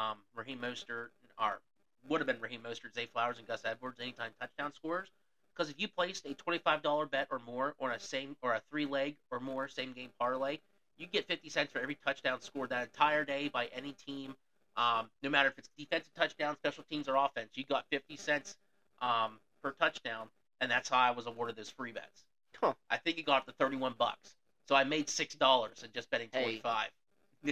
um 0.00 0.18
Raheem 0.34 0.58
Mostert 0.58 1.08
or 1.38 1.60
would 2.08 2.20
have 2.20 2.26
been 2.26 2.40
Raheem 2.40 2.60
Mostert, 2.62 2.94
Zay 2.94 3.06
Flowers, 3.06 3.38
and 3.38 3.46
Gus 3.46 3.62
Edwards 3.64 4.00
anytime 4.00 4.30
touchdown 4.40 4.72
scores. 4.74 5.08
Because 5.54 5.70
if 5.70 5.80
you 5.80 5.88
placed 5.88 6.24
a 6.26 6.34
twenty-five 6.34 6.82
dollar 6.82 7.06
bet 7.06 7.28
or 7.30 7.38
more 7.40 7.74
on 7.80 7.90
a 7.90 7.98
same 8.00 8.36
or 8.42 8.54
a 8.54 8.62
three-leg 8.70 9.16
or 9.30 9.40
more 9.40 9.68
same 9.68 9.92
game 9.92 10.10
parlay, 10.18 10.58
you 10.96 11.06
get 11.06 11.26
fifty 11.26 11.48
cents 11.50 11.72
for 11.72 11.80
every 11.80 11.96
touchdown 12.06 12.40
scored 12.40 12.70
that 12.70 12.84
entire 12.84 13.24
day 13.24 13.48
by 13.48 13.66
any 13.66 13.92
team. 13.92 14.34
Um, 14.76 15.10
no 15.22 15.28
matter 15.28 15.48
if 15.48 15.58
it's 15.58 15.68
defensive 15.76 16.14
touchdown, 16.14 16.56
special 16.56 16.84
teams, 16.90 17.08
or 17.08 17.16
offense, 17.16 17.50
you 17.54 17.64
got 17.64 17.84
fifty 17.90 18.16
cents 18.16 18.56
um, 19.02 19.38
per 19.62 19.72
touchdown, 19.72 20.28
and 20.60 20.70
that's 20.70 20.88
how 20.88 20.98
I 20.98 21.10
was 21.10 21.26
awarded 21.26 21.56
those 21.56 21.70
free 21.70 21.92
bets. 21.92 22.24
Huh. 22.60 22.74
I 22.88 22.96
think 22.98 23.18
it 23.18 23.26
got 23.26 23.38
up 23.38 23.46
to 23.46 23.52
thirty-one 23.52 23.94
bucks. 23.98 24.36
So 24.68 24.74
I 24.76 24.84
made 24.84 25.08
six 25.10 25.34
dollars 25.34 25.82
and 25.82 25.92
just 25.92 26.10
betting 26.10 26.28
Hey. 26.32 26.42
twenty-five. 26.42 26.90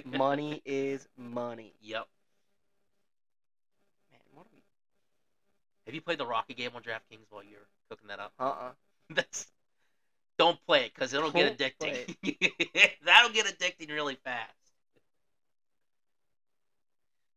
money 0.05 0.63
is 0.65 1.07
money. 1.17 1.75
Yep. 1.83 2.07
Man, 4.13 4.21
what 4.35 4.47
are 4.47 4.51
we? 4.55 4.63
Have 5.89 5.95
you 5.95 6.03
played 6.03 6.19
the 6.19 6.27
Rocket 6.27 6.59
game 6.59 6.73
on 6.75 6.83
DraftKings 6.83 7.31
while 7.31 7.43
you're 7.43 7.67
cooking 7.89 8.09
that 8.09 8.21
up? 8.21 8.35
Uh 8.39 8.45
uh 8.45 8.71
That's 9.11 9.47
don't 10.39 10.59
play 10.67 10.85
it 10.85 10.95
because 10.95 11.15
it'll 11.15 11.31
get 11.31 11.57
Don't 11.57 11.73
addicting. 11.81 12.15
That'll 13.07 13.33
get 13.33 13.47
addicting 13.47 13.91
really 13.91 14.17
fast. 14.23 14.53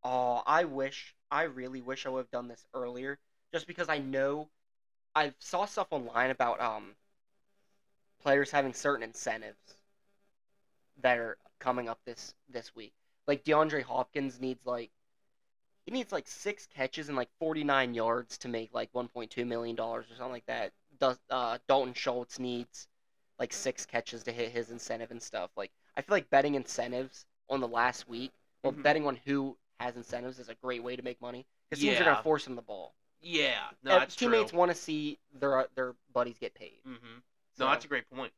Oh, 0.03 0.43
I 0.45 0.65
wish. 0.65 1.15
I 1.31 1.43
really 1.43 1.81
wish 1.81 2.05
I 2.05 2.09
would 2.09 2.19
have 2.19 2.31
done 2.31 2.49
this 2.49 2.65
earlier, 2.73 3.19
just 3.53 3.67
because 3.67 3.87
I 3.87 3.99
know. 3.99 4.49
I 5.15 5.33
saw 5.39 5.65
stuff 5.65 5.87
online 5.91 6.29
about 6.29 6.59
um. 6.59 6.95
Players 8.21 8.51
having 8.51 8.73
certain 8.73 9.03
incentives. 9.03 9.75
That 11.01 11.17
are 11.19 11.37
coming 11.59 11.87
up 11.87 11.99
this 12.05 12.33
this 12.49 12.75
week. 12.75 12.93
Like 13.27 13.45
DeAndre 13.45 13.83
Hopkins 13.83 14.41
needs 14.41 14.65
like. 14.65 14.91
He 15.85 15.91
needs 15.91 16.11
like 16.11 16.27
six 16.27 16.67
catches 16.67 17.07
and 17.09 17.17
like 17.17 17.29
forty 17.39 17.63
nine 17.63 17.93
yards 17.93 18.37
to 18.39 18.47
make 18.47 18.73
like 18.73 18.89
one 18.93 19.07
point 19.07 19.31
two 19.31 19.45
million 19.45 19.75
dollars 19.75 20.05
or 20.11 20.15
something 20.15 20.31
like 20.31 20.45
that. 20.47 20.71
Does 20.99 21.19
uh, 21.29 21.57
Dalton 21.67 21.93
Schultz 21.93 22.39
needs 22.39 22.87
like 23.39 23.53
six 23.53 23.85
catches 23.85 24.23
to 24.23 24.31
hit 24.31 24.51
his 24.51 24.69
incentive 24.71 25.11
and 25.11 25.21
stuff. 25.21 25.51
Like 25.55 25.71
I 25.97 26.01
feel 26.01 26.15
like 26.15 26.29
betting 26.29 26.55
incentives 26.55 27.25
on 27.49 27.59
the 27.59 27.67
last 27.67 28.07
week, 28.07 28.31
well, 28.63 28.73
Mhm. 28.73 28.83
betting 28.83 29.07
on 29.07 29.15
who 29.17 29.57
has 29.79 29.95
incentives 29.97 30.39
is 30.39 30.49
a 30.49 30.55
great 30.55 30.83
way 30.83 30.95
to 30.95 31.01
make 31.01 31.19
money 31.21 31.45
because 31.69 31.81
teams 31.81 31.99
are 31.99 32.03
gonna 32.03 32.23
force 32.23 32.45
him 32.45 32.55
the 32.55 32.61
ball. 32.61 32.93
Yeah, 33.21 33.69
no, 33.83 33.91
Uh, 33.91 33.99
that's 33.99 34.15
teammates 34.15 34.53
want 34.53 34.71
to 34.71 34.75
see 34.77 35.19
their 35.33 35.67
their 35.75 35.95
buddies 36.13 36.37
get 36.39 36.53
paid. 36.53 36.81
hmm 36.83 37.19
So, 37.53 37.65
No, 37.65 37.71
that's 37.71 37.85
a 37.85 37.87
great 37.87 38.09
point. 38.09 38.33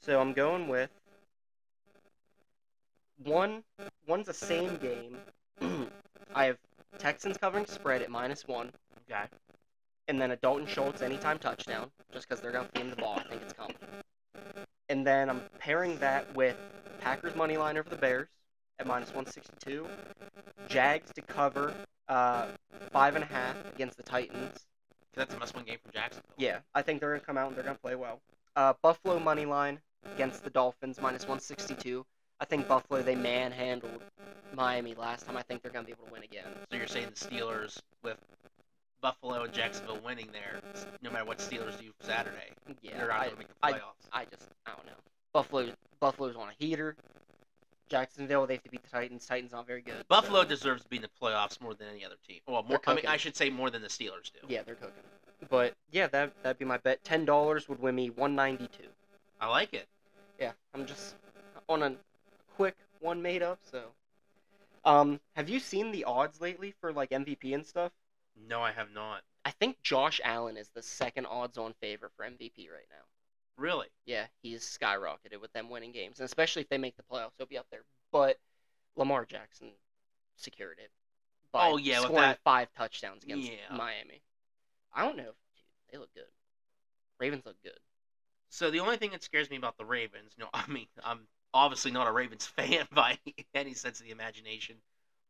So 0.00 0.20
I'm 0.20 0.32
going 0.32 0.66
with 0.66 0.90
one. 3.22 3.62
One's 4.06 4.26
the 4.26 4.34
same 4.34 4.76
game. 4.78 5.18
I 6.34 6.46
have 6.46 6.58
Texans 6.98 7.36
covering 7.36 7.66
spread 7.66 8.02
at 8.02 8.10
minus 8.10 8.48
one 8.48 8.72
okay. 9.10 9.24
and 10.08 10.20
then 10.20 10.30
a 10.30 10.36
Dalton 10.36 10.66
Schultz 10.66 11.02
anytime 11.02 11.38
touchdown, 11.38 11.90
just 12.12 12.28
because 12.28 12.40
they're 12.40 12.50
going 12.50 12.66
to 12.66 12.80
feed 12.80 12.90
the 12.90 12.96
ball. 12.96 13.18
I 13.18 13.28
think 13.28 13.42
it's 13.42 13.52
coming. 13.52 13.76
And 14.88 15.06
then 15.06 15.30
I'm 15.30 15.42
pairing 15.58 15.98
that 15.98 16.34
with 16.34 16.56
Packers 17.00 17.36
money 17.36 17.56
line 17.56 17.76
over 17.76 17.88
the 17.88 17.96
Bears 17.96 18.28
at 18.80 18.86
minus 18.86 19.08
162, 19.10 19.86
Jags 20.68 21.12
to 21.12 21.22
cover 21.22 21.74
uh, 22.08 22.46
five 22.90 23.14
and 23.14 23.22
a 23.22 23.26
half 23.26 23.54
against 23.74 23.96
the 23.98 24.02
Titans. 24.02 24.66
That's 25.14 25.34
a 25.34 25.38
must-win 25.38 25.64
game 25.64 25.78
for 25.84 25.92
Jacksonville. 25.92 26.32
Yeah, 26.38 26.58
I 26.74 26.82
think 26.82 27.00
they're 27.00 27.10
going 27.10 27.20
to 27.20 27.26
come 27.26 27.36
out 27.36 27.48
and 27.48 27.56
they're 27.56 27.64
going 27.64 27.76
to 27.76 27.82
play 27.82 27.94
well. 27.94 28.20
Uh, 28.56 28.72
Buffalo 28.82 29.18
money 29.18 29.44
line 29.44 29.78
against 30.14 30.42
the 30.44 30.50
Dolphins 30.50 30.98
minus 31.00 31.22
162. 31.22 32.04
I 32.40 32.44
think 32.46 32.66
Buffalo 32.66 33.02
they 33.02 33.14
manhandled 33.16 34.02
Miami 34.54 34.94
last 34.94 35.26
time. 35.26 35.36
I 35.36 35.42
think 35.42 35.62
they're 35.62 35.72
going 35.72 35.84
to 35.84 35.86
be 35.86 35.92
able 35.92 36.06
to 36.06 36.12
win 36.12 36.22
again. 36.22 36.46
So 36.70 36.78
you're 36.78 36.86
saying 36.86 37.08
the 37.14 37.26
Steelers 37.28 37.78
with 38.02 38.16
Buffalo 39.02 39.42
and 39.44 39.52
Jacksonville 39.52 39.98
winning 40.02 40.28
there, 40.32 40.60
no 41.02 41.10
matter 41.10 41.26
what 41.26 41.38
Steelers 41.38 41.78
do 41.78 41.90
Saturday, 42.00 42.52
Yeah, 42.82 42.96
they're 42.96 43.08
not 43.08 43.16
I, 43.20 43.24
going 43.24 43.32
to 43.32 43.38
make 43.38 43.48
the 43.48 43.54
I- 43.62 43.72
playoffs. 43.72 44.08
I 44.12 44.24
just 44.24 44.48
I 44.66 44.70
don't 44.74 44.86
know. 44.86 44.92
Buffalo 45.34 45.70
Buffalo's 46.00 46.36
on 46.36 46.48
a 46.48 46.52
heater. 46.58 46.96
Jacksonville 47.90 48.46
they 48.46 48.54
have 48.54 48.62
to 48.62 48.70
beat 48.70 48.82
the 48.82 48.88
Titans. 48.88 49.26
Titans 49.26 49.52
not 49.52 49.66
very 49.66 49.82
good. 49.82 50.06
Buffalo 50.08 50.42
so- 50.42 50.48
deserves 50.48 50.82
to 50.84 50.88
be 50.88 50.96
in 50.96 51.02
the 51.02 51.10
playoffs 51.20 51.60
more 51.60 51.74
than 51.74 51.88
any 51.88 52.04
other 52.04 52.16
team. 52.26 52.40
Well, 52.46 52.62
more, 52.62 52.80
I 52.86 52.94
mean. 52.94 53.06
I 53.06 53.16
should 53.16 53.36
say 53.36 53.50
more 53.50 53.70
than 53.70 53.82
the 53.82 53.88
Steelers 53.88 54.32
do. 54.32 54.46
yeah, 54.48 54.62
they're 54.62 54.76
cooking. 54.76 55.02
But 55.48 55.74
yeah, 55.90 56.06
that 56.08 56.32
that'd 56.42 56.58
be 56.58 56.64
my 56.64 56.78
bet. 56.78 57.02
Ten 57.04 57.24
dollars 57.24 57.68
would 57.68 57.80
win 57.80 57.94
me 57.94 58.10
one 58.10 58.34
ninety 58.34 58.68
two. 58.68 58.88
I 59.40 59.48
like 59.48 59.74
it. 59.74 59.88
Yeah, 60.38 60.52
I'm 60.74 60.86
just 60.86 61.14
on 61.68 61.82
a 61.82 61.94
quick 62.56 62.76
one 63.00 63.22
made 63.22 63.42
up. 63.42 63.58
So, 63.70 63.82
um, 64.84 65.18
have 65.34 65.48
you 65.48 65.58
seen 65.58 65.92
the 65.92 66.04
odds 66.04 66.40
lately 66.40 66.74
for 66.80 66.92
like 66.92 67.10
MVP 67.10 67.54
and 67.54 67.64
stuff? 67.66 67.92
No, 68.48 68.62
I 68.62 68.72
have 68.72 68.92
not. 68.92 69.22
I 69.44 69.50
think 69.50 69.82
Josh 69.82 70.20
Allen 70.22 70.56
is 70.56 70.68
the 70.68 70.82
second 70.82 71.26
odds 71.26 71.56
on 71.56 71.72
favor 71.80 72.10
for 72.16 72.24
MVP 72.24 72.68
right 72.70 72.86
now. 72.90 73.04
Really? 73.60 73.88
Yeah, 74.06 74.26
he's 74.42 74.62
skyrocketed 74.64 75.38
with 75.40 75.52
them 75.52 75.68
winning 75.68 75.92
games, 75.92 76.18
and 76.18 76.24
especially 76.24 76.62
if 76.62 76.68
they 76.70 76.78
make 76.78 76.96
the 76.96 77.02
playoffs, 77.02 77.32
he'll 77.36 77.46
be 77.46 77.58
up 77.58 77.66
there. 77.70 77.82
But 78.10 78.38
Lamar 78.96 79.26
Jackson 79.26 79.68
secured 80.36 80.78
it. 80.82 80.90
By 81.52 81.68
Oh, 81.68 81.76
yeah, 81.76 81.98
with 81.98 82.06
scoring 82.06 82.22
that- 82.22 82.40
five 82.42 82.72
touchdowns 82.72 83.22
against 83.22 83.50
Yeah. 83.50 83.76
Miami. 83.76 84.22
I 84.94 85.04
don't 85.04 85.16
know, 85.16 85.28
if, 85.28 85.36
dude. 85.54 85.64
They 85.92 85.98
look 85.98 86.12
good. 86.14 86.30
Ravens 87.18 87.44
look 87.44 87.60
good. 87.62 87.78
So 88.48 88.70
the 88.70 88.80
only 88.80 88.96
thing 88.96 89.10
that 89.10 89.22
scares 89.22 89.50
me 89.50 89.56
about 89.56 89.76
the 89.76 89.84
Ravens, 89.84 90.32
no, 90.38 90.48
I 90.54 90.66
mean, 90.66 90.86
I'm 91.04 91.28
obviously 91.52 91.90
not 91.90 92.06
a 92.08 92.12
Ravens 92.12 92.46
fan 92.56 92.88
by 92.92 93.18
any 93.54 93.74
sense 93.74 94.00
of 94.00 94.06
the 94.06 94.12
imagination, 94.12 94.76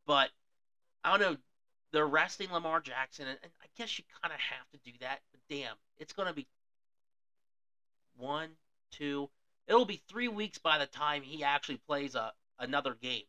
but 0.06 0.30
I 1.02 1.10
don't 1.18 1.20
know. 1.32 1.36
They're 1.92 2.06
resting 2.06 2.52
Lamar 2.52 2.78
Jackson, 2.80 3.26
and, 3.26 3.36
and 3.42 3.50
I 3.60 3.66
guess 3.76 3.98
you 3.98 4.04
kind 4.22 4.32
of 4.32 4.38
have 4.38 4.70
to 4.70 4.78
do 4.88 4.96
that. 5.00 5.18
But 5.32 5.40
damn, 5.48 5.74
it's 5.98 6.12
going 6.12 6.28
to 6.28 6.34
be 6.34 6.46
one, 8.20 8.50
two. 8.90 9.28
It'll 9.66 9.84
be 9.84 10.02
three 10.08 10.28
weeks 10.28 10.58
by 10.58 10.78
the 10.78 10.86
time 10.86 11.22
he 11.22 11.44
actually 11.44 11.78
plays 11.86 12.14
a 12.14 12.32
another 12.58 12.94
game. 13.00 13.22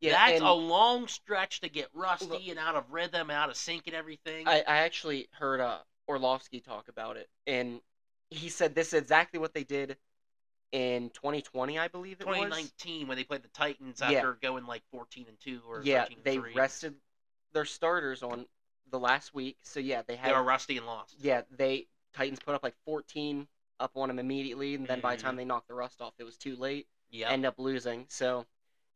Yeah, 0.00 0.12
That's 0.12 0.40
a 0.42 0.52
long 0.52 1.08
stretch 1.08 1.60
to 1.60 1.68
get 1.68 1.88
rusty 1.94 2.26
Look- 2.26 2.48
and 2.48 2.58
out 2.58 2.74
of 2.76 2.90
rhythm, 2.92 3.30
out 3.30 3.48
of 3.48 3.56
sync, 3.56 3.86
and 3.86 3.94
everything. 3.96 4.46
I, 4.46 4.58
I 4.60 4.78
actually 4.78 5.28
heard 5.32 5.60
uh, 5.60 5.78
Orlovsky 6.08 6.60
talk 6.60 6.88
about 6.88 7.16
it, 7.16 7.28
and 7.46 7.80
he 8.30 8.48
said 8.50 8.74
this 8.74 8.88
is 8.88 8.94
exactly 9.00 9.38
what 9.38 9.54
they 9.54 9.64
did 9.64 9.96
in 10.72 11.10
2020, 11.10 11.78
I 11.78 11.88
believe 11.88 12.20
it 12.20 12.26
was. 12.26 12.36
2019 12.36 13.06
when 13.06 13.16
they 13.16 13.24
played 13.24 13.42
the 13.42 13.48
Titans 13.48 14.00
Yeah. 14.00 14.18
after 14.18 14.34
going 14.34 14.66
like 14.66 14.82
14 14.90 15.26
and 15.28 15.38
two 15.40 15.60
or 15.68 15.82
Yeah, 15.82 16.02
13 16.02 16.16
and 16.18 16.24
they 16.24 16.36
three. 16.36 16.54
rested 16.54 16.94
their 17.52 17.64
starters 17.64 18.22
on 18.22 18.46
the 18.90 18.98
last 18.98 19.32
week. 19.34 19.56
So 19.62 19.78
yeah, 19.80 20.02
they 20.02 20.16
had 20.16 20.30
They 20.30 20.34
were 20.34 20.42
rusty 20.42 20.76
and 20.76 20.86
lost. 20.86 21.14
yeah 21.20 21.42
they 21.50 21.86
Titans 22.12 22.40
put 22.40 22.54
up 22.54 22.62
like 22.64 22.74
14 22.84 23.46
up 23.80 23.96
on 23.96 24.08
them 24.08 24.18
immediately, 24.18 24.74
and 24.74 24.86
then 24.86 25.00
by 25.00 25.16
the 25.16 25.22
time 25.22 25.34
Mhm. 25.34 25.38
they 25.38 25.44
knocked 25.44 25.68
the 25.68 25.74
rust 25.74 26.00
off, 26.00 26.14
it 26.18 26.24
was 26.24 26.36
too 26.36 26.56
late. 26.56 26.88
Yeah. 27.10 27.30
End 27.30 27.44
up 27.44 27.58
losing. 27.58 28.08
So 28.08 28.46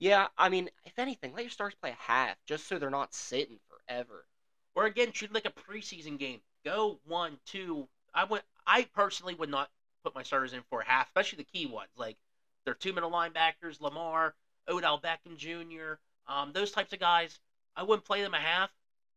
Yeah, 0.00 0.28
I 0.38 0.48
mean, 0.48 0.70
if 0.84 0.96
anything, 0.98 1.32
let 1.32 1.42
your 1.42 1.50
stars 1.50 1.74
play 1.74 1.90
a 1.90 1.94
half, 1.94 2.36
just 2.46 2.66
so 2.68 2.78
they're 2.78 2.88
not 2.88 3.12
sitting 3.12 3.58
forever. 3.68 4.28
Or 4.76 4.86
again, 4.86 5.10
treat 5.10 5.32
like 5.32 5.44
a 5.44 5.50
preseason 5.50 6.18
game. 6.18 6.40
Go 6.64 7.00
one, 7.04 7.40
two. 7.44 7.88
I 8.14 8.22
would. 8.22 8.44
I 8.64 8.84
personally 8.84 9.34
would 9.34 9.48
not 9.48 9.72
put 10.04 10.14
my 10.14 10.22
starters 10.22 10.52
in 10.52 10.62
for 10.62 10.82
a 10.82 10.84
half, 10.84 11.08
especially 11.08 11.38
the 11.38 11.44
key 11.44 11.66
ones 11.66 11.90
like 11.96 12.16
their 12.64 12.74
two 12.74 12.92
middle 12.92 13.10
linebackers, 13.10 13.80
Lamar, 13.80 14.36
Odell 14.68 15.00
Beckham 15.00 15.36
Jr. 15.36 15.94
Um, 16.28 16.52
those 16.52 16.70
types 16.70 16.92
of 16.92 17.00
guys. 17.00 17.40
I 17.74 17.82
wouldn't 17.82 18.04
play 18.04 18.22
them 18.22 18.34
a 18.34 18.40
half, 18.40 18.70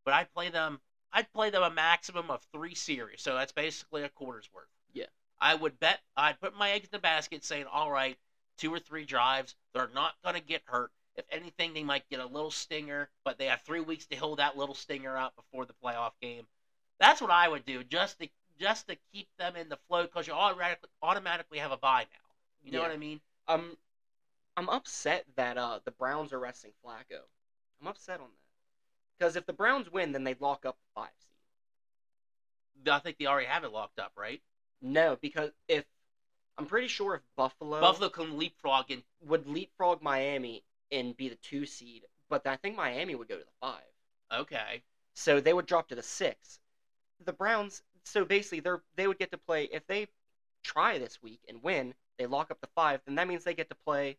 but 0.03 0.13
I'd 0.15 0.33
play 0.33 0.49
them. 0.49 0.81
I'd 1.11 1.31
play 1.31 1.49
them 1.51 1.61
a 1.61 1.69
maximum 1.69 2.31
of 2.31 2.41
three 2.51 2.73
series, 2.73 3.21
so 3.21 3.35
that's 3.35 3.51
basically 3.51 4.01
a 4.03 4.09
quarter's 4.09 4.51
worth. 4.53 4.69
Yeah. 4.93 5.07
I 5.41 5.55
would 5.55 5.79
bet. 5.79 6.01
I'd 6.15 6.39
put 6.39 6.55
my 6.55 6.71
eggs 6.71 6.85
in 6.85 6.91
the 6.91 6.99
basket, 6.99 7.43
saying, 7.43 7.65
"All 7.67 7.91
right, 7.91 8.17
two 8.57 8.73
or 8.73 8.79
three 8.79 9.05
drives. 9.05 9.55
They're 9.73 9.89
not 9.89 10.15
gonna 10.23 10.39
get 10.41 10.63
hurt. 10.65 10.91
If 11.15 11.25
anything, 11.31 11.73
they 11.73 11.83
might 11.83 12.07
get 12.09 12.19
a 12.21 12.25
little 12.25 12.51
stinger, 12.51 13.09
but 13.25 13.37
they 13.37 13.47
have 13.47 13.61
three 13.61 13.81
weeks 13.81 14.05
to 14.07 14.15
hold 14.15 14.39
that 14.39 14.57
little 14.57 14.75
stinger 14.75 15.17
up 15.17 15.35
before 15.35 15.65
the 15.65 15.73
playoff 15.83 16.13
game. 16.21 16.47
That's 16.99 17.21
what 17.21 17.31
I 17.31 17.47
would 17.49 17.65
do, 17.65 17.83
just 17.83 18.19
to 18.19 18.29
just 18.59 18.87
to 18.87 18.97
keep 19.11 19.27
them 19.37 19.55
in 19.55 19.69
the 19.69 19.77
flow, 19.87 20.03
because 20.03 20.27
you 20.27 20.33
automatically 20.33 20.89
automatically 21.01 21.57
have 21.59 21.71
a 21.71 21.77
bye 21.77 22.07
now. 22.11 22.35
You 22.63 22.71
know 22.71 22.79
Yeah. 22.79 22.87
what 22.87 22.91
I 22.91 22.97
mean? 22.97 23.21
Um, 23.47 23.77
I'm 24.57 24.69
upset 24.69 25.25
that 25.35 25.57
uh 25.57 25.79
the 25.83 25.91
Browns 25.91 26.31
are 26.33 26.39
resting 26.39 26.73
Flacco. 26.85 27.27
I'm 27.81 27.87
upset 27.87 28.19
on 28.19 28.27
that 28.31 28.47
because 29.17 29.35
if 29.35 29.45
the 29.45 29.53
Browns 29.53 29.89
win, 29.91 30.11
then 30.11 30.23
they 30.23 30.35
lock 30.35 30.65
up 30.65 30.77
the 30.77 31.01
five 31.01 31.11
seed. 31.17 32.89
I 32.89 32.99
think 32.99 33.17
they 33.17 33.25
already 33.27 33.47
have 33.47 33.63
it 33.63 33.71
locked 33.71 33.99
up, 33.99 34.11
right? 34.15 34.41
No, 34.81 35.17
because 35.21 35.51
if 35.67 35.85
I'm 36.57 36.65
pretty 36.65 36.87
sure 36.87 37.15
if 37.15 37.21
Buffalo, 37.35 37.79
Buffalo 37.79 38.09
can 38.09 38.37
leapfrog 38.37 38.91
and 38.91 39.03
would 39.21 39.47
leapfrog 39.47 40.01
Miami 40.01 40.63
and 40.91 41.15
be 41.15 41.29
the 41.29 41.35
two 41.35 41.65
seed, 41.65 42.03
but 42.29 42.45
I 42.45 42.55
think 42.57 42.75
Miami 42.75 43.15
would 43.15 43.27
go 43.27 43.37
to 43.37 43.43
the 43.43 43.51
five. 43.61 43.83
okay. 44.41 44.83
So 45.13 45.39
they 45.41 45.53
would 45.53 45.65
drop 45.65 45.89
to 45.89 45.95
the 45.95 46.03
six. 46.03 46.59
The 47.25 47.33
Browns, 47.33 47.83
so 48.05 48.23
basically, 48.25 48.61
they're 48.61 48.81
they 48.95 49.07
would 49.07 49.19
get 49.19 49.31
to 49.31 49.37
play 49.37 49.65
if 49.71 49.85
they 49.87 50.07
try 50.63 50.97
this 50.99 51.21
week 51.21 51.41
and 51.47 51.61
win, 51.61 51.93
they 52.17 52.25
lock 52.25 52.49
up 52.51 52.61
the 52.61 52.67
five. 52.75 53.01
Then 53.05 53.15
that 53.15 53.27
means 53.27 53.43
they 53.43 53.53
get 53.53 53.69
to 53.69 53.75
play 53.75 54.17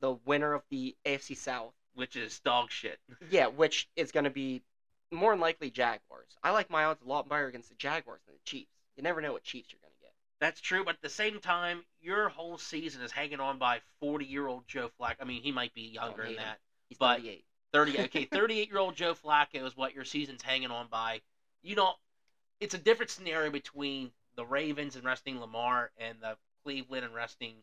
the 0.00 0.12
winner 0.24 0.52
of 0.52 0.62
the 0.70 0.96
AFC 1.04 1.36
South. 1.36 1.72
Which 1.94 2.16
is 2.16 2.38
dog 2.40 2.70
shit. 2.70 2.98
Yeah, 3.30 3.46
which 3.46 3.88
is 3.96 4.12
going 4.12 4.24
to 4.24 4.30
be 4.30 4.62
more 5.10 5.32
than 5.32 5.40
likely 5.40 5.70
Jaguars. 5.70 6.36
I 6.42 6.50
like 6.52 6.70
my 6.70 6.84
odds 6.84 7.02
a 7.02 7.08
lot 7.08 7.28
better 7.28 7.46
against 7.46 7.68
the 7.68 7.74
Jaguars 7.76 8.20
than 8.26 8.34
the 8.36 8.50
Chiefs. 8.50 8.70
You 9.00 9.04
never 9.04 9.22
know 9.22 9.32
what 9.32 9.42
Chiefs 9.44 9.72
you're 9.72 9.80
going 9.80 9.94
to 9.94 10.02
get. 10.02 10.12
That's 10.40 10.60
true, 10.60 10.84
but 10.84 10.96
at 10.96 11.00
the 11.00 11.08
same 11.08 11.40
time, 11.40 11.84
your 12.02 12.28
whole 12.28 12.58
season 12.58 13.00
is 13.00 13.10
hanging 13.10 13.40
on 13.40 13.58
by 13.58 13.80
forty-year-old 13.98 14.68
Joe 14.68 14.90
Flacco. 15.00 15.14
I 15.22 15.24
mean, 15.24 15.40
he 15.40 15.52
might 15.52 15.72
be 15.72 15.88
younger 15.88 16.24
than 16.24 16.36
that. 16.36 16.58
He's 16.90 16.98
But- 16.98 17.20
38. 17.20 17.44
Thirty. 17.72 17.98
Okay, 17.98 18.24
thirty-eight-year-old 18.26 18.96
Joe 18.96 19.14
Flacco 19.14 19.64
is 19.64 19.74
what 19.74 19.94
your 19.94 20.04
season's 20.04 20.42
hanging 20.42 20.70
on 20.70 20.88
by. 20.88 21.22
You 21.62 21.76
know, 21.76 21.94
it's 22.60 22.74
a 22.74 22.78
different 22.78 23.10
scenario 23.10 23.50
between 23.50 24.10
the 24.36 24.44
Ravens 24.44 24.96
and 24.96 25.04
resting 25.04 25.40
Lamar 25.40 25.92
and 25.96 26.18
the 26.20 26.36
Cleveland 26.62 27.06
and 27.06 27.14
resting 27.14 27.54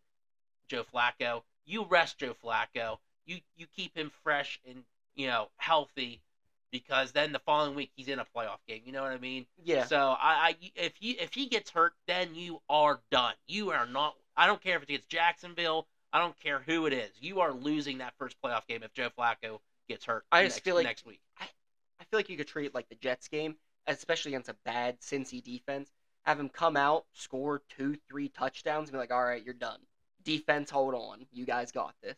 Joe 0.70 0.86
Flacco. 0.92 1.44
You 1.66 1.84
rest 1.86 2.18
Joe 2.18 2.34
Flacco. 2.44 2.98
You 3.28 3.42
you 3.58 3.68
keep 3.76 3.96
him 3.96 4.10
fresh 4.24 4.60
and 4.68 4.84
you 5.14 5.28
know 5.28 5.50
healthy, 5.58 6.22
because 6.72 7.12
then 7.12 7.32
the 7.32 7.40
following 7.40 7.76
week 7.76 7.92
he's 7.96 8.08
in 8.08 8.20
a 8.20 8.26
playoff 8.36 8.60
game. 8.68 8.82
You 8.86 8.92
know 8.92 9.02
what 9.04 9.12
I 9.12 9.18
mean? 9.18 9.46
Yeah. 9.64 9.86
So 9.86 9.98
I, 9.98 10.50
I 10.50 10.56
if 10.76 10.94
you 11.02 11.16
if 11.20 11.34
he 11.34 11.48
gets 11.48 11.70
hurt, 11.72 11.94
then 12.08 12.36
you 12.36 12.62
are 12.70 13.00
done. 13.12 13.34
You 13.48 13.72
are 13.72 13.86
not. 13.86 14.16
I 14.36 14.48
don't 14.48 14.62
care 14.62 14.76
if 14.78 14.84
it's 14.84 14.90
against 14.90 15.10
Jacksonville. 15.10 15.88
I 16.14 16.20
don't 16.20 16.40
care 16.40 16.62
who 16.66 16.86
it 16.86 16.94
is. 16.94 17.12
You 17.20 17.42
are 17.42 17.52
losing 17.52 17.98
that 18.00 18.14
first 18.18 18.36
playoff 18.44 18.66
game 18.68 18.84
if 18.84 18.94
Joe 18.94 19.10
Flacco 19.18 19.60
gets 19.90 20.06
hurt. 20.06 20.24
I 20.32 20.44
just 20.44 20.58
next, 20.58 20.64
feel 20.64 20.76
like- 20.76 20.86
next 20.86 21.06
week. 21.06 21.22
I 21.40 21.46
I 22.00 22.04
feel 22.06 22.20
like 22.20 22.30
you 22.30 22.38
could 22.38 22.48
treat 22.48 22.68
it 22.68 22.76
like 22.76 22.90
the 22.90 22.96
Jets 22.96 23.28
game, 23.28 23.56
especially 23.88 24.32
against 24.32 24.50
a 24.50 24.56
bad 24.66 25.00
Cincy 25.02 25.44
defense. 25.44 25.90
Have 26.26 26.40
him 26.40 26.50
come 26.50 26.78
out, 26.78 27.06
score 27.14 27.62
two, 27.70 27.96
three 28.08 28.30
touchdowns, 28.30 28.90
and 28.90 28.94
be 28.94 28.98
like, 29.00 29.12
"All 29.12 29.24
right, 29.24 29.44
you're 29.44 29.54
done." 29.54 29.80
Defense, 30.24 30.70
hold 30.70 30.94
on, 30.94 31.26
you 31.32 31.46
guys 31.46 31.72
got 31.72 31.96
this. 32.04 32.18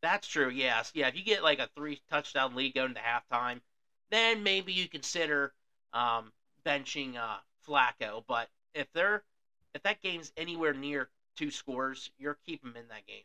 That's 0.00 0.28
true. 0.28 0.48
Yes. 0.48 0.92
Yeah. 0.94 1.08
If 1.08 1.16
you 1.16 1.24
get 1.24 1.42
like 1.42 1.58
a 1.58 1.68
three 1.74 2.00
touchdown 2.08 2.54
lead 2.54 2.74
going 2.74 2.94
to 2.94 3.00
halftime, 3.00 3.60
then 4.10 4.42
maybe 4.42 4.72
you 4.72 4.88
consider 4.88 5.52
um, 5.92 6.32
benching 6.64 7.16
uh, 7.16 7.38
Flacco. 7.66 8.24
But 8.26 8.48
if 8.74 8.86
they're 8.92 9.22
if 9.74 9.82
that 9.82 10.02
game's 10.02 10.32
anywhere 10.36 10.74
near 10.74 11.08
two 11.36 11.50
scores, 11.50 12.10
you're 12.18 12.38
keeping 12.46 12.70
him 12.70 12.76
in 12.76 12.88
that 12.88 13.06
game. 13.06 13.22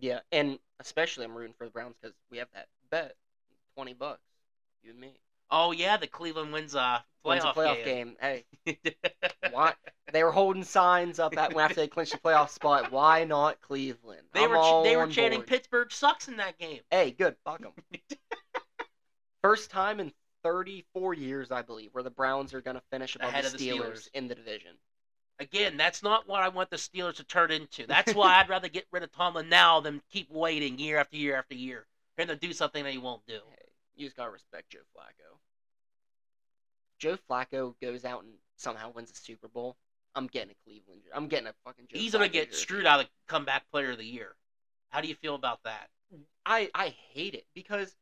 Yeah, 0.00 0.20
and 0.32 0.58
especially 0.80 1.24
I'm 1.24 1.34
rooting 1.34 1.54
for 1.56 1.64
the 1.64 1.70
Browns 1.70 1.94
because 2.00 2.16
we 2.30 2.38
have 2.38 2.48
that 2.54 2.66
bet, 2.90 3.14
twenty 3.74 3.94
bucks, 3.94 4.22
you 4.82 4.90
and 4.90 5.00
me. 5.00 5.12
Oh 5.50 5.72
yeah, 5.72 5.96
the 5.96 6.06
Cleveland 6.06 6.52
wins 6.52 6.74
a 6.74 7.04
playoff, 7.24 7.28
Wins 7.28 7.44
a 7.44 7.52
playoff 7.52 7.84
game. 7.84 8.16
Hey, 8.20 8.44
game. 8.66 8.76
why? 9.50 9.74
They 10.12 10.24
were 10.24 10.32
holding 10.32 10.64
signs 10.64 11.18
up 11.18 11.36
at 11.36 11.56
after 11.56 11.76
they 11.76 11.88
clinched 11.88 12.12
the 12.12 12.18
playoff 12.18 12.50
spot. 12.50 12.90
Why 12.90 13.24
not 13.24 13.60
Cleveland? 13.60 14.22
They 14.32 14.44
I'm 14.44 14.50
were 14.50 14.82
they 14.82 14.96
were 14.96 15.06
chanting 15.06 15.40
board. 15.40 15.48
Pittsburgh 15.48 15.92
sucks 15.92 16.28
in 16.28 16.36
that 16.38 16.58
game. 16.58 16.80
Hey, 16.90 17.12
good. 17.12 17.36
Fuck 17.44 17.62
them. 17.62 17.72
First 19.42 19.70
time 19.70 20.00
in 20.00 20.12
34 20.44 21.14
years, 21.14 21.50
I 21.50 21.62
believe, 21.62 21.90
where 21.92 22.04
the 22.04 22.10
Browns 22.10 22.54
are 22.54 22.60
going 22.60 22.76
to 22.76 22.82
finish 22.90 23.16
above 23.16 23.30
Ahead 23.30 23.44
the 23.44 23.48
of 23.48 23.58
the 23.58 23.68
Steelers, 23.68 23.80
Steelers. 23.80 24.08
in 24.14 24.28
the 24.28 24.34
division. 24.36 24.72
Again, 25.40 25.76
that's 25.76 26.02
not 26.02 26.28
what 26.28 26.42
I 26.42 26.48
want 26.48 26.70
the 26.70 26.76
Steelers 26.76 27.16
to 27.16 27.24
turn 27.24 27.50
into. 27.50 27.86
That's 27.88 28.14
why 28.14 28.36
I'd 28.36 28.48
rather 28.48 28.68
get 28.68 28.86
rid 28.92 29.02
of 29.02 29.10
Tomlin 29.10 29.48
now 29.48 29.80
than 29.80 30.00
keep 30.12 30.30
waiting 30.30 30.78
year 30.78 30.98
after 30.98 31.16
year 31.16 31.34
after 31.36 31.54
year 31.56 31.86
him 32.16 32.28
to 32.28 32.36
do 32.36 32.52
something 32.52 32.84
that 32.84 32.92
he 32.92 32.98
won't 32.98 33.26
do. 33.26 33.40
Hey, 33.50 33.68
you 33.96 34.06
just 34.06 34.16
got 34.16 34.26
to 34.26 34.30
respect 34.30 34.70
Joe 34.70 34.80
Flacco. 34.96 35.38
Joe 36.98 37.18
Flacco 37.28 37.74
goes 37.82 38.04
out 38.04 38.22
and 38.22 38.32
somehow 38.56 38.92
wins 38.92 39.10
a 39.10 39.14
Super 39.14 39.48
Bowl. 39.48 39.76
I'm 40.14 40.28
getting 40.28 40.50
a 40.50 40.64
Cleveland. 40.64 41.02
I'm 41.12 41.26
getting 41.26 41.48
a 41.48 41.54
fucking 41.64 41.86
Joe 41.92 41.98
He's 41.98 42.12
gonna 42.12 42.28
get 42.28 42.50
jersey. 42.50 42.62
screwed 42.62 42.86
out 42.86 43.00
of 43.00 43.06
comeback 43.26 43.68
player 43.72 43.90
of 43.90 43.98
the 43.98 44.04
year. 44.04 44.36
How 44.90 45.00
do 45.00 45.08
you 45.08 45.16
feel 45.16 45.34
about 45.34 45.58
that? 45.64 45.90
I 46.46 46.70
I 46.72 46.94
hate 47.12 47.34
it 47.34 47.46
because 47.52 47.96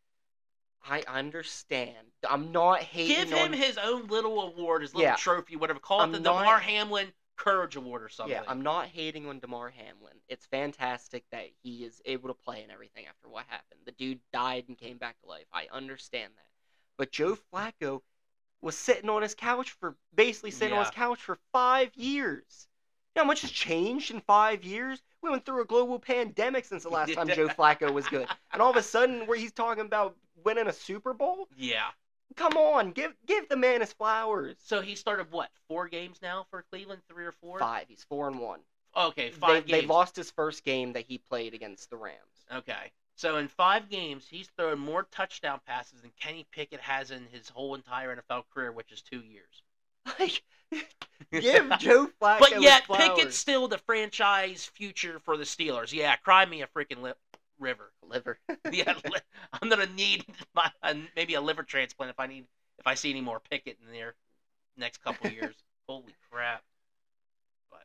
I 0.88 1.02
understand. 1.06 1.96
I'm 2.28 2.52
not 2.52 2.82
hating 2.82 3.16
Give 3.16 3.30
him 3.32 3.52
on. 3.52 3.52
his 3.52 3.78
own 3.78 4.06
little 4.08 4.40
award, 4.42 4.82
his 4.82 4.94
little 4.94 5.10
Yeah. 5.10 5.16
trophy, 5.16 5.56
whatever. 5.56 5.78
Call 5.78 6.00
I'm 6.00 6.10
it 6.10 6.18
the 6.18 6.20
not- 6.20 6.40
Damar 6.40 6.58
Hamlin 6.58 7.12
Courage 7.36 7.76
Award 7.76 8.02
or 8.02 8.08
something. 8.08 8.32
Yeah, 8.36 8.44
I'm 8.46 8.62
not 8.62 8.86
hating 8.88 9.26
on 9.28 9.40
Damar 9.40 9.70
Hamlin. 9.70 10.20
It's 10.28 10.46
fantastic 10.46 11.24
that 11.30 11.48
he 11.62 11.84
is 11.84 12.00
able 12.04 12.28
to 12.28 12.34
play 12.34 12.62
and 12.62 12.70
everything 12.70 13.06
after 13.06 13.28
what 13.28 13.46
happened. 13.48 13.80
The 13.84 13.92
dude 13.92 14.20
died 14.32 14.64
and 14.68 14.76
came 14.78 14.98
back 14.98 15.20
to 15.22 15.28
life. 15.28 15.46
I 15.52 15.66
understand 15.72 16.32
that. 16.36 16.46
But 16.98 17.10
Joe 17.10 17.36
Flacco 17.52 18.02
was 18.60 18.76
sitting 18.76 19.08
on 19.10 19.22
his 19.22 19.34
couch 19.34 19.70
for 19.70 19.96
basically 20.14 20.52
sitting 20.52 20.76
on 20.76 20.84
his 20.84 20.94
couch 20.94 21.20
for 21.20 21.38
five 21.52 21.90
years. 21.96 22.68
You 23.14 23.20
know 23.20 23.24
how 23.24 23.28
much 23.28 23.40
has 23.42 23.50
changed 23.50 24.10
in 24.10 24.20
five 24.20 24.62
years? 24.62 25.02
We 25.20 25.30
went 25.30 25.44
through 25.44 25.62
a 25.62 25.66
global 25.66 25.98
pandemic 25.98 26.64
since 26.64 26.84
the 26.84 26.88
last 26.90 27.12
time 27.14 27.28
Joe 27.28 27.48
Flacco 27.58 27.92
was 27.92 28.06
good. 28.08 28.26
And 28.52 28.62
all 28.62 28.70
of 28.70 28.76
a 28.76 28.82
sudden 28.82 29.26
where 29.26 29.36
he's 29.38 29.52
talking 29.52 29.84
about 29.84 30.16
winning 30.44 30.66
a 30.68 30.72
Super 30.72 31.12
Bowl? 31.12 31.48
Yeah. 31.56 31.88
Come 32.36 32.56
on, 32.56 32.92
give 32.92 33.14
give 33.26 33.48
the 33.48 33.56
man 33.56 33.80
his 33.80 33.92
flowers. 33.92 34.56
So 34.64 34.80
he 34.80 34.94
started 34.94 35.30
what? 35.30 35.50
Four 35.68 35.88
games 35.88 36.18
now 36.22 36.46
for 36.50 36.64
Cleveland, 36.70 37.02
three 37.08 37.26
or 37.26 37.32
four. 37.32 37.58
Five. 37.58 37.86
He's 37.88 38.04
four 38.04 38.28
and 38.28 38.38
one. 38.38 38.60
Okay, 38.96 39.30
They, 39.30 39.36
five 39.36 39.66
they 39.66 39.80
games. 39.80 39.88
lost 39.88 40.16
his 40.16 40.30
first 40.30 40.64
game 40.64 40.92
that 40.92 41.04
he 41.06 41.18
played 41.18 41.54
against 41.54 41.90
the 41.90 41.96
Rams. 41.96 42.18
Okay. 42.52 42.92
So 43.16 43.36
in 43.36 43.48
five 43.48 43.88
games, 43.88 44.26
he's 44.28 44.48
thrown 44.56 44.78
more 44.78 45.06
touchdown 45.10 45.60
passes 45.66 46.00
than 46.00 46.12
Kenny 46.18 46.46
Pickett 46.50 46.80
has 46.80 47.10
in 47.10 47.26
his 47.30 47.48
whole 47.48 47.74
entire 47.74 48.16
NFL 48.16 48.44
career, 48.52 48.72
which 48.72 48.92
is 48.92 49.02
two 49.02 49.20
years. 49.20 49.62
Like, 50.18 50.42
give 51.30 51.78
Joe 51.78 52.08
Flacco 52.20 52.38
but 52.40 52.60
yet. 52.60 52.82
Pickett's 52.88 53.36
still 53.36 53.68
the 53.68 53.78
franchise 53.78 54.64
future 54.64 55.20
for 55.20 55.36
the 55.36 55.44
Steelers. 55.44 55.92
Yeah, 55.92 56.16
cry 56.16 56.44
me 56.46 56.62
a 56.62 56.66
freaking 56.66 57.02
lip 57.02 57.18
river. 57.62 57.92
liver. 58.02 58.38
Yeah, 58.72 58.94
li- 59.04 59.20
I'm 59.52 59.68
gonna 59.68 59.86
need 59.86 60.24
my, 60.54 60.70
uh, 60.82 60.94
maybe 61.16 61.34
a 61.34 61.40
liver 61.40 61.62
transplant 61.62 62.10
if 62.10 62.20
I 62.20 62.26
need 62.26 62.44
if 62.78 62.86
I 62.86 62.94
see 62.94 63.10
any 63.10 63.20
more 63.20 63.40
Pickett 63.50 63.78
in 63.84 63.92
there 63.92 64.14
next 64.76 65.02
couple 65.02 65.30
years. 65.30 65.54
Holy 65.88 66.14
crap! 66.30 66.62
But 67.70 67.84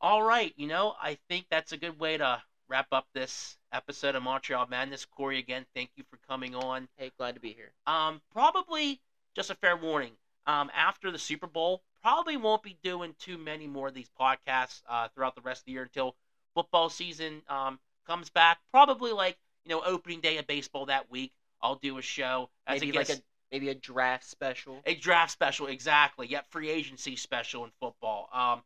all 0.00 0.22
right, 0.22 0.52
you 0.56 0.66
know, 0.66 0.94
I 1.00 1.18
think 1.28 1.46
that's 1.50 1.72
a 1.72 1.76
good 1.76 1.98
way 1.98 2.16
to 2.16 2.42
wrap 2.68 2.86
up 2.92 3.06
this 3.12 3.56
episode 3.72 4.14
of 4.14 4.22
Montreal 4.22 4.66
Madness. 4.68 5.04
Corey, 5.04 5.38
again, 5.38 5.66
thank 5.74 5.90
you 5.96 6.04
for 6.10 6.18
coming 6.28 6.54
on. 6.54 6.88
Hey, 6.96 7.10
glad 7.18 7.34
to 7.34 7.40
be 7.40 7.52
here. 7.52 7.72
Um, 7.86 8.20
probably 8.32 9.00
just 9.34 9.50
a 9.50 9.54
fair 9.54 9.76
warning. 9.76 10.12
Um, 10.46 10.70
after 10.74 11.10
the 11.10 11.18
Super 11.18 11.46
Bowl, 11.46 11.82
probably 12.02 12.36
won't 12.36 12.62
be 12.62 12.76
doing 12.82 13.14
too 13.18 13.38
many 13.38 13.66
more 13.66 13.88
of 13.88 13.94
these 13.94 14.10
podcasts 14.18 14.82
uh, 14.88 15.08
throughout 15.14 15.34
the 15.34 15.40
rest 15.40 15.60
of 15.62 15.66
the 15.66 15.72
year 15.72 15.82
until 15.82 16.16
football 16.54 16.88
season 16.88 17.42
um, 17.48 17.78
comes 18.06 18.30
back. 18.30 18.58
Probably 18.70 19.12
like 19.12 19.38
you 19.64 19.70
know 19.70 19.82
opening 19.84 20.20
day 20.20 20.38
of 20.38 20.46
baseball 20.46 20.86
that 20.86 21.10
week. 21.10 21.32
I'll 21.60 21.76
do 21.76 21.98
a 21.98 22.02
show 22.02 22.50
as 22.66 22.80
Maybe 22.80 22.96
like 22.96 23.08
a 23.10 23.16
maybe 23.50 23.68
a 23.68 23.74
draft 23.74 24.24
special. 24.24 24.82
a 24.86 24.94
draft 24.94 25.30
special, 25.32 25.66
exactly. 25.68 26.26
Yep, 26.28 26.46
free 26.50 26.70
agency 26.70 27.16
special 27.16 27.64
in 27.64 27.70
football. 27.80 28.28
Um, 28.32 28.62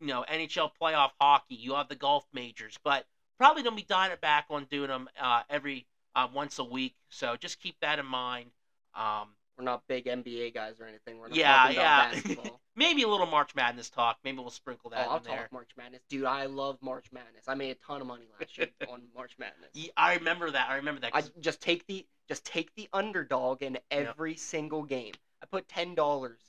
you 0.00 0.08
know 0.08 0.24
NHL 0.28 0.70
playoff 0.80 1.10
hockey. 1.20 1.54
You 1.54 1.74
have 1.74 1.88
the 1.88 1.94
golf 1.96 2.26
majors, 2.32 2.78
but 2.82 3.06
probably 3.38 3.62
gonna 3.62 3.76
be 3.76 3.82
dialing 3.82 4.12
it 4.12 4.20
back 4.20 4.46
on 4.50 4.64
doing 4.64 4.88
them 4.88 5.08
uh, 5.20 5.42
every 5.48 5.86
uh, 6.14 6.26
once 6.32 6.58
a 6.58 6.64
week. 6.64 6.94
So 7.10 7.36
just 7.36 7.60
keep 7.60 7.76
that 7.80 7.98
in 7.98 8.06
mind. 8.06 8.50
Um, 8.94 9.28
We're 9.60 9.64
not 9.64 9.82
big 9.88 10.06
NBA 10.06 10.54
guys 10.54 10.80
or 10.80 10.86
anything. 10.86 11.18
We're 11.18 11.28
not 11.28 11.36
yeah, 11.36 11.68
yeah. 11.68 12.14
Maybe 12.76 13.02
a 13.02 13.08
little 13.08 13.26
March 13.26 13.54
Madness 13.54 13.90
talk. 13.90 14.16
Maybe 14.24 14.38
we'll 14.38 14.48
sprinkle 14.48 14.90
oh, 14.90 14.96
that 14.96 15.06
I'll 15.06 15.18
in 15.18 15.24
there. 15.24 15.36
talk 15.36 15.52
March 15.52 15.72
Madness, 15.76 16.00
dude. 16.08 16.24
I 16.24 16.46
love 16.46 16.78
March 16.80 17.12
Madness. 17.12 17.44
I 17.46 17.54
made 17.54 17.72
a 17.72 17.74
ton 17.86 18.00
of 18.00 18.06
money 18.06 18.24
last 18.40 18.56
year 18.56 18.68
on 18.90 19.02
March 19.14 19.36
Madness. 19.38 19.68
Yeah, 19.74 19.90
I 19.98 20.14
remember 20.14 20.50
that. 20.50 20.70
I 20.70 20.76
remember 20.76 21.02
that. 21.02 21.10
I 21.14 21.24
just 21.40 21.60
take 21.60 21.86
the 21.86 22.06
just 22.26 22.46
take 22.46 22.74
the 22.74 22.88
underdog 22.94 23.62
in 23.62 23.76
every 23.90 24.34
single 24.34 24.82
game. 24.82 25.12
I 25.42 25.46
put 25.46 25.68
ten 25.68 25.94
dollars 25.94 26.40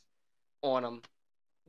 on 0.61 0.83
them. 0.83 1.01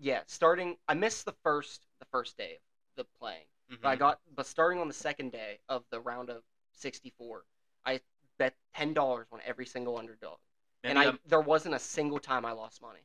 Yeah, 0.00 0.20
starting. 0.26 0.76
I 0.86 0.94
missed 0.94 1.24
the 1.24 1.34
first 1.42 1.86
the 1.98 2.06
first 2.12 2.36
day 2.36 2.60
of 2.96 3.04
the 3.04 3.18
playing, 3.18 3.46
but 3.80 3.88
I 3.88 3.96
Mhm. 3.96 3.98
got 3.98 4.20
but 4.32 4.46
starting 4.46 4.78
on 4.78 4.86
the 4.86 4.94
second 4.94 5.32
day 5.32 5.58
of 5.68 5.82
the 5.90 5.98
round 5.98 6.30
of 6.30 6.44
sixty 6.72 7.10
four, 7.18 7.42
I 7.84 8.00
bet 8.38 8.54
ten 8.76 8.94
dollars 8.94 9.26
on 9.32 9.40
every 9.44 9.66
single 9.66 9.96
underdog, 9.96 10.38
and 10.84 10.94
Maybe, 10.94 11.06
I 11.06 11.10
um, 11.10 11.18
there 11.26 11.40
wasn't 11.40 11.74
a 11.74 11.78
single 11.78 12.18
time 12.18 12.44
I 12.44 12.52
lost 12.52 12.82
money. 12.82 13.00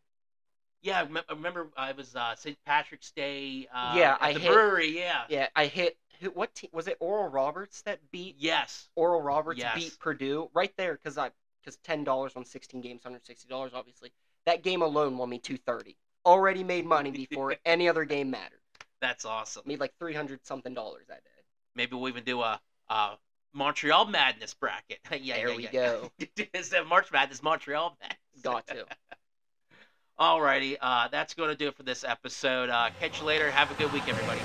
yeah, 0.81 1.01
I 1.01 1.19
I 1.29 1.33
remember 1.33 1.69
I 1.77 1.91
was 1.91 2.15
uh, 2.15 2.35
St. 2.35 2.57
Patrick's 2.65 3.11
Day. 3.11 3.67
Uh, 3.73 3.93
Yeah, 3.95 4.13
at 4.13 4.21
I 4.21 4.33
the 4.33 4.39
hit- 4.39 4.51
brewery. 4.53 4.97
Yeah. 4.97 5.23
Yeah, 5.29 5.47
I 5.55 5.65
hit. 5.67 5.97
Who, 6.21 6.29
what 6.31 6.53
team 6.55 6.69
was 6.73 6.87
it? 6.87 6.97
Oral 6.99 7.29
Roberts 7.29 7.81
that 7.83 7.99
beat 8.11 8.35
Yes. 8.39 8.89
Oral 8.95 9.21
Roberts 9.21 9.59
Yes. 9.59 9.75
beat 9.75 9.99
Purdue 9.99 10.49
right 10.53 10.73
there 10.77 10.93
because 10.93 11.17
I 11.17 11.31
because 11.61 11.77
ten 11.77 12.03
dollars 12.03 12.33
on 12.35 12.45
sixteen 12.45 12.81
games, 12.81 13.03
hundred 13.03 13.25
sixty 13.25 13.47
dollars. 13.47 13.71
Obviously, 13.75 14.11
that 14.45 14.63
game 14.63 14.81
alone 14.81 15.17
won 15.17 15.29
me 15.29 15.37
two 15.39 15.57
thirty. 15.57 15.97
Already 16.25 16.63
made 16.63 16.85
money 16.85 17.11
before 17.11 17.55
any 17.65 17.87
other 17.87 18.03
game 18.05 18.31
mattered. 18.31 18.59
That's 18.99 19.25
awesome. 19.25 19.63
Made 19.65 19.79
like 19.79 19.93
three 19.99 20.13
hundred 20.15 20.45
something 20.45 20.73
dollars 20.73 21.05
that 21.07 21.23
day. 21.23 21.29
Maybe 21.75 21.95
we'll 21.95 22.09
even 22.09 22.23
do 22.23 22.41
a, 22.41 22.59
a 22.89 23.11
Montreal 23.57 24.05
Madness 24.05 24.53
bracket. 24.53 24.99
yeah, 25.21 25.35
there 25.35 25.49
yeah, 25.49 25.55
we 25.55 25.63
yeah. 25.63 25.71
go. 25.71 26.11
Instead 26.53 26.81
of 26.81 26.87
March 26.87 27.11
Madness, 27.11 27.41
Montreal 27.43 27.97
Madness. 27.99 28.19
Got 28.43 28.67
to. 28.67 28.85
Alrighty, 30.19 30.77
uh, 30.81 31.09
that's 31.09 31.33
going 31.33 31.49
to 31.49 31.55
do 31.55 31.67
it 31.67 31.75
for 31.75 31.83
this 31.83 32.03
episode. 32.03 32.69
Uh, 32.69 32.89
catch 32.99 33.19
you 33.19 33.25
later. 33.25 33.51
Have 33.51 33.69
a 33.69 33.75
good 33.75 33.91
week, 33.91 34.07
everybody. 34.07 34.41